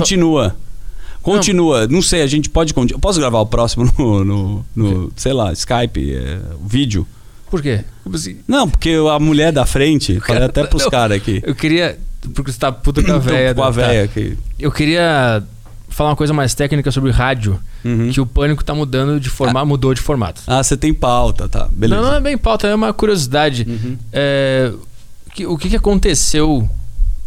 Continua. 1.26 1.88
Não. 1.88 2.02
sei, 2.02 2.22
a 2.22 2.28
gente 2.28 2.50
pode 2.50 2.74
continuar. 2.74 3.00
Posso 3.02 3.20
gravar 3.20 3.40
o 3.40 3.46
próximo 3.46 3.92
no, 3.98 4.24
no, 4.24 4.66
no, 4.76 5.12
sei 5.16 5.34
lá, 5.34 5.52
Skype, 5.54 6.14
é, 6.16 6.40
vídeo? 6.66 7.08
Por 7.50 7.62
quê? 7.62 7.82
Assim? 8.14 8.38
Não, 8.48 8.70
porque 8.70 8.96
a 9.14 9.20
mulher 9.20 9.52
da 9.52 9.66
frente, 9.66 10.20
falei 10.20 10.44
até 10.44 10.64
pros 10.66 10.86
caras 10.88 11.18
aqui. 11.18 11.42
Eu 11.46 11.56
queria. 11.56 11.98
Porque 12.34 12.52
você 12.52 12.58
tá 12.60 12.72
puta 12.72 13.04
com 13.04 13.12
a 13.12 13.20
véia. 13.20 13.54
com 13.54 13.62
a 13.62 13.66
tá? 13.66 13.72
véia 13.72 14.04
aqui. 14.04 14.38
Eu 14.60 14.72
queria 14.72 15.44
falar 15.90 16.10
uma 16.10 16.16
coisa 16.16 16.34
mais 16.34 16.54
técnica 16.56 16.92
sobre 16.92 17.12
rádio. 17.12 17.60
Uhum. 17.84 18.10
Que 18.12 18.20
o 18.20 18.26
pânico 18.26 18.64
tá 18.64 18.74
mudando 18.74 19.20
de 19.20 19.30
formato, 19.30 19.66
mudou 19.68 19.94
de 19.94 20.02
formato. 20.02 20.42
Ah, 20.48 20.64
você 20.64 20.76
tem 20.76 20.92
pauta, 20.94 21.48
tá. 21.48 21.70
Beleza. 21.72 22.02
Não, 22.02 22.10
não 22.10 22.18
é 22.18 22.22
bem 22.22 22.36
pauta, 22.38 22.68
é 22.68 22.74
uma 22.74 22.92
curiosidade. 22.92 23.66
Uhum. 23.70 23.96
É, 24.12 24.74
o 25.28 25.30
que- 25.32 25.46
o 25.46 25.58
que, 25.58 25.70
que 25.70 25.76
aconteceu? 25.76 26.68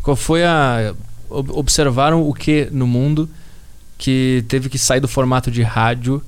Qual 0.02 0.16
foi 0.16 0.44
a. 0.44 0.94
ob- 1.30 1.52
Observaram 1.52 2.28
o 2.28 2.34
que 2.34 2.68
no 2.72 2.86
mundo 2.88 3.28
que 3.98 4.44
teve 4.48 4.68
que 4.68 4.78
sair 4.78 5.00
do 5.00 5.08
formato 5.08 5.50
de 5.50 5.62
rádio 5.62 6.22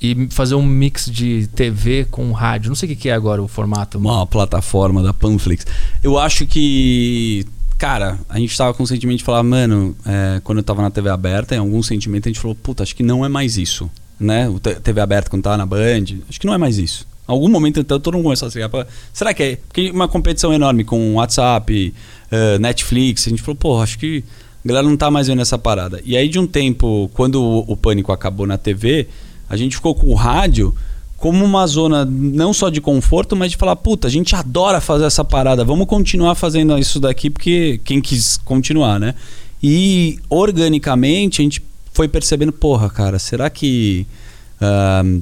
e 0.00 0.28
fazer 0.30 0.54
um 0.54 0.62
mix 0.64 1.10
de 1.10 1.48
TV 1.48 2.06
com 2.10 2.30
rádio? 2.32 2.68
Não 2.68 2.76
sei 2.76 2.92
o 2.92 2.96
que, 2.96 3.08
é 3.08 3.12
agora 3.12 3.42
o 3.42 3.48
formato. 3.48 3.98
uma 3.98 4.26
plataforma 4.26 5.02
da 5.02 5.12
Panflix. 5.12 5.66
Eu 6.02 6.18
acho 6.18 6.46
que, 6.46 7.44
cara, 7.76 8.18
a 8.28 8.38
gente 8.38 8.56
tava 8.56 8.72
com 8.72 8.84
o 8.84 8.86
sentimento 8.86 9.18
de 9.18 9.24
falar, 9.24 9.42
mano, 9.42 9.96
é, 10.06 10.40
quando 10.44 10.58
eu 10.58 10.64
tava 10.64 10.80
na 10.80 10.90
TV 10.90 11.10
aberta, 11.10 11.54
em 11.56 11.58
algum 11.58 11.82
sentimento 11.82 12.28
a 12.28 12.30
gente 12.30 12.40
falou, 12.40 12.54
puta, 12.54 12.84
acho 12.84 12.94
que 12.94 13.02
não 13.02 13.24
é 13.24 13.28
mais 13.28 13.58
isso, 13.58 13.90
né? 14.18 14.48
O 14.48 14.60
TV 14.60 15.00
aberta 15.00 15.28
quando 15.28 15.42
tava 15.42 15.56
na 15.56 15.66
Band, 15.66 16.04
acho 16.28 16.40
que 16.40 16.46
não 16.46 16.54
é 16.54 16.58
mais 16.58 16.78
isso. 16.78 17.06
Em 17.28 17.32
algum 17.32 17.48
momento, 17.48 17.80
então, 17.80 17.98
todo 18.00 18.14
mundo 18.14 18.24
começou 18.24 18.48
a 18.48 18.50
se 18.50 18.58
ligar 18.58 18.68
pra, 18.68 18.86
será 19.12 19.32
que 19.34 19.42
é? 19.42 19.56
Porque 19.56 19.90
uma 19.90 20.08
competição 20.08 20.52
enorme 20.52 20.82
com 20.84 21.14
WhatsApp, 21.14 21.94
eh, 22.30 22.58
Netflix, 22.58 23.26
a 23.26 23.30
gente 23.30 23.42
falou, 23.42 23.56
pô, 23.56 23.80
acho 23.80 23.96
que 23.98 24.24
a 24.64 24.68
galera 24.68 24.86
não 24.86 24.96
tá 24.96 25.10
mais 25.10 25.26
vendo 25.26 25.42
essa 25.42 25.58
parada. 25.58 26.00
E 26.04 26.16
aí, 26.16 26.28
de 26.28 26.38
um 26.38 26.46
tempo, 26.46 27.10
quando 27.14 27.42
o, 27.42 27.72
o 27.72 27.76
Pânico 27.76 28.12
acabou 28.12 28.46
na 28.46 28.56
TV, 28.56 29.08
a 29.48 29.56
gente 29.56 29.76
ficou 29.76 29.94
com 29.94 30.06
o 30.06 30.14
rádio 30.14 30.74
como 31.22 31.44
uma 31.44 31.64
zona 31.68 32.04
não 32.04 32.52
só 32.52 32.68
de 32.68 32.80
conforto, 32.80 33.36
mas 33.36 33.52
de 33.52 33.56
falar, 33.56 33.76
puta, 33.76 34.08
a 34.08 34.10
gente 34.10 34.34
adora 34.34 34.80
fazer 34.80 35.04
essa 35.04 35.24
parada, 35.24 35.64
vamos 35.64 35.86
continuar 35.86 36.34
fazendo 36.34 36.76
isso 36.76 36.98
daqui 36.98 37.30
porque 37.30 37.80
quem 37.84 38.00
quis 38.00 38.36
continuar, 38.38 38.98
né? 38.98 39.14
E 39.62 40.18
organicamente 40.28 41.40
a 41.40 41.44
gente 41.44 41.62
foi 41.92 42.08
percebendo, 42.08 42.52
porra, 42.52 42.90
cara, 42.90 43.20
será 43.20 43.48
que 43.48 44.04
ahn, 44.60 45.20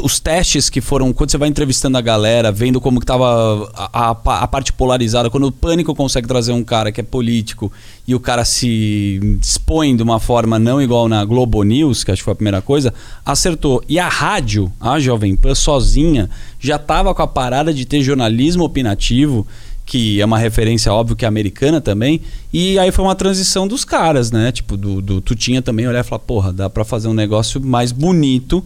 os 0.00 0.20
testes 0.20 0.70
que 0.70 0.80
foram 0.80 1.12
quando 1.12 1.30
você 1.30 1.38
vai 1.38 1.48
entrevistando 1.48 1.98
a 1.98 2.00
galera, 2.00 2.52
vendo 2.52 2.80
como 2.80 3.00
que 3.00 3.06
tava 3.06 3.68
a, 3.74 4.10
a 4.10 4.42
a 4.42 4.46
parte 4.46 4.72
polarizada, 4.72 5.28
quando 5.28 5.48
o 5.48 5.52
pânico 5.52 5.94
consegue 5.94 6.28
trazer 6.28 6.52
um 6.52 6.62
cara 6.62 6.92
que 6.92 7.00
é 7.00 7.04
político 7.04 7.70
e 8.06 8.14
o 8.14 8.20
cara 8.20 8.44
se 8.44 9.38
expõe 9.40 9.96
de 9.96 10.02
uma 10.02 10.20
forma 10.20 10.58
não 10.58 10.80
igual 10.80 11.08
na 11.08 11.24
Globo 11.24 11.62
News, 11.64 12.04
que 12.04 12.12
acho 12.12 12.20
que 12.20 12.24
foi 12.24 12.32
a 12.32 12.36
primeira 12.36 12.62
coisa, 12.62 12.94
acertou. 13.24 13.82
E 13.88 13.98
a 13.98 14.08
rádio, 14.08 14.72
a 14.80 15.00
Jovem 15.00 15.34
Pan 15.34 15.54
sozinha, 15.54 16.30
já 16.60 16.78
tava 16.78 17.12
com 17.14 17.22
a 17.22 17.26
parada 17.26 17.74
de 17.74 17.84
ter 17.84 18.02
jornalismo 18.02 18.64
opinativo, 18.64 19.44
que 19.84 20.20
é 20.20 20.24
uma 20.24 20.38
referência 20.38 20.92
óbvio 20.92 21.16
que 21.16 21.24
é 21.24 21.28
americana 21.28 21.80
também, 21.80 22.20
e 22.52 22.78
aí 22.78 22.92
foi 22.92 23.04
uma 23.04 23.16
transição 23.16 23.66
dos 23.66 23.84
caras, 23.84 24.30
né? 24.30 24.52
Tipo, 24.52 24.76
do, 24.76 25.02
do 25.02 25.20
tu 25.20 25.34
tinha 25.34 25.60
também 25.60 25.88
olhar 25.88 26.00
e 26.00 26.08
falar, 26.08 26.20
porra, 26.20 26.52
dá 26.52 26.70
pra 26.70 26.84
fazer 26.84 27.08
um 27.08 27.14
negócio 27.14 27.60
mais 27.60 27.90
bonito 27.90 28.64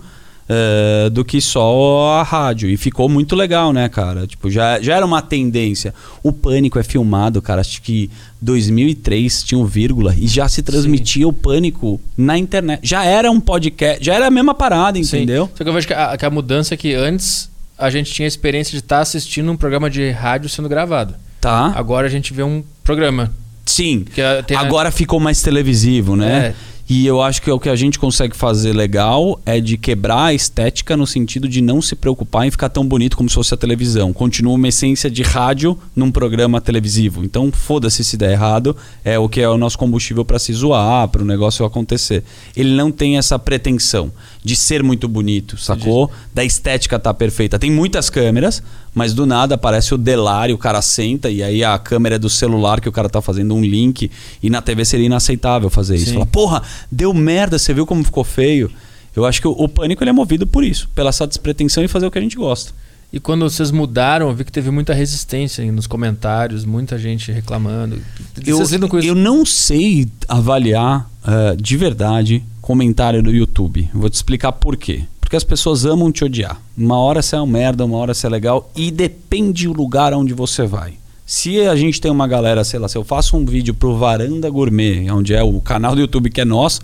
eh, 0.49 1.11
do 1.11 1.25
que 1.25 1.41
só 1.41 2.19
a 2.21 2.23
rádio. 2.23 2.69
E 2.69 2.77
ficou 2.77 3.09
muito 3.09 3.35
legal, 3.37 3.73
né, 3.73 3.89
cara? 3.89 4.27
Tipo, 4.27 4.51
já, 4.51 4.81
já 4.81 4.95
era 4.97 5.05
uma 5.05 5.21
tendência. 5.23 5.93
O 6.23 6.33
Pânico 6.33 6.79
é 6.79 6.83
filmado, 6.83 7.41
cara, 7.43 7.61
acho 7.61 7.81
que 7.83 8.11
2003 8.41 9.43
tinha 9.43 9.59
um 9.59 9.65
vírgula 9.65 10.15
e 10.17 10.27
já 10.27 10.49
se 10.49 10.63
transmitia 10.63 11.27
o 11.27 11.33
Pânico 11.33 12.01
na 12.17 12.37
internet. 12.39 12.81
Já 12.83 13.05
era 13.05 13.31
um 13.31 13.41
podcast, 13.41 14.05
já 14.05 14.15
era 14.15 14.27
a 14.27 14.31
mesma 14.31 14.55
parada, 14.55 15.03
Sim. 15.03 15.17
entendeu? 15.19 15.51
Só 15.55 15.65
que 15.65 15.71
eu 15.71 15.75
vejo 15.75 15.87
que 15.87 15.95
a, 15.95 16.17
que 16.17 16.25
a 16.25 16.31
mudança 16.31 16.75
é 16.75 16.77
que 16.77 16.95
antes 16.95 17.51
a 17.79 17.91
gente 17.91 18.13
tinha 18.13 18.27
a 18.27 18.29
experiência 18.29 18.73
de 18.73 18.79
estar 18.79 19.01
assistindo 19.01 19.51
um 19.51 19.57
programa 19.57 19.91
de 19.91 20.11
rádio 20.11 20.49
sendo 20.49 20.69
gravado. 20.69 21.15
Tá? 21.41 21.73
Agora 21.77 22.07
a 22.07 22.11
gente 22.11 22.33
vê 22.33 22.43
um 22.43 22.63
programa. 22.83 23.31
Sim. 23.67 24.05
Que 24.15 24.21
é- 24.21 24.45
a- 24.55 24.61
Agora 24.61 24.91
ficou 24.91 25.21
mais 25.21 25.43
televisivo, 25.43 26.17
né? 26.17 26.47
É. 26.49 26.55
E 26.89 27.05
eu 27.05 27.21
acho 27.21 27.43
que 27.43 27.51
o 27.51 27.59
que 27.59 27.69
a 27.69 27.75
gente 27.75 27.99
consegue 27.99 28.37
fazer 28.37 28.73
legal 28.73 29.41
é 29.45 29.61
de 29.61 29.77
quebrar 29.77 30.27
a 30.27 30.35
estética 30.35 30.97
no 30.97 31.05
sentido 31.05 31.49
de 31.49 31.61
não 31.61 31.83
se 31.83 31.97
preocupar 31.97 32.47
em 32.47 32.51
ficar 32.51 32.69
tão 32.69 32.87
bonito 32.87 33.17
como 33.17 33.29
se 33.29 33.35
fosse 33.35 33.53
a 33.53 33.57
televisão. 33.57 34.13
Continua 34.13 34.55
uma 34.55 34.69
essência 34.69 35.11
de 35.11 35.23
rádio 35.25 35.77
num 35.97 36.13
programa 36.13 36.61
televisivo. 36.61 37.25
Então, 37.25 37.51
foda-se 37.51 38.05
se 38.05 38.17
der 38.17 38.31
errado, 38.31 38.77
é 39.05 39.19
o 39.19 39.29
que 39.29 39.41
é 39.41 39.49
o 39.49 39.59
nosso 39.59 39.77
combustível 39.77 40.25
para 40.25 40.39
se 40.39 40.53
zoar, 40.53 41.09
para 41.09 41.23
o 41.23 41.27
negócio 41.27 41.67
acontecer. 41.67 42.23
Ele 42.57 42.71
não 42.77 42.93
tem 42.93 43.19
essa 43.19 43.37
pretensão 43.37 44.13
de 44.47 44.55
ser 44.55 44.81
muito 44.81 45.09
bonito, 45.09 45.59
sacou? 45.59 46.09
Da 46.33 46.45
estética 46.45 47.01
tá 47.01 47.13
perfeita. 47.13 47.59
Tem 47.59 47.69
muitas 47.69 48.09
câmeras, 48.09 48.63
mas 48.95 49.13
do 49.13 49.27
nada 49.27 49.57
aparece 49.57 49.93
o 49.93 49.99
Delari, 49.99 50.53
o 50.53 50.59
cara 50.59 50.81
senta 50.81 51.29
e 51.29 51.43
aí 51.43 51.65
a 51.65 51.77
câmera 51.81 52.15
é 52.15 52.19
do 52.19 52.31
celular 52.31 52.81
que 52.81 52.89
o 52.89 52.93
cara 52.93 53.09
tá 53.09 53.21
fazendo 53.21 53.57
um 53.57 53.61
link 53.61 54.09
e 54.41 54.49
na 54.49 54.63
TV 54.63 54.85
seria 54.85 55.07
inaceitável 55.07 55.69
fazer 55.69 55.97
isso. 55.97 56.11
Sim. 56.11 56.13
Fala, 56.13 56.27
porra, 56.27 56.63
deu 56.89 57.13
merda, 57.13 57.59
você 57.59 57.75
viu 57.75 57.85
como 57.85 58.05
ficou 58.05 58.23
feio? 58.23 58.71
Eu 59.17 59.27
acho 59.27 59.41
que 59.41 59.49
o, 59.49 59.51
o 59.51 59.69
pânico 59.69 60.05
ele 60.05 60.11
é 60.11 60.13
movido 60.13 60.47
por 60.47 60.63
isso, 60.63 60.89
pela 60.95 61.09
essa 61.09 61.27
despretensão 61.27 61.83
e 61.83 61.89
fazer 61.89 62.07
o 62.07 62.11
que 62.13 62.19
a 62.19 62.23
gente 62.23 62.37
gosta. 62.37 62.73
E 63.13 63.21
quando 63.21 63.49
vocês 63.49 63.71
mudaram, 63.71 64.29
eu 64.29 64.35
vi 64.35 64.45
que 64.45 64.53
teve 64.53 64.71
muita 64.71 64.93
resistência 64.93 65.71
nos 65.71 65.87
comentários, 65.87 66.65
muita 66.65 66.99
gente 66.99 67.31
reclamando. 67.31 68.01
Eu, 68.45 68.59
eu 69.03 69.15
não 69.15 69.47
sei 69.47 70.09
avaliar 70.29 71.09
eh, 71.27 71.57
de 71.57 71.77
verdade 71.77 72.45
comentário 72.61 73.23
do 73.23 73.31
YouTube. 73.31 73.89
Vou 73.95 74.11
te 74.11 74.15
explicar 74.15 74.53
por 74.53 74.77
quê. 74.77 75.05
Porque 75.21 75.37
as 75.37 75.45
pessoas 75.45 75.85
amam 75.85 76.13
te 76.13 76.25
odiar. 76.25 76.61
Uma 76.77 76.99
hora 76.99 77.23
você 77.23 77.37
é 77.37 77.41
um 77.41 77.47
merda, 77.47 77.85
uma 77.85 77.97
hora 77.97 78.13
você 78.13 78.27
é 78.27 78.31
legal. 78.31 78.71
E 78.77 78.91
depende 78.91 79.67
o 79.67 79.73
lugar 79.73 80.13
onde 80.13 80.35
você 80.35 80.67
vai. 80.67 80.95
Se 81.25 81.61
a 81.63 81.75
gente 81.75 82.01
tem 82.01 82.11
uma 82.11 82.29
galera, 82.29 82.63
sei 82.63 82.79
lá, 82.79 82.89
se 82.89 82.97
eu 82.97 83.03
faço 83.03 83.37
um 83.37 83.45
vídeo 83.45 83.75
pro 83.75 83.97
Varanda 83.97 84.49
Gourmet, 84.49 85.11
onde 85.11 85.35
é 85.35 85.43
o 85.43 85.61
canal 85.61 85.95
do 85.97 86.01
YouTube 86.01 86.31
que 86.31 86.41
é 86.41 86.45
nosso, 86.45 86.81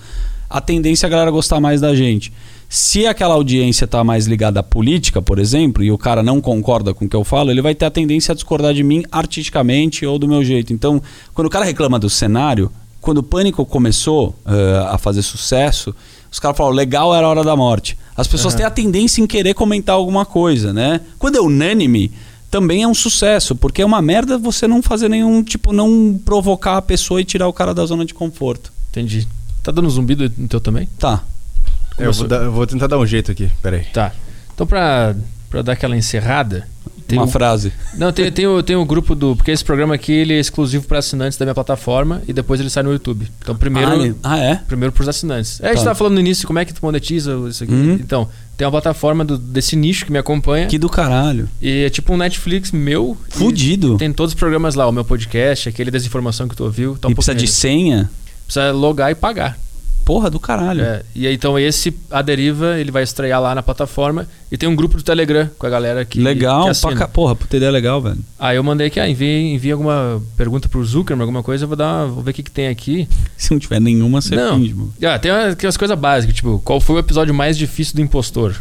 a 0.51 0.61
tendência 0.61 1.07
é 1.07 1.09
a 1.09 1.11
galera 1.11 1.31
gostar 1.31 1.61
mais 1.61 1.81
da 1.81 1.95
gente. 1.95 2.33
Se 2.75 3.07
aquela 3.07 3.35
audiência 3.35 3.87
tá 3.87 4.03
mais 4.03 4.27
ligada 4.27 4.61
à 4.61 4.63
política, 4.63 5.21
por 5.21 5.39
exemplo, 5.39 5.85
e 5.85 5.93
o 5.93 5.99
cara 5.99 6.23
não 6.23 6.41
concorda 6.41 6.95
com 6.95 7.05
o 7.05 7.09
que 7.09 7.15
eu 7.15 7.23
falo, 7.23 7.51
ele 7.51 7.61
vai 7.61 7.75
ter 7.75 7.85
a 7.85 7.91
tendência 7.91 8.33
a 8.33 8.35
discordar 8.35 8.73
de 8.73 8.83
mim 8.83 9.05
artisticamente 9.13 10.07
ou 10.07 10.19
do 10.19 10.27
meu 10.27 10.43
jeito. 10.43 10.73
Então, 10.73 11.03
quando 11.35 11.49
o 11.49 11.51
cara 11.51 11.67
reclama 11.67 11.99
do 11.99 12.09
cenário, 12.09 12.73
quando 12.99 13.19
o 13.19 13.23
Pânico 13.23 13.67
começou 13.67 14.35
eh, 14.47 14.87
a 14.89 14.97
fazer 14.97 15.21
sucesso, 15.21 15.95
os 16.31 16.39
caras 16.39 16.57
falaram, 16.57 16.75
legal 16.75 17.15
era 17.15 17.27
a 17.27 17.29
hora 17.29 17.45
da 17.45 17.55
morte. 17.55 17.99
As 18.17 18.27
pessoas 18.27 18.55
Aham. 18.55 18.61
têm 18.61 18.67
a 18.67 18.71
tendência 18.71 19.21
em 19.21 19.27
querer 19.27 19.53
comentar 19.53 19.95
alguma 19.95 20.25
coisa, 20.25 20.73
né? 20.73 21.03
Quando 21.19 21.37
é 21.37 21.43
unânime, 21.43 22.11
também 22.51 22.85
é 22.85 22.89
um 22.89 22.95
sucesso, 22.95 23.55
porque 23.55 23.83
é 23.83 23.85
uma 23.85 24.01
merda 24.01 24.39
você 24.39 24.67
não 24.67 24.81
fazer 24.81 25.11
nenhum, 25.11 25.43
tipo, 25.43 25.75
não 25.75 26.19
provocar 26.25 26.79
a 26.79 26.83
pessoa 26.83 27.21
e 27.21 27.25
tirar 27.27 27.49
o 27.49 27.53
cara 27.53 27.75
da 27.75 27.85
zona 27.85 28.07
de 28.07 28.15
conforto. 28.15 28.73
Entendi. 28.89 29.29
Tá 29.63 29.71
dando 29.71 29.91
zumbido 29.91 30.33
no 30.39 30.49
teu 30.49 30.59
também? 30.59 30.89
Tá. 30.99 31.23
É, 31.99 32.07
eu, 32.07 32.13
vou 32.13 32.27
dar- 32.29 32.43
eu 32.43 32.53
vou 32.53 32.67
tentar 32.67 32.87
dar 32.87 32.99
um 32.99 33.07
jeito 33.07 33.31
aqui, 33.31 33.51
peraí. 33.63 33.85
Tá. 33.93 34.13
Então, 34.55 34.67
pra, 34.67 35.15
pra 35.51 35.63
dar 35.63 35.73
aquela 35.73 35.97
encerrada. 35.97 36.67
Tem 37.09 37.19
uma 37.19 37.27
um- 37.27 37.31
frase. 37.31 37.73
Não, 37.99 38.11
tem, 38.13 38.31
tem, 38.33 38.47
o, 38.47 38.63
tem 38.63 38.75
o 38.77 38.85
grupo 38.87 39.15
do. 39.15 39.37
Porque 39.37 39.51
esse 39.51 39.63
programa 39.65 39.95
aqui 39.95 40.13
ele 40.13 40.33
é 40.33 40.39
exclusivo 40.39 40.87
para 40.87 40.99
assinantes 40.99 41.37
da 41.37 41.45
minha 41.45 41.55
plataforma 41.55 42.23
e 42.27 42.33
depois 42.33 42.59
ele 42.61 42.71
sai 42.71 42.83
no 42.83 42.93
YouTube. 42.93 43.29
Então, 43.43 43.55
primeiro. 43.57 43.91
Ah, 43.91 43.97
ele- 43.97 44.15
ah, 44.23 44.39
é? 44.39 44.55
Primeiro 44.67 44.93
pros 44.93 45.09
assinantes. 45.09 45.61
É, 45.61 45.67
a 45.67 45.69
gente 45.71 45.79
Tá. 45.81 45.85
tava 45.87 45.95
falando 45.97 46.15
no 46.15 46.21
início 46.21 46.47
como 46.47 46.59
é 46.59 46.65
que 46.65 46.73
tu 46.73 46.79
monetiza 46.83 47.33
isso 47.49 47.65
aqui. 47.65 47.73
Uhum. 47.73 47.95
Então, 47.95 48.29
tem 48.57 48.65
uma 48.67 48.71
plataforma 48.71 49.25
do- 49.25 49.37
desse 49.37 49.77
nicho 49.77 50.07
que 50.07 50.13
me 50.13 50.17
acompanha. 50.19 50.69
Que 50.69 50.79
do 50.79 50.89
caralho. 50.89 51.49
E 51.61 51.85
é 51.85 51.91
tipo 51.91 52.15
um 52.15 52.17
Netflix 52.17 52.71
meu. 52.71 53.17
Fudido. 53.29 53.99
Tem 53.99 54.11
todos 54.13 54.33
os 54.33 54.39
programas 54.39 54.75
lá, 54.75 54.89
o 54.89 54.93
meu 54.93 55.05
podcast, 55.05 55.69
aquele 55.69 55.91
desinformação 55.91 56.49
que 56.49 56.57
tu 56.57 56.65
ouviu. 56.65 56.97
Tá 56.97 57.09
um 57.09 57.11
e 57.11 57.15
precisa 57.15 57.35
de 57.35 57.47
senha? 57.49 58.09
Precisa 58.47 58.71
logar 58.71 59.11
e 59.11 59.15
pagar. 59.15 59.59
Porra 60.05 60.29
do 60.29 60.41
caralho. 60.41 60.83
É, 60.83 61.03
e 61.15 61.27
aí, 61.27 61.35
então 61.35 61.59
esse 61.59 61.95
A 62.11 62.23
Deriva, 62.23 62.79
ele 62.79 62.91
vai 62.91 63.03
estrear 63.03 63.41
lá 63.41 63.55
na 63.55 63.63
plataforma 63.63 64.27
e 64.51 64.57
tem 64.57 64.69
um 64.69 64.75
grupo 64.75 64.97
do 64.97 65.03
Telegram 65.03 65.49
com 65.59 65.67
a 65.67 65.71
galera 65.71 66.05
que 66.05 66.21
legal. 66.21 66.65
que 66.65 66.71
assina. 66.71 67.07
Porra, 67.09 67.35
puta 67.37 67.57
ideia 67.57 67.71
legal, 67.71 68.01
velho. 68.01 68.19
Aí 68.39 68.57
eu 68.57 68.65
mandei 68.65 68.89
aqui, 68.89 68.99
ah, 68.99 69.09
envia, 69.09 69.41
envia 69.41 69.75
alguma 69.75 70.21
pergunta 70.37 70.69
pro 70.69 70.85
Zuckerman, 70.85 71.23
alguma 71.23 71.43
coisa, 71.43 71.65
eu 71.65 71.69
vou 71.69 71.77
dar, 71.77 72.07
vou 72.07 72.23
ver 72.23 72.33
o 72.33 72.35
que, 72.35 72.43
que 72.43 72.51
tem 72.51 72.69
aqui. 72.69 73.09
Se 73.37 73.53
não 73.53 73.59
tiver 73.59 73.81
nenhuma, 73.81 74.21
você 74.21 74.35
Não. 74.35 74.57
finge, 74.59 74.75
mano. 74.75 74.93
Ah, 75.03 75.19
tem 75.19 75.31
aquelas 75.31 75.77
coisas 75.77 75.99
básicas, 75.99 76.35
tipo, 76.35 76.61
qual 76.65 76.81
foi 76.81 76.97
o 76.97 76.99
episódio 76.99 77.33
mais 77.33 77.57
difícil 77.57 77.95
do 77.95 78.01
impostor? 78.03 78.57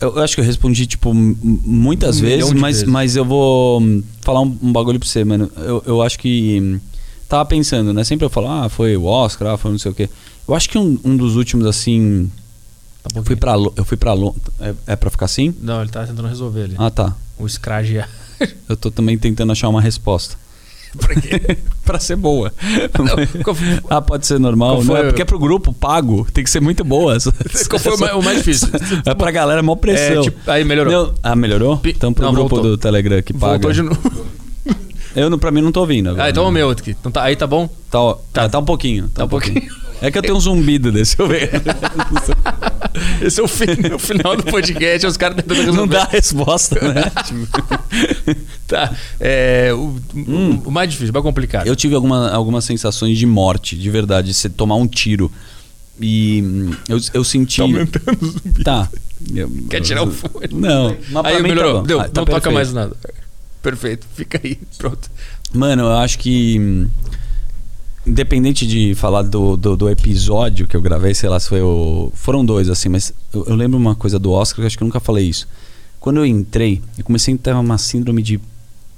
Eu, 0.00 0.16
eu 0.16 0.22
acho 0.22 0.34
que 0.34 0.40
eu 0.40 0.44
respondi, 0.44 0.86
tipo, 0.86 1.12
muitas 1.14 2.18
Um 2.18 2.22
vezes, 2.22 2.52
mas, 2.52 2.76
vezes. 2.76 2.88
mas 2.88 3.16
eu 3.16 3.24
vou 3.24 3.80
hum, 3.80 4.02
falar 4.22 4.40
um, 4.40 4.58
um 4.62 4.72
bagulho 4.72 4.98
pra 4.98 5.06
você, 5.08 5.24
mano. 5.24 5.50
Eu, 5.56 5.82
eu 5.86 6.02
acho 6.02 6.18
que. 6.18 6.58
hum, 6.60 6.80
Tava 7.28 7.44
pensando, 7.44 7.92
né? 7.94 8.02
Sempre 8.02 8.26
eu 8.26 8.30
falo, 8.30 8.48
ah, 8.48 8.68
foi 8.68 8.96
o 8.96 9.04
Oscar, 9.04 9.52
ah, 9.54 9.56
foi 9.56 9.70
não 9.70 9.78
sei 9.78 9.92
o 9.92 9.94
quê. 9.94 10.10
Eu 10.48 10.54
acho 10.54 10.68
que 10.68 10.78
um, 10.78 10.98
um 11.04 11.16
dos 11.16 11.36
últimos, 11.36 11.66
assim. 11.66 12.30
Tá 13.02 13.10
Eu 13.18 13.24
fui 13.24 13.36
pra. 13.36 13.52
Eu 13.76 13.84
fui 13.84 13.96
pra. 13.96 14.12
É, 14.60 14.74
é 14.88 14.96
pra 14.96 15.10
ficar 15.10 15.26
assim? 15.26 15.54
Não, 15.60 15.80
ele 15.80 15.90
tá 15.90 16.06
tentando 16.06 16.28
resolver 16.28 16.64
ali. 16.64 16.74
Ah, 16.78 16.90
tá. 16.90 17.14
O 17.38 17.48
Scrage. 17.48 18.04
Eu 18.68 18.76
tô 18.76 18.90
também 18.90 19.16
tentando 19.18 19.52
achar 19.52 19.68
uma 19.68 19.80
resposta. 19.80 20.36
pra 20.98 21.14
quê? 21.14 21.56
pra 21.84 22.00
ser 22.00 22.16
boa. 22.16 22.52
qual 23.44 23.54
foi- 23.54 23.80
ah, 23.88 24.00
pode 24.02 24.26
ser 24.26 24.40
normal. 24.40 24.76
Não 24.78 24.82
foi 24.84 25.00
é 25.00 25.04
porque 25.04 25.22
é 25.22 25.24
pro 25.24 25.38
grupo 25.38 25.72
pago. 25.72 26.26
Tem 26.32 26.42
que 26.42 26.50
ser 26.50 26.60
muito 26.60 26.82
boa. 26.84 27.16
Qual 27.68 27.78
foi 27.78 28.10
o 28.12 28.22
mais, 28.22 28.38
difícil? 28.38 28.68
É 29.06 29.14
pra 29.14 29.30
galera, 29.30 29.62
mó 29.62 29.76
pressão. 29.76 30.20
É, 30.20 30.22
tipo, 30.24 30.50
aí 30.50 30.64
melhorou. 30.64 30.92
Não- 30.92 31.14
ah, 31.22 31.36
melhorou? 31.36 31.76
Pi- 31.78 31.90
Então 31.90 32.12
pro 32.12 32.24
Não, 32.24 32.32
grupo 32.34 32.56
voltou. 32.56 32.70
do 32.72 32.76
Telegram 32.78 33.22
que 33.22 33.32
paga. 33.32 33.52
Voltou 33.52 33.72
de 33.72 33.82
novo. 33.82 34.26
Eu, 35.14 35.30
não- 35.30 35.38
pra 35.38 35.50
mim, 35.50 35.60
não 35.60 35.70
tô 35.72 35.80
ouvindo 35.80 36.08
agora. 36.10 36.24
Ah, 36.24 36.30
então 36.30 36.44
é 36.44 36.48
o 36.48 36.50
meu 36.52 36.70
aqui. 36.70 36.90
Então 36.90 37.10
tá, 37.12 37.22
aí 37.22 37.36
tá 37.36 37.46
bom? 37.46 37.68
Tá, 37.90 38.00
ó, 38.00 38.14
Tá. 38.32 38.48
tá, 38.48 38.58
um 38.58 38.64
pouquinho. 38.64 39.04
Tá, 39.08 39.20
Tá 39.20 39.24
um 39.24 39.28
pouquinho. 39.28 39.62
É 40.02 40.10
que 40.10 40.18
eu 40.18 40.22
tenho 40.22 40.36
um 40.36 40.40
zumbido 40.40 40.90
desse, 40.90 41.18
eu 41.18 41.28
vejo. 41.28 41.50
Esse 43.22 43.40
é 43.40 43.42
o, 43.44 43.48
fim, 43.48 43.66
o 43.94 43.98
final 43.98 44.36
do 44.36 44.42
podcast, 44.44 45.06
os 45.06 45.16
caras 45.16 45.36
tentando 45.36 45.58
resolver. 45.58 45.78
Não 45.80 45.86
dá 45.86 46.04
resposta, 46.04 46.78
né? 46.92 47.04
Tá. 48.66 48.94
É, 49.18 49.70
o, 49.74 49.96
o- 50.14 50.62
o 50.66 50.70
mais 50.70 50.88
difícil, 50.90 51.10
o 51.10 51.14
mais 51.14 51.24
complicado. 51.24 51.66
eu 51.66 51.74
tive 51.74 51.94
alguma, 51.94 52.30
algumas 52.30 52.64
sensações 52.64 53.18
de 53.18 53.26
morte, 53.26 53.76
de 53.76 53.90
verdade, 53.90 54.28
de 54.28 54.34
você 54.34 54.48
tomar 54.48 54.76
um 54.76 54.86
tiro. 54.86 55.30
E 56.00 56.40
hum, 56.42 56.70
eu, 56.88 56.98
eu 57.14 57.24
senti. 57.24 57.56
Tá 57.58 57.62
aumentando 57.64 58.18
o 58.22 58.26
zumbi. 58.26 58.64
Tá. 58.64 58.88
Eu- 59.34 59.50
Quer 59.68 59.80
tirar 59.80 60.02
o 60.04 60.10
fone? 60.10 60.48
Não, 60.52 60.96
mas 61.10 61.26
Aí 61.26 61.36
tá 61.36 61.42
melhorou. 61.42 61.80
bom. 61.80 61.82
Deu, 61.86 62.00
Ah, 62.00 62.04
tá 62.04 62.20
não 62.20 62.24
toca 62.24 62.32
perfeito. 62.40 62.54
mais 62.54 62.72
nada. 62.72 62.96
Perfeito. 63.62 64.06
Fica 64.14 64.40
aí. 64.42 64.56
Pronto. 64.78 65.10
Mano, 65.52 65.82
eu 65.82 65.92
acho 65.98 66.18
que. 66.18 66.86
Independente 68.06 68.66
de 68.66 68.94
falar 68.94 69.22
do, 69.22 69.56
do, 69.56 69.76
do 69.76 69.90
episódio 69.90 70.66
que 70.66 70.74
eu 70.74 70.80
gravei, 70.80 71.14
sei 71.14 71.28
lá 71.28 71.38
se 71.38 71.48
foi 71.48 71.60
o. 71.60 72.10
Foram 72.14 72.44
dois, 72.44 72.70
assim, 72.70 72.88
mas 72.88 73.12
eu, 73.32 73.44
eu 73.46 73.54
lembro 73.54 73.78
uma 73.78 73.94
coisa 73.94 74.18
do 74.18 74.32
Oscar 74.32 74.56
que 74.56 74.62
eu 74.62 74.66
acho 74.66 74.78
que 74.78 74.82
eu 74.82 74.86
nunca 74.86 75.00
falei 75.00 75.26
isso. 75.26 75.46
Quando 75.98 76.16
eu 76.16 76.24
entrei, 76.24 76.80
eu 76.96 77.04
comecei 77.04 77.34
a 77.34 77.38
ter 77.38 77.54
uma 77.54 77.76
síndrome 77.76 78.22
de 78.22 78.40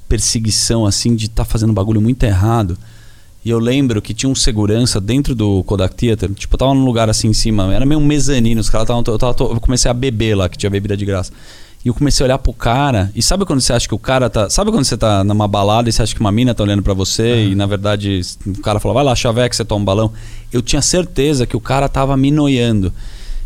perseguição, 0.08 0.86
assim, 0.86 1.16
de 1.16 1.26
estar 1.26 1.44
fazendo 1.44 1.70
um 1.70 1.74
bagulho 1.74 2.00
muito 2.00 2.22
errado. 2.22 2.78
E 3.44 3.50
eu 3.50 3.58
lembro 3.58 4.00
que 4.00 4.14
tinha 4.14 4.30
um 4.30 4.36
segurança 4.36 5.00
dentro 5.00 5.34
do 5.34 5.64
Kodak 5.64 5.96
Theater, 5.96 6.32
tipo, 6.32 6.54
eu 6.54 6.58
tava 6.58 6.72
num 6.72 6.84
lugar 6.84 7.10
assim 7.10 7.26
em 7.26 7.32
cima, 7.32 7.74
era 7.74 7.84
meio 7.84 8.00
um 8.00 8.04
mezanino, 8.04 8.60
os 8.60 8.70
caras 8.70 8.84
estavam. 8.88 9.02
Eu, 9.04 9.54
eu 9.54 9.60
comecei 9.60 9.90
a 9.90 9.94
beber 9.94 10.36
lá, 10.36 10.48
que 10.48 10.56
tinha 10.56 10.70
bebida 10.70 10.96
de 10.96 11.04
graça. 11.04 11.32
E 11.84 11.88
eu 11.88 11.94
comecei 11.94 12.22
a 12.22 12.26
olhar 12.26 12.38
pro 12.38 12.52
cara, 12.52 13.10
e 13.14 13.20
sabe 13.20 13.44
quando 13.44 13.60
você 13.60 13.72
acha 13.72 13.88
que 13.88 13.94
o 13.94 13.98
cara 13.98 14.30
tá. 14.30 14.48
Sabe 14.48 14.70
quando 14.70 14.84
você 14.84 14.96
tá 14.96 15.24
numa 15.24 15.48
balada 15.48 15.88
e 15.88 15.92
você 15.92 16.02
acha 16.02 16.14
que 16.14 16.20
uma 16.20 16.30
mina 16.30 16.54
tá 16.54 16.62
olhando 16.62 16.82
pra 16.82 16.94
você, 16.94 17.46
e 17.46 17.54
na 17.56 17.66
verdade 17.66 18.20
o 18.46 18.60
cara 18.60 18.78
falou, 18.78 18.94
vai 18.94 19.04
lá, 19.04 19.14
chaveque, 19.16 19.56
você 19.56 19.64
toma 19.64 19.82
um 19.82 19.84
balão. 19.84 20.12
Eu 20.52 20.62
tinha 20.62 20.80
certeza 20.80 21.44
que 21.44 21.56
o 21.56 21.60
cara 21.60 21.88
tava 21.88 22.16
me 22.16 22.30
noiando. 22.30 22.92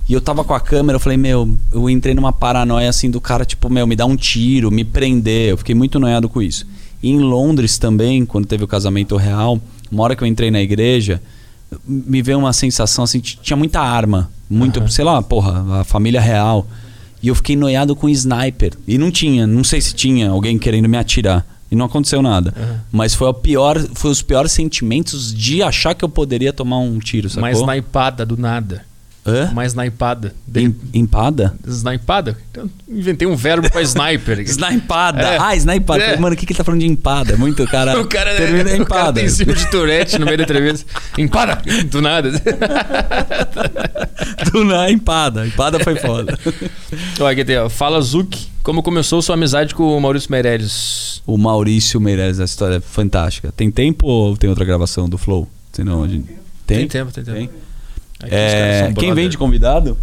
E 0.09 0.12
eu 0.12 0.20
tava 0.20 0.45
com 0.45 0.55
a 0.55 0.61
câmera, 0.61 0.97
eu 0.97 1.01
falei, 1.01 1.16
meu, 1.18 1.57
eu 1.72 1.91
entrei 1.91 2.14
numa 2.14 2.32
paranoia 2.32 2.89
assim 2.89 3.11
do 3.11 3.20
cara, 3.20 3.45
tipo, 3.45 3.68
meu, 3.68 3.87
me 3.87 3.97
dá 3.97 4.07
um 4.07 4.14
tiro, 4.14 4.70
me 4.70 4.84
prender. 4.84 5.51
Eu 5.51 5.57
fiquei 5.57 5.74
muito 5.74 5.99
noiado 5.99 6.28
com 6.28 6.41
isso. 6.41 6.66
E 7.03 7.11
em 7.11 7.18
Londres 7.18 7.78
também, 7.78 8.24
quando 8.24 8.47
teve 8.47 8.62
o 8.62 8.68
casamento 8.68 9.16
real, 9.16 9.59
uma 9.91 10.05
hora 10.05 10.14
que 10.14 10.22
eu 10.22 10.28
entrei 10.28 10.51
na 10.51 10.61
igreja, 10.61 11.20
me 11.87 12.22
veio 12.22 12.39
uma 12.39 12.53
sensação 12.53 13.03
assim, 13.03 13.18
tinha 13.18 13.57
muita 13.57 13.80
arma, 13.80 14.30
muito, 14.49 14.78
Aham. 14.78 14.89
sei 14.89 15.05
lá, 15.05 15.20
porra, 15.22 15.80
a 15.80 15.84
família 15.84 16.20
real. 16.20 16.66
E 17.27 17.29
eu 17.29 17.35
fiquei 17.35 17.57
noiado 17.57 17.97
com 17.97 18.09
sniper. 18.09 18.74
E 18.87 18.97
não 18.97 19.11
tinha, 19.11 19.49
não 19.49 19.64
sei 19.64 19.81
se 19.81 19.93
tinha 19.93 20.31
alguém 20.31 20.57
querendo 20.57 20.89
me 20.89 20.97
atirar. 20.97 21.45
E 21.68 21.74
não 21.74 21.87
aconteceu 21.87 22.22
nada. 22.22 22.55
Aham. 22.57 22.80
Mas 22.92 23.14
foi, 23.14 23.26
o 23.26 23.34
pior, 23.34 23.84
foi 23.95 24.13
os 24.13 24.22
piores 24.22 24.53
sentimentos 24.53 25.34
de 25.34 25.61
achar 25.61 25.92
que 25.92 26.05
eu 26.05 26.09
poderia 26.09 26.53
tomar 26.53 26.79
um 26.79 27.00
tiro, 27.00 27.29
sacou? 27.29 27.42
Mais 27.42 27.59
snipada 27.59 28.25
do 28.25 28.37
nada. 28.37 28.84
Hã? 29.26 29.50
Mais 29.53 29.72
snipada. 29.72 30.32
Em- 30.54 30.74
Empada? 30.94 31.54
Snipada? 31.66 32.36
Então, 32.50 32.70
inventei 32.88 33.26
um 33.26 33.34
verbo 33.34 33.68
pra 33.70 33.82
sniper. 33.82 34.38
Snipada. 34.48 35.20
É. 35.22 35.38
Ah, 35.38 35.57
snipada. 35.57 36.03
É. 36.03 36.16
Mano, 36.16 36.34
o 36.34 36.36
que, 36.38 36.46
que 36.46 36.53
ele 36.53 36.58
tá 36.58 36.62
falando 36.64 36.80
de 36.80 36.86
empada? 36.86 37.36
Muito 37.36 37.66
cara. 37.66 37.98
O 38.00 38.07
cara, 38.07 38.34
termina 38.36 38.70
em 38.70 38.80
o 38.80 38.86
cara 38.86 39.00
empada. 39.00 39.12
tem 39.20 39.24
em 39.24 39.28
cima 39.28 39.53
de 39.53 39.70
Tourette 39.70 40.18
no 40.18 40.26
meio 40.26 40.38
da 40.38 40.44
entrevista. 40.44 40.86
Empada! 41.18 41.61
Do 41.90 42.00
nada. 42.00 42.30
Do 44.53 44.64
na 44.64 44.90
empada. 44.90 45.46
Empada 45.46 45.80
foi 45.80 45.96
foda. 45.96 46.38
Ó, 47.20 47.26
aqui 47.26 47.44
tem, 47.44 47.58
ó. 47.58 47.68
Fala 47.68 48.00
Zuc, 48.00 48.36
como 48.62 48.82
começou 48.82 49.20
sua 49.22 49.34
amizade 49.34 49.74
com 49.74 49.96
o 49.96 50.00
Maurício 50.00 50.30
Meirelles? 50.30 51.22
o 51.26 51.36
Maurício 51.36 52.00
Meirelles, 52.00 52.38
a 52.38 52.44
história 52.44 52.76
é 52.76 52.80
fantástica. 52.80 53.53
Tem 53.57 53.68
tempo 53.70 54.07
ou 54.07 54.36
tem 54.36 54.48
outra 54.48 54.64
gravação 54.64 55.08
do 55.08 55.18
Flow? 55.18 55.48
Tem 55.72 55.84
não, 55.84 56.04
a 56.04 56.08
gente... 56.08 56.24
Tem 56.66 56.86
tempo, 56.86 57.11
tem 57.12 57.24
tempo. 57.24 57.36
Tem? 57.36 57.50
É, 58.30 58.92
quem 58.96 59.14
vem 59.14 59.28
de 59.28 59.38
convidado? 59.38 59.96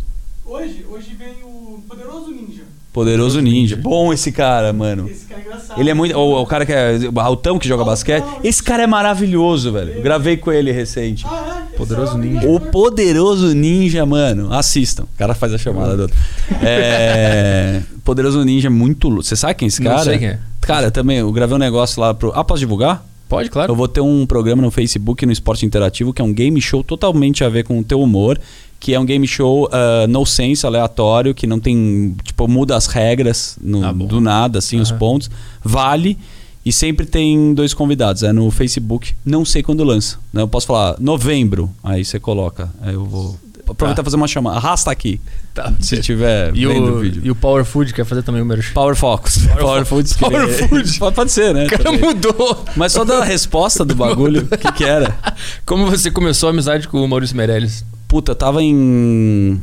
Hoje, 0.46 0.86
hoje 0.90 1.16
vem 1.18 1.34
o 1.44 1.82
Poderoso 1.88 2.32
Ninja. 2.32 2.64
Poderoso 2.92 3.40
Ninja. 3.42 3.76
Bom 3.76 4.14
esse 4.14 4.32
cara, 4.32 4.72
mano. 4.72 5.10
Esse 5.10 5.26
cara 5.26 5.42
é 5.42 5.46
engraçado. 5.46 5.80
Ele 5.80 5.90
é 5.90 5.94
muito. 5.94 6.16
O, 6.16 6.42
o 6.42 6.46
cara 6.46 6.66
que 6.66 6.72
é. 6.72 6.98
O 7.14 7.20
Altão 7.20 7.58
que 7.58 7.68
joga 7.68 7.82
Altão. 7.82 7.94
basquete. 7.94 8.26
Esse 8.44 8.62
cara 8.62 8.84
é 8.84 8.88
maravilhoso, 8.88 9.72
velho. 9.72 9.94
Eu 9.94 10.02
Gravei 10.04 10.38
com 10.38 10.52
ele 10.52 10.72
recente. 10.72 11.26
Ah, 11.28 11.64
é? 11.74 11.76
Poderoso 11.78 12.18
é 12.18 12.22
Ninja. 12.22 12.48
O 12.48 12.60
Poderoso 12.60 13.54
Ninja, 13.56 14.06
mano. 14.06 14.54
Assistam. 14.54 15.04
O 15.04 15.18
cara 15.18 15.34
faz 15.34 15.54
a 15.54 15.58
chamada 15.58 15.96
do 15.96 16.02
outro. 16.04 16.18
É. 16.62 17.82
Poderoso 18.04 18.44
Ninja 18.44 18.68
é 18.68 18.70
muito 18.70 19.08
louco. 19.08 19.24
Você 19.24 19.36
sabe 19.36 19.56
quem 19.56 19.66
é 19.66 19.70
esse 19.70 19.82
Não 19.82 19.92
cara? 19.92 20.04
sei 20.04 20.20
quem 20.20 20.28
é. 20.28 20.40
Cara, 20.62 20.92
também, 20.92 21.18
eu 21.18 21.32
gravei 21.32 21.56
um 21.56 21.60
negócio 21.60 22.00
lá 22.02 22.14
pro. 22.14 22.32
Ah, 22.36 22.44
posso 22.44 22.60
divulgar? 22.60 23.04
Pode, 23.34 23.50
claro. 23.50 23.72
Eu 23.72 23.76
vou 23.76 23.88
ter 23.88 24.02
um 24.02 24.26
programa 24.26 24.62
no 24.62 24.70
Facebook 24.70 25.26
no 25.26 25.32
Esporte 25.32 25.66
Interativo 25.66 26.14
que 26.14 26.22
é 26.22 26.26
um 26.26 26.34
game 26.34 26.60
show 26.62 26.84
totalmente 26.84 27.44
a 27.44 27.50
ver 27.50 27.64
com 27.64 27.80
o 27.80 27.84
teu 27.84 28.00
humor. 28.00 28.40
Que 28.80 28.94
é 28.94 29.00
um 29.00 29.06
game 29.06 29.26
show 29.26 29.70
ah, 29.72 30.06
no 30.08 30.26
sense, 30.26 30.66
aleatório, 30.66 31.34
que 31.34 31.48
não 31.48 31.58
tem. 31.60 32.16
Tipo, 32.24 32.48
muda 32.50 32.76
as 32.76 32.86
regras 32.86 33.58
no- 33.62 33.86
Ah, 33.86 33.94
do 33.94 34.20
nada, 34.20 34.60
assim, 34.60 34.80
os 34.80 34.92
Aham. 34.92 35.00
pontos. 35.00 35.32
Vale. 35.64 36.18
E 36.66 36.72
sempre 36.72 37.06
tem 37.06 37.54
dois 37.54 37.74
convidados. 37.74 38.24
É 38.24 38.32
no 38.34 38.52
Facebook. 38.52 39.14
Não 39.26 39.44
sei 39.46 39.64
quando 39.64 39.84
lança. 39.84 40.18
Né? 40.32 40.42
Eu 40.42 40.48
posso 40.48 40.68
falar 40.68 40.98
novembro. 41.00 41.70
Aí 41.84 42.04
você 42.04 42.20
coloca. 42.20 42.70
Aí 42.82 42.94
eu 42.94 43.06
vou. 43.06 43.38
Aproveitar 43.68 44.02
e 44.02 44.06
fazer 44.06 44.18
uma 44.18 44.28
chamada. 44.28 44.58
Arrasta 44.58 44.92
aqui. 44.92 45.20
Tá. 45.54 45.72
Se 45.80 45.98
tiver 46.02 46.52
E 46.56 46.66
o 46.66 46.98
vídeo. 47.00 47.22
e 47.24 47.30
o 47.30 47.36
Power 47.36 47.64
Food 47.64 47.94
quer 47.94 48.04
fazer 48.06 48.24
também 48.24 48.42
o 48.42 48.46
merchan. 48.46 48.74
Power 48.74 48.96
Fox. 48.96 49.38
Power, 49.60 49.86
Foods. 49.86 50.14
que 50.14 50.20
Power 50.20 50.48
Food. 50.68 50.98
Pode, 51.14 51.32
ser, 51.32 51.54
né? 51.54 51.68
O 51.68 51.70
cara 51.70 51.92
mudou. 51.92 52.66
Mas 52.76 52.92
só 52.92 53.06
da 53.06 53.24
resposta 53.24 53.86
do 53.86 53.94
bagulho, 53.94 54.48
o 54.52 54.58
que, 54.58 54.72
que 54.72 54.84
era? 54.84 55.16
Como 55.64 55.86
você 55.90 56.10
começou 56.10 56.48
a 56.48 56.52
amizade 56.52 56.88
com 56.88 57.04
o 57.04 57.08
Maurício 57.08 57.38
Meirelles? 57.38 57.86
Puta, 58.08 58.34
tava 58.34 58.64
em. 58.64 59.62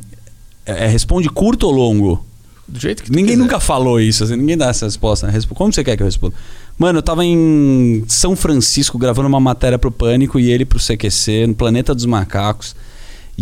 É, 0.64 0.86
responde 0.86 1.28
curto 1.28 1.66
ou 1.66 1.72
longo? 1.72 2.24
Do 2.68 2.78
jeito 2.78 3.02
que 3.02 3.10
Ninguém 3.10 3.30
quiser. 3.34 3.38
nunca 3.42 3.58
falou 3.58 3.98
isso, 4.00 4.22
assim, 4.22 4.36
ninguém 4.36 4.56
dá 4.56 4.68
essa 4.68 4.86
resposta. 4.86 5.26
né? 5.26 5.36
Como 5.56 5.72
você 5.72 5.82
quer 5.82 5.96
que 5.96 6.04
eu 6.04 6.06
responda? 6.06 6.36
Mano, 6.78 6.98
eu 6.98 7.02
tava 7.02 7.24
em 7.24 8.04
São 8.06 8.36
Francisco 8.36 8.96
gravando 8.96 9.26
uma 9.26 9.40
matéria 9.40 9.76
pro 9.76 9.90
Pânico 9.90 10.38
e 10.38 10.52
ele 10.52 10.64
pro 10.64 10.78
CQC, 10.78 11.48
no 11.48 11.54
Planeta 11.56 11.92
dos 11.96 12.06
Macacos. 12.06 12.76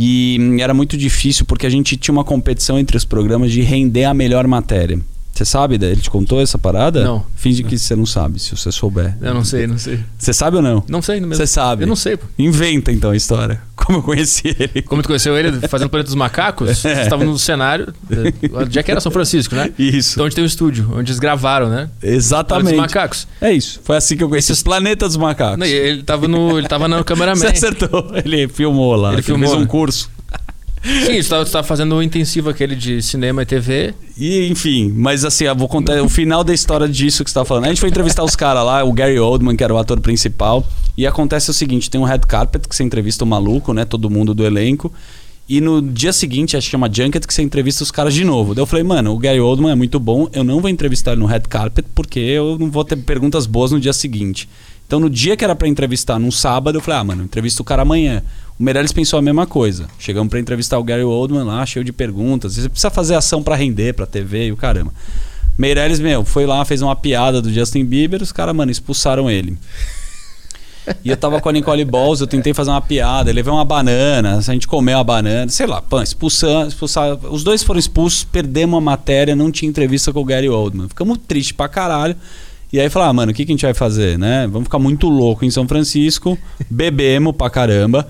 E 0.00 0.38
hum, 0.40 0.60
era 0.60 0.72
muito 0.72 0.96
difícil 0.96 1.44
porque 1.44 1.66
a 1.66 1.70
gente 1.70 1.96
tinha 1.96 2.12
uma 2.12 2.22
competição 2.22 2.78
entre 2.78 2.96
os 2.96 3.04
programas 3.04 3.50
de 3.50 3.62
render 3.62 4.04
a 4.04 4.14
melhor 4.14 4.46
matéria. 4.46 5.00
Você 5.32 5.44
sabe? 5.44 5.74
Ele 5.74 6.00
te 6.00 6.08
contou 6.08 6.40
essa 6.40 6.56
parada? 6.56 7.02
Não. 7.04 7.24
Finge 7.34 7.64
que 7.64 7.76
você 7.76 7.96
não 7.96 8.06
sabe, 8.06 8.38
se 8.38 8.56
você 8.56 8.70
souber. 8.70 9.16
Eu 9.20 9.34
não 9.34 9.44
sei, 9.44 9.66
não 9.66 9.78
sei. 9.78 10.00
Você 10.16 10.32
sabe 10.32 10.56
ou 10.56 10.62
não? 10.62 10.84
Não 10.88 11.02
sei 11.02 11.20
mesmo. 11.20 11.34
Você 11.34 11.46
sabe. 11.46 11.82
Eu 11.82 11.88
não 11.88 11.96
sei, 11.96 12.16
pô. 12.16 12.26
Inventa 12.38 12.92
então 12.92 13.10
a 13.10 13.16
história. 13.16 13.60
Como 13.88 14.00
eu 14.00 14.02
conheci 14.02 14.54
ele. 14.58 14.82
Como 14.82 15.02
tu 15.02 15.06
conheceu 15.06 15.34
ele 15.34 15.66
fazendo 15.66 15.88
Planeta 15.88 16.08
dos 16.08 16.14
Macacos? 16.14 16.68
É. 16.88 16.94
Você 16.94 17.00
estava 17.02 17.24
no 17.24 17.38
cenário. 17.38 17.92
Já 18.70 18.82
que 18.82 18.90
era 18.90 19.00
São 19.00 19.10
Francisco, 19.10 19.54
né? 19.54 19.72
Isso. 19.78 20.12
Então 20.12 20.26
onde 20.26 20.34
tem 20.34 20.44
o 20.44 20.46
estúdio, 20.46 20.90
onde 20.92 21.10
eles 21.10 21.18
gravaram, 21.18 21.68
né? 21.70 21.88
Planeta 21.88 22.06
dos 22.06 22.10
Exatamente. 22.10 22.76
Macacos. 22.76 23.26
É 23.40 23.52
isso. 23.52 23.80
Foi 23.82 23.96
assim 23.96 24.16
que 24.16 24.22
eu 24.22 24.28
conheci 24.28 24.52
os 24.52 24.62
Planetas 24.62 25.08
dos 25.08 25.16
Macacos. 25.16 25.58
Não, 25.58 25.66
ele 25.66 26.02
tava 26.02 26.28
no. 26.28 26.58
Ele 26.58 26.68
tava 26.68 26.86
no 26.86 27.02
cameraman. 27.04 27.40
Você 27.40 27.46
acertou. 27.46 28.10
Ele 28.24 28.46
filmou 28.48 28.94
lá. 28.94 29.08
Ele 29.08 29.16
Ele 29.16 29.22
filmou, 29.22 29.48
fez 29.48 29.58
um 29.58 29.62
né? 29.62 29.66
curso. 29.66 30.10
Sim, 31.06 31.22
você 31.22 31.28
tava, 31.28 31.44
você 31.44 31.52
tava 31.52 31.66
fazendo 31.66 31.94
o 31.94 32.02
intensivo 32.02 32.48
aquele 32.48 32.74
de 32.74 33.02
cinema 33.02 33.42
e 33.42 33.46
TV. 33.46 33.94
E, 34.16 34.48
enfim, 34.48 34.90
mas 34.94 35.24
assim, 35.24 35.44
eu 35.44 35.54
vou 35.54 35.68
contar 35.68 36.02
o 36.02 36.08
final 36.08 36.42
da 36.42 36.54
história 36.54 36.88
disso 36.88 37.22
que 37.22 37.30
você 37.30 37.34
tá 37.34 37.44
falando. 37.44 37.66
A 37.66 37.68
gente 37.68 37.80
foi 37.80 37.90
entrevistar 37.90 38.24
os 38.24 38.34
caras 38.34 38.64
lá, 38.64 38.82
o 38.82 38.92
Gary 38.92 39.18
Oldman, 39.18 39.54
que 39.54 39.62
era 39.62 39.72
o 39.72 39.78
ator 39.78 40.00
principal. 40.00 40.66
E 40.96 41.06
acontece 41.06 41.50
o 41.50 41.54
seguinte: 41.54 41.90
tem 41.90 42.00
um 42.00 42.04
red 42.04 42.20
carpet 42.20 42.66
que 42.66 42.74
você 42.74 42.82
entrevista 42.82 43.22
o 43.22 43.26
maluco, 43.26 43.74
né? 43.74 43.84
Todo 43.84 44.08
mundo 44.08 44.34
do 44.34 44.44
elenco. 44.44 44.92
E 45.48 45.62
no 45.62 45.80
dia 45.80 46.12
seguinte, 46.12 46.56
acho 46.56 46.66
que 46.66 46.72
chama 46.72 46.90
Junket, 46.92 47.26
que 47.26 47.32
você 47.32 47.40
entrevista 47.40 47.82
os 47.82 47.90
caras 47.90 48.12
de 48.12 48.22
novo. 48.22 48.54
Daí 48.54 48.60
eu 48.60 48.66
falei, 48.66 48.84
mano, 48.84 49.14
o 49.14 49.18
Gary 49.18 49.40
Oldman 49.40 49.72
é 49.72 49.74
muito 49.74 49.98
bom, 49.98 50.28
eu 50.34 50.44
não 50.44 50.60
vou 50.60 50.68
entrevistar 50.68 51.12
ele 51.12 51.22
no 51.22 51.26
red 51.26 51.40
carpet 51.40 51.86
porque 51.94 52.20
eu 52.20 52.58
não 52.58 52.70
vou 52.70 52.84
ter 52.84 52.96
perguntas 52.96 53.46
boas 53.46 53.72
no 53.72 53.80
dia 53.80 53.94
seguinte. 53.94 54.46
Então 54.86 55.00
no 55.00 55.08
dia 55.08 55.38
que 55.38 55.44
era 55.44 55.54
pra 55.54 55.66
entrevistar, 55.66 56.18
num 56.18 56.30
sábado, 56.30 56.76
eu 56.76 56.82
falei, 56.82 57.00
ah, 57.00 57.04
mano, 57.04 57.24
entrevista 57.24 57.62
o 57.62 57.64
cara 57.64 57.80
amanhã. 57.80 58.22
O 58.58 58.62
Meirelles 58.62 58.92
pensou 58.92 59.18
a 59.18 59.22
mesma 59.22 59.46
coisa. 59.46 59.86
Chegamos 59.98 60.28
pra 60.28 60.40
entrevistar 60.40 60.78
o 60.78 60.84
Gary 60.84 61.04
Oldman 61.04 61.44
lá, 61.44 61.64
cheio 61.64 61.84
de 61.84 61.92
perguntas. 61.92 62.54
Você 62.54 62.68
precisa 62.68 62.90
fazer 62.90 63.14
ação 63.14 63.42
pra 63.42 63.54
render, 63.54 63.94
pra 63.94 64.04
TV 64.04 64.46
e 64.46 64.52
o 64.52 64.56
caramba. 64.56 64.92
Meirelles, 65.56 66.00
meu, 66.00 66.24
foi 66.24 66.44
lá, 66.46 66.64
fez 66.64 66.82
uma 66.82 66.96
piada 66.96 67.40
do 67.40 67.52
Justin 67.52 67.84
Bieber, 67.84 68.22
os 68.22 68.32
caras, 68.32 68.54
mano, 68.54 68.70
expulsaram 68.70 69.30
ele. 69.30 69.56
E 71.04 71.10
eu 71.10 71.16
tava 71.16 71.40
com 71.40 71.48
a 71.48 71.52
Nicole 71.52 71.84
Balls, 71.84 72.20
eu 72.20 72.26
tentei 72.26 72.54
fazer 72.54 72.70
uma 72.70 72.80
piada, 72.80 73.30
levou 73.32 73.54
uma 73.54 73.64
banana, 73.64 74.38
a 74.38 74.40
gente 74.40 74.66
comeu 74.66 74.98
a 74.98 75.04
banana, 75.04 75.50
sei 75.50 75.66
lá, 75.66 75.82
pã, 75.82 76.02
expulsando, 76.02 76.68
expulsar. 76.68 77.18
Os 77.30 77.44
dois 77.44 77.62
foram 77.62 77.78
expulsos, 77.78 78.24
perdemos 78.24 78.78
a 78.78 78.80
matéria, 78.80 79.36
não 79.36 79.50
tinha 79.52 79.68
entrevista 79.68 80.12
com 80.12 80.20
o 80.20 80.24
Gary 80.24 80.48
Oldman. 80.48 80.88
Ficamos 80.88 81.18
tristes 81.26 81.52
pra 81.52 81.68
caralho. 81.68 82.16
E 82.72 82.78
aí 82.78 82.88
falar, 82.90 83.08
ah, 83.08 83.12
mano, 83.12 83.32
o 83.32 83.34
que, 83.34 83.44
que 83.44 83.52
a 83.52 83.54
gente 83.54 83.64
vai 83.64 83.74
fazer, 83.74 84.18
né? 84.18 84.46
Vamos 84.46 84.64
ficar 84.64 84.78
muito 84.78 85.08
louco 85.08 85.44
em 85.44 85.50
São 85.50 85.66
Francisco, 85.66 86.38
bebemos 86.70 87.34
pra 87.34 87.48
caramba. 87.48 88.08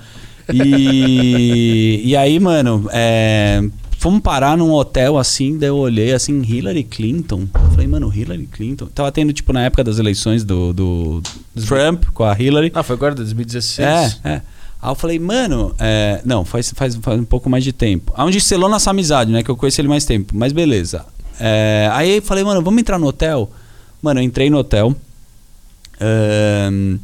E, 0.53 2.03
e 2.05 2.17
aí, 2.17 2.41
mano, 2.41 2.89
é, 2.93 3.63
fomos 3.99 4.21
parar 4.21 4.57
num 4.57 4.73
hotel 4.73 5.19
assim, 5.19 5.59
daí 5.59 5.69
eu 5.69 5.77
olhei 5.77 6.13
assim, 6.13 6.41
Hillary 6.43 6.85
Clinton. 6.85 7.47
Eu 7.55 7.71
falei, 7.71 7.87
mano, 7.87 8.13
Hillary 8.15 8.47
Clinton. 8.47 8.87
Tava 8.87 9.13
tendo, 9.13 9.33
tipo, 9.33 9.53
na 9.53 9.65
época 9.65 9.85
das 9.85 9.99
eleições 9.99 10.45
do, 10.45 10.73
do 10.73 11.23
Trump 11.67 12.05
com 12.15 12.25
a 12.25 12.39
Hillary. 12.39 12.71
Ah, 12.75 12.83
foi 12.83 12.97
agora, 12.97 13.15
2016. 13.15 14.21
É, 14.25 14.29
é. 14.29 14.43
Aí 14.81 14.91
eu 14.91 14.95
falei, 14.95 15.19
mano, 15.19 15.75
é, 15.79 16.21
não, 16.25 16.45
faz, 16.45 16.73
faz, 16.75 16.95
faz 16.97 17.21
um 17.21 17.25
pouco 17.25 17.51
mais 17.51 17.65
de 17.65 17.73
tempo. 17.73 18.13
Onde 18.17 18.41
selou 18.41 18.71
nossa 18.71 18.91
amizade, 18.91 19.33
né? 19.33 19.43
Que 19.43 19.51
eu 19.51 19.57
conheci 19.57 19.81
ele 19.81 19.89
mais 19.89 20.05
tempo, 20.05 20.33
mas 20.37 20.53
beleza. 20.53 21.05
É, 21.41 21.91
aí 21.93 22.17
eu 22.17 22.23
falei, 22.23 22.45
mano, 22.45 22.63
vamos 22.63 22.81
entrar 22.81 22.99
no 22.99 23.07
hotel? 23.07 23.51
Mano, 24.01 24.21
eu 24.21 24.25
entrei 24.25 24.49
no 24.49 24.59
hotel. 24.59 24.95
ahn, 26.01 26.99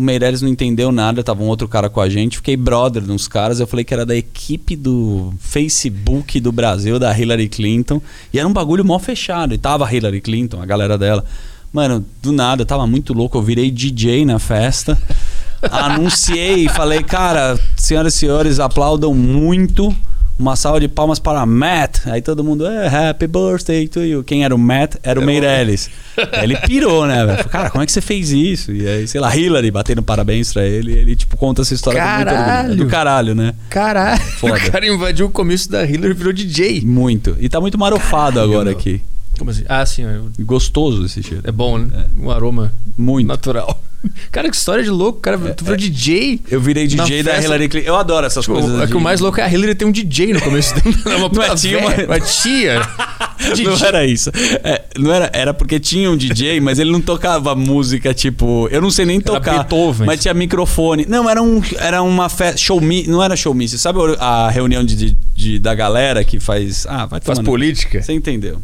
o 0.00 0.02
Meirelles 0.02 0.40
não 0.40 0.48
entendeu 0.48 0.90
nada, 0.90 1.22
tava 1.22 1.42
um 1.42 1.46
outro 1.46 1.68
cara 1.68 1.90
com 1.90 2.00
a 2.00 2.08
gente. 2.08 2.38
Fiquei 2.38 2.56
brother 2.56 3.02
de 3.02 3.12
uns 3.12 3.28
caras. 3.28 3.60
Eu 3.60 3.66
falei 3.66 3.84
que 3.84 3.92
era 3.92 4.06
da 4.06 4.16
equipe 4.16 4.74
do 4.74 5.30
Facebook 5.38 6.40
do 6.40 6.50
Brasil, 6.50 6.98
da 6.98 7.16
Hillary 7.16 7.50
Clinton. 7.50 8.00
E 8.32 8.38
era 8.38 8.48
um 8.48 8.52
bagulho 8.52 8.82
mó 8.82 8.98
fechado. 8.98 9.52
E 9.52 9.58
tava 9.58 9.86
a 9.86 9.94
Hillary 9.94 10.22
Clinton, 10.22 10.62
a 10.62 10.64
galera 10.64 10.96
dela. 10.96 11.22
Mano, 11.70 12.02
do 12.22 12.32
nada, 12.32 12.64
tava 12.64 12.86
muito 12.86 13.12
louco. 13.12 13.36
Eu 13.36 13.42
virei 13.42 13.70
DJ 13.70 14.24
na 14.24 14.38
festa. 14.38 14.98
Anunciei 15.70 16.64
e 16.64 16.68
falei, 16.70 17.02
cara, 17.02 17.60
senhoras 17.76 18.14
e 18.14 18.18
senhores, 18.18 18.58
aplaudam 18.58 19.12
muito. 19.12 19.94
Uma 20.40 20.56
salva 20.56 20.80
de 20.80 20.88
palmas 20.88 21.18
para 21.18 21.44
Matt. 21.44 22.06
Aí 22.06 22.22
todo 22.22 22.42
mundo, 22.42 22.66
é, 22.66 23.10
happy 23.10 23.26
birthday 23.26 23.86
to 23.86 24.00
you. 24.00 24.24
Quem 24.24 24.42
era 24.42 24.54
o 24.54 24.58
Matt? 24.58 24.94
Era 25.02 25.20
o 25.20 25.22
Meirelles. 25.22 25.90
Aí 26.32 26.44
ele 26.44 26.56
pirou, 26.56 27.06
né, 27.06 27.26
velho? 27.26 27.48
Cara, 27.50 27.68
como 27.68 27.82
é 27.82 27.86
que 27.86 27.92
você 27.92 28.00
fez 28.00 28.30
isso? 28.30 28.72
E 28.72 28.88
aí, 28.88 29.06
sei 29.06 29.20
lá, 29.20 29.36
Hillary 29.36 29.70
batendo 29.70 30.02
parabéns 30.02 30.50
pra 30.52 30.64
ele. 30.66 30.92
Ele, 30.92 31.14
tipo, 31.14 31.36
conta 31.36 31.60
essa 31.60 31.74
história 31.74 32.02
orgulho. 32.02 32.24
Caralho. 32.24 32.72
É 32.72 32.76
Do 32.76 32.86
caralho, 32.86 33.34
né? 33.34 33.54
Caralho. 33.68 34.20
Foda. 34.22 34.54
O 34.56 34.72
cara 34.72 34.86
invadiu 34.86 35.26
o 35.26 35.30
comício 35.30 35.70
da 35.70 35.84
Hillary 35.84 36.12
e 36.12 36.16
virou 36.16 36.32
DJ. 36.32 36.80
Muito. 36.86 37.36
E 37.38 37.46
tá 37.48 37.60
muito 37.60 37.76
marofado 37.78 38.36
Caralho, 38.36 38.50
agora 38.52 38.70
meu. 38.70 38.78
aqui. 38.78 39.02
Como 39.40 39.50
assim? 39.50 39.64
Ah, 39.68 39.84
sim. 39.86 40.04
é- 40.04 40.20
Gostoso 40.42 41.04
esse 41.06 41.22
cheiro. 41.22 41.42
É 41.46 41.50
bom, 41.50 41.78
né? 41.78 42.04
Um 42.16 42.30
aroma 42.30 42.72
Muito. 42.96 43.26
natural. 43.26 43.82
Cara, 44.32 44.48
que 44.50 44.56
história 44.56 44.82
de 44.84 44.88
louco. 44.90 45.18
Cara, 45.20 45.36
tu 45.54 45.64
virou 45.64 45.76
DJ. 45.78 46.40
Eu 46.50 46.60
virei 46.60 46.86
DJ 46.86 47.22
da 47.22 47.40
Hillary 47.40 47.68
Clinton. 47.68 47.86
Eu 47.88 47.96
adoro 47.96 48.26
essas 48.26 48.44
Tipo, 48.44 48.58
coisas. 48.60 48.80
é 48.80 48.86
que 48.86 48.96
o 48.96 49.00
mais 49.00 49.20
louco 49.20 49.40
é 49.40 49.42
a 49.44 49.52
Hillary 49.52 49.74
ter 49.74 49.84
um 49.86 49.90
DJ 49.92 50.32
no 50.34 50.40
começo 50.40 50.74
dela. 50.74 51.16
Uma 51.18 51.28
Não 51.30 51.42
é, 51.42 51.54
tinha 51.54 51.78
velha, 51.80 52.04
uma- 52.06 52.14
uma 52.16 52.20
tia. 52.20 52.80
Não 53.64 53.86
era 53.86 54.06
isso. 54.06 54.30
É, 54.62 54.82
não 54.98 55.10
era, 55.12 55.30
era 55.32 55.54
porque 55.54 55.80
tinha 55.80 56.10
um 56.10 56.16
DJ, 56.16 56.60
mas 56.60 56.78
ele 56.78 56.90
não 56.92 57.00
tocava 57.00 57.54
música 57.54 58.12
tipo. 58.12 58.68
Eu 58.70 58.82
não 58.82 58.90
sei 58.90 59.06
nem 59.06 59.18
tocar. 59.18 59.60
Beethoven. 59.60 60.06
Mas 60.06 60.20
tinha 60.20 60.34
microfone. 60.34 61.06
Não, 61.08 61.28
era, 61.28 61.42
um, 61.42 61.62
era 61.78 62.02
uma 62.02 62.28
festa. 62.28 62.58
Show 62.58 62.78
me. 62.82 63.06
Não 63.06 63.22
era 63.22 63.34
show 63.36 63.54
me. 63.54 63.66
Você 63.66 63.78
sabe 63.78 63.98
a 64.18 64.50
reunião 64.50 64.84
de, 64.84 65.16
de- 65.34 65.58
da 65.58 65.74
galera 65.74 66.22
que 66.22 66.38
faz. 66.38 66.84
Ah, 66.86 67.06
vai 67.06 67.18
Faz 67.20 67.38
tomar 67.38 67.42
no- 67.42 67.44
política. 67.50 68.02
Você 68.02 68.12
entendeu. 68.12 68.60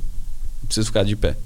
Preciso 0.66 0.86
ficar 0.86 1.04
de 1.04 1.16
pé. 1.16 1.36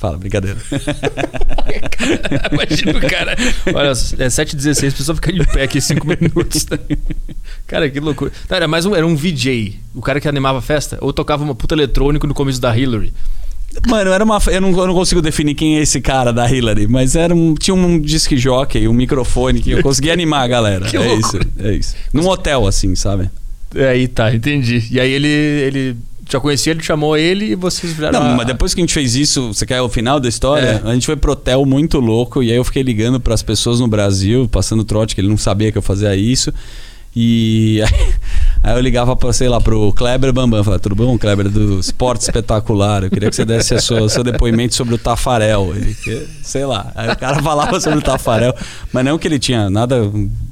Fala, 0.00 0.16
brincadeira. 0.16 0.56
Imagina 2.50 2.98
o 2.98 3.00
cara. 3.02 3.36
Olha, 3.74 3.88
é 3.88 3.92
7h16, 3.92 4.80
precisa 4.80 5.14
ficar 5.14 5.30
de 5.30 5.46
pé 5.46 5.64
aqui 5.64 5.78
5 5.78 6.06
minutos. 6.06 6.66
Cara, 7.68 7.88
que 7.90 8.00
loucura. 8.00 8.32
Não, 8.48 8.56
era 8.56 8.66
mais 8.66 8.86
um, 8.86 8.96
era 8.96 9.06
um 9.06 9.14
VJ, 9.14 9.78
o 9.94 10.00
cara 10.00 10.18
que 10.18 10.26
animava 10.26 10.58
a 10.58 10.62
festa, 10.62 10.96
ou 11.02 11.12
tocava 11.12 11.44
uma 11.44 11.54
puta 11.54 11.74
eletrônico 11.74 12.26
no 12.26 12.32
começo 12.32 12.58
da 12.58 12.76
Hillary. 12.76 13.12
Mano, 13.86 14.10
era 14.10 14.24
uma. 14.24 14.38
Eu 14.50 14.60
não, 14.60 14.70
eu 14.70 14.86
não 14.86 14.94
consigo 14.94 15.20
definir 15.20 15.54
quem 15.54 15.76
é 15.76 15.82
esse 15.82 16.00
cara 16.00 16.32
da 16.32 16.50
Hillary, 16.50 16.88
mas 16.88 17.14
era 17.14 17.34
um, 17.34 17.54
tinha 17.54 17.74
um 17.74 18.00
disc 18.00 18.34
jockey, 18.36 18.88
um 18.88 18.94
microfone 18.94 19.60
que 19.60 19.70
eu 19.70 19.82
conseguia 19.82 20.14
animar 20.14 20.42
a 20.42 20.48
galera. 20.48 20.86
Que 20.90 20.96
é 20.96 21.14
isso, 21.14 21.38
é 21.58 21.72
isso. 21.72 21.94
Num 22.12 22.26
hotel, 22.26 22.66
assim, 22.66 22.96
sabe? 22.96 23.30
É, 23.74 23.90
Aí 23.90 24.08
tá, 24.08 24.34
entendi. 24.34 24.82
E 24.90 24.98
aí 24.98 25.12
ele, 25.12 25.28
ele 25.28 25.96
já 26.32 26.40
conhecia, 26.40 26.72
ele 26.72 26.82
chamou 26.82 27.16
ele 27.16 27.52
e 27.52 27.54
vocês 27.54 27.92
viraram. 27.92 28.20
Não, 28.20 28.30
a- 28.32 28.36
mas 28.36 28.46
depois 28.46 28.72
que 28.74 28.80
a 28.80 28.82
gente 28.82 28.94
fez 28.94 29.14
isso, 29.16 29.48
você 29.48 29.64
quer 29.66 29.80
o 29.80 29.88
final 29.88 30.18
da 30.20 30.28
história? 30.28 30.82
É. 30.84 30.88
A 30.88 30.94
gente 30.94 31.06
foi 31.06 31.16
pro 31.16 31.32
hotel 31.32 31.64
muito 31.66 31.98
louco 31.98 32.42
e 32.42 32.50
aí 32.50 32.56
eu 32.56 32.64
fiquei 32.64 32.82
ligando 32.82 33.18
pras 33.20 33.42
pessoas 33.42 33.80
no 33.80 33.88
Brasil, 33.88 34.48
passando 34.48 34.84
trote, 34.84 35.14
que 35.14 35.20
ele 35.20 35.28
não 35.28 35.36
sabia 35.38 35.70
que 35.72 35.78
eu 35.78 35.82
fazia 35.82 36.14
isso. 36.16 36.52
E 37.14 37.80
aí, 37.82 37.88
Aí 38.62 38.74
eu 38.76 38.80
ligava 38.80 39.16
pra, 39.16 39.32
sei 39.32 39.48
lá, 39.48 39.58
pro 39.60 39.92
Kleber 39.92 40.32
Bambam. 40.32 40.62
Falava, 40.62 40.80
tudo 40.80 40.94
bom, 40.94 41.16
Kleber, 41.18 41.48
do 41.48 41.78
Esporte 41.80 42.22
Espetacular. 42.22 43.04
Eu 43.04 43.10
queria 43.10 43.30
que 43.30 43.36
você 43.36 43.44
desse 43.44 43.74
a 43.74 43.80
sua- 43.80 44.08
seu 44.08 44.22
depoimento 44.22 44.74
sobre 44.74 44.94
o 44.94 44.98
Tafarel. 44.98 45.72
Ele, 45.74 45.96
sei 46.42 46.66
lá. 46.66 46.92
Aí 46.94 47.08
o 47.10 47.16
cara 47.16 47.42
falava 47.42 47.80
sobre 47.80 47.98
o 47.98 48.02
Tafarel. 48.02 48.54
Mas 48.92 49.04
não 49.04 49.18
que 49.18 49.26
ele 49.26 49.38
tinha 49.38 49.70
nada. 49.70 49.96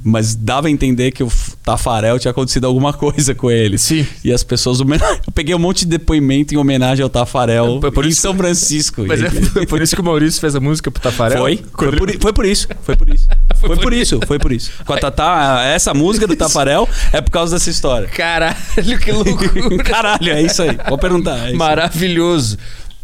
Mas 0.03 0.33
dava 0.33 0.67
a 0.67 0.71
entender 0.71 1.11
que 1.11 1.23
o 1.23 1.31
Tafarel 1.63 2.17
tinha 2.17 2.31
acontecido 2.31 2.65
alguma 2.65 2.93
coisa 2.93 3.35
com 3.35 3.51
ele. 3.51 3.77
Sim. 3.77 4.05
E 4.23 4.33
as 4.33 4.43
pessoas. 4.43 4.79
Eu 4.79 4.87
peguei 5.33 5.53
um 5.53 5.59
monte 5.59 5.79
de 5.81 5.87
depoimento 5.87 6.53
em 6.53 6.57
homenagem 6.57 7.03
ao 7.03 7.09
Tafarel 7.09 7.79
É 7.83 7.91
por 7.91 8.05
em 8.05 8.09
isso- 8.09 8.21
São 8.21 8.33
Francisco. 8.35 9.03
Mas 9.07 9.21
é, 9.21 9.65
por 9.67 9.81
isso 9.81 9.95
que 9.95 10.01
o 10.01 10.05
Maurício 10.05 10.41
fez 10.41 10.55
a 10.55 10.59
música 10.59 10.89
pro 10.89 11.01
Tafarel? 11.01 11.37
Foi? 11.39 11.59
Foi 11.77 11.91
por, 11.97 12.21
foi 12.21 12.33
por 12.33 12.45
isso. 12.45 12.67
Foi 12.81 12.95
por 12.95 13.09
isso. 13.09 13.27
Foi 13.59 13.75
por 13.75 13.91
isso. 13.93 14.19
Foi 14.25 14.39
por 14.39 14.51
isso. 14.53 14.71
Com 14.85 14.93
a 14.93 14.97
Tatá, 14.97 15.61
essa 15.65 15.93
música 15.93 16.25
do 16.25 16.33
Tafarel 16.37 16.87
é 17.11 17.19
por 17.19 17.29
causa 17.29 17.57
dessa 17.57 17.69
história. 17.69 17.98
Caralho, 18.07 18.99
que 19.01 19.11
loucura. 19.11 19.77
Caralho, 19.83 20.31
é 20.31 20.41
isso 20.41 20.61
aí. 20.61 20.77
Vou 20.87 20.97
perguntar. 20.97 21.49
É. 21.49 21.53
Maravilhoso. 21.53 22.57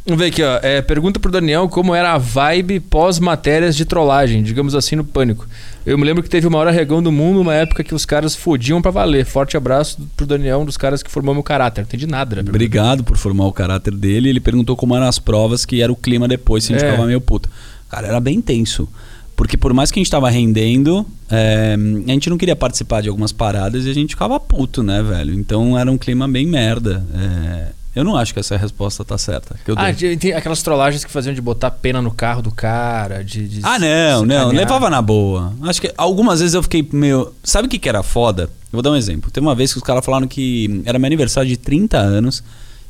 Vamos 0.07 0.19
ver 0.19 0.27
aqui, 0.27 0.43
ó. 0.43 0.59
É, 0.61 0.83
pergunta 0.83 1.19
pro 1.19 1.31
Daniel 1.31 1.67
como 1.67 1.95
era 1.95 2.13
a 2.13 2.17
vibe 2.19 2.79
pós-matérias 2.79 3.75
de 3.75 3.85
trollagem, 3.85 4.43
digamos 4.43 4.75
assim, 4.75 4.95
no 4.95 5.03
pânico. 5.03 5.47
Eu 5.83 5.97
me 5.97 6.03
lembro 6.05 6.21
que 6.21 6.29
teve 6.29 6.45
o 6.45 6.51
maior 6.51 6.67
arregão 6.67 7.01
do 7.01 7.11
mundo, 7.11 7.41
uma 7.41 7.55
época 7.55 7.83
que 7.83 7.93
os 7.95 8.05
caras 8.05 8.35
fodiam 8.35 8.81
pra 8.83 8.91
valer. 8.91 9.25
Forte 9.25 9.57
abraço 9.57 9.97
pro 10.15 10.27
Daniel, 10.27 10.59
um 10.59 10.65
dos 10.65 10.77
caras 10.77 11.01
que 11.01 11.09
formou 11.09 11.33
meu 11.33 11.41
caráter. 11.43 11.81
Não 11.81 11.87
entendi 11.87 12.05
nada, 12.05 12.35
né? 12.35 12.43
Obrigado 12.47 13.03
por 13.03 13.17
formar 13.17 13.47
o 13.47 13.51
caráter 13.51 13.95
dele. 13.95 14.29
Ele 14.29 14.39
perguntou 14.39 14.75
como 14.75 14.95
eram 14.95 15.07
as 15.07 15.17
provas, 15.17 15.65
que 15.65 15.81
era 15.81 15.91
o 15.91 15.95
clima 15.95 16.27
depois, 16.27 16.63
se 16.63 16.73
a 16.73 16.77
gente 16.77 16.85
É. 16.85 16.91
ficava 16.91 17.07
meio 17.07 17.19
puto. 17.21 17.49
Cara, 17.89 18.07
era 18.07 18.19
bem 18.19 18.39
tenso. 18.41 18.87
Porque 19.35 19.57
por 19.57 19.73
mais 19.73 19.91
que 19.91 19.99
a 19.99 20.01
gente 20.01 20.09
tava 20.11 20.29
rendendo, 20.29 21.05
é, 21.29 21.75
a 22.07 22.11
gente 22.11 22.29
não 22.29 22.37
queria 22.37 22.55
participar 22.55 23.01
de 23.01 23.09
algumas 23.09 23.31
paradas 23.31 23.85
e 23.85 23.89
a 23.89 23.93
gente 23.93 24.11
ficava 24.11 24.39
puto, 24.39 24.81
né, 24.81 25.03
velho? 25.03 25.33
Então 25.33 25.77
era 25.77 25.91
um 25.91 25.97
clima 25.97 26.27
bem 26.27 26.45
merda. 26.47 27.03
É, 27.13 27.67
eu 27.93 28.03
não 28.03 28.15
acho 28.15 28.33
que 28.33 28.39
essa 28.39 28.55
resposta 28.57 29.03
tá 29.03 29.17
certa. 29.17 29.55
Ah, 29.75 29.91
de- 29.91 30.15
tem 30.17 30.33
aquelas 30.33 30.61
trollagens 30.63 31.03
que 31.03 31.11
faziam 31.11 31.33
de 31.33 31.41
botar 31.41 31.71
pena 31.71 32.01
no 32.01 32.11
carro 32.11 32.41
do 32.41 32.51
cara, 32.51 33.23
de. 33.23 33.47
de 33.47 33.59
Ah, 33.63 33.77
não, 33.79 34.25
não, 34.25 34.35
sacanear. 34.37 34.49
levava 34.51 34.89
na 34.89 35.01
boa. 35.01 35.53
Acho 35.63 35.81
que 35.81 35.93
algumas 35.97 36.39
vezes 36.39 36.53
eu 36.55 36.63
fiquei 36.63 36.87
meio. 36.93 37.33
Sabe 37.43 37.67
o 37.67 37.69
que, 37.69 37.77
que 37.79 37.89
era 37.89 38.03
foda? 38.03 38.43
Eu 38.43 38.49
vou 38.73 38.81
dar 38.81 38.91
um 38.91 38.95
exemplo. 38.95 39.29
Teve 39.31 39.45
uma 39.45 39.55
vez 39.55 39.71
que 39.71 39.77
os 39.79 39.83
caras 39.83 40.03
falaram 40.05 40.27
que 40.27 40.81
era 40.85 40.97
meu 40.99 41.07
aniversário 41.07 41.49
de 41.49 41.57
30 41.57 41.97
anos 41.97 42.41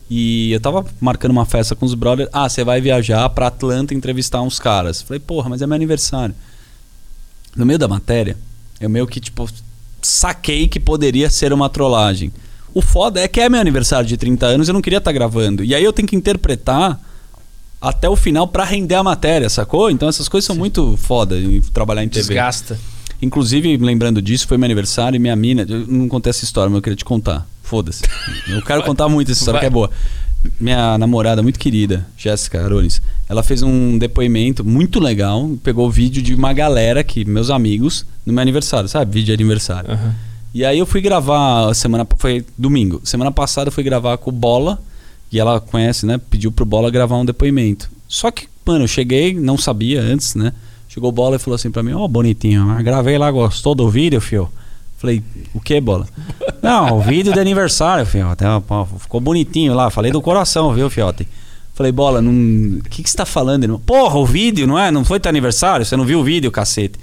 e 0.09 0.51
eu 0.51 0.59
tava 0.59 0.85
marcando 0.99 1.31
uma 1.31 1.45
festa 1.45 1.75
com 1.75 1.85
os 1.85 1.93
brothers. 1.93 2.29
Ah, 2.31 2.47
você 2.47 2.63
vai 2.63 2.79
viajar 2.79 3.27
pra 3.29 3.47
Atlanta 3.47 3.93
entrevistar 3.93 4.41
uns 4.41 4.59
caras. 4.59 5.01
Falei, 5.01 5.19
porra, 5.19 5.49
mas 5.49 5.61
é 5.61 5.67
meu 5.67 5.75
aniversário. 5.75 6.35
No 7.55 7.65
meio 7.65 7.79
da 7.79 7.87
matéria, 7.87 8.37
eu 8.79 8.89
meio 8.89 9.07
que, 9.07 9.19
tipo, 9.19 9.49
saquei 10.01 10.67
que 10.67 10.79
poderia 10.79 11.29
ser 11.29 11.51
uma 11.53 11.69
trollagem. 11.69 12.31
O 12.73 12.81
foda 12.81 13.19
é 13.19 13.27
que 13.27 13.39
é 13.39 13.49
meu 13.49 13.59
aniversário 13.59 14.07
de 14.07 14.17
30 14.17 14.45
anos, 14.45 14.67
eu 14.67 14.73
não 14.73 14.81
queria 14.81 14.97
estar 14.97 15.11
gravando. 15.11 15.63
E 15.63 15.73
aí 15.73 15.83
eu 15.83 15.93
tenho 15.93 16.07
que 16.07 16.15
interpretar 16.15 16.99
até 17.81 18.09
o 18.09 18.15
final 18.15 18.47
pra 18.47 18.63
render 18.63 18.95
a 18.95 19.03
matéria, 19.03 19.49
sacou? 19.49 19.89
Então 19.89 20.09
essas 20.09 20.27
coisas 20.27 20.45
são 20.45 20.55
muito 20.55 20.97
foda 20.97 21.37
em 21.37 21.61
trabalhar 21.61 22.03
em 22.03 22.09
TV. 22.09 22.27
Desgasta. 22.27 22.79
Inclusive, 23.21 23.77
lembrando 23.77 24.21
disso, 24.21 24.47
foi 24.47 24.57
meu 24.57 24.65
aniversário 24.65 25.15
e 25.15 25.19
minha 25.19 25.35
mina. 25.35 25.65
Eu 25.67 25.87
não 25.87 26.07
contei 26.07 26.29
essa 26.29 26.43
história, 26.43 26.69
mas 26.69 26.77
eu 26.77 26.81
queria 26.81 26.97
te 26.97 27.05
contar. 27.05 27.47
Foda-se. 27.65 28.03
Eu 28.47 28.61
quero 28.61 28.83
contar 28.83 29.09
muito 29.09 29.31
essa 29.31 29.39
história 29.39 29.59
Vai. 29.59 29.61
que 29.61 29.67
é 29.67 29.69
boa. 29.69 29.89
Minha 30.59 30.97
namorada 30.99 31.41
muito 31.41 31.57
querida, 31.57 32.05
Jéssica 32.15 32.63
Arones, 32.63 33.01
ela 33.27 33.41
fez 33.41 33.63
um 33.63 33.97
depoimento 33.97 34.63
muito 34.63 34.99
legal. 34.99 35.49
Pegou 35.63 35.87
o 35.87 35.91
vídeo 35.91 36.21
de 36.21 36.35
uma 36.35 36.53
galera 36.53 37.03
que, 37.03 37.25
meus 37.25 37.49
amigos, 37.49 38.05
no 38.23 38.31
meu 38.31 38.41
aniversário, 38.43 38.87
sabe? 38.87 39.11
Vídeo 39.11 39.25
de 39.25 39.33
aniversário. 39.33 39.91
Aham. 39.91 40.15
E 40.53 40.63
aí 40.63 40.79
eu 40.79 40.85
fui 40.85 41.01
gravar 41.01 41.73
semana 41.73 42.07
foi 42.17 42.45
domingo. 42.57 43.01
Semana 43.03 43.31
passada 43.31 43.69
eu 43.69 43.71
fui 43.71 43.83
gravar 43.83 44.17
com 44.17 44.29
o 44.29 44.33
Bola 44.33 44.79
e 45.31 45.39
ela 45.39 45.59
conhece, 45.59 46.05
né? 46.05 46.21
Pediu 46.29 46.51
pro 46.51 46.63
Bola 46.63 46.91
gravar 46.91 47.17
um 47.17 47.25
depoimento. 47.25 47.89
Só 48.07 48.29
que, 48.29 48.47
mano, 48.65 48.83
eu 48.83 48.87
cheguei, 48.87 49.33
não 49.33 49.57
sabia 49.57 50.01
antes, 50.01 50.35
né? 50.35 50.53
Chegou 50.87 51.09
o 51.09 51.11
Bola 51.11 51.35
e 51.35 51.39
falou 51.39 51.55
assim 51.55 51.71
pra 51.71 51.83
mim: 51.83 51.93
"Ó, 51.93 52.07
bonitinho, 52.07 52.67
mas 52.67 52.83
gravei 52.83 53.17
lá, 53.17 53.29
gostou 53.31 53.73
do 53.73 53.89
vídeo, 53.89 54.21
fio?" 54.21 54.49
Falei: 54.97 55.21
"O 55.53 55.59
que, 55.59 55.79
Bola?" 55.79 56.07
"Não, 56.61 56.97
o 56.97 57.01
vídeo 57.01 57.33
de 57.33 57.39
aniversário, 57.39 58.05
fio. 58.05 58.27
Até, 58.27 58.45
pô, 58.61 58.85
ficou 58.99 59.19
bonitinho 59.19 59.73
lá, 59.73 59.89
falei 59.89 60.11
do 60.11 60.21
coração, 60.21 60.73
viu, 60.73 60.89
fiote?" 60.89 61.27
Falei, 61.75 61.91
bola, 61.91 62.21
não... 62.21 62.79
o 62.79 62.83
que, 62.83 63.03
que 63.03 63.09
você 63.09 63.17
tá 63.17 63.25
falando? 63.25 63.77
Porra, 63.79 64.17
o 64.17 64.25
vídeo, 64.25 64.65
não 64.65 64.79
é? 64.79 64.89
Não 64.91 65.03
foi 65.03 65.19
teu 65.19 65.29
aniversário? 65.29 65.85
Você 65.85 65.97
não 65.97 66.05
viu 66.05 66.21
o 66.21 66.23
vídeo, 66.23 66.49
cacete? 66.49 66.97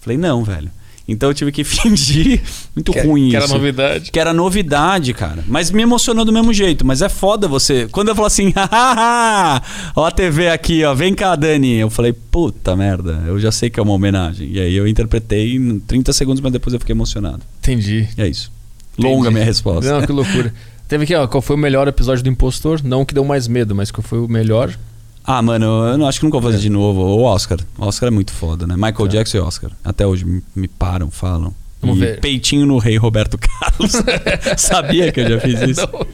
Falei, 0.00 0.16
não, 0.16 0.44
velho. 0.44 0.70
Então 1.12 1.30
eu 1.30 1.34
tive 1.34 1.52
que 1.52 1.62
fingir. 1.64 2.40
Muito 2.74 2.92
Que- 2.92 3.00
ruim 3.00 3.30
que 3.30 3.36
era 3.36 3.44
isso. 3.44 3.54
novidade. 3.54 4.10
Que 4.10 4.18
era 4.18 4.32
novidade, 4.32 5.14
cara. 5.14 5.44
Mas 5.46 5.70
me 5.70 5.82
emocionou 5.82 6.24
do 6.24 6.32
mesmo 6.32 6.52
jeito. 6.52 6.84
Mas 6.86 7.02
é 7.02 7.08
foda 7.08 7.46
você. 7.46 7.86
Quando 7.90 8.08
eu 8.08 8.14
falo 8.14 8.26
assim, 8.26 8.50
hahaha, 8.56 9.62
ó 9.94 10.06
a 10.06 10.10
TV 10.10 10.48
aqui, 10.48 10.84
ó, 10.84 10.94
vem 10.94 11.14
cá, 11.14 11.36
Dani. 11.36 11.74
Eu 11.76 11.90
falei, 11.90 12.12
puta 12.12 12.74
merda, 12.74 13.22
eu 13.26 13.38
já 13.38 13.52
sei 13.52 13.70
que 13.70 13.78
é 13.78 13.82
uma 13.82 13.92
homenagem. 13.92 14.50
E 14.52 14.60
aí 14.60 14.74
eu 14.74 14.88
interpretei 14.88 15.54
em 15.56 15.78
30 15.78 16.12
segundos, 16.12 16.40
mas 16.40 16.52
depois 16.52 16.72
eu 16.74 16.80
fiquei 16.80 16.92
emocionado. 16.94 17.40
Entendi. 17.60 18.08
E 18.16 18.22
é 18.22 18.28
isso. 18.28 18.50
Longa 18.98 19.20
Entendi. 19.20 19.34
minha 19.34 19.44
resposta. 19.44 19.90
Não, 19.92 20.04
que 20.04 20.12
loucura. 20.12 20.52
Teve 20.88 21.04
aqui, 21.04 21.14
ó, 21.14 21.26
qual 21.26 21.40
foi 21.40 21.56
o 21.56 21.58
melhor 21.58 21.88
episódio 21.88 22.22
do 22.22 22.28
Impostor? 22.28 22.80
Não 22.84 23.00
o 23.00 23.06
que 23.06 23.14
deu 23.14 23.24
mais 23.24 23.48
medo, 23.48 23.74
mas 23.74 23.90
qual 23.90 24.02
foi 24.02 24.18
o 24.18 24.28
melhor? 24.28 24.76
Ah, 25.24 25.40
mano, 25.40 25.64
eu 25.86 25.96
não 25.98 26.06
acho 26.06 26.18
que 26.18 26.24
nunca 26.26 26.38
vou 26.40 26.50
fazer 26.50 26.58
É. 26.58 26.62
de 26.62 26.68
novo. 26.70 27.00
O 27.00 27.22
Oscar. 27.22 27.58
O 27.78 27.86
Oscar 27.86 28.08
é 28.08 28.10
muito 28.10 28.32
foda, 28.32 28.66
né? 28.66 28.74
Michael 28.74 28.94
Tá. 28.96 29.06
Jackson 29.06 29.36
e 29.36 29.40
Oscar. 29.40 29.70
Até 29.84 30.06
hoje 30.06 30.24
me 30.54 30.66
param, 30.68 31.10
falam. 31.10 31.54
Vamos 31.82 31.98
ver. 31.98 32.20
peitinho 32.20 32.64
no 32.64 32.78
rei 32.78 32.96
Roberto 32.96 33.36
Carlos. 33.38 33.92
Sabia 34.56 35.10
que 35.10 35.20
eu 35.20 35.28
já 35.30 35.40
fiz 35.40 35.60
isso? 35.68 35.88
Não. 35.92 36.06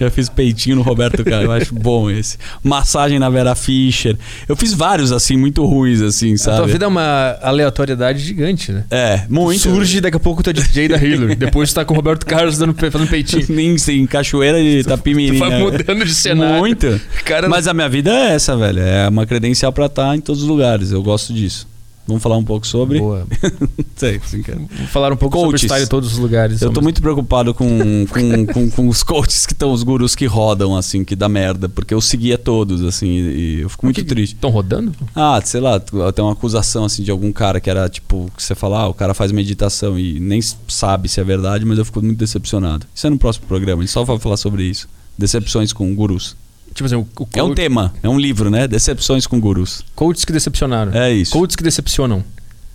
Já 0.00 0.10
fiz 0.10 0.28
peitinho 0.28 0.76
no 0.76 0.82
Roberto 0.82 1.22
Carlos. 1.24 1.44
Eu 1.44 1.52
acho 1.52 1.74
bom 1.74 2.10
esse. 2.10 2.36
Massagem 2.62 3.18
na 3.18 3.30
Vera 3.30 3.54
Fischer. 3.54 4.16
Eu 4.48 4.56
fiz 4.56 4.72
vários, 4.74 5.12
assim, 5.12 5.36
muito 5.36 5.64
ruins, 5.64 6.00
assim, 6.00 6.34
A 6.34 6.36
tua 6.36 6.56
sabe? 6.56 6.72
vida 6.72 6.84
é 6.84 6.88
uma 6.88 7.38
aleatoriedade 7.40 8.18
gigante, 8.18 8.72
né? 8.72 8.84
É, 8.90 9.22
muito. 9.28 9.60
Surge 9.60 10.00
daqui 10.00 10.16
a 10.16 10.20
pouco 10.20 10.42
tu 10.42 10.50
é 10.50 10.52
DJ 10.52 10.88
da 10.88 10.96
Hillary. 10.96 11.34
Depois 11.36 11.70
tu 11.70 11.76
tá 11.76 11.84
com 11.84 11.94
o 11.94 11.96
Roberto 11.96 12.26
Carlos 12.26 12.58
dando, 12.58 12.74
fazendo 12.74 13.08
peitinho. 13.08 13.46
Nem 13.48 13.76
em 13.88 14.06
cachoeira 14.06 14.60
de 14.60 14.80
Itapimirim. 14.80 15.34
Tu 15.34 15.38
vai 15.38 15.50
né? 15.50 15.58
mudando 15.60 16.04
de 16.04 16.14
cenário. 16.14 16.58
Muito. 16.58 17.00
Cara, 17.24 17.48
Mas 17.48 17.66
a 17.66 17.74
minha 17.74 17.88
vida 17.88 18.10
é 18.10 18.34
essa, 18.34 18.56
velho. 18.56 18.80
É 18.80 19.08
uma 19.08 19.24
credencial 19.26 19.72
pra 19.72 19.86
estar 19.86 20.16
em 20.16 20.20
todos 20.20 20.42
os 20.42 20.48
lugares. 20.48 20.90
Eu 20.90 21.02
gosto 21.02 21.32
disso. 21.32 21.66
Vamos 22.06 22.22
falar 22.22 22.36
um 22.36 22.44
pouco 22.44 22.66
sobre? 22.66 22.98
Boa. 22.98 23.26
Sei. 23.94 24.18
Vamos 24.18 24.90
falar 24.90 25.12
um 25.12 25.16
pouco 25.16 25.36
sobre 25.36 25.52
Coaches. 25.52 25.70
style 25.70 25.84
em 25.84 25.88
todos 25.88 26.12
os 26.12 26.18
lugares. 26.18 26.60
Eu 26.60 26.72
tô 26.72 26.80
muito 26.80 27.00
preocupado 27.00 27.54
com, 27.54 28.06
com, 28.10 28.46
com, 28.46 28.70
com 28.70 28.88
os 28.88 29.02
coaches 29.02 29.46
que 29.46 29.52
estão, 29.52 29.72
os 29.72 29.82
gurus 29.82 30.14
que 30.16 30.26
rodam, 30.26 30.76
assim, 30.76 31.04
que 31.04 31.14
dá 31.14 31.28
merda. 31.28 31.68
Porque 31.68 31.94
eu 31.94 32.00
seguia 32.00 32.36
todos, 32.36 32.82
assim, 32.82 33.08
e 33.08 33.60
eu 33.60 33.68
fico 33.68 33.86
muito 33.86 34.04
triste. 34.04 34.34
Estão 34.34 34.50
rodando? 34.50 34.92
Ah, 35.14 35.40
sei 35.44 35.60
lá, 35.60 35.78
tem 35.78 36.24
uma 36.24 36.32
acusação, 36.32 36.84
assim, 36.84 37.02
de 37.02 37.10
algum 37.10 37.32
cara 37.32 37.60
que 37.60 37.70
era, 37.70 37.88
tipo, 37.88 38.30
que 38.36 38.42
você 38.42 38.54
fala, 38.54 38.80
ah, 38.80 38.88
o 38.88 38.94
cara 38.94 39.14
faz 39.14 39.30
meditação 39.30 39.98
e 39.98 40.18
nem 40.18 40.40
sabe 40.68 41.08
se 41.08 41.20
é 41.20 41.24
verdade, 41.24 41.64
mas 41.64 41.78
eu 41.78 41.84
fico 41.84 42.02
muito 42.02 42.18
decepcionado. 42.18 42.86
Isso 42.94 43.06
é 43.06 43.10
no 43.10 43.18
próximo 43.18 43.46
programa, 43.46 43.82
a 43.82 43.84
gente 43.84 43.92
só 43.92 44.02
vai 44.02 44.18
falar 44.18 44.36
sobre 44.36 44.64
isso. 44.64 44.88
Decepções 45.16 45.72
com 45.72 45.94
gurus. 45.94 46.36
Tipo 46.74 46.86
assim, 46.86 46.94
o, 46.96 47.00
o 47.00 47.28
É 47.34 47.42
um 47.42 47.48
coach- 47.48 47.56
tema, 47.56 47.92
é 48.02 48.08
um 48.08 48.18
livro, 48.18 48.50
né? 48.50 48.66
Decepções 48.66 49.26
com 49.26 49.38
gurus. 49.40 49.84
coaches 49.94 50.24
que 50.24 50.32
decepcionaram. 50.32 50.92
É 50.94 51.12
isso. 51.12 51.32
Coaches 51.32 51.56
que 51.56 51.62
decepcionam. 51.62 52.24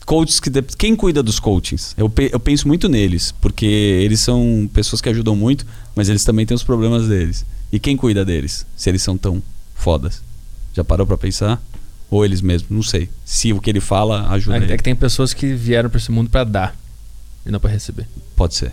Coaches 0.05 0.39
que. 0.39 0.49
de- 0.49 0.61
Quem 0.77 0.95
cuida 0.95 1.21
dos 1.21 1.39
coachings? 1.39 1.93
Eu, 1.97 2.09
pe- 2.09 2.29
eu 2.31 2.39
penso 2.39 2.67
muito 2.67 2.87
neles, 2.87 3.33
porque 3.41 3.65
eles 3.65 4.19
são 4.21 4.69
pessoas 4.73 5.01
que 5.01 5.09
ajudam 5.09 5.35
muito, 5.35 5.65
mas 5.95 6.07
eles 6.09 6.23
também 6.23 6.45
têm 6.45 6.55
os 6.55 6.63
problemas 6.63 7.07
deles. 7.07 7.45
E 7.71 7.79
quem 7.79 7.97
cuida 7.97 8.23
deles? 8.23 8.65
Se 8.75 8.89
eles 8.89 9.01
são 9.03 9.17
tão 9.17 9.41
fodas? 9.75 10.21
Já 10.73 10.83
parou 10.83 11.05
pra 11.05 11.17
pensar? 11.17 11.61
Ou 12.09 12.23
eles 12.23 12.39
mesmos? 12.39 12.69
Não 12.71 12.83
sei. 12.83 13.09
Se 13.25 13.51
o 13.51 13.59
que 13.59 13.69
ele 13.69 13.81
fala 13.81 14.29
ajuda 14.31 14.55
É, 14.57 14.61
ele. 14.63 14.71
é 14.73 14.77
que 14.77 14.83
tem 14.83 14.95
pessoas 14.95 15.33
que 15.33 15.53
vieram 15.53 15.89
pra 15.89 15.97
esse 15.99 16.09
mundo 16.11 16.29
pra 16.29 16.45
dar 16.45 16.73
e 17.45 17.51
não 17.51 17.59
pra 17.59 17.69
receber. 17.69 18.07
Pode 18.35 18.55
ser. 18.55 18.71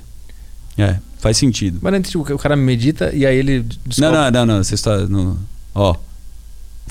É, 0.76 0.96
faz 1.18 1.36
sentido. 1.36 1.78
Mas 1.80 1.92
não 1.92 1.98
entendi, 1.98 2.18
o 2.18 2.38
cara 2.38 2.56
medita 2.56 3.10
e 3.14 3.24
aí 3.24 3.36
ele 3.36 3.64
descobre... 3.86 4.00
Não, 4.16 4.30
não, 4.30 4.30
não, 4.30 4.46
não. 4.56 4.64
Você 4.64 4.74
está. 4.74 4.96
No... 4.98 5.38
Ó. 5.74 5.94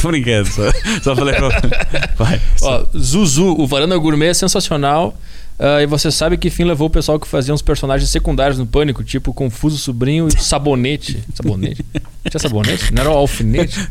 Tô 0.01 0.07
brincando, 0.07 0.49
só, 0.49 0.63
só 1.03 1.15
falei 1.15 1.35
pra. 1.35 1.49
Vai. 2.17 2.41
Ó, 2.61 2.85
Zuzu, 2.97 3.55
o 3.59 3.67
Varanda 3.67 3.95
Gourmet 3.97 4.27
é 4.27 4.33
sensacional. 4.33 5.15
ah, 5.59 5.81
e 5.81 5.85
você 5.85 6.11
sabe 6.11 6.35
que 6.35 6.49
fim 6.49 6.63
levou 6.63 6.87
o 6.87 6.89
pessoal 6.89 7.19
que 7.19 7.27
fazia 7.27 7.53
uns 7.53 7.61
personagens 7.61 8.09
secundários 8.09 8.57
no 8.57 8.65
Pânico, 8.65 9.03
tipo 9.03 9.33
Confuso 9.33 9.77
Sobrinho 9.77 10.27
e 10.27 10.41
Sabonete. 10.41 11.23
Sabonete? 11.35 11.85
Tinha 12.27 12.39
sabonete? 12.39 12.93
Não 12.93 13.01
era 13.01 13.11
o 13.11 13.13
alfinete? 13.17 13.87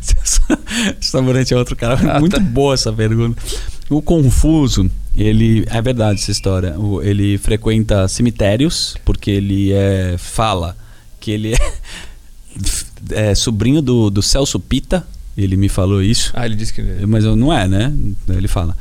Sabonete 0.99 1.53
é 1.53 1.57
outro 1.57 1.75
cara. 1.75 2.15
Ah, 2.15 2.19
Muito 2.19 2.35
tá. 2.35 2.41
boa 2.41 2.73
essa 2.73 2.91
pergunta. 2.91 3.41
O 3.89 4.01
Confuso, 4.01 4.91
ele. 5.17 5.65
É 5.69 5.81
verdade 5.81 6.19
essa 6.19 6.31
história. 6.31 6.77
O- 6.79 7.01
ele 7.01 7.37
frequenta 7.37 8.07
cemitérios, 8.07 8.95
porque 9.05 9.31
ele 9.31 9.71
é. 9.71 10.15
Fala 10.17 10.75
que 11.19 11.31
ele 11.31 11.53
é, 11.53 11.57
é 13.31 13.35
sobrinho 13.35 13.81
do, 13.81 14.09
do 14.09 14.21
Celso 14.21 14.59
Pita. 14.59 15.05
Ele 15.35 15.57
me 15.57 15.67
falou 15.69 16.01
isso. 16.01 16.31
Ah, 16.35 16.45
ele 16.45 16.55
disse 16.55 16.71
que... 16.73 16.81
Mas 17.07 17.23
eu- 17.25 17.35
não 17.35 17.51
é, 17.51 17.67
né? 17.67 17.91
Ele 18.29 18.47
fala. 18.47 18.77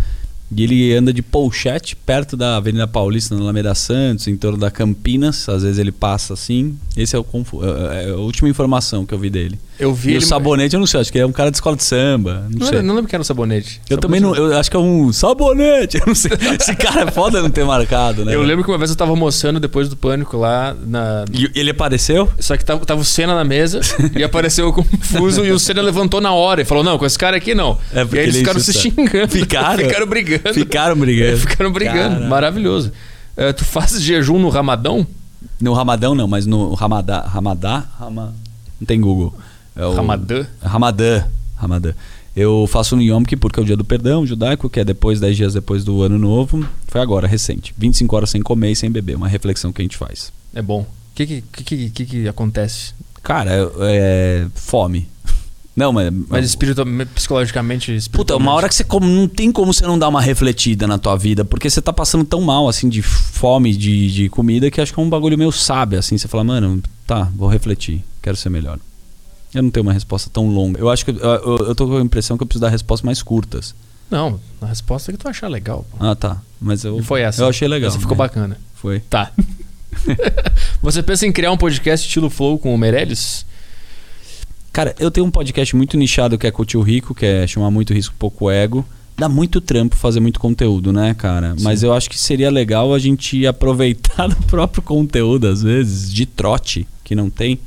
E 0.55 0.63
ele 0.65 0.95
anda 0.95 1.15
de 1.15 1.23
polchete 1.23 1.97
perto 1.97 2.37
da 2.37 2.57
Avenida 2.59 2.87
Paulista, 2.87 3.35
na 3.35 3.41
Alameda 3.41 3.75
Santos, 3.75 4.29
em 4.29 4.37
torno 4.37 4.59
da 4.59 4.71
Campinas. 4.71 5.49
Às 5.49 5.63
vezes 5.63 5.79
ele 5.79 5.91
passa 5.91 6.35
assim. 6.35 6.77
Esse 6.95 7.17
é, 7.17 7.19
o 7.19 7.25
confu- 7.25 7.63
é- 7.65 8.05
é 8.05 8.11
a 8.11 8.17
última 8.17 8.51
informação 8.51 9.07
que 9.07 9.15
eu 9.15 9.19
vi 9.19 9.31
dele. 9.31 9.59
Eu 9.83 9.93
vi 9.93 10.11
E 10.11 10.15
ele. 10.15 10.25
o 10.25 10.27
sabonete, 10.27 10.75
eu 10.75 10.81
não 10.81 10.87
sei, 10.87 11.01
acho 11.01 11.11
que 11.11 11.19
é 11.19 11.27
um 11.27 11.33
cara 11.33 11.51
de 11.51 11.57
escola 11.57 11.75
de 11.77 11.83
samba. 11.83 12.45
Não, 12.49 12.61
Não, 12.61 12.67
sei. 12.67 12.77
lembro- 12.77 12.83
não 12.87 12.95
lembro 12.95 13.09
que 13.09 13.17
era 13.17 13.21
um 13.21 13.25
sabonete. 13.25 13.81
Eu 13.91 13.99
também 13.99 14.21
não. 14.21 14.35
Eu 14.35 14.57
acho 14.57 14.71
que 14.71 14.77
é 14.77 14.81
um 14.81 15.13
sabonete. 15.13 15.97
Eu 16.01 16.07
não 16.07 16.15
sei. 16.15 16.31
Esse 16.61 16.77
cara 16.77 17.03
é 17.03 17.11
foda 17.11 17.43
não 17.43 17.51
ter 17.51 17.65
marcado, 17.65 18.25
né? 18.25 18.35
Eu 18.35 18.43
lembro 18.43 18.63
que 18.65 18.71
uma 18.71 18.79
vez 18.79 18.91
eu 18.91 18.97
tava 18.97 19.11
almoçando 19.11 19.59
depois 19.59 19.89
do 19.89 19.97
pânico 19.97 20.37
lá 20.37 20.75
na. 20.87 21.25
E 21.33 21.51
ele 21.55 21.71
apareceu? 21.71 22.31
Só 22.39 22.57
que 22.57 22.65
tava, 22.65 22.85
tava 22.87 23.01
o 23.01 23.05
Senna 23.05 23.35
na 23.35 23.45
mesa 23.45 23.81
e 24.17 24.23
apareceu 24.23 24.69
o 24.69 24.73
confuso 24.73 25.45
e 25.45 25.51
o 25.51 25.59
Senna 25.59 25.83
levantou 25.83 26.21
na 26.21 26.33
hora 26.33 26.63
e 26.63 26.65
falou: 26.65 26.85
Não, 26.85 26.97
com 26.97 27.05
esse 27.05 27.19
cara 27.19 27.37
aqui 27.37 27.55
não. 27.55 27.77
É, 27.93 28.05
porque 28.05 28.17
e 28.17 28.19
aí 28.21 28.25
eles 28.27 28.37
ele 28.37 28.45
ficaram 28.45 28.61
se 28.61 28.71
insulta. 28.71 29.03
xingando. 29.03 29.29
Ficaram? 29.33 29.85
Ficaram 29.85 30.07
brigando. 30.07 30.55
Ficaram 30.55 30.97
brigando. 30.97 31.37
Ficaram 31.39 31.73
brigando. 31.73 32.17
Cara. 32.17 32.29
Maravilhoso. 32.29 32.93
Eh, 33.37 33.53
tu 33.53 33.65
fazes 33.65 34.01
jejum 34.03 34.39
no 34.39 34.49
Ramadão? 34.49 35.07
No 35.61 35.73
Ramadão 35.73 36.15
não, 36.15 36.29
mas 36.29 36.47
no 36.47 36.73
Ramadá. 36.75 37.21
Ramadá? 37.21 37.85
Rama... 37.99 38.35
Não 38.81 38.87
tem 38.87 39.01
Google. 39.01 39.35
É 39.77 39.85
o- 39.87 39.95
Ramadã? 39.95 40.47
Ramadã. 40.61 41.25
Ramadã. 41.57 41.93
Eu 42.35 42.67
faço 42.67 42.97
no 42.97 43.03
Yom 43.03 43.23
Kippur, 43.25 43.53
que 43.53 43.61
é 43.61 43.63
o 43.63 43.67
dia 43.67 43.77
do 43.77 43.85
perdão 43.85 44.27
judaico, 44.27 44.71
que 44.71 44.81
é 44.81 44.85
depois, 44.85 45.21
10 45.21 45.37
dias 45.37 45.53
depois 45.55 45.85
do 45.85 46.03
ano 46.03 46.19
novo. 46.19 46.67
Foi 46.89 47.01
agora, 47.01 47.27
recente. 47.27 47.75
25 47.77 48.17
horas 48.17 48.31
sem 48.31 48.41
comer 48.41 48.71
e 48.73 48.77
sem 48.77 48.91
beber. 48.91 49.17
Uma 49.17 49.29
reflexão 49.29 49.71
que 49.73 49.83
a 49.83 49.85
gente 49.85 49.97
faz. 49.99 50.33
É 50.55 50.63
bom. 50.63 50.81
O 50.81 50.87
que 51.15 51.27
que, 51.27 51.43
que, 51.65 51.91
que, 51.91 52.07
que 52.07 52.29
acontece? 52.29 52.95
Cara, 53.23 53.51
é, 53.81 54.47
fome. 54.55 55.07
Não, 55.77 55.93
mas. 55.93 56.13
Mas 56.29 56.47
espiritual, 56.47 56.87
psicologicamente, 57.15 57.87
Puta, 57.93 57.99
espiritualmente. 57.99 58.47
uma 58.49 58.55
hora 58.57 58.69
que 58.69 58.75
você 58.75 58.85
come, 58.85 59.07
não 59.07 59.27
tem 59.29 59.51
como 59.53 59.73
você 59.73 59.87
não 59.87 59.99
dar 59.99 60.09
uma 60.09 60.21
refletida 60.21 60.87
na 60.87 60.99
tua 60.99 61.17
vida, 61.17 61.45
porque 61.47 61.71
você 61.71 61.81
tá 61.81 61.93
passando 61.95 62.25
tão 62.25 62.41
mal, 62.43 62.69
assim, 62.69 62.89
de 62.91 63.01
fome, 63.01 63.75
de, 63.75 64.11
de 64.13 64.29
comida, 64.29 64.71
que 64.71 64.81
acho 64.83 64.93
que 64.93 65.01
é 65.01 65.03
um 65.03 65.09
bagulho 65.09 65.39
meio 65.39 65.51
sábio, 65.53 65.99
assim. 65.99 66.19
Você 66.19 66.29
fala, 66.29 66.45
mano, 66.45 66.83
tá, 67.07 67.31
vou 67.35 67.49
refletir, 67.49 68.03
quero 68.21 68.37
ser 68.37 68.51
melhor. 68.51 68.79
Eu 69.55 69.63
não 69.63 69.71
tenho 69.71 69.85
uma 69.85 69.93
resposta 69.93 70.31
tão 70.31 70.49
longa. 70.49 70.81
Eu 70.81 70.89
acho 70.89 71.05
que 71.05 71.11
eu, 71.11 71.17
eu, 71.17 71.57
eu 71.69 71.75
tô 71.75 71.87
com 71.87 71.97
a 71.97 72.01
impressão 72.01 72.37
que 72.37 72.43
eu 72.43 72.47
preciso 72.47 72.63
dar 72.63 72.71
respostas 72.71 73.05
mais 73.05 73.23
curtas. 73.23 73.75
Não, 74.11 74.39
a 74.61 74.67
resposta 74.67 75.11
é 75.11 75.13
que 75.13 75.19
tu 75.19 75.29
achar 75.29 75.49
legal. 75.49 75.87
pô. 75.91 76.05
Ah, 76.05 76.15
tá. 76.15 76.41
Mas 76.61 76.85
eu. 76.85 76.99
E 76.99 77.03
foi 77.03 77.23
essa. 77.23 77.43
Eu 77.43 77.49
achei 77.49 77.67
legal. 77.67 77.89
Essa 77.89 77.99
ficou 77.99 78.17
né? 78.17 78.19
bacana. 78.19 78.59
Foi. 78.75 79.01
Tá. 79.01 79.33
Você 80.83 81.03
pensa 81.03 81.27
em 81.27 81.33
criar 81.33 81.53
um 81.53 81.57
podcast 81.57 82.07
estilo 82.07 82.31
Flow 82.31 82.59
com 82.59 82.75
o 82.75 82.79
Meirelles? 82.79 83.47
Cara, 84.73 84.95
eu 84.99 85.11
tenho 85.11 85.27
um 85.27 85.31
podcast 85.31 85.77
muito 85.77 85.97
nichado 85.97 86.39
que 86.39 86.47
é 86.47 86.51
com 86.51 86.63
o 86.63 86.67
Tio 86.67 86.81
Rico, 86.81 87.15
que 87.15 87.27
é 87.27 87.47
chamar 87.47 87.71
muito 87.71 87.93
risco, 87.93 88.15
pouco 88.19 88.51
ego. 88.51 88.85
Dá 89.17 89.29
muito 89.29 89.61
trampo 89.61 89.95
fazer 89.97 90.21
muito 90.21 90.41
conteúdo, 90.41 90.93
né, 90.93 91.15
cara? 91.15 91.55
Mas 91.61 91.83
eu 91.83 91.93
acho 91.93 92.09
que 92.09 92.19
seria 92.19 92.51
legal 92.51 92.95
a 92.95 92.99
gente 92.99 93.47
aproveitar 93.47 94.29
do 94.29 94.37
próprio 94.47 94.83
conteúdo, 94.83 95.47
às 95.47 95.63
vezes, 95.63 96.13
de 96.13 96.25
trote, 96.25 96.89
que 97.05 97.15
não 97.15 97.29
tem. 97.29 97.59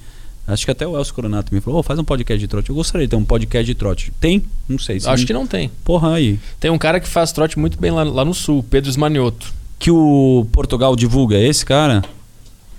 Acho 0.47 0.63
que 0.65 0.71
até 0.71 0.85
o 0.87 0.95
Elcio 0.97 1.13
Coronato 1.13 1.53
me 1.53 1.59
falou, 1.59 1.79
"Ô, 1.79 1.83
faz 1.83 1.99
um 1.99 2.03
podcast 2.03 2.39
de 2.39 2.47
trote. 2.47 2.69
Eu 2.69 2.75
gostaria 2.75 3.07
de 3.07 3.11
ter 3.11 3.15
um 3.15 3.25
podcast 3.25 3.65
de 3.65 3.73
trote. 3.73 4.11
Tem? 4.19 4.43
Não 4.69 4.77
sei. 4.77 4.99
se 4.99 5.09
Acho 5.09 5.25
que 5.25 5.33
não 5.33 5.47
tem. 5.47 5.71
Porra, 5.83 6.13
aí. 6.13 6.39
Tem 6.59 6.69
um 6.69 6.77
cara 6.77 6.99
que 6.99 7.07
faz 7.07 7.31
trote 7.31 7.57
muito 7.57 7.79
bem 7.79 7.89
lá, 7.91 8.03
lá 8.03 8.23
no 8.23 8.33
sul, 8.33 8.63
Pedro 8.69 8.89
Esmanioto. 8.89 9.51
Que 9.79 9.89
o 9.91 10.47
Portugal 10.51 10.95
divulga, 10.95 11.35
é 11.35 11.47
esse 11.47 11.65
cara? 11.65 12.03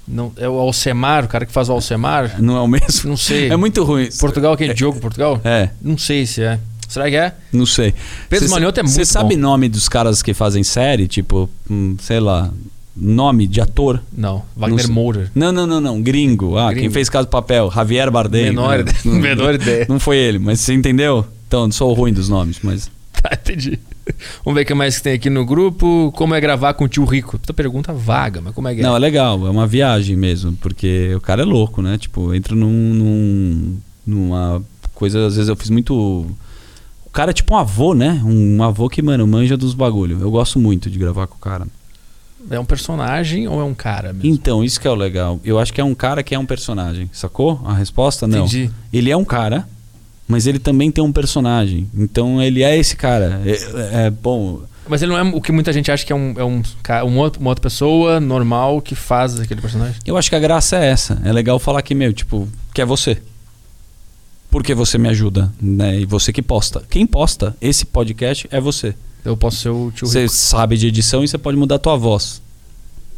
Não, 0.08 0.32
é 0.36 0.48
o 0.48 0.52
Alcemar, 0.54 1.24
o 1.24 1.28
cara 1.28 1.44
que 1.44 1.52
faz 1.52 1.68
o 1.68 1.72
Alcemar? 1.72 2.40
Não 2.40 2.56
é 2.56 2.60
o 2.60 2.68
mesmo? 2.68 3.10
Não 3.10 3.16
sei. 3.16 3.50
É 3.52 3.56
muito 3.56 3.82
ruim. 3.82 4.08
Portugal, 4.20 4.52
aquele 4.52 4.72
Diogo 4.72 5.00
Portugal? 5.00 5.40
É, 5.44 5.70
Não 5.82 5.98
sei 5.98 6.24
se 6.26 6.42
é. 6.42 6.60
Será 6.88 7.10
que 7.10 7.16
é? 7.16 7.34
não 7.52 7.66
sei. 7.66 7.92
Pedro 8.28 8.46
Cê- 8.46 8.54
Manioto 8.54 8.78
é 8.78 8.84
Você 8.84 8.98
muito 8.98 9.08
sabe 9.08 9.34
bom. 9.34 9.40
nome 9.42 9.68
dos 9.68 9.88
caras 9.88 10.22
que 10.22 10.32
fazem 10.32 10.62
série? 10.62 11.08
Tipo, 11.08 11.50
hum, 11.68 11.96
sei 12.00 12.20
lá, 12.20 12.48
nome 12.96 13.46
de 13.46 13.60
ator? 13.60 14.02
Não, 14.16 14.42
Wagner. 14.56 14.90
Moura. 14.90 15.30
Não, 15.34 15.52
não, 15.52 15.66
não, 15.66 15.80
não. 15.80 16.00
Gringo. 16.02 16.56
Ah, 16.56 16.68
Gringo. 16.68 16.80
quem 16.82 16.90
fez 16.90 17.08
Caso 17.08 17.26
do 17.26 17.30
Papel? 17.30 17.70
Javier 17.74 18.10
Bardem. 18.10 18.44
Menor 18.46 18.78
Não, 18.78 18.80
ideia. 18.80 18.96
não- 19.04 19.14
Menor 19.14 19.54
ideia. 19.54 19.86
Não 19.88 20.00
foi 20.00 20.16
ele, 20.16 20.38
mas 20.38 20.60
você 20.60 20.72
entendeu? 20.74 21.26
Então, 21.46 21.70
sou 21.70 21.92
ruim 21.92 22.12
dos 22.12 22.28
nomes, 22.28 22.58
mas. 22.62 22.90
Tá, 23.22 23.30
entendi. 23.32 23.78
Vamos 24.44 24.56
ver 24.58 24.64
o 24.64 24.66
que 24.66 24.74
mais 24.74 24.98
que 24.98 25.02
tem 25.02 25.14
aqui 25.14 25.30
no 25.30 25.46
grupo. 25.46 26.12
Como 26.14 26.34
é 26.34 26.40
gravar 26.40 26.74
com 26.74 26.84
o 26.84 26.88
tio 26.88 27.02
Rico? 27.06 27.38
Puta 27.38 27.54
pergunta 27.54 27.94
vaga, 27.94 28.42
mas 28.42 28.54
como 28.54 28.68
é 28.68 28.74
que 28.74 28.80
é? 28.80 28.82
Não, 28.84 28.94
é 28.94 28.98
legal, 28.98 29.46
é 29.46 29.50
uma 29.50 29.66
viagem 29.66 30.14
mesmo, 30.16 30.52
porque 30.60 31.14
o 31.16 31.20
cara 31.20 31.40
é 31.40 31.44
louco, 31.46 31.80
né? 31.80 31.96
Tipo, 31.96 32.34
entra 32.34 32.54
num, 32.54 32.68
num- 32.70 33.76
numa 34.06 34.62
coisa, 34.94 35.26
às 35.26 35.34
vezes 35.34 35.48
eu 35.48 35.56
fiz 35.56 35.70
muito. 35.70 35.94
O 35.94 37.10
cara 37.10 37.30
é 37.30 37.34
tipo 37.34 37.54
um 37.54 37.56
avô, 37.56 37.94
né? 37.94 38.20
Um 38.22 38.62
avô 38.62 38.86
que, 38.90 39.00
mano, 39.00 39.26
manja 39.26 39.56
dos 39.56 39.72
bagulho. 39.72 40.18
Eu 40.20 40.30
gosto 40.30 40.58
muito 40.60 40.90
de 40.90 40.98
gravar 40.98 41.26
com 41.26 41.36
o 41.36 41.40
cara. 41.40 41.66
É 42.50 42.58
um 42.60 42.64
personagem 42.64 43.48
ou 43.48 43.60
é 43.60 43.64
um 43.64 43.74
cara 43.74 44.12
mesmo? 44.12 44.28
Então, 44.28 44.62
isso 44.64 44.80
que 44.80 44.86
é 44.86 44.90
o 44.90 44.94
legal. 44.94 45.40
Eu 45.44 45.58
acho 45.58 45.72
que 45.72 45.80
é 45.80 45.84
um 45.84 45.94
cara 45.94 46.22
que 46.22 46.34
é 46.34 46.38
um 46.38 46.46
personagem, 46.46 47.08
sacou? 47.12 47.60
A 47.64 47.74
resposta 47.74 48.26
não. 48.26 48.40
Entendi. 48.40 48.70
Ele 48.92 49.10
é 49.10 49.16
um 49.16 49.24
cara, 49.24 49.66
mas 50.28 50.46
ele 50.46 50.58
também 50.58 50.90
tem 50.90 51.02
um 51.02 51.12
personagem. 51.12 51.88
Então 51.94 52.40
ele 52.42 52.62
é 52.62 52.76
esse 52.76 52.96
cara. 52.96 53.40
É, 53.44 54.06
é, 54.06 54.10
bom. 54.10 54.62
Mas 54.88 55.02
ele 55.02 55.10
não 55.12 55.18
é 55.18 55.22
o 55.34 55.40
que 55.40 55.50
muita 55.50 55.72
gente 55.72 55.90
acha 55.90 56.06
que 56.06 56.12
é 56.12 56.16
um, 56.16 56.34
é 56.36 56.44
um, 56.44 56.62
um 57.08 57.18
outro- 57.18 57.40
uma 57.40 57.50
outra 57.50 57.62
pessoa 57.62 58.20
normal 58.20 58.80
que 58.80 58.94
faz 58.94 59.38
aquele 59.40 59.60
personagem. 59.60 59.96
Eu 60.06 60.16
acho 60.16 60.30
que 60.30 60.36
a 60.36 60.38
graça 60.38 60.76
é 60.76 60.86
essa. 60.86 61.20
É 61.24 61.32
legal 61.32 61.58
falar 61.58 61.82
que, 61.82 61.92
meu, 61.94 62.12
tipo, 62.12 62.48
que 62.72 62.80
é 62.80 62.84
você. 62.84 63.18
Porque 64.50 64.74
você 64.74 64.96
me 64.98 65.08
ajuda, 65.08 65.52
né? 65.60 66.00
E 66.00 66.06
você 66.06 66.32
que 66.32 66.40
posta. 66.42 66.82
Quem 66.88 67.06
posta 67.06 67.56
esse 67.60 67.84
podcast 67.84 68.46
é 68.50 68.60
você. 68.60 68.94
Eu 69.24 69.36
posso 69.36 69.56
ser 69.58 69.68
o 69.70 69.90
tio 69.94 70.06
Você 70.06 70.28
sabe 70.28 70.76
de 70.76 70.86
edição 70.86 71.22
e 71.24 71.28
você 71.28 71.36
pode 71.36 71.56
mudar 71.56 71.74
a 71.74 71.78
tua 71.78 71.96
voz. 71.96 72.40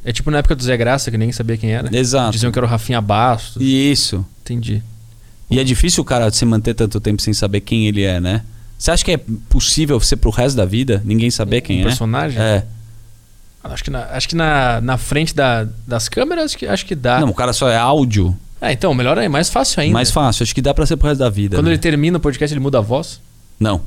É 0.04 0.12
tipo 0.12 0.30
na 0.30 0.38
época 0.38 0.56
do 0.56 0.62
Zé 0.62 0.76
Graça, 0.76 1.10
que 1.10 1.18
nem 1.18 1.30
sabia 1.32 1.56
quem 1.56 1.70
era. 1.70 1.94
Exato. 1.94 2.32
Diziam 2.32 2.50
que 2.50 2.58
era 2.58 2.64
o 2.66 2.68
Rafinha 2.68 3.00
Bastos. 3.00 3.60
Isso. 3.62 4.24
Entendi. 4.42 4.82
E 5.50 5.58
é 5.60 5.64
difícil 5.64 6.02
o 6.02 6.04
cara 6.04 6.30
se 6.30 6.44
manter 6.44 6.74
tanto 6.74 7.00
tempo 7.00 7.20
sem 7.20 7.34
saber 7.34 7.60
quem 7.60 7.86
ele 7.86 8.02
é, 8.04 8.20
né? 8.20 8.42
Você 8.78 8.90
acha 8.90 9.04
que 9.04 9.12
é 9.12 9.20
possível 9.48 9.98
ser 10.00 10.16
pro 10.16 10.30
resto 10.30 10.56
da 10.56 10.64
vida 10.64 11.02
ninguém 11.04 11.30
saber 11.30 11.60
quem 11.60 11.78
um 11.78 11.80
é? 11.80 11.84
personagem? 11.84 12.40
É. 12.40 12.64
Acho 13.64 13.84
que 13.84 13.90
na, 13.90 14.04
acho 14.12 14.28
que 14.28 14.34
na, 14.36 14.80
na 14.80 14.96
frente 14.96 15.34
da- 15.34 15.66
das 15.86 16.08
câmeras 16.08 16.46
acho 16.46 16.58
que, 16.58 16.66
acho 16.66 16.86
que 16.86 16.94
dá. 16.94 17.20
Não, 17.20 17.28
o 17.28 17.34
cara 17.34 17.52
só 17.52 17.68
é 17.68 17.76
áudio. 17.76 18.34
É, 18.60 18.72
então, 18.72 18.92
melhor 18.92 19.18
aí, 19.18 19.28
mais 19.28 19.48
fácil 19.48 19.80
ainda. 19.80 19.92
Mais 19.92 20.10
fácil. 20.10 20.42
Acho 20.42 20.54
que 20.54 20.60
dá 20.62 20.74
pra 20.74 20.84
ser 20.84 20.96
pro 20.96 21.08
resto 21.08 21.20
da 21.20 21.30
vida. 21.30 21.56
Quando 21.56 21.66
né? 21.66 21.72
ele 21.72 21.78
termina 21.78 22.18
o 22.18 22.20
podcast, 22.20 22.52
ele 22.52 22.60
muda 22.60 22.78
a 22.78 22.80
voz. 22.80 23.20
Não. 23.58 23.80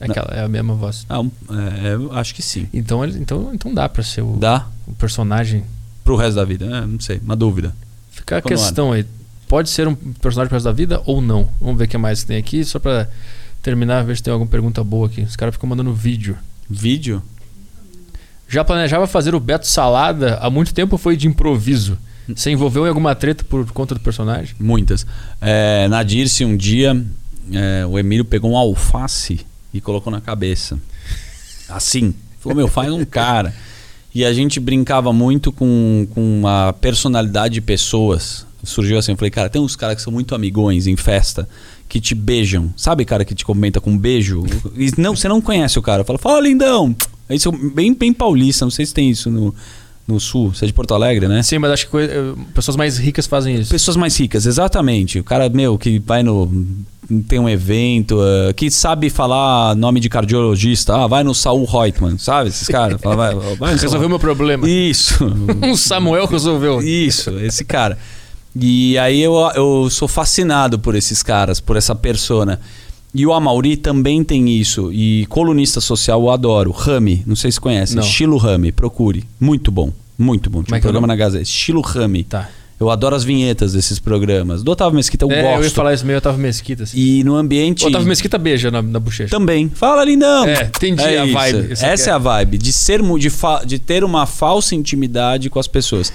É, 0.00 0.06
aquela, 0.06 0.28
é 0.32 0.44
a 0.44 0.48
mesma 0.48 0.74
voz. 0.74 1.06
Ah, 1.08 1.22
é, 1.50 2.18
acho 2.18 2.34
que 2.34 2.42
sim. 2.42 2.68
Então, 2.72 3.04
ele, 3.04 3.18
então, 3.18 3.50
então 3.52 3.72
dá 3.72 3.88
pra 3.88 4.02
ser 4.02 4.22
o, 4.22 4.36
Dá 4.36 4.66
o 4.86 4.94
personagem. 4.94 5.64
pro 6.02 6.16
resto 6.16 6.36
da 6.36 6.44
vida. 6.44 6.64
É, 6.64 6.86
não 6.86 6.98
sei, 7.00 7.20
uma 7.22 7.36
dúvida. 7.36 7.74
Fica 8.10 8.38
a 8.38 8.42
questão 8.42 8.92
aí. 8.92 9.04
Pode 9.46 9.68
ser 9.68 9.86
um 9.86 9.94
personagem 9.94 10.48
pro 10.48 10.56
resto 10.56 10.64
da 10.64 10.72
vida 10.72 11.02
ou 11.04 11.20
não? 11.20 11.48
Vamos 11.60 11.78
ver 11.78 11.84
o 11.84 11.88
que 11.88 11.98
mais 11.98 12.22
que 12.22 12.28
tem 12.28 12.38
aqui, 12.38 12.64
só 12.64 12.78
pra 12.78 13.06
terminar, 13.62 14.04
ver 14.04 14.16
se 14.16 14.22
tem 14.22 14.32
alguma 14.32 14.50
pergunta 14.50 14.82
boa 14.82 15.06
aqui. 15.06 15.22
Os 15.22 15.36
caras 15.36 15.54
ficam 15.54 15.68
mandando 15.68 15.92
vídeo. 15.92 16.36
Vídeo? 16.68 17.22
Já 18.48 18.64
planejava 18.64 19.06
fazer 19.06 19.34
o 19.34 19.40
Beto 19.40 19.66
Salada 19.66 20.38
há 20.40 20.50
muito 20.50 20.72
tempo 20.74 20.96
foi 20.96 21.16
de 21.16 21.26
improviso? 21.26 21.98
Você 22.28 22.50
envolveu 22.50 22.86
em 22.86 22.88
alguma 22.88 23.14
treta 23.14 23.44
por 23.44 23.70
conta 23.72 23.94
do 23.94 24.00
personagem? 24.00 24.54
Muitas. 24.58 25.06
É, 25.40 25.86
na 25.88 26.02
Dirce, 26.02 26.44
um 26.44 26.56
dia, 26.56 27.04
é, 27.52 27.84
o 27.86 27.98
Emílio 27.98 28.24
pegou 28.24 28.52
um 28.52 28.56
alface 28.56 29.40
e 29.72 29.80
colocou 29.80 30.10
na 30.10 30.20
cabeça. 30.20 30.78
Assim. 31.68 32.14
Falou, 32.40 32.56
meu, 32.56 32.68
faz 32.68 32.92
um 32.92 33.04
cara. 33.04 33.54
E 34.14 34.24
a 34.24 34.32
gente 34.32 34.60
brincava 34.60 35.12
muito 35.12 35.50
com, 35.50 36.06
com 36.14 36.42
a 36.46 36.72
personalidade 36.72 37.54
de 37.54 37.60
pessoas. 37.60 38.46
Surgiu 38.62 38.96
assim, 38.96 39.12
eu 39.12 39.16
falei, 39.16 39.30
cara, 39.30 39.50
tem 39.50 39.60
uns 39.60 39.76
caras 39.76 39.96
que 39.96 40.02
são 40.02 40.12
muito 40.12 40.34
amigões 40.34 40.86
em 40.86 40.96
festa, 40.96 41.48
que 41.88 42.00
te 42.00 42.14
beijam. 42.14 42.72
Sabe, 42.76 43.04
cara, 43.04 43.24
que 43.24 43.34
te 43.34 43.44
comenta 43.44 43.80
com 43.80 43.90
um 43.90 43.98
beijo? 43.98 44.44
E 44.76 44.90
não, 44.96 45.14
você 45.16 45.28
não 45.28 45.40
conhece 45.40 45.78
o 45.78 45.82
cara. 45.82 46.04
Fala, 46.04 46.18
fala, 46.18 46.40
lindão. 46.40 46.94
Isso 47.28 47.48
é 47.48 47.52
bem, 47.70 47.92
bem 47.92 48.12
paulista, 48.12 48.64
não 48.64 48.70
sei 48.70 48.86
se 48.86 48.94
tem 48.94 49.10
isso 49.10 49.30
no, 49.30 49.54
no 50.06 50.20
sul. 50.20 50.52
Você 50.54 50.64
é 50.64 50.68
de 50.68 50.72
Porto 50.72 50.94
Alegre, 50.94 51.26
né? 51.28 51.42
Sim, 51.42 51.58
mas 51.58 51.70
acho 51.72 51.88
que 51.88 51.96
eh, 51.96 52.34
pessoas 52.54 52.76
mais 52.76 52.98
ricas 52.98 53.26
fazem 53.26 53.56
isso. 53.56 53.70
Pessoas 53.70 53.96
mais 53.96 54.16
ricas, 54.16 54.46
exatamente. 54.46 55.18
O 55.18 55.24
cara, 55.24 55.48
meu, 55.48 55.78
que 55.78 55.98
vai 55.98 56.22
no. 56.22 56.50
Tem 57.28 57.38
um 57.38 57.48
evento, 57.48 58.18
eh, 58.22 58.52
que 58.54 58.70
sabe 58.70 59.10
falar 59.10 59.74
nome 59.76 60.00
de 60.00 60.08
cardiologista. 60.08 60.94
Ah, 60.94 61.06
vai 61.06 61.24
no 61.24 61.34
Saul 61.34 61.64
Reutemann, 61.64 62.18
sabe? 62.18 62.48
Esses 62.50 62.68
caras. 62.68 63.00
Fala, 63.00 63.16
vai, 63.16 63.56
vai 63.56 63.76
Resolveu 63.76 64.08
meu 64.08 64.18
problema. 64.18 64.68
Isso. 64.68 65.24
O 65.70 65.76
Samuel 65.76 66.26
resolveu. 66.26 66.82
Isso, 66.82 67.30
esse 67.38 67.64
cara. 67.64 67.98
E 68.56 68.96
aí 68.98 69.20
eu, 69.20 69.34
eu 69.56 69.90
sou 69.90 70.06
fascinado 70.06 70.78
por 70.78 70.94
esses 70.94 71.22
caras, 71.22 71.60
por 71.60 71.76
essa 71.76 71.94
persona. 71.94 72.60
E 73.14 73.24
o 73.24 73.32
Amauri 73.32 73.76
também 73.76 74.24
tem 74.24 74.48
isso. 74.48 74.92
E 74.92 75.24
colunista 75.26 75.80
social 75.80 76.20
eu 76.20 76.30
adoro. 76.30 76.72
Rami, 76.72 77.22
não 77.24 77.36
sei 77.36 77.52
se 77.52 77.60
conhece. 77.60 77.94
Não. 77.94 78.02
Estilo 78.02 78.36
Rami, 78.36 78.72
procure. 78.72 79.22
Muito 79.38 79.70
bom. 79.70 79.92
Muito 80.18 80.50
bom. 80.50 80.62
Tinha 80.62 80.74
é 80.74 80.76
um 80.76 80.78
é 80.78 80.82
programa 80.82 81.06
na 81.06 81.14
Gazeta. 81.14 81.42
Estilo 81.42 81.80
Rami. 81.80 82.24
Tá. 82.24 82.48
Eu 82.78 82.90
adoro 82.90 83.14
as 83.14 83.22
vinhetas 83.22 83.72
desses 83.72 84.00
programas. 84.00 84.64
Do 84.64 84.72
Otávio 84.72 84.96
Mesquita 84.96 85.24
eu 85.24 85.30
é, 85.30 85.42
gosto. 85.42 85.58
eu 85.58 85.64
ia 85.64 85.70
falar 85.70 85.94
isso 85.94 86.04
meio 86.04 86.18
Otávio 86.18 86.40
Mesquita. 86.40 86.82
Assim. 86.82 86.98
E 86.98 87.22
no 87.22 87.36
ambiente. 87.36 87.84
O 87.84 87.88
Otávio 87.88 88.08
Mesquita 88.08 88.36
beija 88.36 88.70
na, 88.70 88.82
na 88.82 88.98
bochecha. 88.98 89.30
Também. 89.30 89.68
Fala, 89.68 90.04
lindão. 90.04 90.44
É, 90.44 90.64
entendi 90.64 91.02
a 91.02 91.24
isso. 91.24 91.34
vibe. 91.34 91.72
Essa 91.72 92.10
é 92.10 92.10
é. 92.10 92.14
a 92.14 92.18
vibe. 92.18 92.58
De, 92.58 92.72
ser, 92.72 93.00
de, 93.00 93.30
fa- 93.30 93.62
de 93.64 93.78
ter 93.78 94.02
uma 94.02 94.26
falsa 94.26 94.74
intimidade 94.74 95.48
com 95.48 95.60
as 95.60 95.68
pessoas. 95.68 96.12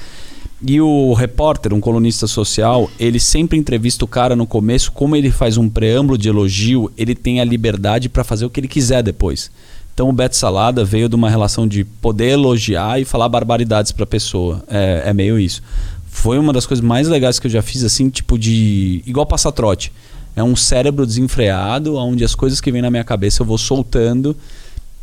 E 0.61 0.81
o 0.81 1.13
repórter, 1.13 1.73
um 1.73 1.79
colunista 1.79 2.27
social, 2.27 2.89
ele 2.99 3.19
sempre 3.19 3.57
entrevista 3.57 4.03
o 4.03 4.07
cara 4.07 4.35
no 4.35 4.45
começo, 4.45 4.91
como 4.91 5.15
ele 5.15 5.31
faz 5.31 5.55
um 5.55 5.69
preâmbulo 5.69 6.17
de 6.17 6.27
elogio, 6.27 6.91
ele 6.97 7.15
tem 7.15 7.39
a 7.39 7.45
liberdade 7.45 8.09
para 8.09 8.25
fazer 8.25 8.45
o 8.45 8.49
que 8.49 8.59
ele 8.59 8.67
quiser 8.67 9.01
depois. 9.01 9.49
Então 9.93 10.09
o 10.09 10.13
Beto 10.13 10.35
Salada 10.35 10.83
veio 10.83 11.07
de 11.07 11.15
uma 11.15 11.29
relação 11.29 11.67
de 11.67 11.83
poder 11.83 12.29
elogiar 12.29 13.01
e 13.01 13.05
falar 13.05 13.29
barbaridades 13.29 13.91
pra 13.91 14.05
pessoa. 14.05 14.63
É, 14.67 15.03
é 15.07 15.13
meio 15.13 15.39
isso. 15.39 15.61
Foi 16.07 16.37
uma 16.37 16.51
das 16.51 16.65
coisas 16.65 16.83
mais 16.83 17.07
legais 17.07 17.39
que 17.39 17.47
eu 17.47 17.51
já 17.51 17.61
fiz, 17.61 17.83
assim, 17.83 18.09
tipo 18.09 18.37
de. 18.37 19.03
igual 19.05 19.25
passar 19.25 19.51
trote. 19.51 19.91
É 20.35 20.43
um 20.43 20.55
cérebro 20.55 21.05
desenfreado, 21.05 21.95
onde 21.95 22.23
as 22.23 22.33
coisas 22.33 22.61
que 22.61 22.71
vêm 22.71 22.81
na 22.81 22.89
minha 22.89 23.03
cabeça 23.03 23.41
eu 23.41 23.45
vou 23.45 23.57
soltando. 23.57 24.35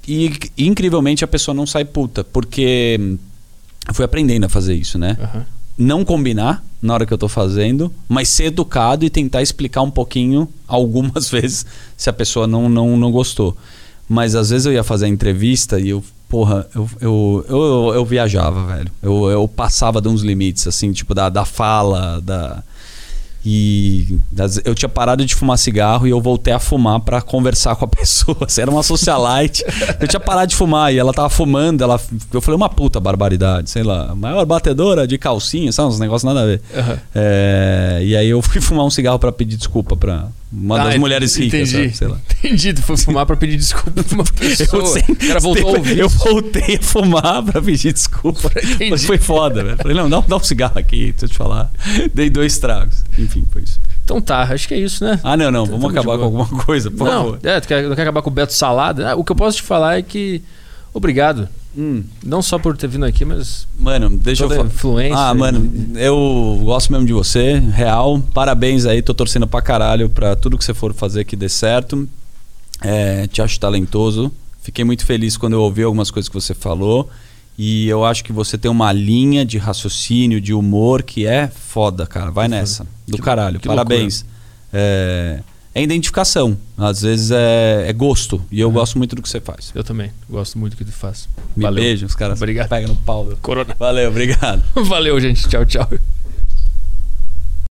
E 0.08 0.30
incrivelmente 0.56 1.24
a 1.24 1.28
pessoa 1.28 1.54
não 1.54 1.66
sai 1.66 1.84
puta, 1.84 2.24
porque 2.24 3.18
fui 3.92 4.04
aprendendo 4.04 4.44
a 4.44 4.48
fazer 4.48 4.74
isso, 4.74 4.98
né? 4.98 5.16
Aham. 5.20 5.46
Não 5.78 6.04
combinar 6.04 6.64
na 6.80 6.94
hora 6.94 7.04
que 7.04 7.12
eu 7.12 7.18
tô 7.18 7.28
fazendo, 7.28 7.92
mas 8.08 8.28
ser 8.28 8.44
educado 8.44 9.04
e 9.04 9.10
tentar 9.10 9.42
explicar 9.42 9.82
um 9.82 9.90
pouquinho, 9.90 10.48
algumas 10.66 11.28
vezes, 11.30 11.66
se 11.96 12.08
a 12.08 12.12
pessoa 12.12 12.46
não, 12.46 12.68
não, 12.68 12.96
não 12.96 13.10
gostou. 13.10 13.56
Mas 14.08 14.34
às 14.34 14.50
vezes 14.50 14.66
eu 14.66 14.72
ia 14.72 14.84
fazer 14.84 15.06
a 15.06 15.08
entrevista 15.08 15.80
e 15.80 15.88
eu, 15.90 16.02
porra, 16.28 16.66
eu, 16.74 16.88
eu, 17.00 17.46
eu, 17.48 17.92
eu 17.94 18.04
viajava, 18.04 18.64
velho. 18.64 18.90
Eu, 19.02 19.28
eu 19.28 19.48
passava 19.48 20.00
de 20.00 20.08
uns 20.08 20.22
limites, 20.22 20.66
assim, 20.66 20.92
tipo, 20.92 21.14
da, 21.14 21.28
da 21.28 21.44
fala, 21.44 22.20
da. 22.20 22.62
E 23.48 24.18
eu 24.64 24.74
tinha 24.74 24.88
parado 24.88 25.24
de 25.24 25.32
fumar 25.32 25.56
cigarro 25.56 26.04
e 26.04 26.10
eu 26.10 26.20
voltei 26.20 26.52
a 26.52 26.58
fumar 26.58 26.98
pra 26.98 27.22
conversar 27.22 27.76
com 27.76 27.84
a 27.84 27.86
pessoa. 27.88 28.36
Assim, 28.40 28.60
era 28.60 28.70
uma 28.72 28.82
socialite. 28.82 29.64
eu 30.00 30.08
tinha 30.08 30.18
parado 30.18 30.48
de 30.48 30.56
fumar 30.56 30.92
e 30.92 30.98
ela 30.98 31.12
tava 31.12 31.28
fumando. 31.30 31.84
Ela, 31.84 32.00
eu 32.32 32.40
falei 32.40 32.56
uma 32.56 32.68
puta 32.68 32.98
barbaridade, 32.98 33.70
sei 33.70 33.84
lá. 33.84 34.16
Maior 34.16 34.44
batedora 34.44 35.06
de 35.06 35.16
calcinha, 35.16 35.70
sabe? 35.70 35.90
Uns 35.90 36.00
negócios 36.00 36.24
nada 36.24 36.42
a 36.42 36.46
ver. 36.46 36.60
Aham. 36.76 36.98
É, 37.14 38.00
e 38.02 38.16
aí 38.16 38.28
eu 38.28 38.42
fui 38.42 38.58
fumar 38.60 38.84
um 38.84 38.90
cigarro 38.90 39.18
pra 39.20 39.30
pedir 39.30 39.56
desculpa 39.56 39.96
pra 39.96 40.26
uma 40.52 40.80
Ah, 40.80 40.84
das 40.84 40.96
mulheres 40.98 41.34
ricas, 41.36 41.68
entendi. 41.72 41.94
sabe? 41.94 41.96
sei 41.96 42.08
lá. 42.08 42.18
Entendi, 42.38 42.72
tu 42.74 42.82
foi 42.82 42.96
fumar 42.96 43.26
pra 43.26 43.36
pedir 43.36 43.56
desculpa 43.56 44.02
pra 44.04 44.14
uma 44.14 44.24
pessoa. 44.38 44.82
Eu, 44.82 44.86
sem- 44.86 45.02
cara 45.14 45.40
voltou 45.40 45.74
a 45.74 45.78
ouvir. 45.78 45.98
eu 45.98 46.08
voltei 46.08 46.76
a 46.76 46.82
fumar 46.82 47.42
pra 47.42 47.60
pedir 47.60 47.92
desculpa. 47.92 48.50
Entendi. 48.56 48.90
Mas 48.90 49.04
foi 49.04 49.18
foda, 49.18 49.64
velho. 49.64 49.76
Falei, 49.76 49.96
não, 49.96 50.08
dá, 50.08 50.20
dá 50.20 50.36
um 50.36 50.42
cigarro 50.42 50.78
aqui, 50.78 51.06
deixa 51.12 51.24
eu 51.24 51.28
te 51.28 51.36
falar. 51.36 51.70
Dei 52.14 52.30
dois 52.30 52.58
tragos. 52.58 53.04
Enfim, 53.18 53.44
foi 53.50 53.62
isso. 53.62 53.80
Então 54.04 54.20
tá, 54.20 54.42
acho 54.42 54.68
que 54.68 54.74
é 54.74 54.78
isso, 54.78 55.04
né? 55.04 55.18
Ah, 55.24 55.36
não, 55.36 55.50
não, 55.50 55.66
vamos 55.66 55.90
acabar 55.90 56.16
com 56.16 56.24
alguma 56.24 56.46
coisa, 56.46 56.90
por 56.92 57.04
não, 57.08 57.24
favor. 57.24 57.38
é, 57.42 57.60
tu 57.60 57.66
quer, 57.66 57.82
não 57.82 57.96
quer 57.96 58.02
acabar 58.02 58.22
com 58.22 58.30
o 58.30 58.32
Beto 58.32 58.52
Salada? 58.52 59.10
Ah, 59.10 59.16
o 59.16 59.24
que 59.24 59.32
eu 59.32 59.36
posso 59.36 59.56
te 59.56 59.62
falar 59.64 59.98
é 59.98 60.02
que. 60.02 60.40
Obrigado. 60.96 61.46
Hum, 61.76 62.02
Não 62.24 62.40
só 62.40 62.58
por 62.58 62.74
ter 62.74 62.86
vindo 62.88 63.04
aqui, 63.04 63.22
mas 63.22 63.68
mano, 63.78 64.08
deixa 64.16 64.44
eu 64.44 64.48
falar. 64.48 64.64
influência. 64.66 65.14
Ah, 65.18 65.34
mano, 65.34 65.70
eu 65.96 66.58
gosto 66.64 66.90
mesmo 66.90 67.06
de 67.06 67.12
você, 67.12 67.58
real. 67.58 68.18
Parabéns 68.32 68.86
aí, 68.86 69.02
tô 69.02 69.12
torcendo 69.12 69.46
pra 69.46 69.60
caralho 69.60 70.08
pra 70.08 70.34
tudo 70.34 70.56
que 70.56 70.64
você 70.64 70.72
for 70.72 70.94
fazer 70.94 71.24
que 71.24 71.36
dê 71.36 71.50
certo. 71.50 72.08
É, 72.80 73.26
te 73.26 73.42
acho 73.42 73.60
talentoso. 73.60 74.32
Fiquei 74.62 74.84
muito 74.86 75.04
feliz 75.04 75.36
quando 75.36 75.52
eu 75.52 75.60
ouvi 75.60 75.82
algumas 75.82 76.10
coisas 76.10 76.28
que 76.30 76.34
você 76.34 76.54
falou. 76.54 77.10
E 77.58 77.86
eu 77.88 78.04
acho 78.04 78.24
que 78.24 78.32
você 78.32 78.56
tem 78.56 78.70
uma 78.70 78.90
linha 78.92 79.44
de 79.44 79.58
raciocínio, 79.58 80.40
de 80.40 80.54
humor 80.54 81.02
que 81.02 81.26
é 81.26 81.46
foda, 81.48 82.06
cara. 82.06 82.30
Vai 82.30 82.48
nessa. 82.48 82.86
Do 83.06 83.16
Que- 83.18 83.22
caralho. 83.22 83.60
que 83.60 83.68
Parabéns. 83.68 84.24
É, 84.72 85.40
é 85.78 85.82
identificação. 85.82 86.56
Às 86.78 87.02
vezes 87.02 87.30
é, 87.30 87.84
é 87.88 87.92
gosto. 87.92 88.42
E 88.50 88.60
eu 88.60 88.68
Uhum. 88.68 88.74
gosto 88.74 88.96
muito 88.98 89.14
do 89.14 89.20
que 89.22 89.28
você 89.28 89.40
faz. 89.40 89.70
Eu 89.74 89.84
também. 89.84 90.10
Gosto 90.28 90.58
muito 90.58 90.72
do 90.74 90.78
que 90.78 90.84
tu 90.84 90.92
faz. 90.92 91.28
Me 91.54 91.62
Valeu. 91.64 91.82
beijo, 91.84 92.06
os 92.06 92.14
caras 92.14 92.38
Obrigado. 92.40 92.68
pegam 92.68 92.88
no 92.88 92.96
pau. 92.96 93.28
Corona. 93.42 93.76
Valeu, 93.78 94.08
obrigado. 94.08 94.62
Valeu, 94.86 95.20
gente. 95.20 95.46
Tchau, 95.48 95.64
tchau. 95.66 95.88